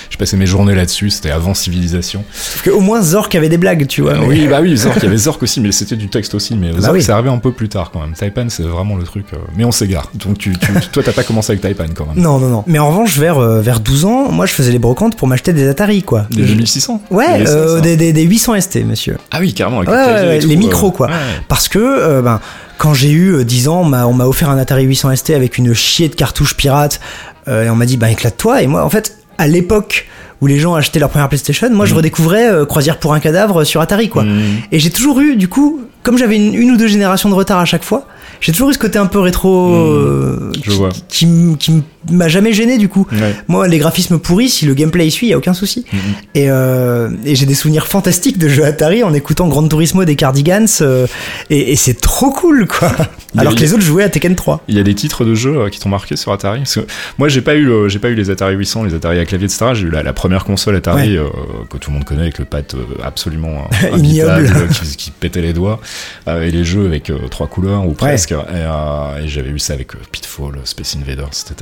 je 0.09 0.17
passais 0.17 0.37
mes 0.37 0.45
journées 0.45 0.75
là-dessus, 0.75 1.09
c'était 1.09 1.31
avant 1.31 1.53
Civilisation. 1.53 2.23
sauf 2.33 2.61
que 2.63 2.69
au 2.71 2.79
moins 2.81 3.01
Zork 3.01 3.33
avait 3.35 3.49
des 3.49 3.57
blagues, 3.57 3.87
tu 3.87 4.01
vois. 4.01 4.15
mais- 4.19 4.25
Oui, 4.27 4.47
bah 4.47 4.59
oui, 4.61 4.75
Zork, 4.77 4.97
il 4.97 5.03
y 5.03 5.07
avait 5.07 5.17
Zork 5.17 5.41
aussi, 5.43 5.61
mais 5.61 5.71
c'était 5.71 5.95
du 5.95 6.09
texte 6.09 6.33
aussi. 6.35 6.55
Mais 6.55 6.71
Zork, 6.79 6.93
oui. 6.93 7.03
c'est 7.03 7.11
arrivé 7.11 7.29
un 7.29 7.37
peu 7.37 7.51
plus 7.51 7.69
tard 7.69 7.91
quand 7.91 7.99
même. 8.01 8.13
Taipan, 8.13 8.47
c'est 8.49 8.63
vraiment 8.63 8.95
le 8.95 9.03
truc. 9.03 9.25
euh, 9.33 9.37
Mais 9.55 9.65
on 9.65 9.71
s'égare. 9.71 10.09
Donc 10.15 10.37
tu, 10.37 10.57
tu, 10.57 10.71
toi, 10.91 11.03
t'as 11.03 11.11
pas 11.13 11.23
commencé 11.23 11.51
avec 11.51 11.61
Taipan 11.61 11.85
quand 11.95 12.05
même. 12.05 12.21
Non, 12.21 12.39
non, 12.39 12.49
non. 12.49 12.63
Mais 12.67 12.79
en 12.79 12.89
revanche, 12.89 13.17
vers, 13.17 13.37
euh, 13.37 13.61
vers 13.61 13.79
12 13.79 14.05
ans, 14.05 14.31
moi 14.33 14.45
je 14.45 14.53
faisais 14.53 14.71
les 14.71 14.79
brocantes 14.79 15.15
pour 15.15 15.27
m'acheter 15.27 15.53
des 15.53 15.67
Atari 15.67 16.03
quoi. 16.03 16.25
Des 16.31 16.43
Je- 16.43 16.53
2600 16.53 17.01
Ouais, 17.11 17.39
Des 17.43 17.49
euh, 17.49 17.75
1600. 17.77 17.81
des, 17.81 17.95
des, 17.97 18.13
des 18.13 18.23
800 18.23 18.59
ST, 18.61 18.85
monsieur. 18.85 19.17
Ah 19.31 19.37
oui, 19.39 19.53
carrément. 19.53 19.77
Avec 19.81 19.89
Ouais, 19.89 20.39
tout, 20.39 20.47
les 20.47 20.55
euh, 20.55 20.59
micros 20.59 20.91
quoi. 20.91 21.07
ouais. 21.07 21.13
Parce 21.47 21.67
que 21.69 21.79
euh, 21.79 22.21
ben, 22.21 22.39
quand 22.77 22.93
j'ai 22.93 23.11
eu 23.11 23.29
euh, 23.35 23.43
10 23.45 23.67
ans, 23.69 23.81
on 23.81 24.13
m'a, 24.13 24.25
offert 24.25 24.49
un 24.49 24.57
Atari 24.57 24.83
800 24.83 25.15
ST 25.15 25.29
avec 25.31 25.57
une 25.57 25.73
chier 25.73 26.09
de 26.09 26.15
cartouches 26.15 26.55
pirates 26.57 26.99
euh, 27.47 27.65
et 27.65 27.69
on 27.69 27.75
m'a 27.75 27.85
dit 27.85 27.97
bah 27.97 28.09
éclate-toi 28.11 28.61
et 28.61 28.67
moi 28.67 28.83
en 28.83 28.89
fait 28.89 29.17
à 29.37 29.47
l'époque 29.47 30.07
où 30.41 30.47
les 30.47 30.59
gens 30.59 30.75
achetaient 30.75 30.99
leur 30.99 31.09
première 31.09 31.29
PlayStation, 31.29 31.69
moi 31.71 31.85
je 31.85 31.95
redécouvrais 31.95 32.49
euh, 32.49 32.65
Croisière 32.65 32.97
pour 32.99 33.13
un 33.13 33.19
cadavre 33.21 33.63
sur 33.63 33.79
Atari 33.81 34.09
quoi. 34.09 34.23
Mhm. 34.23 34.41
Et 34.73 34.79
j'ai 34.79 34.89
toujours 34.89 35.19
eu 35.21 35.35
du 35.37 35.47
coup, 35.47 35.81
comme 36.03 36.17
j'avais 36.17 36.35
une, 36.35 36.53
une 36.53 36.71
ou 36.71 36.77
deux 36.77 36.87
générations 36.87 37.29
de 37.29 37.33
retard 37.35 37.59
à 37.59 37.65
chaque 37.65 37.83
fois, 37.83 38.05
j'ai 38.41 38.51
toujours 38.51 38.69
eu 38.69 38.73
ce 38.73 38.79
côté 38.79 38.97
un 38.99 39.05
peu 39.05 39.19
rétro 39.19 39.73
euh, 39.73 40.51
je 40.55 40.61
qui, 40.71 40.77
vois. 40.77 40.89
qui, 41.09 41.25
m- 41.25 41.55
qui 41.57 41.83
m'a 42.11 42.27
jamais 42.27 42.53
gêné 42.53 42.77
du 42.77 42.89
coup. 42.89 43.07
Ouais. 43.11 43.35
Moi, 43.47 43.67
les 43.67 43.77
graphismes 43.77 44.19
pourris, 44.19 44.49
si 44.49 44.65
le 44.65 44.73
gameplay 44.73 45.07
y 45.07 45.11
suit, 45.11 45.27
y 45.27 45.33
a 45.33 45.37
aucun 45.37 45.53
souci. 45.53 45.85
Mhm. 45.93 45.99
Et, 46.35 46.49
euh, 46.49 47.09
et 47.25 47.35
j'ai 47.35 47.45
des 47.45 47.53
souvenirs 47.55 47.87
fantastiques 47.87 48.37
de 48.37 48.49
jeux 48.49 48.65
Atari 48.65 49.03
en 49.03 49.13
écoutant 49.13 49.47
Gran 49.47 49.67
Turismo 49.67 50.03
des 50.05 50.15
Cardigans. 50.15 50.67
euh, 50.81 51.07
et 51.49 51.71
et 51.71 51.75
c'est 51.75 51.99
trop 51.99 52.29
cool, 52.31 52.67
quoi. 52.67 52.89
A- 53.37 53.41
Alors 53.41 53.55
que 53.55 53.59
les 53.61 53.73
autres 53.73 53.81
jouaient 53.83 54.03
à 54.03 54.09
Tekken 54.09 54.35
3. 54.35 54.63
Il 54.67 54.75
y 54.75 54.79
a 54.79 54.83
des 54.83 54.93
titres 54.93 55.25
de 55.25 55.33
jeux 55.33 55.57
euh, 55.61 55.69
qui 55.69 55.79
t'ont 55.79 55.89
marqué 55.89 56.15
sur 56.15 56.31
Atari? 56.31 56.59
Parce 56.59 56.75
que 56.75 56.81
moi 57.17 57.29
j'ai 57.29 57.41
pas 57.41 57.55
eu 57.55 57.63
le- 57.63 57.87
j'ai 57.89 57.97
pas 57.99 58.09
eu 58.09 58.15
les 58.15 58.29
Atari 58.29 58.53
800, 58.55 58.83
les 58.83 58.93
Atari 58.93 59.17
à 59.19 59.25
clavier 59.25 59.45
etc. 59.45 59.71
J'ai 59.73 59.87
eu 59.87 59.89
la, 59.89 60.03
la 60.03 60.13
première 60.13 60.43
console 60.45 60.75
Atari 60.75 61.17
euh, 61.17 61.23
que 61.69 61.77
tout 61.77 61.89
le 61.89 61.95
monde 61.95 62.03
connaît 62.05 62.21
avec 62.23 62.37
le 62.37 62.45
pad 62.45 62.65
euh, 62.75 62.79
absolument 63.03 63.67
euh, 63.83 63.95
imbitable 63.95 64.51
qui, 64.83 64.97
qui 64.97 65.11
pétait 65.11 65.41
les 65.41 65.53
doigts 65.53 65.79
euh, 66.27 66.43
et 66.43 66.51
les 66.51 66.63
jeux 66.63 66.85
avec 66.85 67.09
euh, 67.09 67.17
trois 67.31 67.47
couleurs 67.47 67.87
ou 67.87 67.93
presque. 67.93 68.12
Et, 68.49 68.53
euh, 68.53 69.23
et 69.23 69.27
j'avais 69.27 69.49
eu 69.49 69.59
ça 69.59 69.73
avec 69.73 69.95
euh, 69.95 69.99
Pitfall, 70.11 70.53
Space 70.63 70.95
Invaders, 70.95 71.27
etc. 71.27 71.55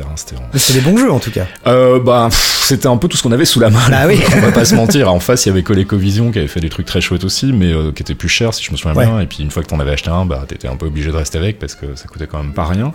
C'était 0.54 0.74
des 0.80 0.82
bons 0.82 0.98
jeux, 0.98 1.12
en 1.12 1.20
tout 1.20 1.32
cas. 1.32 1.46
Euh, 1.68 2.00
bah, 2.00 2.30
c'était 2.32 2.88
un 2.88 2.98
peu 2.98 3.08
tout 3.08 3.18
ce 3.18 3.24
qu'on 3.24 3.32
avait 3.32 3.46
sous 3.46 3.60
la 3.60 3.70
main. 3.70 3.80
Bah 3.90 4.04
oui. 4.08 4.20
On 4.36 4.40
va 4.42 4.52
pas 4.52 4.66
se 4.66 4.76
mentir. 4.76 5.12
En 5.12 5.20
face, 5.20 5.46
il 5.46 5.50
y 5.50 5.52
avait 5.52 5.64
ColecoVision 5.64 6.32
qui 6.32 6.40
avait 6.40 6.48
fait 6.48 6.60
des 6.60 6.70
trucs 6.70 6.86
très 6.86 7.02
chouettes 7.02 7.24
aussi, 7.24 7.52
mais 7.54 7.72
euh, 7.74 7.92
qui 7.92 8.02
étaient 8.04 8.16
plus 8.16 8.30
chers 8.30 8.54
si 8.54 8.64
je 8.64 8.72
me 8.72 8.78
souviens 8.78 8.96
Ouais. 8.96 9.06
bien. 9.06 9.20
Et 9.20 9.26
puis 9.28 9.44
une 9.44 9.52
fois 9.52 9.64
que 9.64 9.68
t'en 9.68 9.80
avais 9.80 9.92
acheté 9.92 10.10
un, 10.10 10.26
bah 10.26 10.44
t'étais 10.48 10.68
un 10.68 10.76
peu 10.76 10.86
obligé 10.88 11.12
de 11.12 11.16
rester 11.16 11.38
avec 11.38 11.60
parce 11.60 11.76
que 11.76 11.96
ça 11.96 12.08
coûtait 12.08 12.28
quand 12.28 12.42
même 12.44 12.54
pas 12.54 12.66
rien. 12.66 12.94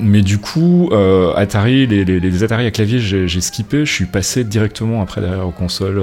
Mais 0.00 0.22
du 0.22 0.38
coup, 0.38 0.90
Atari, 1.36 1.86
les, 1.86 2.04
les, 2.04 2.20
les 2.20 2.42
Atari 2.44 2.66
à 2.66 2.70
clavier, 2.70 2.98
j'ai 3.00 3.40
skippé. 3.40 3.84
Je 3.84 3.92
suis 3.92 4.06
passé 4.06 4.44
directement 4.44 5.02
après 5.02 5.20
derrière 5.20 5.46
aux 5.46 5.50
consoles. 5.50 6.02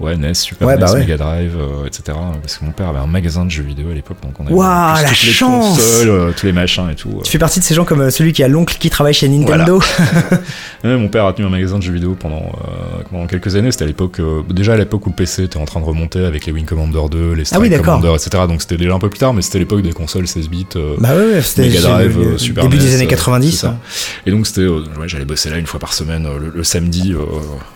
Ouais, 0.00 0.16
NES, 0.16 0.34
Super 0.34 0.66
Ouais, 0.66 0.74
NES, 0.74 0.80
bah 0.80 0.92
ouais. 0.92 1.00
Mega 1.00 1.16
Drive, 1.16 1.56
etc. 1.86 2.18
Parce 2.42 2.58
que 2.58 2.64
mon 2.64 2.72
père 2.72 2.88
avait 2.88 2.98
un 2.98 3.06
magasin 3.06 3.44
de 3.44 3.50
jeux 3.50 3.62
vidéo 3.62 3.90
à 3.90 3.94
l'époque, 3.94 4.16
donc 4.22 4.38
on 4.40 4.44
avait 4.46 4.54
la 5.02 5.12
chance 5.34 5.76
consoles, 5.78 6.08
euh, 6.08 6.30
tous 6.36 6.46
les 6.46 6.52
machins 6.52 6.88
et 6.90 6.94
tout. 6.94 7.20
Tu 7.24 7.30
fais 7.30 7.38
partie 7.38 7.60
de 7.60 7.64
ces 7.64 7.74
gens 7.74 7.84
comme 7.84 8.00
euh, 8.02 8.10
celui 8.10 8.32
qui 8.32 8.42
a 8.42 8.48
l'oncle 8.48 8.76
qui 8.78 8.90
travaille 8.90 9.14
chez 9.14 9.28
Nintendo. 9.28 9.80
Mon 10.84 11.08
père 11.08 11.26
a 11.26 11.32
tenu 11.32 11.46
un 11.46 11.50
magasin 11.50 11.78
de 11.78 11.82
jeux 11.82 11.92
vidéo 11.92 12.16
pendant, 12.18 12.52
euh, 12.64 13.02
pendant 13.10 13.26
quelques 13.26 13.56
années. 13.56 13.70
C'était 13.72 13.84
à 13.84 13.86
l'époque, 13.86 14.20
euh, 14.20 14.42
déjà 14.50 14.74
à 14.74 14.76
l'époque 14.76 15.06
où 15.06 15.10
le 15.10 15.14
PC 15.14 15.44
était 15.44 15.56
en 15.56 15.64
train 15.64 15.80
de 15.80 15.84
remonter 15.84 16.24
avec 16.24 16.46
les 16.46 16.52
Wing 16.52 16.66
Commander 16.66 17.00
2, 17.10 17.18
les 17.32 17.42
Ah 17.52 17.58
oui, 17.58 17.66
Strike 17.66 17.70
d'accord. 17.70 18.00
Commander, 18.00 18.14
etc. 18.22 18.44
Donc 18.48 18.60
c'était 18.62 18.76
déjà 18.76 18.94
un 18.94 18.98
peu 18.98 19.08
plus 19.08 19.18
tard, 19.18 19.32
mais 19.34 19.42
c'était 19.42 19.58
l'époque 19.58 19.82
des 19.82 19.92
consoles 19.92 20.26
16 20.26 20.48
bits. 20.48 20.66
euh, 20.76 20.96
Bah 20.98 21.14
ouais, 21.16 21.40
c'était 21.42 21.62
Mega 21.62 21.80
c'est 21.80 21.86
Drive, 21.88 22.18
le- 22.18 22.26
euh, 22.34 22.38
Super 22.38 22.64
début 22.64 22.76
NES, 22.76 22.82
des 22.84 22.94
années 22.96 23.04
euh, 23.06 23.08
90. 23.08 23.50
c'est 23.50 23.56
ça. 23.58 23.68
hein. 23.68 23.78
Et 24.26 24.30
donc 24.30 24.46
c'était, 24.46 24.60
euh, 24.62 24.80
ouais, 25.00 25.08
j'allais 25.08 25.24
bosser 25.24 25.50
là 25.50 25.56
une 25.58 25.66
fois 25.66 25.80
par 25.80 25.92
semaine 25.94 26.26
euh, 26.26 26.38
le, 26.38 26.52
le 26.54 26.64
samedi 26.64 27.12
euh, 27.14 27.18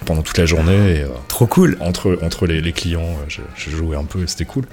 pendant 0.05 0.23
toute 0.23 0.37
la 0.39 0.47
journée. 0.47 0.97
Et, 0.97 1.01
euh, 1.03 1.09
Trop 1.29 1.47
cool. 1.47 1.77
entre 1.81 2.19
entre 2.23 2.47
les, 2.47 2.61
les 2.61 2.73
clients, 2.73 3.01
euh, 3.03 3.25
je, 3.29 3.41
je 3.57 3.75
jouais 3.75 3.97
un 3.97 4.05
peu, 4.05 4.21
et 4.21 4.27
c'était 4.27 4.45
cool. 4.45 4.65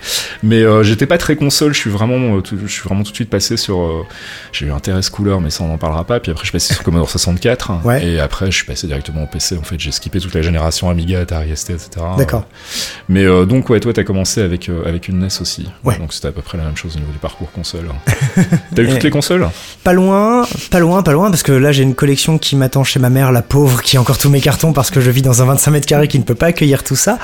Mais 0.43 0.61
euh, 0.63 0.83
j'étais 0.83 1.05
pas 1.05 1.17
très 1.17 1.35
console. 1.35 1.73
Je 1.73 1.79
suis 1.79 1.89
vraiment, 1.89 2.37
euh, 2.37 2.41
je 2.65 2.67
suis 2.79 2.87
vraiment 2.87 3.03
tout 3.03 3.11
de 3.11 3.15
suite 3.15 3.29
passé 3.29 3.57
sur. 3.57 3.79
euh, 3.79 4.03
j'ai 4.51 4.65
eu 4.67 4.71
un 4.71 4.79
TRS 4.79 5.09
Cooler, 5.11 5.37
mais 5.41 5.49
ça 5.49 5.63
on 5.63 5.73
en 5.73 5.77
parlera 5.77 6.03
pas. 6.03 6.19
Puis 6.19 6.31
après 6.31 6.43
je 6.43 6.49
suis 6.49 6.53
passé 6.53 6.73
sur 6.73 6.83
Commodore 6.83 7.09
64. 7.09 7.71
Ouais. 7.85 8.05
Et 8.05 8.19
après 8.19 8.47
je 8.51 8.55
suis 8.55 8.65
passé 8.65 8.87
directement 8.87 9.23
au 9.23 9.27
PC. 9.27 9.57
En 9.57 9.63
fait, 9.63 9.79
j'ai 9.79 9.91
skippé 9.91 10.19
toute 10.19 10.33
la 10.33 10.41
génération 10.41 10.89
Amiga, 10.89 11.19
Atari 11.21 11.55
ST, 11.55 11.71
etc. 11.71 11.89
D'accord. 12.17 12.45
Euh, 12.47 13.03
mais 13.09 13.23
euh, 13.23 13.45
donc 13.45 13.69
ouais, 13.69 13.79
toi 13.79 13.93
t'as 13.93 14.03
commencé 14.03 14.41
avec 14.41 14.69
avec 14.85 15.07
une 15.07 15.19
NES 15.19 15.27
aussi. 15.41 15.67
Ouais. 15.83 15.97
Donc 15.97 16.13
c'était 16.13 16.27
à 16.29 16.31
peu 16.31 16.41
près 16.41 16.57
la 16.57 16.63
même 16.63 16.75
chose 16.77 16.95
au 16.95 16.99
niveau 16.99 17.11
du 17.11 17.17
parcours 17.19 17.51
console. 17.51 17.87
T'as 18.75 18.81
eu 18.81 18.85
Et- 18.87 18.89
toutes 18.89 19.03
les 19.03 19.09
consoles? 19.09 19.47
Pas 19.83 19.93
loin, 19.93 20.45
pas 20.71 20.79
loin, 20.79 21.03
pas 21.03 21.11
loin, 21.13 21.29
parce 21.29 21.43
que 21.43 21.51
là 21.51 21.71
j'ai 21.71 21.83
une 21.83 21.95
collection 21.95 22.37
qui 22.37 22.55
m'attend 22.55 22.83
chez 22.83 22.99
ma 22.99 23.09
mère, 23.09 23.31
la 23.31 23.41
pauvre, 23.41 23.81
qui 23.81 23.97
a 23.97 24.01
encore 24.01 24.17
tous 24.17 24.29
mes 24.29 24.41
cartons 24.41 24.73
parce 24.73 24.89
que 24.91 24.99
je 25.01 25.11
vis 25.11 25.21
dans 25.21 25.41
un 25.41 25.45
25 25.45 25.71
mètres 25.71 25.87
carrés 25.87 26.07
qui 26.07 26.17
ne 26.19 26.23
peut 26.23 26.35
pas 26.35 26.47
accueillir 26.47 26.83
tout 26.83 26.95
ça. 26.95 27.17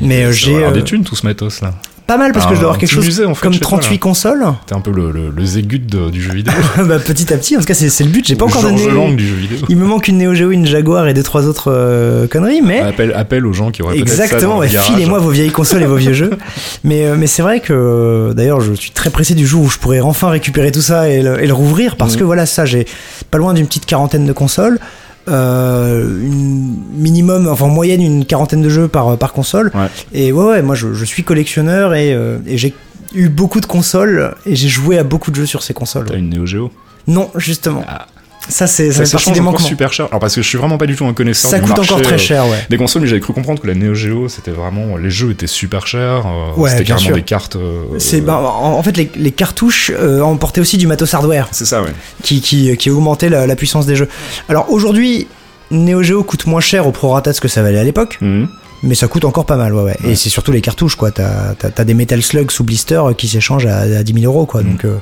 Mais, 0.00 0.24
euh, 0.24 0.32
Ça 0.32 0.38
j'ai, 0.38 0.72
des 0.72 0.84
thunes 0.84 1.04
tout 1.04 1.16
ce 1.16 1.26
matos 1.26 1.60
là. 1.62 1.74
Pas 2.06 2.18
mal 2.18 2.32
parce 2.32 2.44
que 2.44 2.50
Un- 2.50 2.54
je 2.56 2.60
dois 2.60 2.68
avoir 2.68 2.78
quelque 2.78 2.90
chose 2.90 3.06
musée, 3.06 3.24
en 3.24 3.34
fait, 3.34 3.40
comme 3.42 3.54
chez 3.54 3.60
toi, 3.60 3.78
38 3.78 3.92
là. 3.94 3.98
consoles. 3.98 4.44
T'es 4.66 4.74
un 4.74 4.80
peu 4.80 4.90
le, 4.90 5.10
le, 5.10 5.30
le 5.34 5.44
Zégut 5.46 5.78
de- 5.78 6.10
du 6.10 6.20
jeu 6.20 6.32
vidéo. 6.34 6.52
bah, 6.86 6.98
petit 6.98 7.32
à 7.32 7.38
petit, 7.38 7.56
en 7.56 7.60
tout 7.60 7.64
cas 7.64 7.72
c'est 7.72 7.88
c'est 7.88 8.04
le 8.04 8.10
but. 8.10 8.26
J'ai 8.26 8.36
pas 8.36 8.44
encore 8.44 8.62
donné. 8.62 8.76
Du 9.16 9.26
jeu 9.26 9.34
vidéo. 9.36 9.58
Il 9.70 9.78
me 9.78 9.86
manque 9.86 10.08
une 10.08 10.18
Neo 10.18 10.34
Geo, 10.34 10.50
une 10.50 10.66
Jaguar 10.66 11.08
et 11.08 11.14
deux 11.14 11.22
trois 11.22 11.46
autres 11.46 11.72
euh, 11.72 12.26
conneries, 12.26 12.60
mais 12.60 12.80
Appel, 12.80 13.12
appel 13.14 13.46
aux 13.46 13.54
gens 13.54 13.70
qui 13.70 13.82
auraient 13.82 13.98
Exactement, 13.98 14.60
garage. 14.60 14.86
filez-moi 14.92 15.18
vos 15.18 15.30
vieilles 15.30 15.50
consoles 15.50 15.82
et 15.82 15.86
vos 15.86 15.96
vieux 15.96 16.12
jeux. 16.12 16.32
Mais, 16.84 17.06
euh, 17.06 17.16
mais 17.18 17.26
c'est 17.26 17.40
vrai 17.40 17.60
que, 17.60 17.72
euh, 17.72 18.34
d'ailleurs, 18.34 18.60
je 18.60 18.74
suis 18.74 18.90
très 18.90 19.08
pressé 19.08 19.34
du 19.34 19.46
jour 19.46 19.62
où 19.62 19.70
je 19.70 19.78
pourrai 19.78 20.02
enfin 20.02 20.28
récupérer 20.28 20.70
tout 20.72 20.82
ça 20.82 21.08
et 21.08 21.22
le, 21.22 21.42
et 21.42 21.46
le 21.46 21.54
rouvrir, 21.54 21.96
parce 21.96 22.12
Mhm. 22.14 22.18
que 22.18 22.24
voilà, 22.24 22.44
ça, 22.44 22.66
j'ai 22.66 22.86
pas 23.30 23.38
loin 23.38 23.54
d'une 23.54 23.66
petite 23.66 23.86
quarantaine 23.86 24.26
de 24.26 24.32
consoles. 24.34 24.78
Euh, 25.26 26.20
une 26.20 26.76
minimum, 26.96 27.48
enfin 27.48 27.64
en 27.64 27.70
moyenne 27.70 28.02
une 28.02 28.26
quarantaine 28.26 28.60
de 28.60 28.68
jeux 28.68 28.88
par, 28.88 29.16
par 29.16 29.32
console. 29.32 29.70
Ouais. 29.74 29.86
Et 30.12 30.32
ouais, 30.32 30.44
ouais, 30.44 30.62
moi 30.62 30.74
je, 30.74 30.92
je 30.92 31.04
suis 31.06 31.24
collectionneur 31.24 31.94
et, 31.94 32.12
euh, 32.12 32.38
et 32.46 32.58
j'ai 32.58 32.74
eu 33.14 33.30
beaucoup 33.30 33.60
de 33.60 33.66
consoles 33.66 34.34
et 34.44 34.54
j'ai 34.54 34.68
joué 34.68 34.98
à 34.98 35.02
beaucoup 35.02 35.30
de 35.30 35.36
jeux 35.36 35.46
sur 35.46 35.62
ces 35.62 35.72
consoles. 35.72 36.06
T'as 36.06 36.18
une 36.18 36.28
Neo 36.28 36.44
Geo? 36.44 36.70
Non, 37.06 37.30
justement. 37.36 37.84
Ah. 37.88 38.06
Ça, 38.48 38.66
c'est 38.66 38.92
ça 38.92 39.06
Ça, 39.06 39.18
change 39.18 39.38
encore 39.40 39.60
super 39.60 39.92
cher. 39.92 40.06
Alors 40.10 40.20
parce 40.20 40.34
que 40.34 40.42
je 40.42 40.48
suis 40.48 40.58
vraiment 40.58 40.76
pas 40.78 40.86
du 40.86 40.96
tout 40.96 41.06
un 41.06 41.14
connaisseur 41.14 41.50
Ça 41.50 41.58
du 41.58 41.64
coûte 41.66 41.76
marché, 41.76 41.92
encore 41.92 42.02
très 42.04 42.14
euh, 42.14 42.18
cher, 42.18 42.46
ouais. 42.46 42.58
Des 42.68 42.76
consoles, 42.76 43.02
mais 43.02 43.08
j'avais 43.08 43.20
cru 43.20 43.32
comprendre 43.32 43.60
que 43.62 43.66
la 43.66 43.74
Neo 43.74 43.94
Geo, 43.94 44.28
c'était 44.28 44.50
vraiment 44.50 44.96
les 44.96 45.10
jeux 45.10 45.30
étaient 45.30 45.46
super 45.46 45.86
chers. 45.86 46.26
euh, 46.26 46.52
Ouais, 46.56 46.70
c'était 46.70 46.84
carrément 46.84 47.06
sûr. 47.06 47.14
des 47.16 47.22
cartes. 47.22 47.56
euh, 47.56 47.84
C'est 47.98 48.20
ben, 48.20 48.34
en, 48.34 48.72
en 48.78 48.82
fait 48.82 48.96
les, 48.96 49.10
les 49.16 49.30
cartouches 49.32 49.90
euh, 49.98 50.20
emportaient 50.20 50.60
aussi 50.60 50.76
du 50.78 50.86
matos 50.86 51.12
hardware. 51.14 51.48
C'est 51.52 51.64
ça, 51.64 51.82
ouais. 51.82 51.92
qui, 52.22 52.40
qui, 52.40 52.76
qui 52.76 52.90
augmentait 52.90 53.28
la, 53.30 53.46
la 53.46 53.56
puissance 53.56 53.86
des 53.86 53.96
jeux. 53.96 54.08
Alors 54.48 54.70
aujourd'hui, 54.70 55.26
Neo 55.70 56.02
Geo 56.02 56.22
coûte 56.22 56.46
moins 56.46 56.60
cher 56.60 56.86
au 56.86 56.92
prorata 56.92 57.30
de 57.30 57.36
ce 57.36 57.40
que 57.40 57.48
ça 57.48 57.62
valait 57.62 57.78
à 57.78 57.84
l'époque, 57.84 58.18
Mhm. 58.20 58.48
mais 58.82 58.94
ça 58.94 59.08
coûte 59.08 59.24
encore 59.24 59.46
pas 59.46 59.56
mal, 59.56 59.72
ouais, 59.74 59.82
ouais. 59.82 59.96
Et 60.04 60.14
c'est 60.16 60.28
surtout 60.28 60.52
les 60.52 60.60
cartouches, 60.60 60.96
quoi. 60.96 61.10
T'as 61.10 61.54
t'as- 61.58 61.70
t'as 61.70 61.84
des 61.84 61.94
Metal 61.94 62.22
Slug 62.22 62.50
sous 62.50 62.62
blister 62.64 63.00
qui 63.16 63.26
s'échangent 63.28 63.64
à, 63.66 63.78
à 63.78 64.02
10 64.02 64.12
000 64.20 64.26
euros, 64.30 64.44
quoi. 64.44 64.62
Donc 64.62 64.84
euh, 64.84 64.98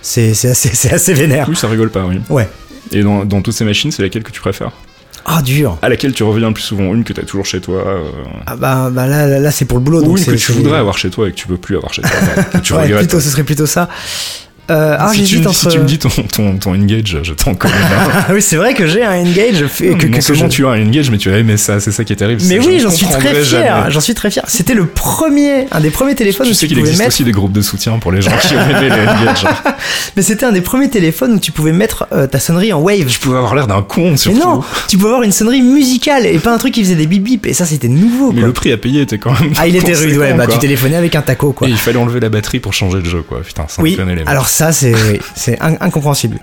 c'est 0.00 0.30
assez, 0.30 0.54
c'est 0.74 0.92
assez 0.92 1.12
vénère. 1.12 1.46
Oui, 1.48 1.54
ça 1.56 1.68
rigole 1.68 1.90
pas, 1.90 2.04
oui. 2.06 2.20
Ouais. 2.30 2.48
Et 2.92 3.02
dans, 3.02 3.24
dans 3.24 3.42
toutes 3.42 3.54
ces 3.54 3.64
machines, 3.64 3.90
c'est 3.90 4.02
laquelle 4.02 4.22
que 4.22 4.32
tu 4.32 4.40
préfères? 4.40 4.72
Ah, 5.26 5.42
dur. 5.42 5.78
À 5.82 5.88
laquelle 5.88 6.12
tu 6.12 6.22
reviens 6.22 6.48
le 6.48 6.54
plus 6.54 6.62
souvent? 6.62 6.94
Une 6.94 7.04
que 7.04 7.12
t'as 7.12 7.22
toujours 7.22 7.44
chez 7.44 7.60
toi 7.60 7.86
euh, 7.86 8.10
Ah 8.46 8.56
bah, 8.56 8.90
bah 8.90 9.06
là, 9.06 9.26
là, 9.26 9.38
là, 9.38 9.50
c'est 9.50 9.64
pour 9.64 9.78
le 9.78 9.84
boulot. 9.84 10.00
Ou 10.00 10.04
donc 10.04 10.18
une 10.18 10.24
que 10.24 10.30
tu 10.32 10.52
voudrais 10.52 10.78
avoir 10.78 10.96
chez 10.98 11.10
toi 11.10 11.28
et 11.28 11.30
que 11.30 11.36
tu 11.36 11.46
peux 11.46 11.58
plus 11.58 11.76
avoir 11.76 11.92
chez 11.92 12.02
toi 12.02 12.10
que 12.52 12.58
tu 12.58 12.72
Ouais, 12.72 12.82
regrettes 12.82 13.00
plutôt, 13.00 13.20
ce 13.20 13.28
serait 13.28 13.44
plutôt 13.44 13.66
ça. 13.66 13.88
Euh, 14.70 14.96
ah, 14.98 15.10
si, 15.12 15.24
tu, 15.24 15.38
entre. 15.40 15.52
si 15.54 15.68
tu 15.68 15.78
me 15.80 15.84
dis 15.84 15.98
ton, 15.98 16.08
ton, 16.08 16.56
ton 16.56 16.70
Engage, 16.74 17.18
je 17.22 17.32
t'en 17.32 17.54
connais. 17.54 17.74
Ah 18.28 18.32
oui, 18.32 18.40
c'est 18.42 18.56
vrai 18.56 18.74
que 18.74 18.86
j'ai 18.86 19.02
un 19.04 19.20
Engage 19.20 19.66
fait, 19.66 19.88
que, 19.88 19.92
non 19.92 19.98
que- 19.98 20.06
que 20.16 20.20
seulement 20.20 20.44
je- 20.48 20.54
tu 20.54 20.66
as 20.66 20.70
un 20.70 20.82
Engage, 20.86 21.10
mais 21.10 21.18
tu 21.18 21.30
as 21.32 21.38
aimé 21.38 21.56
ça, 21.56 21.80
c'est 21.80 21.90
ça 21.92 22.04
qui 22.04 22.12
est 22.12 22.16
terrible. 22.16 22.40
Mais 22.46 22.58
oui, 22.60 22.78
je 22.78 22.84
j'en 22.84 22.90
suis 22.90 23.06
très 23.06 23.34
fier. 23.42 23.90
J'en 23.90 24.00
suis 24.00 24.14
très 24.14 24.30
fier. 24.30 24.44
C'était 24.46 24.74
le 24.74 24.86
premier, 24.86 25.66
un 25.72 25.80
des 25.80 25.90
premiers 25.90 26.14
téléphones 26.14 26.46
Je 26.46 26.52
sais 26.52 26.66
tu 26.66 26.74
qu'il 26.74 26.78
existe 26.78 26.98
mettre. 26.98 27.08
aussi 27.08 27.24
des 27.24 27.32
groupes 27.32 27.52
de 27.52 27.62
soutien 27.62 27.98
pour 27.98 28.12
les 28.12 28.22
gens 28.22 28.30
qui 28.40 28.54
ont 28.54 28.60
aimé 28.78 28.88
les 28.88 29.08
Engage. 29.08 29.44
Mais 30.16 30.22
c'était 30.22 30.44
un 30.46 30.52
des 30.52 30.60
premiers 30.60 30.88
téléphones 30.90 31.34
où 31.34 31.38
tu 31.40 31.52
pouvais 31.52 31.72
mettre 31.72 32.06
euh, 32.12 32.26
ta 32.26 32.38
sonnerie 32.38 32.72
en 32.72 32.80
wave. 32.80 33.08
Je 33.08 33.18
pouvais 33.18 33.36
avoir 33.38 33.54
l'air 33.54 33.66
d'un 33.66 33.82
con, 33.82 34.12
Mais 34.12 34.16
surtout. 34.16 34.38
non, 34.38 34.62
tu 34.88 34.96
pouvais 34.96 35.10
avoir 35.10 35.22
une 35.24 35.32
sonnerie 35.32 35.62
musicale 35.62 36.26
et 36.26 36.38
pas 36.38 36.52
un 36.54 36.58
truc 36.58 36.74
qui 36.74 36.82
faisait 36.84 36.94
des 36.94 37.06
bip 37.06 37.22
bip. 37.24 37.46
Et 37.46 37.52
ça, 37.54 37.64
c'était 37.64 37.88
nouveau. 37.88 38.32
Mais 38.32 38.42
le 38.42 38.52
prix 38.52 38.70
à 38.72 38.76
payer 38.76 39.02
était 39.02 39.18
quand 39.18 39.32
même. 39.40 39.52
Ah, 39.58 39.66
il 39.66 39.74
était 39.76 39.94
rude, 39.94 40.16
ouais. 40.16 40.32
Bah, 40.34 40.46
tu 40.46 40.58
téléphonais 40.58 40.96
avec 40.96 41.14
un 41.16 41.22
taco, 41.22 41.52
quoi. 41.52 41.66
Et 41.66 41.70
il 41.70 41.76
fallait 41.76 41.98
enlever 41.98 42.20
la 42.20 42.28
batterie 42.28 42.60
pour 42.60 42.72
changer 42.72 42.98
le 42.98 43.08
jeu, 43.08 43.22
quoi. 43.22 43.40
Putain, 43.40 43.64
sans 43.68 43.82
Oui. 43.82 43.96
les. 43.98 44.22
Alors 44.26 44.48
ça, 44.60 44.72
c'est 44.72 44.92
oui, 44.94 45.56
incompréhensible. 45.80 46.38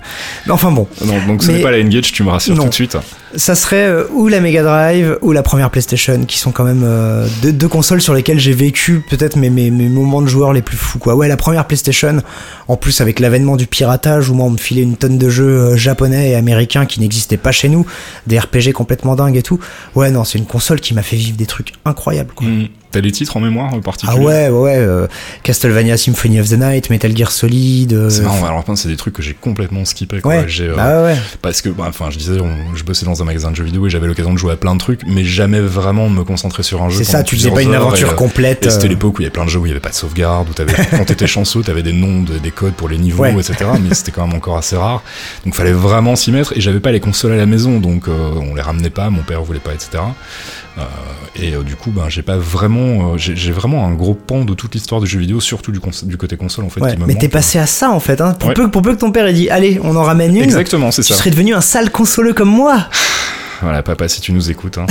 Mais 0.48 0.52
enfin 0.52 0.72
bon, 0.72 0.88
Non, 1.06 1.14
donc 1.28 1.44
ce 1.44 1.52
n'est 1.52 1.62
pas 1.62 1.70
la 1.72 1.78
Engage, 1.78 2.12
tu 2.12 2.24
me 2.24 2.30
rassures 2.30 2.56
Non. 2.56 2.64
tout 2.64 2.70
de 2.70 2.74
suite. 2.74 2.98
ça 3.36 3.54
serait 3.54 3.86
euh, 3.86 4.06
ou 4.12 4.28
la 4.28 4.40
Mega 4.40 4.64
Drive 4.64 5.20
ou 5.22 5.34
la 5.34 5.44
première 5.44 5.70
PlayStation, 5.70 6.26
qui 6.26 6.40
sont 6.40 6.52
quand 6.52 6.64
même 6.64 6.82
euh, 6.84 7.28
deux, 7.44 7.54
deux 7.54 7.68
consoles 7.68 8.02
sur 8.02 8.16
lesquelles 8.16 8.40
j'ai 8.40 8.54
vécu 8.54 9.04
peut-être 9.08 9.36
mes, 9.36 9.52
mes, 9.52 9.70
mes 9.70 9.88
moments 9.88 10.24
de 10.24 10.28
joueur 10.28 10.52
les 10.52 10.64
plus 10.64 10.78
fous. 10.78 10.98
Quoi. 10.98 11.16
Ouais, 11.16 11.28
la 11.28 11.38
première 11.38 11.66
PlayStation, 11.66 12.24
en 12.68 12.76
plus 12.76 13.02
avec 13.02 13.20
l'avènement 13.20 13.56
du 13.56 13.68
piratage, 13.68 14.30
où 14.30 14.34
moi 14.34 14.48
on 14.48 14.52
me 14.52 14.58
filait 14.58 14.82
une 14.82 14.98
tonne 14.98 15.20
de 15.20 15.30
jeux 15.30 15.46
euh, 15.46 15.78
japonais 15.78 16.32
et 16.32 16.36
américains 16.36 16.88
qui 16.88 17.00
n'existaient 17.00 17.38
pas 17.38 17.52
chez 17.52 17.70
nous, 17.70 17.86
des 18.26 18.40
RPG 18.40 18.72
complètement 18.74 19.16
dingues 19.16 19.38
et 19.38 19.44
tout. 19.44 19.60
Ouais, 19.94 20.10
non, 20.10 20.24
c'est 20.24 20.40
une 20.40 20.48
console 20.48 20.80
qui 20.80 20.96
m'a 20.96 21.04
fait 21.04 21.18
vivre 21.18 21.38
des 21.38 21.46
trucs 21.46 21.74
incroyables. 21.86 22.34
Quoi. 22.34 22.48
Hmm. 22.48 22.66
T'as 22.98 23.02
des 23.02 23.12
titres 23.12 23.38
en 23.38 23.42
mémoire 23.42 23.76
en 23.76 23.78
Ah 23.78 23.82
particulier 23.82 24.18
ouais, 24.26 24.50
ouais, 24.50 24.60
ouais. 24.60 24.76
euh, 24.76 25.06
Castlevania 25.44 25.98
Symphony 25.98 26.40
of 26.40 26.50
the 26.50 26.54
Night, 26.58 26.90
Metal 26.90 27.16
Gear 27.16 27.32
Solid. 27.32 27.94
euh, 27.94 28.10
C'est 28.10 28.24
marrant, 28.24 28.44
alors 28.44 28.64
c'est 28.76 28.88
des 28.88 28.96
trucs 28.96 29.14
que 29.14 29.22
j'ai 29.22 29.36
complètement 29.36 29.86
skippé, 29.86 30.20
quoi. 30.20 30.32
Ouais, 30.38 30.46
euh, 30.62 30.76
bah 30.76 31.04
ouais. 31.04 31.16
Parce 31.44 31.62
que, 31.62 31.70
bah, 31.70 31.86
enfin, 31.88 32.08
je 32.10 32.18
disais, 32.18 32.40
on- 32.42 32.76
je 32.76 32.84
bossais 32.84 33.06
dans 33.06 33.22
un 33.22 33.26
magasin 33.26 33.52
de 33.52 33.56
jeux 33.56 33.66
vidéo 33.66 33.86
et 33.86 33.92
j'avais 33.92 34.08
l'occasion 34.08 34.34
de 34.34 34.40
jouer 34.40 34.54
à 34.54 34.56
plein 34.56 34.74
de 34.74 34.80
trucs, 34.80 35.02
mais 35.06 35.24
jamais 35.24 35.60
vraiment 35.60 36.10
me 36.10 36.24
concentrer 36.24 36.64
sur 36.64 36.82
un 36.82 36.90
jeu. 36.90 36.98
C'est 36.98 37.04
ça, 37.04 37.22
tu 37.22 37.36
faisais 37.36 37.52
pas 37.52 37.62
une 37.62 37.76
aventure 37.76 38.08
et, 38.08 38.12
euh, 38.14 38.16
complète. 38.16 38.66
et 38.66 38.72
c'était 38.72 38.88
l'époque 38.88 39.20
où 39.20 39.22
il 39.22 39.26
y 39.26 39.28
avait 39.28 39.32
plein 39.34 39.46
de 39.46 39.50
jeux 39.52 39.60
où 39.60 39.68
il 39.68 39.70
y 39.70 39.72
avait 39.74 39.80
pas 39.80 39.90
de 39.90 39.94
sauvegarde, 39.94 40.50
où 40.50 40.54
t'avais, 40.54 40.74
quand 40.90 41.06
t'étais 41.06 41.28
chanceux, 41.28 41.62
t'avais 41.62 41.84
des 41.84 41.94
noms, 41.94 42.24
de- 42.24 42.40
des 42.40 42.50
codes 42.50 42.74
pour 42.74 42.90
les 42.90 42.98
niveaux, 42.98 43.22
Ouais. 43.22 43.34
etc. 43.34 43.58
Mais 43.88 43.94
c'était 43.94 44.12
quand 44.12 44.26
même 44.26 44.36
encore 44.36 44.58
assez 44.58 44.76
rare. 44.76 45.04
Donc 45.46 45.54
fallait 45.54 45.72
vraiment 45.72 46.16
s'y 46.16 46.32
mettre. 46.32 46.54
Et 46.58 46.62
j'avais 46.62 46.80
pas 46.80 46.92
les 46.92 47.00
consoles 47.00 47.34
à 47.34 47.38
la 47.38 47.46
maison, 47.46 47.80
donc 47.80 48.06
on 48.08 48.56
les 48.56 48.62
ramenait 48.64 48.90
pas, 48.90 49.12
mon 49.12 49.22
père 49.22 49.44
voulait 49.44 49.60
pas, 49.60 49.76
etc. 49.76 50.00
Euh, 50.78 50.82
et 51.36 51.54
euh, 51.54 51.64
du 51.64 51.76
coup, 51.76 51.92
ben 51.92 52.08
j'ai 52.10 52.22
pas 52.22 52.38
vraiment, 52.38 53.14
euh, 53.14 53.18
j'ai, 53.18 53.52
vraiment 53.52 53.86
un 53.88 53.94
gros 53.94 54.14
pan 54.14 54.46
de 54.46 54.54
toute 54.54 54.76
l'histoire 54.76 55.02
du 55.02 55.08
jeu 55.08 55.20
vidéo, 55.20 55.40
surtout 55.40 55.72
du, 55.72 55.80
côté 55.80 56.38
console 56.38 56.66
en 56.66 56.70
fait. 56.70 56.82
ouais, 56.82 56.96
mais 57.08 57.16
t'es 57.16 57.24
manque. 57.28 57.32
passé 57.32 57.58
à 57.60 57.66
ça 57.66 57.90
en 57.92 58.00
fait. 58.00 58.22
Hein. 58.22 58.34
Pour, 58.40 58.50
Ouais. 58.50 58.54
peu, 58.56 58.70
pour 58.70 58.82
peu 58.82 58.94
que 58.94 59.00
ton 59.00 59.12
père 59.12 59.26
ait 59.28 59.34
dit 59.34 59.50
Allez, 59.50 59.80
on 59.84 59.96
en 59.96 60.04
ramène 60.04 60.36
une, 60.36 60.44
Exactement, 60.44 60.92
c'est 60.92 61.02
tu 61.04 61.14
ça. 61.14 61.20
serais 61.20 61.32
devenu 61.32 61.54
un 61.56 61.62
sale 61.62 61.90
consoleux 61.92 62.34
comme 62.34 62.50
moi. 62.50 62.86
Voilà, 63.64 63.82
papa, 63.82 64.08
si 64.08 64.22
tu 64.22 64.34
nous 64.34 64.52
écoutes. 64.52 64.78
Hein. 64.78 64.86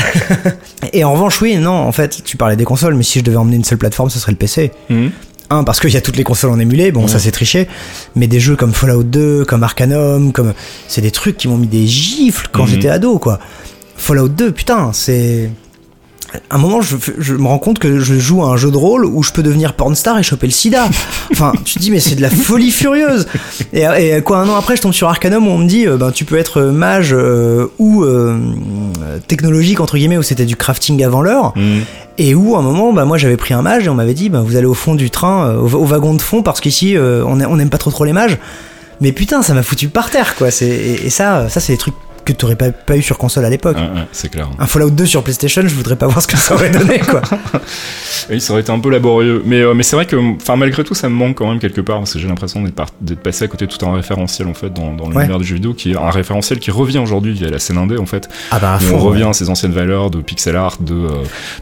Et 0.92 1.04
en 1.04 1.12
revanche, 1.12 1.40
oui, 1.40 1.54
non, 1.56 1.70
en 1.70 1.92
fait, 1.92 2.24
tu 2.24 2.36
parlais 2.36 2.56
des 2.56 2.64
consoles, 2.64 2.96
mais 2.96 3.04
si 3.04 3.20
je 3.20 3.24
devais 3.24 3.36
emmener 3.36 3.54
une 3.54 3.62
seule 3.62 3.78
plateforme, 3.78 4.10
ce 4.10 4.18
serait 4.18 4.32
le 4.32 4.38
PC. 4.38 4.72
Mhm. 4.90 5.12
Un, 5.50 5.62
parce 5.62 5.78
qu'il 5.78 5.90
y 5.90 5.96
a 5.96 6.00
toutes 6.00 6.16
les 6.16 6.24
consoles 6.24 6.50
en 6.50 6.58
émulé, 6.58 6.90
bon, 6.90 7.06
ça 7.06 7.20
c'est 7.20 7.30
triché, 7.30 7.68
mais 8.16 8.26
des 8.26 8.40
jeux 8.40 8.56
comme 8.56 8.72
Fallout 8.74 9.04
2, 9.04 9.44
comme 9.44 9.62
Arcanum, 9.62 10.32
comme. 10.32 10.52
C'est 10.88 11.00
des 11.00 11.12
trucs 11.12 11.36
qui 11.36 11.46
m'ont 11.46 11.58
mis 11.58 11.68
des 11.68 11.86
gifles 11.86 12.48
quand 12.50 12.64
Mhm. 12.64 12.68
j'étais 12.70 12.88
ado, 12.88 13.20
quoi. 13.20 13.38
Fallout 13.96 14.28
2, 14.30 14.50
putain, 14.50 14.90
c'est. 14.92 15.48
À 16.50 16.56
un 16.56 16.58
moment, 16.58 16.80
je, 16.80 16.96
je 17.18 17.34
me 17.34 17.46
rends 17.46 17.58
compte 17.58 17.78
que 17.78 17.98
je 18.00 18.14
joue 18.18 18.42
à 18.42 18.48
un 18.48 18.56
jeu 18.56 18.70
de 18.70 18.76
rôle 18.76 19.04
où 19.04 19.22
je 19.22 19.30
peux 19.32 19.42
devenir 19.42 19.74
pornstar 19.74 20.18
et 20.18 20.22
choper 20.22 20.46
le 20.46 20.52
sida. 20.52 20.88
Enfin, 21.32 21.52
tu 21.64 21.74
te 21.74 21.78
dis, 21.80 21.90
mais 21.90 22.00
c'est 22.00 22.14
de 22.14 22.22
la 22.22 22.30
folie 22.30 22.70
furieuse. 22.70 23.26
Et, 23.72 23.82
et 23.82 24.22
quoi, 24.22 24.38
un 24.38 24.48
an 24.48 24.56
après, 24.56 24.76
je 24.76 24.82
tombe 24.82 24.92
sur 24.92 25.08
Arcanum 25.08 25.46
où 25.46 25.50
on 25.50 25.58
me 25.58 25.66
dit, 25.66 25.86
euh, 25.86 25.96
ben, 25.96 26.12
tu 26.12 26.24
peux 26.24 26.36
être 26.36 26.62
mage 26.62 27.10
euh, 27.12 27.66
ou 27.78 28.04
euh, 28.04 28.38
technologique, 29.26 29.80
entre 29.80 29.96
guillemets, 29.96 30.18
où 30.18 30.22
c'était 30.22 30.44
du 30.46 30.56
crafting 30.56 31.02
avant 31.04 31.22
l'heure. 31.22 31.52
Mhm. 31.56 31.82
Et 32.18 32.34
où, 32.34 32.56
à 32.56 32.60
un 32.60 32.62
moment, 32.62 32.92
bah, 32.92 33.04
moi 33.04 33.18
j'avais 33.18 33.36
pris 33.36 33.54
un 33.54 33.62
mage 33.62 33.86
et 33.86 33.88
on 33.88 33.94
m'avait 33.94 34.14
dit, 34.14 34.28
bah, 34.28 34.42
vous 34.44 34.56
allez 34.56 34.66
au 34.66 34.74
fond 34.74 34.94
du 34.94 35.10
train, 35.10 35.48
euh, 35.48 35.58
au, 35.58 35.74
au 35.74 35.84
wagon 35.84 36.14
de 36.14 36.22
fond, 36.22 36.42
parce 36.42 36.60
qu'ici, 36.60 36.96
euh, 36.96 37.24
on 37.26 37.36
n'aime 37.56 37.70
pas 37.70 37.78
trop 37.78 37.90
trop 37.90 38.04
les 38.04 38.12
mages. 38.12 38.38
Mais 39.00 39.12
putain, 39.12 39.42
ça 39.42 39.52
m'a 39.52 39.62
foutu 39.62 39.88
par 39.88 40.10
terre, 40.10 40.36
quoi. 40.36 40.48
Et, 40.62 41.06
et 41.06 41.10
ça, 41.10 41.48
ça 41.50 41.60
c'est 41.60 41.74
des 41.74 41.78
trucs 41.78 41.94
que 42.26 42.32
t'aurais 42.32 42.56
pas, 42.56 42.70
pas 42.70 42.96
eu 42.96 43.02
sur 43.02 43.16
console 43.18 43.44
à 43.44 43.50
l'époque. 43.50 43.76
Ouais, 43.76 43.82
ouais, 43.82 44.06
c'est 44.12 44.28
clair. 44.30 44.48
Un 44.58 44.66
Fallout 44.66 44.90
2 44.90 45.06
sur 45.06 45.22
PlayStation, 45.22 45.62
je 45.64 45.74
voudrais 45.74 45.96
pas 45.96 46.06
voir 46.06 46.20
ce 46.20 46.26
que 46.26 46.36
ça 46.36 46.54
aurait 46.54 46.70
donné, 46.70 46.98
quoi. 46.98 47.22
Oui, 48.30 48.40
ça 48.40 48.52
aurait 48.52 48.62
été 48.62 48.72
un 48.72 48.80
peu 48.80 48.90
laborieux. 48.90 49.42
Mais, 49.44 49.60
euh, 49.60 49.72
mais 49.74 49.82
c'est 49.84 49.94
vrai 49.94 50.06
que, 50.06 50.16
enfin, 50.36 50.56
malgré 50.56 50.82
tout, 50.82 50.94
ça 50.94 51.08
me 51.08 51.14
manque 51.14 51.36
quand 51.36 51.48
même 51.48 51.60
quelque 51.60 51.80
part, 51.80 51.98
parce 51.98 52.12
que 52.14 52.18
j'ai 52.18 52.26
l'impression 52.26 52.60
d'être, 52.62 52.82
passé 53.22 53.44
à 53.44 53.48
côté 53.48 53.66
de 53.66 53.72
tout 53.72 53.86
un 53.86 53.94
référentiel, 53.94 54.48
en 54.48 54.54
fait, 54.54 54.70
dans, 54.72 54.92
dans 54.92 55.08
l'univers 55.08 55.38
du 55.38 55.44
jeu 55.44 55.54
vidéo, 55.54 55.74
qui 55.74 55.92
est 55.92 55.96
un 55.96 56.10
référentiel 56.10 56.58
qui 56.58 56.70
revient 56.72 56.98
aujourd'hui 56.98 57.32
via 57.32 57.48
la 57.48 57.58
scène 57.60 57.78
indé, 57.78 57.98
en 57.98 58.06
fait. 58.06 58.28
Ah 58.50 58.58
bah, 58.58 58.72
à 58.74 58.76
Où 58.78 58.80
fond. 58.80 58.96
on 58.96 58.98
revient 58.98 59.22
ouais. 59.24 59.30
à 59.30 59.32
ses 59.32 59.48
anciennes 59.48 59.72
valeurs 59.72 60.10
de 60.10 60.18
pixel 60.20 60.56
art, 60.56 60.78
de, 60.80 60.94
euh, 60.94 61.08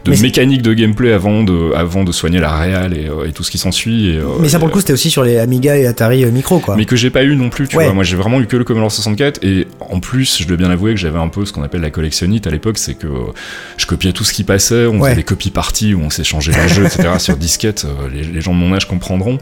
de 0.05 0.21
mécanique 0.21 0.61
de 0.63 0.73
gameplay 0.73 1.13
avant 1.13 1.43
de, 1.43 1.73
avant 1.75 2.03
de 2.03 2.11
soigner 2.11 2.39
la 2.39 2.57
réal 2.57 2.97
et, 2.97 3.07
euh, 3.09 3.27
et 3.27 3.31
tout 3.31 3.43
ce 3.43 3.51
qui 3.51 3.57
s'ensuit. 3.59 4.17
Mais 4.39 4.49
ça, 4.49 4.57
pour 4.57 4.67
le 4.67 4.73
coup, 4.73 4.79
c'était 4.79 4.93
aussi 4.93 5.11
sur 5.11 5.23
les 5.23 5.37
Amiga 5.37 5.77
et 5.77 5.85
Atari 5.85 6.25
Micro, 6.25 6.59
quoi. 6.59 6.75
mais 6.77 6.85
que 6.85 6.95
j'ai 6.95 7.09
pas 7.11 7.23
eu 7.23 7.35
non 7.35 7.49
plus, 7.49 7.67
tu 7.67 7.77
Ouais. 7.77 7.85
vois. 7.85 7.93
Moi, 7.93 8.03
j'ai 8.03 8.15
vraiment 8.15 8.39
eu 8.41 8.47
que 8.47 8.57
le 8.57 8.63
Commodore 8.63 8.91
64 8.91 9.43
et 9.43 9.67
en 9.91 9.99
plus, 9.99 10.39
je 10.41 10.47
bien 10.57 10.69
avouer 10.69 10.91
que 10.93 10.99
j'avais 10.99 11.19
un 11.19 11.27
peu 11.27 11.45
ce 11.45 11.53
qu'on 11.53 11.63
appelle 11.63 11.81
la 11.81 11.89
collectionnite 11.89 12.47
à 12.47 12.49
l'époque, 12.49 12.77
c'est 12.77 12.93
que 12.95 13.07
euh, 13.07 13.33
je 13.77 13.85
copiais 13.85 14.11
tout 14.13 14.23
ce 14.23 14.33
qui 14.33 14.43
passait, 14.43 14.85
on 14.85 14.95
Ouais. 14.99 15.09
faisait 15.09 15.15
des 15.15 15.23
copies 15.23 15.51
parties 15.51 15.93
où 15.93 16.01
on 16.01 16.09
s'échangeait 16.09 16.51
les 16.53 16.67
jeux, 16.69 16.85
etc. 16.85 17.09
sur 17.19 17.37
disquette, 17.37 17.85
euh, 17.85 18.09
les, 18.13 18.23
les 18.23 18.41
gens 18.41 18.53
de 18.53 18.59
mon 18.59 18.73
âge 18.73 18.87
comprendront. 18.87 19.37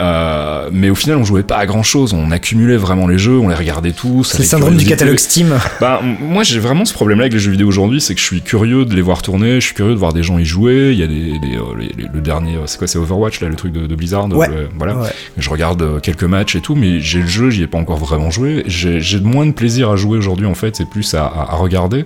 Euh, 0.00 0.68
mais 0.72 0.90
au 0.90 0.94
final, 0.94 1.16
on 1.18 1.24
jouait 1.24 1.42
pas 1.42 1.56
à 1.56 1.66
grand 1.66 1.82
chose, 1.82 2.12
on 2.12 2.30
accumulait 2.30 2.76
vraiment 2.76 3.06
les 3.08 3.18
jeux, 3.18 3.38
on 3.38 3.48
les 3.48 3.54
regardait 3.54 3.92
tous. 3.92 4.24
C'est 4.24 4.38
le 4.38 4.44
syndrome 4.44 4.76
du 4.76 4.84
catalogue 4.84 5.18
Steam. 5.18 5.54
Bah, 5.80 6.00
moi, 6.20 6.42
j'ai 6.42 6.58
vraiment 6.58 6.84
ce 6.84 6.92
problème-là 6.94 7.24
avec 7.24 7.32
les 7.34 7.38
jeux 7.38 7.50
vidéo 7.50 7.68
aujourd'hui, 7.68 8.00
c'est 8.00 8.14
que 8.14 8.20
je 8.20 8.24
suis 8.24 8.40
curieux 8.42 8.84
de 8.84 8.94
les 8.94 9.02
voir 9.02 9.22
tourner, 9.22 9.60
je 9.60 9.66
suis 9.66 9.74
curieux 9.74 9.92
de 9.92 9.98
voir 9.98 10.12
des 10.12 10.22
gens 10.22 10.38
y 10.38 10.44
jouer. 10.44 10.90
Il 10.92 10.98
y 10.98 11.02
a 11.02 11.06
des, 11.06 11.38
des, 11.38 11.58
les- 11.78 11.92
les- 12.04 12.08
le 12.12 12.20
dernier, 12.20 12.56
c'est 12.66 12.78
quoi, 12.78 12.86
c'est 12.86 12.98
Overwatch 12.98 13.40
là, 13.40 13.48
le 13.48 13.56
truc 13.56 13.72
de, 13.72 13.86
de 13.86 13.94
Blizzard. 13.94 14.28
Ouais. 14.32 14.48
voilà. 14.76 14.96
Ouais. 14.96 15.08
Je 15.36 15.50
regarde 15.50 16.00
quelques 16.00 16.24
matchs 16.24 16.56
et 16.56 16.60
tout, 16.60 16.74
mais 16.74 17.00
j'ai 17.00 17.20
le 17.20 17.26
jeu, 17.26 17.50
j'y 17.50 17.62
ai 17.62 17.66
pas 17.66 17.78
encore 17.78 17.98
vraiment 17.98 18.30
joué. 18.30 18.62
J'ai 18.66 19.00
j'ai 19.00 19.20
moins 19.20 19.46
de 19.46 19.52
plaisir 19.52 19.90
à 19.90 19.96
jouer 19.96 20.16
aujourd'hui 20.18 20.46
en 20.46 20.54
fait, 20.56 20.74
c'est 20.74 20.90
plus 20.90 21.14
à 21.14 21.28
regarder. 21.52 22.04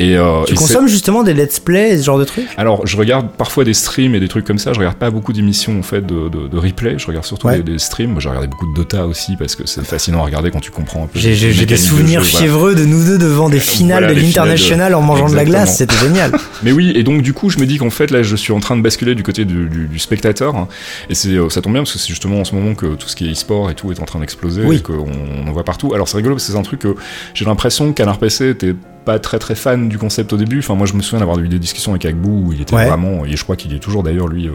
Et, 0.00 0.16
euh, 0.16 0.44
Tu 0.46 0.52
et 0.52 0.56
consommes 0.56 0.86
justement 0.86 1.24
des 1.24 1.34
let's 1.34 1.58
play 1.58 1.98
ce 1.98 2.04
genre 2.04 2.18
de 2.18 2.24
trucs? 2.24 2.46
Alors, 2.56 2.86
je 2.86 2.96
regarde 2.96 3.30
parfois 3.36 3.64
des 3.64 3.74
streams 3.74 4.14
et 4.14 4.20
des 4.20 4.28
trucs 4.28 4.44
comme 4.44 4.58
ça. 4.58 4.72
Je 4.72 4.78
regarde 4.78 4.96
pas 4.96 5.10
beaucoup 5.10 5.32
d'émissions 5.32 5.76
en 5.78 5.82
fait 5.82 6.06
de, 6.06 6.28
de, 6.28 6.46
de 6.46 6.56
replay. 6.58 6.94
Je 6.98 7.06
regarde 7.06 7.24
surtout 7.24 7.48
Ouais. 7.48 7.58
des, 7.62 7.72
des 7.72 7.78
streams. 7.78 8.20
J'ai 8.20 8.28
regardé 8.28 8.46
beaucoup 8.48 8.70
de 8.70 8.74
Dota 8.76 9.06
aussi 9.06 9.36
parce 9.36 9.56
que 9.56 9.66
c'est 9.66 9.84
fascinant 9.84 10.20
à 10.22 10.26
regarder 10.26 10.50
quand 10.52 10.60
tu 10.60 10.70
comprends 10.70 11.04
un 11.04 11.06
peu. 11.08 11.18
J'ai 11.18 11.34
j'ai- 11.34 11.52
des 11.52 11.66
de 11.66 11.76
souvenirs 11.76 12.20
voilà. 12.22 12.38
fiévreux 12.38 12.74
de 12.76 12.84
nous 12.84 13.04
deux 13.04 13.18
devant 13.18 13.48
des 13.48 13.58
finales 13.60 14.04
Voilà, 14.04 14.14
de 14.14 14.20
les 14.20 14.26
finales 14.26 14.44
de- 14.46 14.50
l'International 14.52 14.94
en 14.94 15.02
mangeant 15.02 15.28
de 15.28 15.34
la 15.34 15.44
glace, 15.44 15.78
c'était 15.78 15.96
génial. 15.96 16.30
Mais 16.62 16.70
oui, 16.72 16.92
et 16.94 17.02
donc 17.02 17.22
du 17.22 17.32
coup, 17.32 17.50
je 17.50 17.58
me 17.58 17.66
dis 17.66 17.78
qu'en 17.78 17.90
fait, 17.90 18.10
là, 18.10 18.22
je 18.22 18.36
suis 18.36 18.52
en 18.52 18.60
train 18.60 18.76
de 18.76 18.82
basculer 18.82 19.14
du 19.16 19.22
côté 19.24 19.44
du, 19.44 19.68
du- 19.68 19.88
du 19.88 19.98
spectateur. 19.98 20.54
hein. 20.56 20.68
et 21.10 21.14
c'est, 21.14 21.30
euh, 21.30 21.48
ça 21.50 21.60
tombe 21.60 21.72
bien 21.72 21.82
parce 21.82 21.92
que 21.92 21.98
c'est 21.98 22.08
justement 22.08 22.38
en 22.40 22.44
ce 22.44 22.54
moment 22.54 22.74
que 22.74 22.86
tout 22.94 23.08
ce 23.08 23.16
qui 23.16 23.28
est 23.28 23.32
e-sport 23.32 23.70
et 23.70 23.74
tout 23.74 23.90
est 23.90 24.00
en 24.00 24.04
train 24.04 24.20
d'exploser 24.20 24.62
Oui. 24.64 24.76
et 24.76 24.80
qu'on 24.80 25.06
on 25.44 25.48
en 25.48 25.52
voit 25.52 25.64
partout. 25.64 25.92
Alors 25.94 26.08
c'est 26.08 26.16
rigolo 26.16 26.36
parce 26.36 26.46
que 26.46 26.52
c'est 26.52 26.58
un 26.58 26.62
truc 26.62 26.80
que 26.80 26.94
j'ai 27.34 27.44
l'impression 27.44 27.88
que 27.90 27.96
Canard 27.96 28.18
PC 28.18 28.50
était 28.50 28.74
pas 29.08 29.18
très 29.18 29.38
très 29.38 29.54
fan 29.54 29.88
du 29.88 29.96
concept 29.96 30.34
au 30.34 30.36
début. 30.36 30.58
Enfin, 30.58 30.74
moi, 30.74 30.86
je 30.86 30.92
me 30.92 31.00
souviens 31.00 31.20
d'avoir 31.20 31.38
eu 31.38 31.48
des 31.48 31.58
discussions 31.58 31.92
avec 31.92 32.04
Agbou 32.04 32.48
où 32.48 32.52
il 32.52 32.60
était 32.60 32.74
Ouais. 32.74 32.86
vraiment, 32.86 33.24
et 33.24 33.36
je 33.36 33.42
crois 33.42 33.56
qu'il 33.56 33.72
est 33.74 33.78
toujours 33.78 34.02
d'ailleurs 34.02 34.28
lui. 34.28 34.48
euh, 34.48 34.52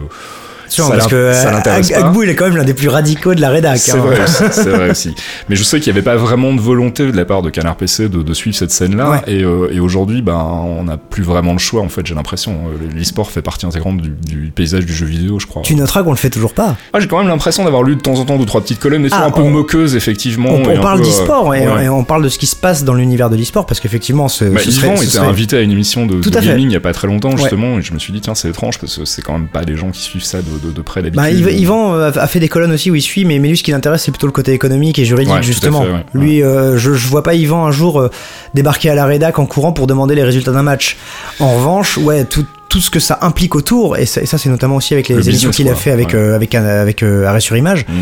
Sûr, 0.68 0.86
ça 0.86 0.92
parce 0.92 1.06
que 1.06 1.32
ça 1.32 1.62
euh. 1.66 1.82
Agbou, 1.94 2.22
il 2.22 2.28
est 2.30 2.34
quand 2.34 2.46
même 2.46 2.56
l'un 2.56 2.64
des 2.64 2.74
plus 2.74 2.88
radicaux 2.88 3.34
de 3.34 3.40
la 3.40 3.50
rédac. 3.50 3.78
C'est 3.78 3.92
hein. 3.92 3.96
vrai, 3.98 4.24
vrai 4.70 4.90
aussi. 4.90 5.14
Mais 5.48 5.56
je 5.56 5.62
sais 5.62 5.80
qu'il 5.80 5.92
n'y 5.92 5.98
avait 5.98 6.04
pas 6.04 6.16
vraiment 6.16 6.52
de 6.54 6.60
volonté 6.60 7.10
de 7.10 7.16
la 7.16 7.24
part 7.24 7.42
de 7.42 7.50
Canard 7.50 7.76
PC 7.76 8.08
de, 8.08 8.22
de 8.22 8.34
suivre 8.34 8.56
cette 8.56 8.70
scène-là. 8.70 9.10
Ouais. 9.10 9.18
Et, 9.26 9.42
euh, 9.44 9.68
et 9.72 9.80
aujourd'hui, 9.80 10.22
ben, 10.22 10.36
on 10.36 10.84
n'a 10.84 10.96
plus 10.96 11.22
vraiment 11.22 11.52
le 11.52 11.58
choix, 11.58 11.82
en 11.82 11.88
fait, 11.88 12.06
j'ai 12.06 12.14
l'impression. 12.14 12.52
Euh, 12.52 12.88
L'e-sport 12.98 13.30
fait 13.30 13.42
partie 13.42 13.66
intégrante 13.66 13.98
du, 13.98 14.10
du 14.10 14.52
paysage 14.54 14.86
du 14.86 14.94
jeu 14.94 15.06
vidéo, 15.06 15.38
je 15.38 15.46
crois. 15.46 15.62
Tu 15.62 15.74
noteras 15.74 16.02
qu'on 16.02 16.10
le 16.10 16.16
fait 16.16 16.30
toujours 16.30 16.54
pas. 16.54 16.76
Ah, 16.92 17.00
j'ai 17.00 17.06
quand 17.08 17.18
même 17.18 17.28
l'impression 17.28 17.64
d'avoir 17.64 17.82
lu 17.82 17.96
de 17.96 18.00
temps 18.00 18.14
en 18.18 18.24
temps 18.24 18.36
deux, 18.38 18.46
trois 18.46 18.60
petites 18.60 18.80
colonnes, 18.80 19.02
des 19.02 19.08
Ah, 19.12 19.16
fois 19.18 19.26
un 19.26 19.30
peu 19.30 19.42
on- 19.42 19.50
moqueuses, 19.50 19.96
effectivement. 19.96 20.50
On, 20.50 20.80
parle 20.80 21.00
euh, 21.00 21.04
d'e-sport 21.04 21.54
et, 21.54 21.66
ouais. 21.68 21.84
et 21.84 21.88
on 21.88 22.04
parle 22.04 22.22
de 22.24 22.28
ce 22.28 22.38
qui 22.38 22.46
se 22.46 22.56
passe 22.56 22.84
dans 22.84 22.94
l'univers 22.94 23.30
de 23.30 23.36
l'e-sport 23.36 23.66
parce 23.66 23.80
qu'effectivement, 23.80 24.28
ce, 24.28 24.44
Bah, 24.46 24.60
ce 24.64 24.70
serait- 24.70 24.96
ce 24.96 25.02
était 25.02 25.12
serait- 25.12 25.26
invité 25.26 25.56
à 25.56 25.60
une 25.60 25.70
émission 25.70 26.06
de, 26.06 26.20
de 26.20 26.30
gaming 26.30 26.68
il 26.68 26.72
y 26.72 26.76
a 26.76 26.80
pas 26.80 26.92
très 26.92 27.06
longtemps 27.06 27.36
justement 27.36 27.78
et 27.78 27.82
je 27.82 27.92
me 27.92 27.98
suis 27.98 28.12
dit 28.12 28.20
tiens 28.20 28.34
c'est 28.34 28.48
étrange 28.48 28.78
parce 28.78 28.96
que 28.98 29.04
c'est 29.04 29.22
quand 29.22 29.32
même 29.34 29.48
pas 29.48 29.64
des 29.64 29.76
gens 29.76 29.90
qui 29.90 30.00
suivent 30.02 30.24
ça 30.24 30.38
de, 30.38 30.44
de, 30.62 30.70
de 30.72 30.82
près 30.82 31.02
d'habitude. 31.02 31.20
Bah, 31.22 31.30
Yv- 31.30 31.56
Yvan 31.58 31.94
euh, 31.94 32.10
a 32.14 32.26
fait 32.26 32.40
des 32.40 32.48
colonnes 32.48 32.72
aussi 32.72 32.90
où 32.90 32.94
il 32.94 33.02
suit, 33.02 33.24
mais, 33.24 33.38
mais 33.38 33.48
lui, 33.48 33.56
ce 33.56 33.62
qui 33.62 33.70
l'intéresse, 33.70 34.02
c'est 34.04 34.10
plutôt 34.12 34.26
le 34.26 34.32
côté 34.32 34.52
économique 34.52 34.98
et 34.98 35.04
juridique, 35.04 35.34
Ouais, 35.34 35.42
justement. 35.42 35.82
fait, 35.82 35.90
ouais. 35.90 36.04
Lui, 36.14 36.42
euh, 36.42 36.76
je, 36.76 36.92
je 36.94 37.08
vois 37.08 37.22
pas 37.22 37.34
Yvan 37.34 37.64
un 37.66 37.70
jour 37.70 38.00
euh, 38.00 38.10
débarquer 38.54 38.90
à 38.90 38.94
la 38.94 39.06
rédac 39.06 39.38
en 39.38 39.46
courant 39.46 39.72
pour 39.72 39.86
demander 39.86 40.14
les 40.14 40.22
résultats 40.24 40.52
d'un 40.52 40.62
match. 40.62 40.96
En 41.40 41.54
revanche, 41.56 41.98
ouais, 41.98 42.24
tout, 42.24 42.44
tout 42.68 42.80
ce 42.80 42.90
que 42.90 42.98
ça 43.00 43.18
implique 43.22 43.54
autour, 43.54 43.96
et 43.96 44.06
ça, 44.06 44.26
c'est 44.38 44.48
notamment 44.48 44.76
aussi 44.76 44.94
avec 44.94 45.08
les 45.08 45.14
Le 45.16 45.22
émissions 45.28 45.50
business, 45.50 45.56
qu'il 45.56 45.68
a 45.68 45.74
fait 45.76 45.90
avec, 45.92 46.08
Ouais. 46.08 46.14
euh, 46.16 46.34
avec, 46.34 46.54
un- 46.54 46.64
avec 46.64 47.02
euh, 47.02 47.24
Arrêt 47.26 47.40
sur 47.40 47.56
Image, 47.56 47.84
Mm. 47.88 47.92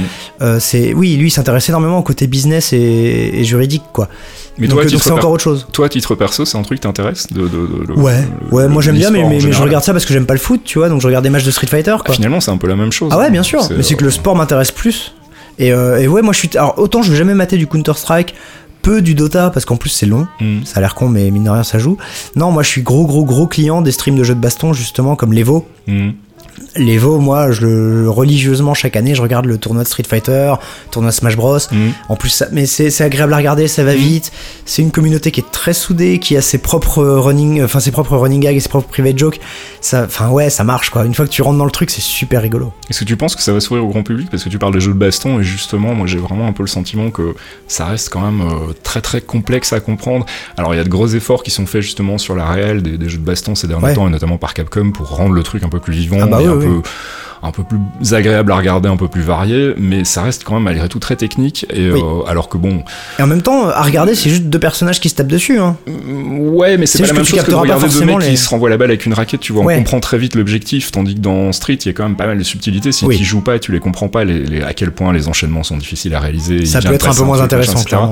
euh, 0.42 0.58
c'est, 0.60 0.94
oui, 0.94 1.16
lui, 1.16 1.28
il 1.28 1.30
s'intéresse 1.30 1.68
énormément 1.68 1.98
au 1.98 2.02
côté 2.02 2.26
business 2.26 2.72
et, 2.72 2.78
et 2.78 3.44
juridique, 3.44 3.82
quoi. 3.92 4.08
Mais 4.58 4.66
donc, 4.66 4.80
toi, 4.82 4.86
euh, 4.92 4.98
c'est 5.00 5.10
encore 5.10 5.30
autre 5.30 5.42
chose. 5.42 5.66
toi, 5.72 5.86
à 5.86 5.88
titre 5.88 6.14
perso, 6.14 6.44
c'est 6.44 6.58
un 6.58 6.62
truc 6.62 6.78
qui 6.80 6.86
t'intéresse 6.86 7.26
de, 7.32 7.42
de, 7.42 7.46
de- 7.48 7.84
le- 7.88 7.94
Ouais, 7.98 8.20
le- 8.50 8.54
ouais, 8.54 8.62
le- 8.64 8.68
moi 8.68 8.82
j'aime 8.82 8.96
bien, 8.96 9.10
mais, 9.10 9.22
mais, 9.24 9.38
mais 9.42 9.52
je 9.52 9.62
regarde 9.62 9.82
ça 9.84 9.92
parce 9.92 10.04
que 10.04 10.12
j'aime 10.12 10.26
pas 10.26 10.34
le 10.34 10.40
foot, 10.40 10.60
tu 10.64 10.78
vois, 10.78 10.88
donc 10.90 11.00
je 11.00 11.06
regarde 11.06 11.24
des 11.24 11.30
matchs 11.30 11.44
de 11.44 11.50
Street 11.50 11.66
Fighter, 11.66 11.94
Ah, 11.98 12.02
quoi. 12.04 12.14
finalement, 12.14 12.40
c'est 12.40 12.50
un 12.50 12.58
peu 12.58 12.66
la 12.66 12.76
même 12.76 12.92
chose. 12.92 13.10
Ah 13.12 13.18
ouais, 13.18 13.30
bien 13.30 13.42
sûr. 13.42 13.62
Mais 13.76 13.82
c'est 13.82 13.94
que 13.94 14.02
le 14.04 14.08
euh, 14.08 14.12
sport 14.12 14.36
m'intéresse 14.36 14.70
plus. 14.70 15.14
Et, 15.58 15.72
euh, 15.72 15.98
et 16.00 16.08
ouais, 16.08 16.22
moi 16.22 16.32
je 16.32 16.38
suis. 16.38 16.50
Alors 16.56 16.78
autant 16.78 17.02
je 17.02 17.10
vais 17.10 17.16
jamais 17.16 17.34
mater 17.34 17.56
du 17.58 17.66
Counter 17.66 17.92
Strike, 17.94 18.34
peu 18.80 19.02
du 19.02 19.14
Dota 19.14 19.50
parce 19.50 19.64
qu'en 19.66 19.76
plus 19.76 19.90
c'est 19.90 20.06
long. 20.06 20.26
Mm. 20.40 20.64
Ça 20.64 20.78
a 20.78 20.80
l'air 20.80 20.94
con, 20.94 21.08
mais 21.08 21.30
mine 21.30 21.44
de 21.44 21.50
rien 21.50 21.62
ça 21.62 21.78
joue. 21.78 21.98
Non, 22.36 22.50
moi 22.50 22.62
je 22.62 22.68
suis 22.68 22.82
gros 22.82 23.06
gros 23.06 23.24
gros 23.24 23.46
client 23.46 23.82
des 23.82 23.92
streams 23.92 24.16
de 24.16 24.24
jeux 24.24 24.34
de 24.34 24.40
baston 24.40 24.72
justement 24.72 25.14
comme 25.14 25.32
l'Evo. 25.32 25.66
Mm. 25.86 26.10
L'Evo, 26.76 27.18
moi 27.18 27.50
je 27.50 27.66
le 27.66 28.10
religieusement 28.10 28.74
chaque 28.74 28.96
année 28.96 29.14
je 29.14 29.22
regarde 29.22 29.46
le 29.46 29.58
tournoi 29.58 29.82
de 29.82 29.88
Street 29.88 30.04
Fighter, 30.08 30.54
tournoi 30.90 31.12
Smash 31.12 31.36
Bros. 31.36 31.58
Mm. 31.70 31.90
En 32.08 32.16
plus, 32.16 32.30
ça, 32.30 32.46
mais 32.52 32.66
c'est 32.66 33.00
agréable 33.02 33.32
à 33.34 33.36
regarder, 33.36 33.68
ça 33.68 33.84
va 33.84 33.94
vite. 33.94 34.32
C'est 34.64 34.82
une 34.82 34.90
communauté 34.90 35.30
qui 35.30 35.40
est 35.40 35.50
très 35.52 35.72
soudée, 35.74 36.18
qui 36.18 36.36
a 36.36 36.40
ses 36.40 36.58
propres 36.58 37.02
running, 37.04 37.62
enfin 37.62 37.80
ses 37.80 37.90
propres 37.90 38.16
running 38.16 38.40
gags 38.40 38.56
et 38.56 38.60
ses 38.60 38.68
propres 38.68 38.88
private 38.88 39.18
jokes. 39.18 39.40
Ça, 39.80 40.04
enfin 40.04 40.28
ouais, 40.30 40.50
ça 40.50 40.64
marche 40.64 40.90
quoi. 40.90 41.04
Une 41.04 41.14
fois 41.14 41.26
que 41.26 41.30
tu 41.30 41.42
rentres 41.42 41.58
dans 41.58 41.64
le 41.64 41.70
truc, 41.70 41.90
c'est 41.90 42.00
super 42.00 42.42
rigolo. 42.42 42.72
Est-ce 42.90 43.00
que 43.00 43.04
tu 43.04 43.16
penses 43.16 43.36
que 43.36 43.42
ça 43.42 43.52
va 43.52 43.60
s'ouvrir 43.60 43.84
au 43.84 43.88
grand 43.88 44.02
public? 44.02 44.28
Parce 44.30 44.44
que 44.44 44.48
tu 44.48 44.58
parles 44.58 44.72
des 44.72 44.80
jeux 44.80 44.92
de 44.92 44.98
baston 44.98 45.40
et 45.40 45.42
justement, 45.44 45.94
moi 45.94 46.06
j'ai 46.06 46.18
vraiment 46.18 46.46
un 46.46 46.52
peu 46.52 46.62
le 46.62 46.68
sentiment 46.68 47.10
que 47.10 47.34
ça 47.68 47.86
reste 47.86 48.08
quand 48.10 48.20
même 48.20 48.40
euh, 48.40 48.72
très 48.82 49.00
très 49.00 49.20
complexe 49.20 49.72
à 49.72 49.80
comprendre. 49.80 50.24
Alors 50.56 50.74
il 50.74 50.76
y 50.76 50.80
a 50.80 50.84
de 50.84 50.88
gros 50.88 51.08
efforts 51.08 51.42
qui 51.42 51.50
sont 51.50 51.66
faits 51.66 51.82
justement 51.82 52.18
sur 52.18 52.34
la 52.36 52.46
réelle 52.46 52.82
des, 52.82 52.96
des 52.98 53.08
jeux 53.08 53.18
de 53.18 53.24
baston 53.24 53.54
ces 53.54 53.66
derniers 53.66 53.82
Ouais. 53.82 53.94
temps 53.94 54.06
et 54.06 54.10
notamment 54.10 54.36
par 54.38 54.54
Capcom 54.54 54.92
pour 54.92 55.08
rendre 55.08 55.32
le 55.34 55.42
truc 55.42 55.64
un 55.64 55.68
peu 55.68 55.80
plus 55.80 55.92
vivant 55.94 56.18
Ah 56.22 56.26
bah 56.26 56.38
oui, 56.40 56.46
un, 56.52 56.56
oui. 56.56 56.66
peu, 56.66 56.82
un 57.44 57.50
peu 57.50 57.64
plus 57.64 58.14
agréable 58.14 58.52
à 58.52 58.56
regarder, 58.56 58.88
un 58.88 58.96
peu 58.96 59.08
plus 59.08 59.22
varié, 59.22 59.74
mais 59.76 60.04
ça 60.04 60.22
reste 60.22 60.44
quand 60.44 60.54
même 60.54 60.62
malgré 60.62 60.88
tout 60.88 61.00
très 61.00 61.16
technique. 61.16 61.66
Et 61.72 61.90
Oui. 61.90 62.00
euh, 62.00 62.28
alors 62.30 62.48
que 62.48 62.56
bon, 62.56 62.84
Et 63.18 63.22
en 63.22 63.26
même 63.26 63.42
temps, 63.42 63.68
à 63.68 63.82
regarder, 63.82 64.14
c'est 64.14 64.30
juste 64.30 64.44
deux 64.44 64.60
personnages 64.60 65.00
qui 65.00 65.08
se 65.08 65.16
tapent 65.16 65.26
dessus. 65.26 65.58
Hein. 65.58 65.76
Mm, 65.88 66.38
Ouais, 66.54 66.76
mais 66.76 66.86
c'est 66.86 67.00
pas 67.00 67.08
la 67.08 67.14
même 67.14 67.24
chose 67.24 67.42
que 67.42 67.50
de 67.50 67.56
regarder 67.56 67.88
deux 67.88 68.04
mecs 68.04 68.20
les- 68.20 68.28
qui 68.30 68.36
se 68.36 68.48
renvoient 68.48 68.70
la 68.70 68.76
balle 68.76 68.90
avec 68.90 69.06
une 69.06 69.14
raquette, 69.14 69.40
tu 69.40 69.52
vois, 69.52 69.64
Ouais. 69.64 69.74
on 69.74 69.78
comprend 69.78 69.98
très 70.00 70.18
vite 70.18 70.34
l'objectif, 70.36 70.92
tandis 70.92 71.14
que 71.14 71.20
dans 71.20 71.50
Street, 71.52 71.74
il 71.74 71.86
y 71.86 71.88
a 71.88 71.92
quand 71.92 72.04
même 72.04 72.16
pas 72.16 72.26
mal 72.26 72.38
de 72.38 72.42
subtilités. 72.44 72.92
Si 72.92 73.04
Oui. 73.06 73.16
tu 73.18 73.24
joues 73.24 73.40
pas, 73.40 73.58
tu 73.58 73.72
les 73.72 73.80
comprends 73.80 74.08
pas, 74.08 74.24
les, 74.24 74.38
les- 74.40 74.62
à 74.62 74.72
quel 74.74 74.92
point 74.92 75.12
les 75.12 75.26
enchaînements 75.28 75.62
sont 75.64 75.76
difficiles 75.76 76.14
à 76.14 76.20
réaliser. 76.20 76.64
Ça 76.66 76.80
peut 76.80 76.92
être 76.94 77.08
un 77.08 77.14
peu 77.14 77.24
moins 77.24 77.40
intéressant. 77.40 77.82
clairement. 77.82 78.10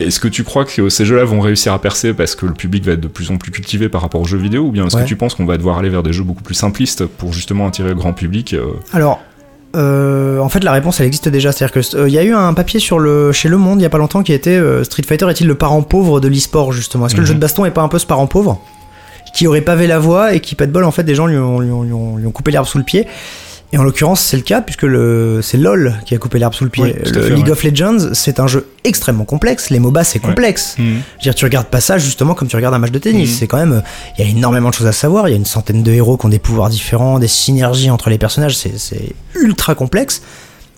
Est-ce 0.00 0.18
que 0.18 0.28
tu 0.28 0.44
crois 0.44 0.64
que 0.64 0.88
ces 0.88 1.04
jeux-là 1.04 1.24
vont 1.24 1.40
réussir 1.40 1.72
à 1.72 1.78
percer 1.80 2.14
parce 2.14 2.34
que 2.34 2.46
le 2.46 2.54
public 2.54 2.84
va 2.84 2.92
être 2.92 3.00
de 3.00 3.08
plus 3.08 3.30
en 3.30 3.36
plus 3.36 3.50
cultivé 3.50 3.88
par 3.88 4.00
rapport 4.00 4.20
aux 4.20 4.26
jeux 4.26 4.38
vidéo 4.38 4.62
ou 4.64 4.70
bien 4.72 4.86
est-ce 4.86 4.96
Ouais. 4.96 5.02
que 5.02 5.08
tu 5.08 5.16
penses 5.16 5.34
qu'on 5.34 5.44
va 5.46 5.56
devoir 5.58 5.78
aller 5.78 5.90
vers 5.90 6.02
des 6.02 6.12
jeux 6.12 6.24
beaucoup 6.24 6.42
plus 6.42 6.54
simplistes 6.54 7.04
pour 7.06 7.32
justement 7.32 7.66
attirer 7.68 7.90
le 7.90 7.94
grand 7.94 8.12
public 8.14 8.54
euh, 8.54 8.64
Alors, 8.94 9.20
euh, 9.76 10.38
en 10.40 10.48
fait, 10.48 10.64
la 10.64 10.72
réponse, 10.72 10.98
elle 11.00 11.06
existe 11.06 11.28
déjà. 11.28 11.52
C'est-à-dire 11.52 11.72
que 11.74 11.96
euh, 11.96 12.08
y 12.08 12.18
a 12.18 12.24
eu 12.24 12.32
un 12.34 12.54
papier 12.54 12.80
sur 12.80 12.98
le 12.98 13.30
chez 13.32 13.48
Le 13.48 13.58
Monde 13.58 13.78
il 13.80 13.82
y 13.82 13.86
a 13.86 13.90
pas 13.90 13.98
longtemps 13.98 14.22
qui 14.22 14.32
était 14.32 14.50
euh, 14.56 14.82
Street 14.84 15.02
Fighter 15.06 15.28
est-il 15.28 15.46
le 15.46 15.54
parent 15.54 15.82
pauvre 15.82 16.18
de 16.20 16.28
l'e-sport 16.28 16.72
justement? 16.72 17.06
Est-ce 17.06 17.14
que 17.14 17.20
le 17.20 17.24
Mhm. 17.24 17.28
jeu 17.28 17.34
de 17.34 17.40
baston 17.40 17.64
est 17.66 17.70
pas 17.70 17.82
un 17.82 17.88
peu 17.88 17.98
ce 17.98 18.06
parent 18.06 18.26
pauvre? 18.26 18.60
Qui 19.34 19.46
aurait 19.46 19.60
pavé 19.60 19.86
la 19.86 19.98
voie 20.00 20.34
et 20.34 20.40
qui 20.40 20.54
pas 20.56 20.66
de 20.66 20.72
bol 20.72 20.82
en 20.84 20.90
fait 20.90 21.04
des 21.04 21.14
gens 21.14 21.26
lui 21.26 21.36
ont, 21.36 21.60
lui 21.60 21.70
ont- 21.70 21.82
lui 21.84 21.92
ont- 21.92 22.16
lui 22.16 22.26
ont 22.26 22.32
coupé 22.32 22.50
l'herbe 22.50 22.66
sous 22.66 22.78
le 22.78 22.84
pied. 22.84 23.06
Et 23.72 23.78
en 23.78 23.84
l'occurrence, 23.84 24.20
c'est 24.20 24.36
le 24.36 24.42
cas 24.42 24.60
puisque 24.62 24.82
le 24.82 25.40
c'est 25.42 25.56
LoL 25.56 26.00
qui 26.04 26.14
a 26.14 26.18
coupé 26.18 26.38
l'herbe 26.38 26.54
sous 26.54 26.64
le 26.64 26.70
pied. 26.70 26.82
Oui, 26.82 27.12
le 27.12 27.22
fait, 27.22 27.34
League 27.34 27.44
ouais. 27.46 27.52
of 27.52 27.62
Legends, 27.62 28.14
c'est 28.14 28.40
un 28.40 28.48
jeu 28.48 28.66
extrêmement 28.82 29.24
complexe. 29.24 29.70
Les 29.70 29.78
MOBA, 29.78 30.02
c'est 30.02 30.18
complexe. 30.18 30.74
Je 30.76 30.82
veux 30.82 31.00
dire, 31.22 31.34
tu 31.34 31.44
regardes 31.44 31.68
pas 31.68 31.80
ça 31.80 31.98
justement 31.98 32.34
comme 32.34 32.48
tu 32.48 32.56
regardes 32.56 32.74
un 32.74 32.78
match 32.78 32.90
de 32.90 32.98
tennis. 32.98 33.30
Mhm. 33.30 33.36
C'est 33.36 33.46
quand 33.46 33.58
même, 33.58 33.82
il 34.18 34.24
y 34.24 34.28
a 34.28 34.30
énormément 34.30 34.70
de 34.70 34.74
choses 34.74 34.88
à 34.88 34.92
savoir. 34.92 35.28
Il 35.28 35.30
y 35.30 35.34
a 35.34 35.36
une 35.36 35.46
centaine 35.46 35.82
de 35.82 35.92
héros 35.92 36.16
qui 36.16 36.26
ont 36.26 36.30
des 36.30 36.40
pouvoirs 36.40 36.68
différents, 36.68 37.18
des 37.18 37.28
synergies 37.28 37.90
entre 37.90 38.10
les 38.10 38.18
personnages. 38.18 38.56
C'est, 38.56 38.76
c'est 38.78 39.14
ultra 39.36 39.74
complexe. 39.74 40.22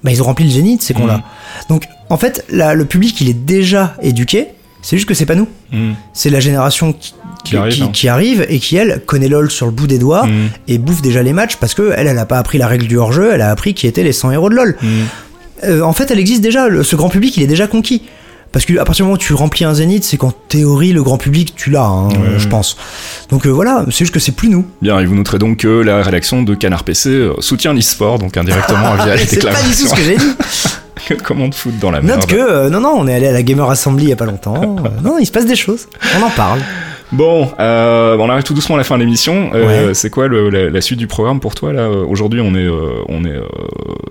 Bah, 0.04 0.10
ils 0.10 0.20
ont 0.20 0.26
rempli 0.26 0.44
le 0.44 0.50
zénith, 0.50 0.82
ces 0.82 0.94
cons-là. 0.94 1.18
Mhm. 1.18 1.22
Donc, 1.70 1.88
en 2.10 2.18
fait, 2.18 2.44
là, 2.50 2.74
le 2.74 2.84
public, 2.84 3.20
il 3.20 3.28
est 3.28 3.44
déjà 3.44 3.94
éduqué. 4.02 4.48
C'est 4.82 4.96
juste 4.96 5.08
que 5.08 5.14
c'est 5.14 5.26
pas 5.26 5.34
nous. 5.36 5.48
Mm. 5.72 5.92
C'est 6.12 6.28
la 6.30 6.40
génération 6.40 6.92
qui, 6.92 7.14
Qui 7.44 7.56
arrive, 7.56 7.82
hein. 7.84 7.90
qui 7.92 8.08
arrive 8.08 8.46
et 8.48 8.58
qui, 8.58 8.76
elle, 8.76 9.00
connaît 9.06 9.28
LoL 9.28 9.50
sur 9.50 9.66
le 9.66 9.72
bout 9.72 9.86
des 9.86 9.98
doigts 9.98 10.26
Mm. 10.26 10.48
et 10.68 10.78
bouffe 10.78 11.00
déjà 11.02 11.22
les 11.22 11.32
matchs 11.32 11.56
parce 11.56 11.74
que 11.74 11.92
elle, 11.96 12.06
elle 12.08 12.18
a 12.18 12.26
pas 12.26 12.38
appris 12.38 12.58
la 12.58 12.66
règle 12.66 12.86
du 12.86 12.98
hors-jeu, 12.98 13.30
elle 13.32 13.42
a 13.42 13.50
appris 13.50 13.74
qui 13.74 13.86
étaient 13.86 14.02
les 14.04 14.12
100 14.12 14.32
héros 14.32 14.48
de 14.50 14.54
LoL. 14.56 14.76
Mm. 14.82 14.86
Euh, 15.64 15.80
en 15.82 15.92
fait, 15.92 16.10
elle 16.10 16.18
existe 16.18 16.40
déjà. 16.42 16.68
Le- 16.68 16.82
ce 16.82 16.96
grand 16.96 17.08
public, 17.08 17.36
il 17.36 17.42
est 17.42 17.46
déjà 17.46 17.66
conquis. 17.68 18.02
Parce 18.50 18.66
que 18.66 18.74
à 18.78 18.84
partir 18.84 19.04
du 19.04 19.08
moment 19.08 19.14
où 19.14 19.18
tu 19.18 19.32
remplis 19.32 19.64
un 19.64 19.72
zénith, 19.72 20.04
c'est 20.04 20.18
qu'en 20.18 20.30
théorie, 20.30 20.92
le 20.92 21.02
grand 21.02 21.16
public, 21.16 21.54
tu 21.56 21.70
l'as, 21.70 21.84
hein, 21.86 22.08
Ouais, 22.10 22.38
je 22.38 22.48
pense. 22.48 22.76
Donc 23.30 23.46
euh, 23.46 23.48
voilà, 23.50 23.86
c'est 23.86 24.00
juste 24.00 24.12
que 24.12 24.20
c'est 24.20 24.32
plus 24.32 24.50
nous. 24.50 24.66
Bien, 24.82 24.98
et 25.00 25.06
vous 25.06 25.14
noterez 25.14 25.38
donc 25.38 25.58
que 25.58 25.68
la 25.68 26.02
rédaction 26.02 26.42
de 26.42 26.54
Canard 26.54 26.84
PC 26.84 27.08
euh, 27.08 27.32
soutient 27.38 27.72
l'e-sport, 27.72 28.18
donc 28.18 28.36
indirectement 28.36 28.94
via 29.04 29.16
les 29.16 29.24
c'est 29.24 29.42
pas 29.42 29.54
du 29.54 29.70
tout 29.70 29.88
ce 29.88 29.94
que 29.94 30.02
j'ai 30.02 30.16
dit. 30.16 30.26
Comment 31.24 31.48
te 31.50 31.54
foutre 31.56 31.78
dans 31.78 31.90
la 31.90 32.00
merde 32.00 32.20
Note 32.20 32.28
que, 32.28 32.36
euh, 32.36 32.70
non, 32.70 32.80
non, 32.80 32.94
on 32.96 33.06
est 33.06 33.14
allé 33.14 33.26
à 33.26 33.32
la 33.32 33.42
Gamer 33.42 33.68
Assembly 33.70 34.04
il 34.04 34.08
y 34.10 34.12
a 34.12 34.16
pas 34.16 34.26
longtemps. 34.26 34.76
Euh, 34.84 34.88
non, 35.02 35.18
il 35.18 35.26
se 35.26 35.32
passe 35.32 35.46
des 35.46 35.56
choses. 35.56 35.88
On 36.20 36.22
en 36.24 36.30
parle. 36.30 36.60
Bon, 37.12 37.50
euh, 37.60 38.16
on 38.18 38.30
arrive 38.30 38.42
tout 38.42 38.54
doucement 38.54 38.76
à 38.76 38.78
la 38.78 38.84
fin 38.84 38.96
de 38.96 39.00
l'émission. 39.02 39.50
Euh, 39.54 39.88
Ouais. 39.88 39.94
C'est 39.94 40.08
quoi 40.08 40.28
le- 40.28 40.48
la, 40.48 40.70
la 40.70 40.80
suite 40.80 40.98
du 40.98 41.06
programme 41.06 41.40
pour 41.40 41.54
toi 41.54 41.72
là 41.72 41.90
Aujourd'hui, 41.90 42.40
on 42.40 42.54
est, 42.54 42.66
euh, 42.66 43.02
on 43.08 43.24
est, 43.26 43.38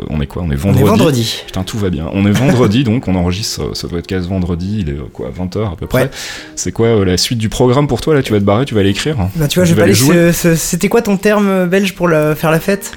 on 0.10 0.22
est 0.22 0.28
quoi? 0.28 0.44
On 0.46 0.52
est 0.52 0.56
On 0.56 0.58
vendredi. 0.58 0.84
est 0.84 0.88
vendredi. 0.88 1.44
Putain, 1.48 1.64
tout 1.64 1.78
va 1.80 1.90
bien. 1.90 2.06
On 2.14 2.26
est 2.28 2.32
vendredi, 2.32 2.84
donc 2.86 3.08
on 3.08 3.16
enregistre 3.16 3.72
ce 3.74 3.88
podcast 3.88 4.28
vendredi. 4.28 4.78
Il 4.82 4.90
est 4.90 4.98
quoi 5.12 5.30
20h 5.36 5.74
à 5.74 5.76
peu 5.76 5.88
près. 5.88 6.04
Ouais. 6.04 6.10
C'est 6.56 6.72
quoi 6.72 7.04
la 7.04 7.18
suite 7.18 7.40
du 7.40 7.50
programme 7.50 7.88
pour 7.88 8.02
toi 8.02 8.14
là? 8.14 8.22
Tu 8.22 8.34
vas 8.34 8.40
te 8.40 8.46
barrer, 8.46 8.66
tu 8.66 8.76
vas 8.76 8.82
aller 8.82 8.90
écrire 8.92 9.16
Bah, 9.36 9.48
tu 9.48 9.60
vois, 9.60 9.66
je 9.66 9.74
vais 9.74 9.82
pas 9.82 9.88
aller. 10.12 10.32
C'était 10.56 10.90
quoi 10.90 11.02
ton 11.02 11.18
terme 11.18 11.66
belge 11.68 11.96
pour 11.96 12.08
la- 12.08 12.36
faire 12.36 12.52
la 12.52 12.60
fête? 12.60 12.92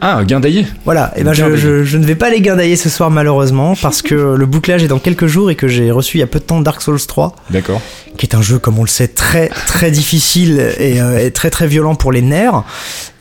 Ah, 0.00 0.22
guindailler 0.24 0.66
Voilà, 0.84 1.12
et 1.16 1.24
ben 1.24 1.32
je, 1.32 1.56
je, 1.56 1.82
je 1.84 1.96
ne 1.98 2.04
vais 2.06 2.14
pas 2.14 2.30
les 2.30 2.40
guindailler 2.40 2.76
ce 2.76 2.88
soir 2.88 3.10
malheureusement 3.10 3.74
parce 3.80 4.00
que 4.02 4.14
le 4.14 4.46
bouclage 4.46 4.82
est 4.84 4.88
dans 4.88 4.98
quelques 5.00 5.26
jours 5.26 5.50
et 5.50 5.56
que 5.56 5.66
j'ai 5.68 5.90
reçu 5.90 6.18
il 6.18 6.20
y 6.20 6.22
a 6.22 6.26
peu 6.26 6.38
de 6.38 6.44
temps 6.44 6.60
Dark 6.60 6.80
Souls 6.82 7.00
3 7.04 7.34
D'accord. 7.50 7.80
qui 8.16 8.26
est 8.26 8.34
un 8.36 8.42
jeu 8.42 8.58
comme 8.58 8.78
on 8.78 8.82
le 8.84 8.88
sait 8.88 9.08
très 9.08 9.48
très 9.66 9.90
difficile 9.90 10.60
et, 10.78 11.00
euh, 11.00 11.26
et 11.26 11.30
très 11.32 11.50
très 11.50 11.66
violent 11.66 11.94
pour 11.96 12.12
les 12.12 12.22
nerfs 12.22 12.62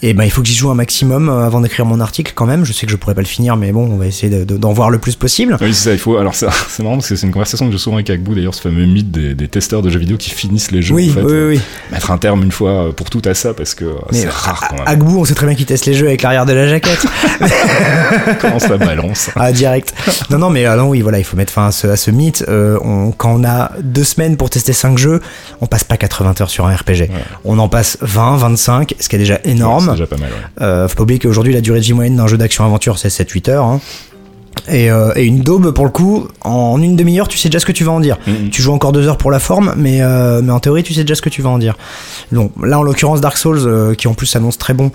et 0.04 0.14
ben 0.14 0.24
il 0.24 0.30
faut 0.32 0.42
que 0.42 0.48
j'y 0.48 0.54
joue 0.56 0.70
un 0.70 0.76
maximum 0.76 1.28
euh, 1.30 1.46
avant 1.46 1.62
d'écrire 1.62 1.86
mon 1.86 2.00
article 2.00 2.34
quand 2.36 2.46
même 2.46 2.66
je 2.66 2.72
sais 2.74 2.86
que 2.86 2.92
je 2.92 2.98
pourrais 2.98 3.16
pas 3.16 3.22
le 3.22 3.28
finir 3.28 3.56
mais 3.58 3.72
bon 3.72 3.90
on 3.92 3.98
va 3.98 4.06
essayer 4.06 4.30
de- 4.36 4.44
de- 4.44 4.58
d'en 4.58 4.72
voir 4.74 4.90
le 4.92 5.00
plus 5.00 5.16
possible 5.16 5.58
Oui, 5.60 5.74
c'est 5.74 5.86
ça, 5.90 5.94
il 5.94 6.00
faut. 6.00 6.18
Alors, 6.18 6.36
ça- 6.36 6.50
c'est 6.70 6.84
marrant 6.84 6.96
parce 6.98 7.10
que 7.10 7.16
c'est 7.16 7.26
une 7.26 7.34
conversation 7.34 7.66
que 7.66 7.72
j'ai 7.72 7.78
souvent 7.78 7.96
avec 7.98 8.10
Agbou, 8.10 8.36
d'ailleurs, 8.36 8.54
ce 8.54 8.62
fameux 8.62 8.86
mythe 8.86 9.10
des, 9.12 9.34
des 9.34 9.48
testeurs 9.48 9.82
de 9.82 9.90
jeux 9.90 10.00
vidéo 10.00 10.18
qui 10.18 10.30
finissent 10.30 10.72
les 10.72 10.82
jeux. 10.82 10.94
oui, 10.96 11.10
en 11.10 11.14
fait, 11.16 11.22
oui, 11.22 11.32
Euh, 11.32 11.50
oui, 11.50 11.62
Mettre 11.92 12.12
un 12.12 12.18
terme 12.18 12.44
une 12.44 12.52
fois 12.52 12.96
pour 12.96 13.10
toutes 13.10 13.28
à 13.28 13.34
ça 13.34 13.54
parce 13.54 13.74
que 13.76 13.86
euh, 13.86 13.94
c'est 14.12 14.30
rare 14.30 14.68
quand 14.70 14.76
même. 14.76 14.84
Agbou 14.88 15.20
on 15.20 15.26
sait 15.26 15.34
très 15.36 15.46
bien 15.48 15.56
qu'il 15.56 15.66
teste 15.66 15.86
les 15.86 15.94
jeux 15.94 16.08
avec 16.08 16.22
l'arrière 16.22 16.46
de 16.46 16.54
la 16.54 16.68
jaquette 16.68 17.06
Comment 18.42 18.60
ça 18.60 18.78
balance 18.78 19.30
Ah, 19.36 19.52
direct. 19.52 19.94
Non, 20.30 20.38
non, 20.38 20.50
mais 20.50 20.64
non, 20.76 20.90
oui, 20.90 21.02
voilà, 21.02 21.18
il 21.20 21.24
faut 21.24 21.38
mettre 21.38 21.54
fin 21.54 21.68
à 21.68 21.72
ce, 21.72 21.88
à 21.88 21.96
ce 21.96 22.12
mythe. 22.12 22.46
Euh, 22.48 22.78
on- 22.84 23.12
quand 23.12 23.34
on 23.40 23.44
a 23.44 23.72
deux 23.82 24.04
semaines 24.04 24.38
pour 24.38 24.50
tester 24.50 24.74
5 24.74 24.98
jeux, 24.98 25.22
on 25.62 25.68
passe 25.68 25.84
pas 25.84 25.98
80 25.98 26.36
heures 26.42 26.50
sur 26.50 26.66
un 26.68 26.76
RPG. 26.76 27.10
On 27.46 27.58
en 27.60 27.70
passe 27.70 27.98
20, 28.02 28.38
25, 28.38 28.96
ce 29.00 29.10
qui 29.10 29.16
est 29.16 29.20
déjà 29.20 29.40
C'est 29.44 29.54
énorme. 29.96 29.98
déjà 29.98 30.08
pas 30.08 30.18
mal, 30.18 30.30
ouais. 30.32 30.64
Euh, 30.64 30.88
faut 30.88 30.96
pas 30.96 31.04
oublier 31.04 31.20
qu'aujourd'hui, 31.20 31.54
la 31.54 31.62
durée 31.62 31.80
de 31.80 31.86
vie 31.86 31.94
moyenne 31.94 32.16
d'un 32.16 32.28
jeu 32.28 32.38
d'action-aventure, 32.38 32.98
c'est 32.98 33.10
7-8 33.10 33.50
heures. 33.50 33.66
hein. 33.66 33.80
Et, 34.70 34.92
euh, 34.92 35.12
et 35.16 35.24
une 35.24 35.42
daube, 35.42 35.72
pour 35.72 35.86
le 35.86 35.92
coup, 35.92 36.28
en 36.42 36.82
une 36.82 36.96
demi-heure, 36.96 37.28
tu 37.28 37.38
sais 37.38 37.48
déjà 37.48 37.60
ce 37.60 37.66
que 37.66 37.72
tu 37.72 37.84
vas 37.84 37.92
en 37.92 38.00
dire. 38.00 38.18
Mhm. 38.28 38.50
Tu 38.50 38.62
joues 38.62 38.74
encore 38.74 38.92
deux 38.92 39.08
heures 39.08 39.18
pour 39.18 39.32
la 39.32 39.40
forme, 39.40 39.74
mais, 39.78 40.02
euh, 40.02 40.42
mais 40.44 40.52
en 40.52 40.60
théorie, 40.60 40.84
tu 40.84 40.94
sais 40.94 41.02
déjà 41.02 41.16
ce 41.16 41.22
que 41.22 41.30
tu 41.30 41.42
vas 41.42 41.50
en 41.50 41.58
dire. 41.60 41.76
Donc 42.32 42.52
là, 42.62 42.80
en 42.80 42.84
l'occurrence, 42.84 43.22
Dark 43.22 43.38
Souls, 43.38 43.60
euh, 43.66 43.94
qui 43.94 44.08
en 44.08 44.14
plus 44.14 44.26
s'annonce 44.26 44.58
très 44.58 44.74
bon, 44.74 44.92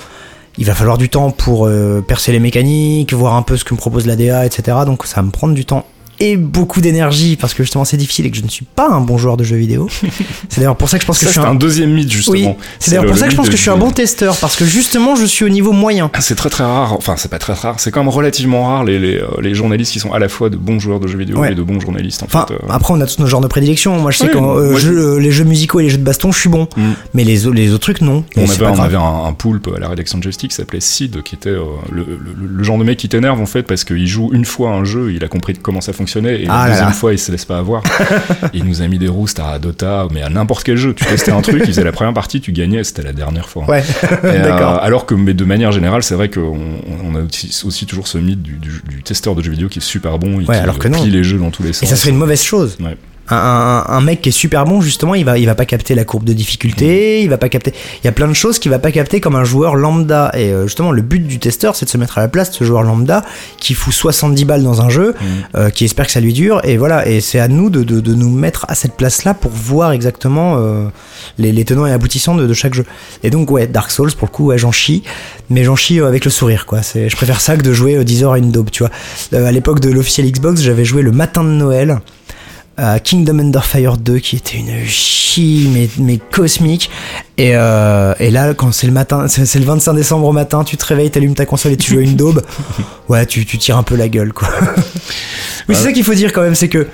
il 0.59 0.67
va 0.67 0.75
falloir 0.75 0.99
du 0.99 1.09
temps 1.09 1.31
pour 1.31 1.67
percer 2.07 2.31
les 2.33 2.39
mécaniques, 2.39 3.15
voir 3.15 3.35
un 3.37 3.43
peu 3.43 3.57
ce 3.57 3.65
que 3.65 3.73
me 3.73 3.79
propose 3.79 4.05
la 4.07 4.17
DA, 4.17 4.45
etc. 4.45 4.77
Donc 4.85 5.07
ça 5.07 5.17
va 5.17 5.23
me 5.23 5.31
prendre 5.31 5.55
du 5.55 5.65
temps 5.65 5.87
et 6.31 6.37
beaucoup 6.37 6.81
d'énergie 6.81 7.37
parce 7.37 7.55
que 7.55 7.63
justement 7.63 7.85
c'est 7.85 7.97
difficile 7.97 8.27
et 8.27 8.31
que 8.31 8.37
je 8.37 8.43
ne 8.43 8.49
suis 8.49 8.65
pas 8.65 8.89
un 8.89 9.01
bon 9.01 9.19
joueur 9.19 9.37
de 9.37 9.45
jeux 9.45 9.57
vidéo. 9.57 9.89
c'est 10.49 10.61
d'ailleurs 10.61 10.77
pour 10.77 10.89
ça 10.89 10.99
que 10.99 11.03
je 11.03 11.07
pense 11.07 11.19
que 11.19 11.27
je 11.27 11.31
suis 11.33 11.41
un... 11.41 11.45
un 11.45 11.55
deuxième 11.55 11.93
mythe, 11.93 12.11
justement. 12.11 12.35
Oui, 12.57 12.65
c'est 12.79 12.91
d'ailleurs 12.93 13.05
le- 13.05 13.11
pour 13.11 13.19
ça 13.19 13.27
que 13.27 13.33
je 13.33 13.37
pense 13.37 13.49
que 13.49 13.57
je 13.57 13.61
suis 13.61 13.71
un 13.71 13.77
bon 13.77 13.91
testeur 13.91 14.37
parce 14.37 14.57
que 14.57 14.65
justement 14.65 15.17
je 15.17 15.25
suis 15.25 15.45
au 15.45 15.49
niveau 15.49 15.73
moyen. 15.73 16.11
C'est 16.21 16.35
très 16.37 16.51
très 16.51 16.65
rare, 16.65 16.93
enfin 16.95 17.15
c'est 17.17 17.31
pas 17.31 17.39
très 17.39 17.53
rare, 17.55 17.81
c'est 17.81 17.91
quand 17.91 18.01
même 18.01 18.09
relativement 18.09 18.69
rare 18.69 18.85
les, 18.85 18.99
les, 18.99 19.17
euh, 19.19 19.27
les 19.41 19.55
journalistes 19.55 19.93
qui 19.93 20.01
sont 20.01 20.13
à 20.13 20.19
la 20.19 20.29
fois 20.29 20.49
de 20.51 20.57
bons 20.57 20.79
joueurs 20.81 21.01
de 21.01 21.09
jeux 21.09 21.19
vidéo 21.19 21.39
Ouais. 21.39 21.53
et 21.53 21.55
de 21.55 21.63
bons 21.63 21.81
journalistes 21.81 22.23
en 22.23 22.27
Enfin, 22.27 22.47
fait. 22.49 22.55
euh. 22.55 22.59
après, 22.71 22.95
on 22.95 23.01
a 23.01 23.07
tous 23.07 23.19
nos 23.19 23.27
genres 23.27 23.41
de 23.41 23.49
prédilection. 23.49 23.99
Moi, 23.99 24.11
je 24.11 24.19
sais 24.19 24.25
Oui, 24.27 24.31
que 24.33 24.39
moi, 24.39 24.79
je- 24.79 25.17
les 25.19 25.31
jeux 25.33 25.45
musicaux 25.45 25.81
et 25.81 25.85
les 25.85 25.89
jeux 25.91 25.99
de 25.99 26.05
baston, 26.05 26.31
je 26.33 26.39
suis 26.39 26.49
bon. 26.51 26.69
Mm. 26.77 26.83
Mais 27.15 27.25
les, 27.25 27.39
les 27.53 27.71
autres 27.73 27.81
trucs, 27.83 28.01
non. 28.01 28.25
On 28.37 28.81
avait, 28.81 28.97
on 28.97 29.25
un, 29.25 29.29
un 29.29 29.33
poulpe 29.33 29.69
à 29.75 29.81
la 29.81 29.89
rédaction 29.89 30.19
de 30.19 30.23
Joystick 30.23 30.51
qui 30.51 30.57
s'appelait 30.57 30.81
Sid, 30.81 31.23
qui 31.23 31.35
était 31.35 31.49
euh, 31.51 31.63
le, 31.91 32.03
le- 32.05 32.35
le 32.47 32.65
genre 32.65 32.79
de 32.79 32.85
mec 32.85 32.99
qui 32.99 33.09
t'énerve 33.09 33.41
en 33.41 33.47
fait 33.47 33.63
parce 33.65 33.85
qu'il 33.85 34.07
joue 34.07 34.31
une 34.33 34.45
fois 34.45 34.71
un 34.71 34.85
jeu, 34.85 35.13
il 35.13 35.25
a 35.25 35.29
compris 35.29 35.55
comment 35.55 35.81
ça 35.81 35.93
et 36.21 36.47
Ah 36.49 36.53
la 36.53 36.65
là 36.65 36.69
deuxième 36.71 36.87
là. 36.89 36.93
fois 36.95 37.13
il 37.13 37.19
se 37.19 37.31
laisse 37.33 37.45
pas 37.45 37.59
avoir. 37.59 37.83
il 38.55 38.65
nous 38.65 38.83
a 38.83 38.89
mis 38.89 38.99
des 38.99 39.09
roustes 39.09 39.41
à 39.41 39.59
Dota, 39.59 40.07
mais 40.13 40.23
à 40.23 40.29
n'importe 40.29 40.65
quel 40.65 40.77
jeu. 40.77 40.95
Tu 40.95 41.05
testais 41.05 41.33
un 41.33 41.41
truc, 41.43 41.61
il 41.61 41.67
faisait 41.67 41.85
la 41.85 41.93
première 41.93 42.15
partie, 42.15 42.41
tu 42.41 42.53
gagnais, 42.53 42.85
c'était 42.85 43.03
la 43.03 43.13
dernière 43.13 43.49
fois. 43.49 43.65
Ouais, 43.69 43.83
euh, 44.25 44.79
alors 44.81 45.07
que, 45.07 45.15
mais 45.15 45.35
de 45.35 45.45
manière 45.45 45.73
générale, 45.73 46.03
c'est 46.03 46.15
vrai 46.15 46.29
qu'on 46.31 46.59
on 47.05 47.15
a 47.15 47.21
aussi, 47.23 47.63
aussi 47.65 47.87
toujours 47.87 48.07
ce 48.09 48.19
mythe 48.19 48.43
du, 48.43 48.53
du- 48.59 48.83
du 48.89 49.03
testeur 49.03 49.35
de 49.35 49.43
jeux 49.43 49.53
vidéo 49.53 49.69
qui 49.69 49.79
est 49.79 49.83
super 49.83 50.19
bon 50.19 50.41
et 50.41 50.45
Ouais, 50.45 50.55
qui 50.57 50.61
alors 50.61 50.79
que 50.79 50.89
non. 50.89 51.01
plie 51.01 51.11
les 51.11 51.23
jeux 51.25 51.39
dans 51.39 51.51
tous 51.51 51.63
les 51.63 51.73
sens. 51.73 51.83
Et 51.85 51.87
ça 51.87 51.97
serait 51.97 52.11
une 52.11 52.17
mauvaise 52.19 52.43
chose. 52.43 52.77
Ouais. 52.81 52.97
Un, 53.29 54.01
mec 54.03 54.21
qui 54.21 54.29
est 54.29 54.33
super 54.33 54.65
bon, 54.65 54.81
justement, 54.81 55.15
il 55.15 55.25
va, 55.25 55.39
il 55.39 55.47
va 55.47 55.55
pas 55.55 55.65
capter 55.65 55.95
la 55.95 56.05
courbe 56.05 56.25
de 56.25 56.33
difficulté, 56.33 57.23
il 57.23 57.31
va 57.31 57.39
pas 57.39 57.49
capter. 57.49 57.73
Il 58.03 58.07
y 58.07 58.09
a 58.09 58.13
plein 58.13 58.29
de 58.29 58.35
choses 58.35 58.59
qu'il 58.59 58.71
va 58.71 58.79
pas 58.79 58.93
capter 58.93 59.21
comme 59.21 59.37
un 59.37 59.45
joueur 59.45 59.77
lambda. 59.77 60.31
Et 60.35 60.51
euh, 60.51 60.65
justement, 60.65 60.93
le 60.93 61.03
but 61.03 61.27
du 61.27 61.39
testeur, 61.39 61.77
c'est 61.77 61.87
de 61.87 61.91
se 61.91 61.99
mettre 61.99 62.19
à 62.19 62.21
la 62.21 62.29
place 62.29 62.51
de 62.51 62.57
ce 62.57 62.65
joueur 62.65 62.83
lambda 62.83 63.25
qui 63.59 63.75
fout 63.75 63.93
70 63.93 64.45
balles 64.45 64.63
dans 64.63 64.83
un 64.83 64.91
jeu, 64.91 65.15
euh, 65.55 65.71
qui 65.71 65.85
espère 65.85 66.07
que 66.07 66.13
ça 66.13 66.21
lui 66.21 66.33
dure. 66.33 66.61
Et 66.65 66.77
voilà, 66.77 67.09
et 67.09 67.21
c'est 67.21 67.39
à 67.39 67.49
nous 67.49 67.71
de, 67.71 67.83
de, 67.83 68.01
de 68.01 68.15
nous 68.15 68.31
mettre 68.31 68.67
à 68.69 68.75
cette 68.75 68.97
place-là 68.97 69.35
pour 69.35 69.51
voir 69.51 69.93
exactement 69.93 70.57
euh, 70.59 70.89
les, 71.39 71.53
les 71.53 71.65
tenants 71.65 71.87
et 71.87 71.93
aboutissants 71.93 72.35
de, 72.35 72.47
de 72.47 72.55
chaque 72.55 72.75
jeu. 72.75 72.85
Et 73.23 73.31
donc, 73.31 73.51
ouais, 73.51 73.67
Dark 73.67 73.91
Souls, 73.91 74.13
pour 74.13 74.29
le 74.29 74.33
coup, 74.33 74.47
ouais, 74.47 74.59
j'en 74.59 74.73
chie, 74.73 75.03
mais 75.49 75.65
j'en 75.65 75.77
chie 75.77 76.01
avec 76.01 76.25
le 76.25 76.31
sourire, 76.31 76.67
quoi. 76.67 76.83
C'est, 76.83 77.09
je 77.09 77.17
préfère 77.17 77.41
ça 77.41 77.57
que 77.57 77.63
de 77.63 77.73
jouer 77.73 77.97
euh, 77.97 78.05
10 78.05 78.25
heures 78.25 78.33
à 78.33 78.39
une 78.39 78.51
daube, 78.51 78.71
tu 78.71 78.83
vois. 78.83 78.93
Euh, 79.33 79.47
à 79.47 79.53
l'époque 79.53 79.81
de 79.81 79.91
l'officiel 79.91 80.31
Xbox, 80.31 80.61
j'avais 80.61 80.85
joué 80.85 81.03
le 81.03 81.13
matin 81.13 81.45
de 81.45 81.51
Noël 81.51 81.99
à 82.77 82.99
Kingdom 83.01 83.39
Under 83.39 83.65
Fire 83.65 83.97
2 83.97 84.19
qui 84.19 84.37
était 84.37 84.59
une 84.59 84.85
chie 84.87 85.69
mais, 85.73 85.89
mais 85.99 86.19
cosmique. 86.19 86.91
Et, 87.39 87.53
euh, 87.55 88.15
et 88.19 88.31
là 88.31 88.55
quand 88.55 88.73
c'est 88.73 88.87
le 88.87 88.93
matin 88.93 89.27
c'est 89.29 89.59
le 89.59 89.65
25 89.65 89.95
décembre 89.95 90.27
au 90.27 90.33
matin 90.33 90.65
tu 90.65 90.77
te 90.77 90.85
réveilles 90.85 91.11
t'allumes 91.11 91.35
ta 91.35 91.47
console 91.47 91.73
et 91.73 91.77
tu 91.77 91.93
joues 91.93 91.99
à 92.01 92.03
une 92.03 92.17
daube. 92.17 92.43
Ouais 93.09 93.27
tu, 93.27 93.45
tu 93.45 93.59
tires 93.59 93.77
un 93.77 93.83
peu 93.83 93.97
la 93.97 94.09
gueule 94.09 94.33
quoi. 94.33 94.49
Oui 95.69 95.75
c'est 95.75 95.85
ça 95.85 95.93
qu'il 95.93 96.05
faut 96.05 96.15
dire 96.15 96.33
quand 96.33 96.43
même 96.43 96.55
c'est 96.55 96.69
que 96.69 96.89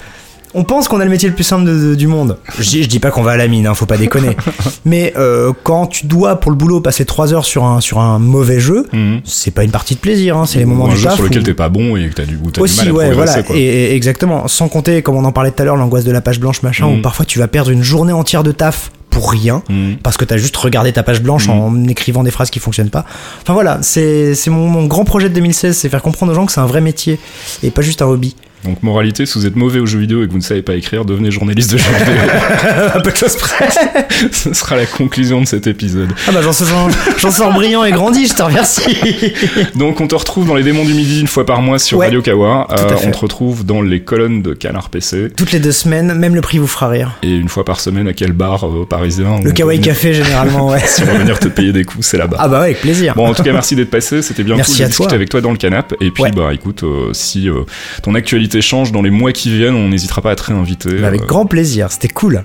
on 0.55 0.65
pense 0.65 0.89
qu'on 0.89 1.01
a 1.01 1.05
le 1.05 1.11
métier 1.11 1.29
le 1.29 1.35
plus 1.35 1.45
simple 1.45 1.65
de- 1.65 1.91
de- 1.91 1.95
du 1.95 2.07
monde. 2.07 2.39
Je 2.59 2.69
dis, 2.69 2.83
je 2.83 2.89
dis 2.89 2.99
pas 2.99 3.11
qu'on 3.11 3.23
va 3.23 3.33
à 3.33 3.37
la 3.37 3.49
mine, 3.49 3.67
hein, 3.67 3.75
faut 3.75 3.87
pas 3.87 3.97
déconner. 3.99 4.37
Mais 4.85 5.13
euh, 5.17 5.53
quand 5.63 5.87
tu 5.87 6.07
dois 6.07 6.37
pour 6.41 6.51
le 6.51 6.57
boulot 6.57 6.81
passer 6.81 7.05
3 7.05 7.33
heures 7.35 7.45
sur 7.45 7.65
un, 7.65 7.81
sur 7.81 7.99
un 8.01 8.19
mauvais 8.19 8.61
jeu, 8.61 8.87
Mhm. 8.93 9.21
c'est 9.25 9.51
pas 9.51 9.65
une 9.65 9.71
partie 9.71 9.95
de 9.95 10.01
plaisir, 10.01 10.37
hein, 10.37 10.47
c'est 10.47 10.59
les 10.59 10.65
Ou 10.65 10.69
moments 10.69 10.87
un 10.87 10.91
du 10.91 10.97
jeu 10.97 11.05
taf 11.05 11.15
sur 11.17 11.25
lequel 11.25 11.43
où- 11.43 11.45
t'es 11.45 11.55
pas 11.55 11.69
bon 11.69 11.97
et 11.97 12.09
que 12.09 12.15
t'as 12.15 12.25
du, 12.25 12.37
ou 12.43 12.51
du 12.51 12.61
aussi, 12.61 12.79
mal 12.79 12.89
à 12.89 12.93
ouais, 12.93 13.13
voilà, 13.13 13.43
quoi. 13.43 13.57
et, 13.57 13.61
et 13.63 13.95
exactement. 13.95 14.49
Sans 14.49 14.69
compter, 14.69 15.03
comme 15.03 15.17
on 15.17 15.25
en 15.25 15.33
parlait 15.33 15.51
tout 15.51 15.63
à 15.63 15.65
l'heure, 15.65 15.77
l'angoisse 15.77 16.05
de 16.05 16.13
la 16.13 16.21
page 16.21 16.41
blanche, 16.41 16.63
machin, 16.63 16.87
Mhm. 16.89 16.99
où 16.99 17.03
parfois 17.03 17.25
tu 17.27 17.39
vas 17.39 17.49
perdre 17.49 17.71
une 17.71 17.83
journée 17.83 18.13
entière 18.13 18.43
de 18.43 18.53
taf 18.53 18.91
pour 19.11 19.31
rien, 19.33 19.63
Mhm. 19.69 19.97
parce 20.03 20.17
que 20.17 20.25
t'as 20.25 20.37
juste 20.37 20.57
regardé 20.57 20.93
ta 20.93 21.03
page 21.03 21.23
blanche 21.23 21.49
Mhm. 21.49 21.55
en 21.55 21.85
écrivant 21.89 22.23
des 22.23 22.31
phrases 22.31 22.51
qui 22.51 22.59
fonctionnent 22.59 22.91
pas. 22.91 23.05
Enfin 23.43 23.53
voilà, 23.53 23.79
c'est 23.83 24.35
c'est 24.35 24.51
mon, 24.51 24.69
mon 24.69 24.87
grand 24.87 25.05
projet 25.05 25.29
de 25.29 25.35
2016, 25.35 25.77
c'est 25.77 25.89
faire 25.89 26.03
comprendre 26.03 26.33
aux 26.33 26.35
gens 26.35 26.47
que 26.47 26.53
c'est 26.53 26.61
un 26.61 26.67
vrai 26.67 26.81
métier 26.81 27.19
et 27.63 27.71
pas 27.71 27.83
juste 27.83 28.01
un 28.03 28.07
hobby. 28.07 28.35
Donc 28.65 28.83
moralité, 28.83 29.25
si 29.25 29.39
vous 29.39 29.47
êtes 29.47 29.57
mauvais 29.57 29.79
aux 29.79 29.87
jeux 29.87 29.99
vidéo 30.01 30.23
et 30.23 30.27
que 30.27 30.33
vous 30.33 30.39
ne 30.39 30.43
savez 30.43 30.63
pas 30.63 30.75
écrire, 30.75 31.05
devenez 31.05 31.31
journaliste 31.31 31.73
de 31.73 31.79
jeux 31.79 31.91
vidéo. 31.99 32.15
Un 32.95 33.01
peu 33.01 33.11
de 33.13 33.17
choses 33.17 33.37
près. 33.37 33.69
Ce 34.33 34.53
sera 34.53 34.77
la 34.77 34.85
conclusion 34.87 35.41
de 35.41 35.47
cet 35.47 35.67
épisode. 35.67 36.09
Ah 36.27 36.33
bah 36.33 36.41
j'en 36.43 36.53
sors, 36.53 36.89
j'en 37.19 37.31
sors 37.31 37.53
brillant 37.53 37.85
et 37.85 37.93
grandi, 37.93 38.27
je 38.27 38.35
te 38.35 38.43
remercie. 38.43 38.97
Donc 39.77 40.01
on 40.01 40.07
te 40.09 40.15
retrouve 40.15 40.47
dans 40.47 40.55
les 40.55 40.63
démons 40.65 40.85
du 40.85 40.93
midi 40.95 41.21
une 41.21 41.27
fois 41.29 41.47
par 41.47 41.63
mois 41.63 41.79
sur 41.79 41.99
Ouais, 41.99 42.07
Radio 42.07 42.21
Kawa. 42.23 42.67
Euh, 42.73 42.97
on 43.07 43.11
te 43.11 43.19
retrouve 43.19 43.65
dans 43.65 43.81
les 43.83 44.01
colonnes 44.01 44.43
de 44.43 44.55
Canard 44.55 44.91
PC. 44.91 45.29
Toutes 45.37 45.53
les 45.53 45.61
deux 45.61 45.73
semaines, 45.73 46.15
même 46.15 46.35
le 46.35 46.41
prix 46.41 46.59
vous 46.59 46.67
fera 46.67 46.89
rire. 46.89 47.13
Et 47.23 47.31
une 47.37 47.49
fois 47.49 47.65
par 47.65 47.79
semaine 47.81 48.09
à 48.09 48.13
quel 48.13 48.33
bar 48.33 48.67
euh, 48.67 48.85
parisien 48.89 49.41
Le 49.43 49.53
Kawaii 49.53 49.79
venir- 49.79 49.89
Café 49.95 50.15
généralement, 50.15 50.69
ouais. 50.69 50.81
Si 50.85 51.03
on 51.03 51.07
va 51.07 51.15
venir 51.15 51.39
te 51.39 51.49
payer 51.49 51.73
des 51.73 51.85
coups, 51.85 52.05
c'est 52.07 52.19
là-bas. 52.19 52.37
Ah 52.41 52.49
bah 52.49 52.59
ouais, 52.61 52.65
avec 52.67 52.81
plaisir. 52.81 53.15
Bon, 53.15 53.27
en 53.29 53.35
tout 53.35 53.43
cas, 53.45 53.53
merci 53.53 53.77
d'être 53.77 53.91
passé. 53.91 54.21
C'était 54.23 54.43
bien 54.43 54.57
Merci 54.57 54.73
cool 54.73 54.81
de 54.83 54.87
discuter 54.89 55.07
toi. 55.09 55.15
avec 55.15 55.29
toi 55.29 55.41
dans 55.41 55.51
le 55.53 55.57
canap. 55.59 55.95
Et 56.01 56.11
puis, 56.11 56.25
Ouais. 56.25 56.33
bah, 56.33 56.51
écoute, 56.53 56.83
euh, 56.83 57.11
si 57.13 57.49
euh, 57.49 57.61
ton 58.03 58.15
actualité 58.15 58.48
change 58.61 58.93
dans 58.93 59.03
les 59.03 59.11
mois 59.11 59.33
qui 59.33 59.51
viennent, 59.51 59.75
on 59.75 59.89
n'hésitera 59.89 60.23
pas 60.23 60.31
à 60.33 60.37
te 60.37 60.43
réinviter. 60.45 61.01
Bah, 61.01 61.09
avec 61.09 61.23
Euh, 61.23 61.27
grand 61.27 61.47
plaisir, 61.47 61.91
c'était 61.93 62.09
cool. 62.09 62.43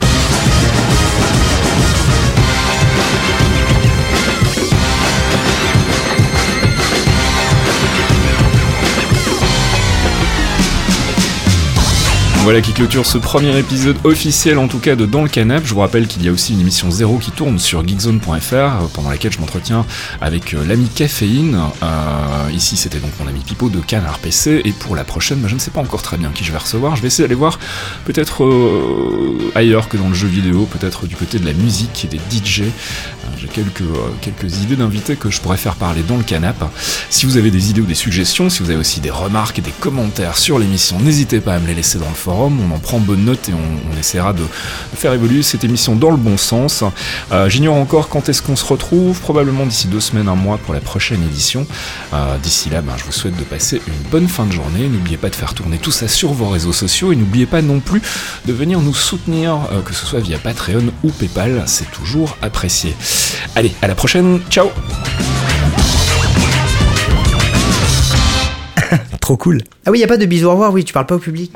Voilà 12.43 12.59
qui 12.59 12.73
clôture 12.73 13.05
ce 13.05 13.17
premier 13.17 13.57
épisode 13.57 13.95
officiel 14.03 14.57
en 14.57 14.67
tout 14.67 14.79
cas 14.79 14.97
de 14.97 15.05
Dans 15.05 15.21
le 15.21 15.29
Canap. 15.29 15.63
Je 15.65 15.73
vous 15.73 15.79
rappelle 15.79 16.07
qu'il 16.07 16.25
y 16.25 16.27
a 16.27 16.31
aussi 16.33 16.51
une 16.51 16.59
émission 16.59 16.91
zéro 16.91 17.17
qui 17.17 17.31
tourne 17.31 17.57
sur 17.57 17.87
geekzone.fr 17.87 18.53
euh, 18.53 18.69
pendant 18.93 19.09
laquelle 19.09 19.31
je 19.31 19.39
m'entretiens 19.39 19.85
avec 20.19 20.53
euh, 20.53 20.65
l'ami 20.67 20.89
Caféine. 20.89 21.57
Euh, 21.81 22.51
ici 22.51 22.75
c'était 22.75 22.99
donc 22.99 23.11
mon 23.17 23.29
ami 23.29 23.39
Pipo 23.39 23.69
de 23.69 23.79
Canard 23.79 24.19
PC 24.19 24.61
et 24.65 24.73
pour 24.73 24.97
la 24.97 25.05
prochaine, 25.05 25.39
bah, 25.39 25.47
je 25.47 25.55
ne 25.55 25.59
sais 25.59 25.71
pas 25.71 25.79
encore 25.79 26.01
très 26.01 26.17
bien 26.17 26.31
qui 26.35 26.43
je 26.43 26.51
vais 26.51 26.57
recevoir. 26.57 26.97
Je 26.97 27.01
vais 27.01 27.07
essayer 27.07 27.23
d'aller 27.23 27.39
voir 27.39 27.59
peut-être 28.03 28.45
ailleurs 29.55 29.87
que 29.87 29.95
dans 29.95 30.09
le 30.09 30.13
jeu 30.13 30.27
vidéo, 30.27 30.65
peut-être 30.65 31.07
du 31.07 31.15
côté 31.15 31.39
de 31.39 31.45
la 31.45 31.53
musique 31.53 32.03
et 32.03 32.07
des 32.09 32.19
DJ. 32.29 32.63
Euh, 33.23 33.27
J'ai 33.37 33.47
quelques, 33.47 33.81
euh, 33.81 34.09
quelques 34.21 34.57
idées 34.61 34.75
d'invités 34.75 35.15
que 35.15 35.29
je 35.29 35.41
pourrais 35.41 35.57
faire 35.57 35.75
parler 35.75 36.03
dans 36.03 36.17
le 36.17 36.23
canap. 36.23 36.55
Si 37.09 37.25
vous 37.25 37.37
avez 37.37 37.51
des 37.51 37.69
idées 37.69 37.81
ou 37.81 37.85
des 37.85 37.95
suggestions, 37.95 38.49
si 38.49 38.61
vous 38.63 38.69
avez 38.69 38.79
aussi 38.79 38.99
des 39.01 39.09
remarques 39.09 39.59
et 39.59 39.61
des 39.61 39.71
commentaires 39.71 40.37
sur 40.37 40.59
l'émission, 40.59 40.99
n'hésitez 40.99 41.39
pas 41.39 41.55
à 41.55 41.59
me 41.59 41.67
les 41.67 41.75
laisser 41.75 41.99
dans 41.99 42.09
le 42.09 42.15
forum. 42.15 42.59
On 42.59 42.73
en 42.73 42.79
prend 42.79 42.99
bonne 42.99 43.25
note 43.25 43.49
et 43.49 43.53
on, 43.53 43.93
on 43.93 43.99
essaiera 43.99 44.33
de, 44.33 44.43
faire 44.95 45.13
évoluer 45.13 45.43
cette 45.43 45.63
émission 45.63 45.95
dans 45.95 46.11
le 46.11 46.17
bon 46.17 46.37
sens. 46.37 46.83
Euh, 47.31 47.49
J'ignore 47.49 47.75
encore 47.75 48.09
quand 48.09 48.29
est-ce 48.29 48.41
qu'on 48.41 48.55
se 48.55 48.65
retrouve, 48.65 49.19
probablement 49.19 49.65
d'ici 49.65 49.87
deux 49.87 49.99
semaines, 49.99 50.27
un 50.27 50.35
mois 50.35 50.57
pour 50.57 50.73
la 50.73 50.79
prochaine 50.79 51.21
édition. 51.23 51.65
D'ici 52.41 52.69
là, 52.69 52.81
ben, 52.81 52.93
je 52.97 53.03
vous 53.03 53.11
souhaite 53.11 53.35
de 53.37 53.43
passer 53.43 53.81
une 53.87 54.09
bonne 54.11 54.27
fin 54.27 54.45
de 54.45 54.51
journée. 54.51 54.87
N'oubliez 54.87 55.17
pas 55.17 55.29
de 55.29 55.35
faire 55.35 55.53
tourner 55.53 55.77
tout 55.77 55.91
ça 55.91 56.07
sur 56.07 56.33
vos 56.33 56.49
réseaux 56.49 56.73
sociaux 56.73 57.11
et 57.11 57.15
n'oubliez 57.15 57.45
pas 57.45 57.61
non 57.61 57.79
plus 57.79 58.01
de 58.45 58.53
venir 58.53 58.79
nous 58.79 58.93
soutenir, 58.93 59.57
que 59.85 59.93
ce 59.93 60.05
soit 60.05 60.19
via 60.19 60.37
Patreon 60.37 60.85
ou 61.03 61.09
PayPal, 61.11 61.63
c'est 61.65 61.89
toujours 61.91 62.37
apprécié. 62.41 62.95
Allez, 63.55 63.71
à 63.81 63.87
la 63.87 63.95
prochaine, 63.95 64.39
ciao 64.49 64.69
Trop 69.21 69.37
cool. 69.37 69.61
Ah 69.85 69.91
oui, 69.91 69.99
y 69.99 70.03
a 70.03 70.07
pas 70.07 70.17
de 70.17 70.25
bisous 70.25 70.47
au 70.47 70.51
revoir, 70.51 70.73
oui, 70.73 70.83
tu 70.83 70.93
parles 70.93 71.05
pas 71.05 71.15
au 71.15 71.19
public. 71.19 71.55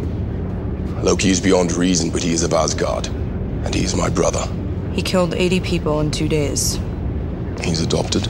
Loki 1.03 1.31
is 1.31 1.41
beyond 1.41 1.71
reason, 1.71 2.11
but 2.11 2.21
he 2.21 2.31
is 2.31 2.43
of 2.43 2.53
Asgard. 2.53 3.07
And 3.07 3.73
he 3.73 3.83
is 3.83 3.95
my 3.95 4.09
brother. 4.09 4.47
He 4.93 5.01
killed 5.01 5.33
80 5.33 5.59
people 5.61 5.99
in 5.99 6.11
two 6.11 6.27
days. 6.27 6.79
He's 7.63 7.81
adopted. 7.81 8.27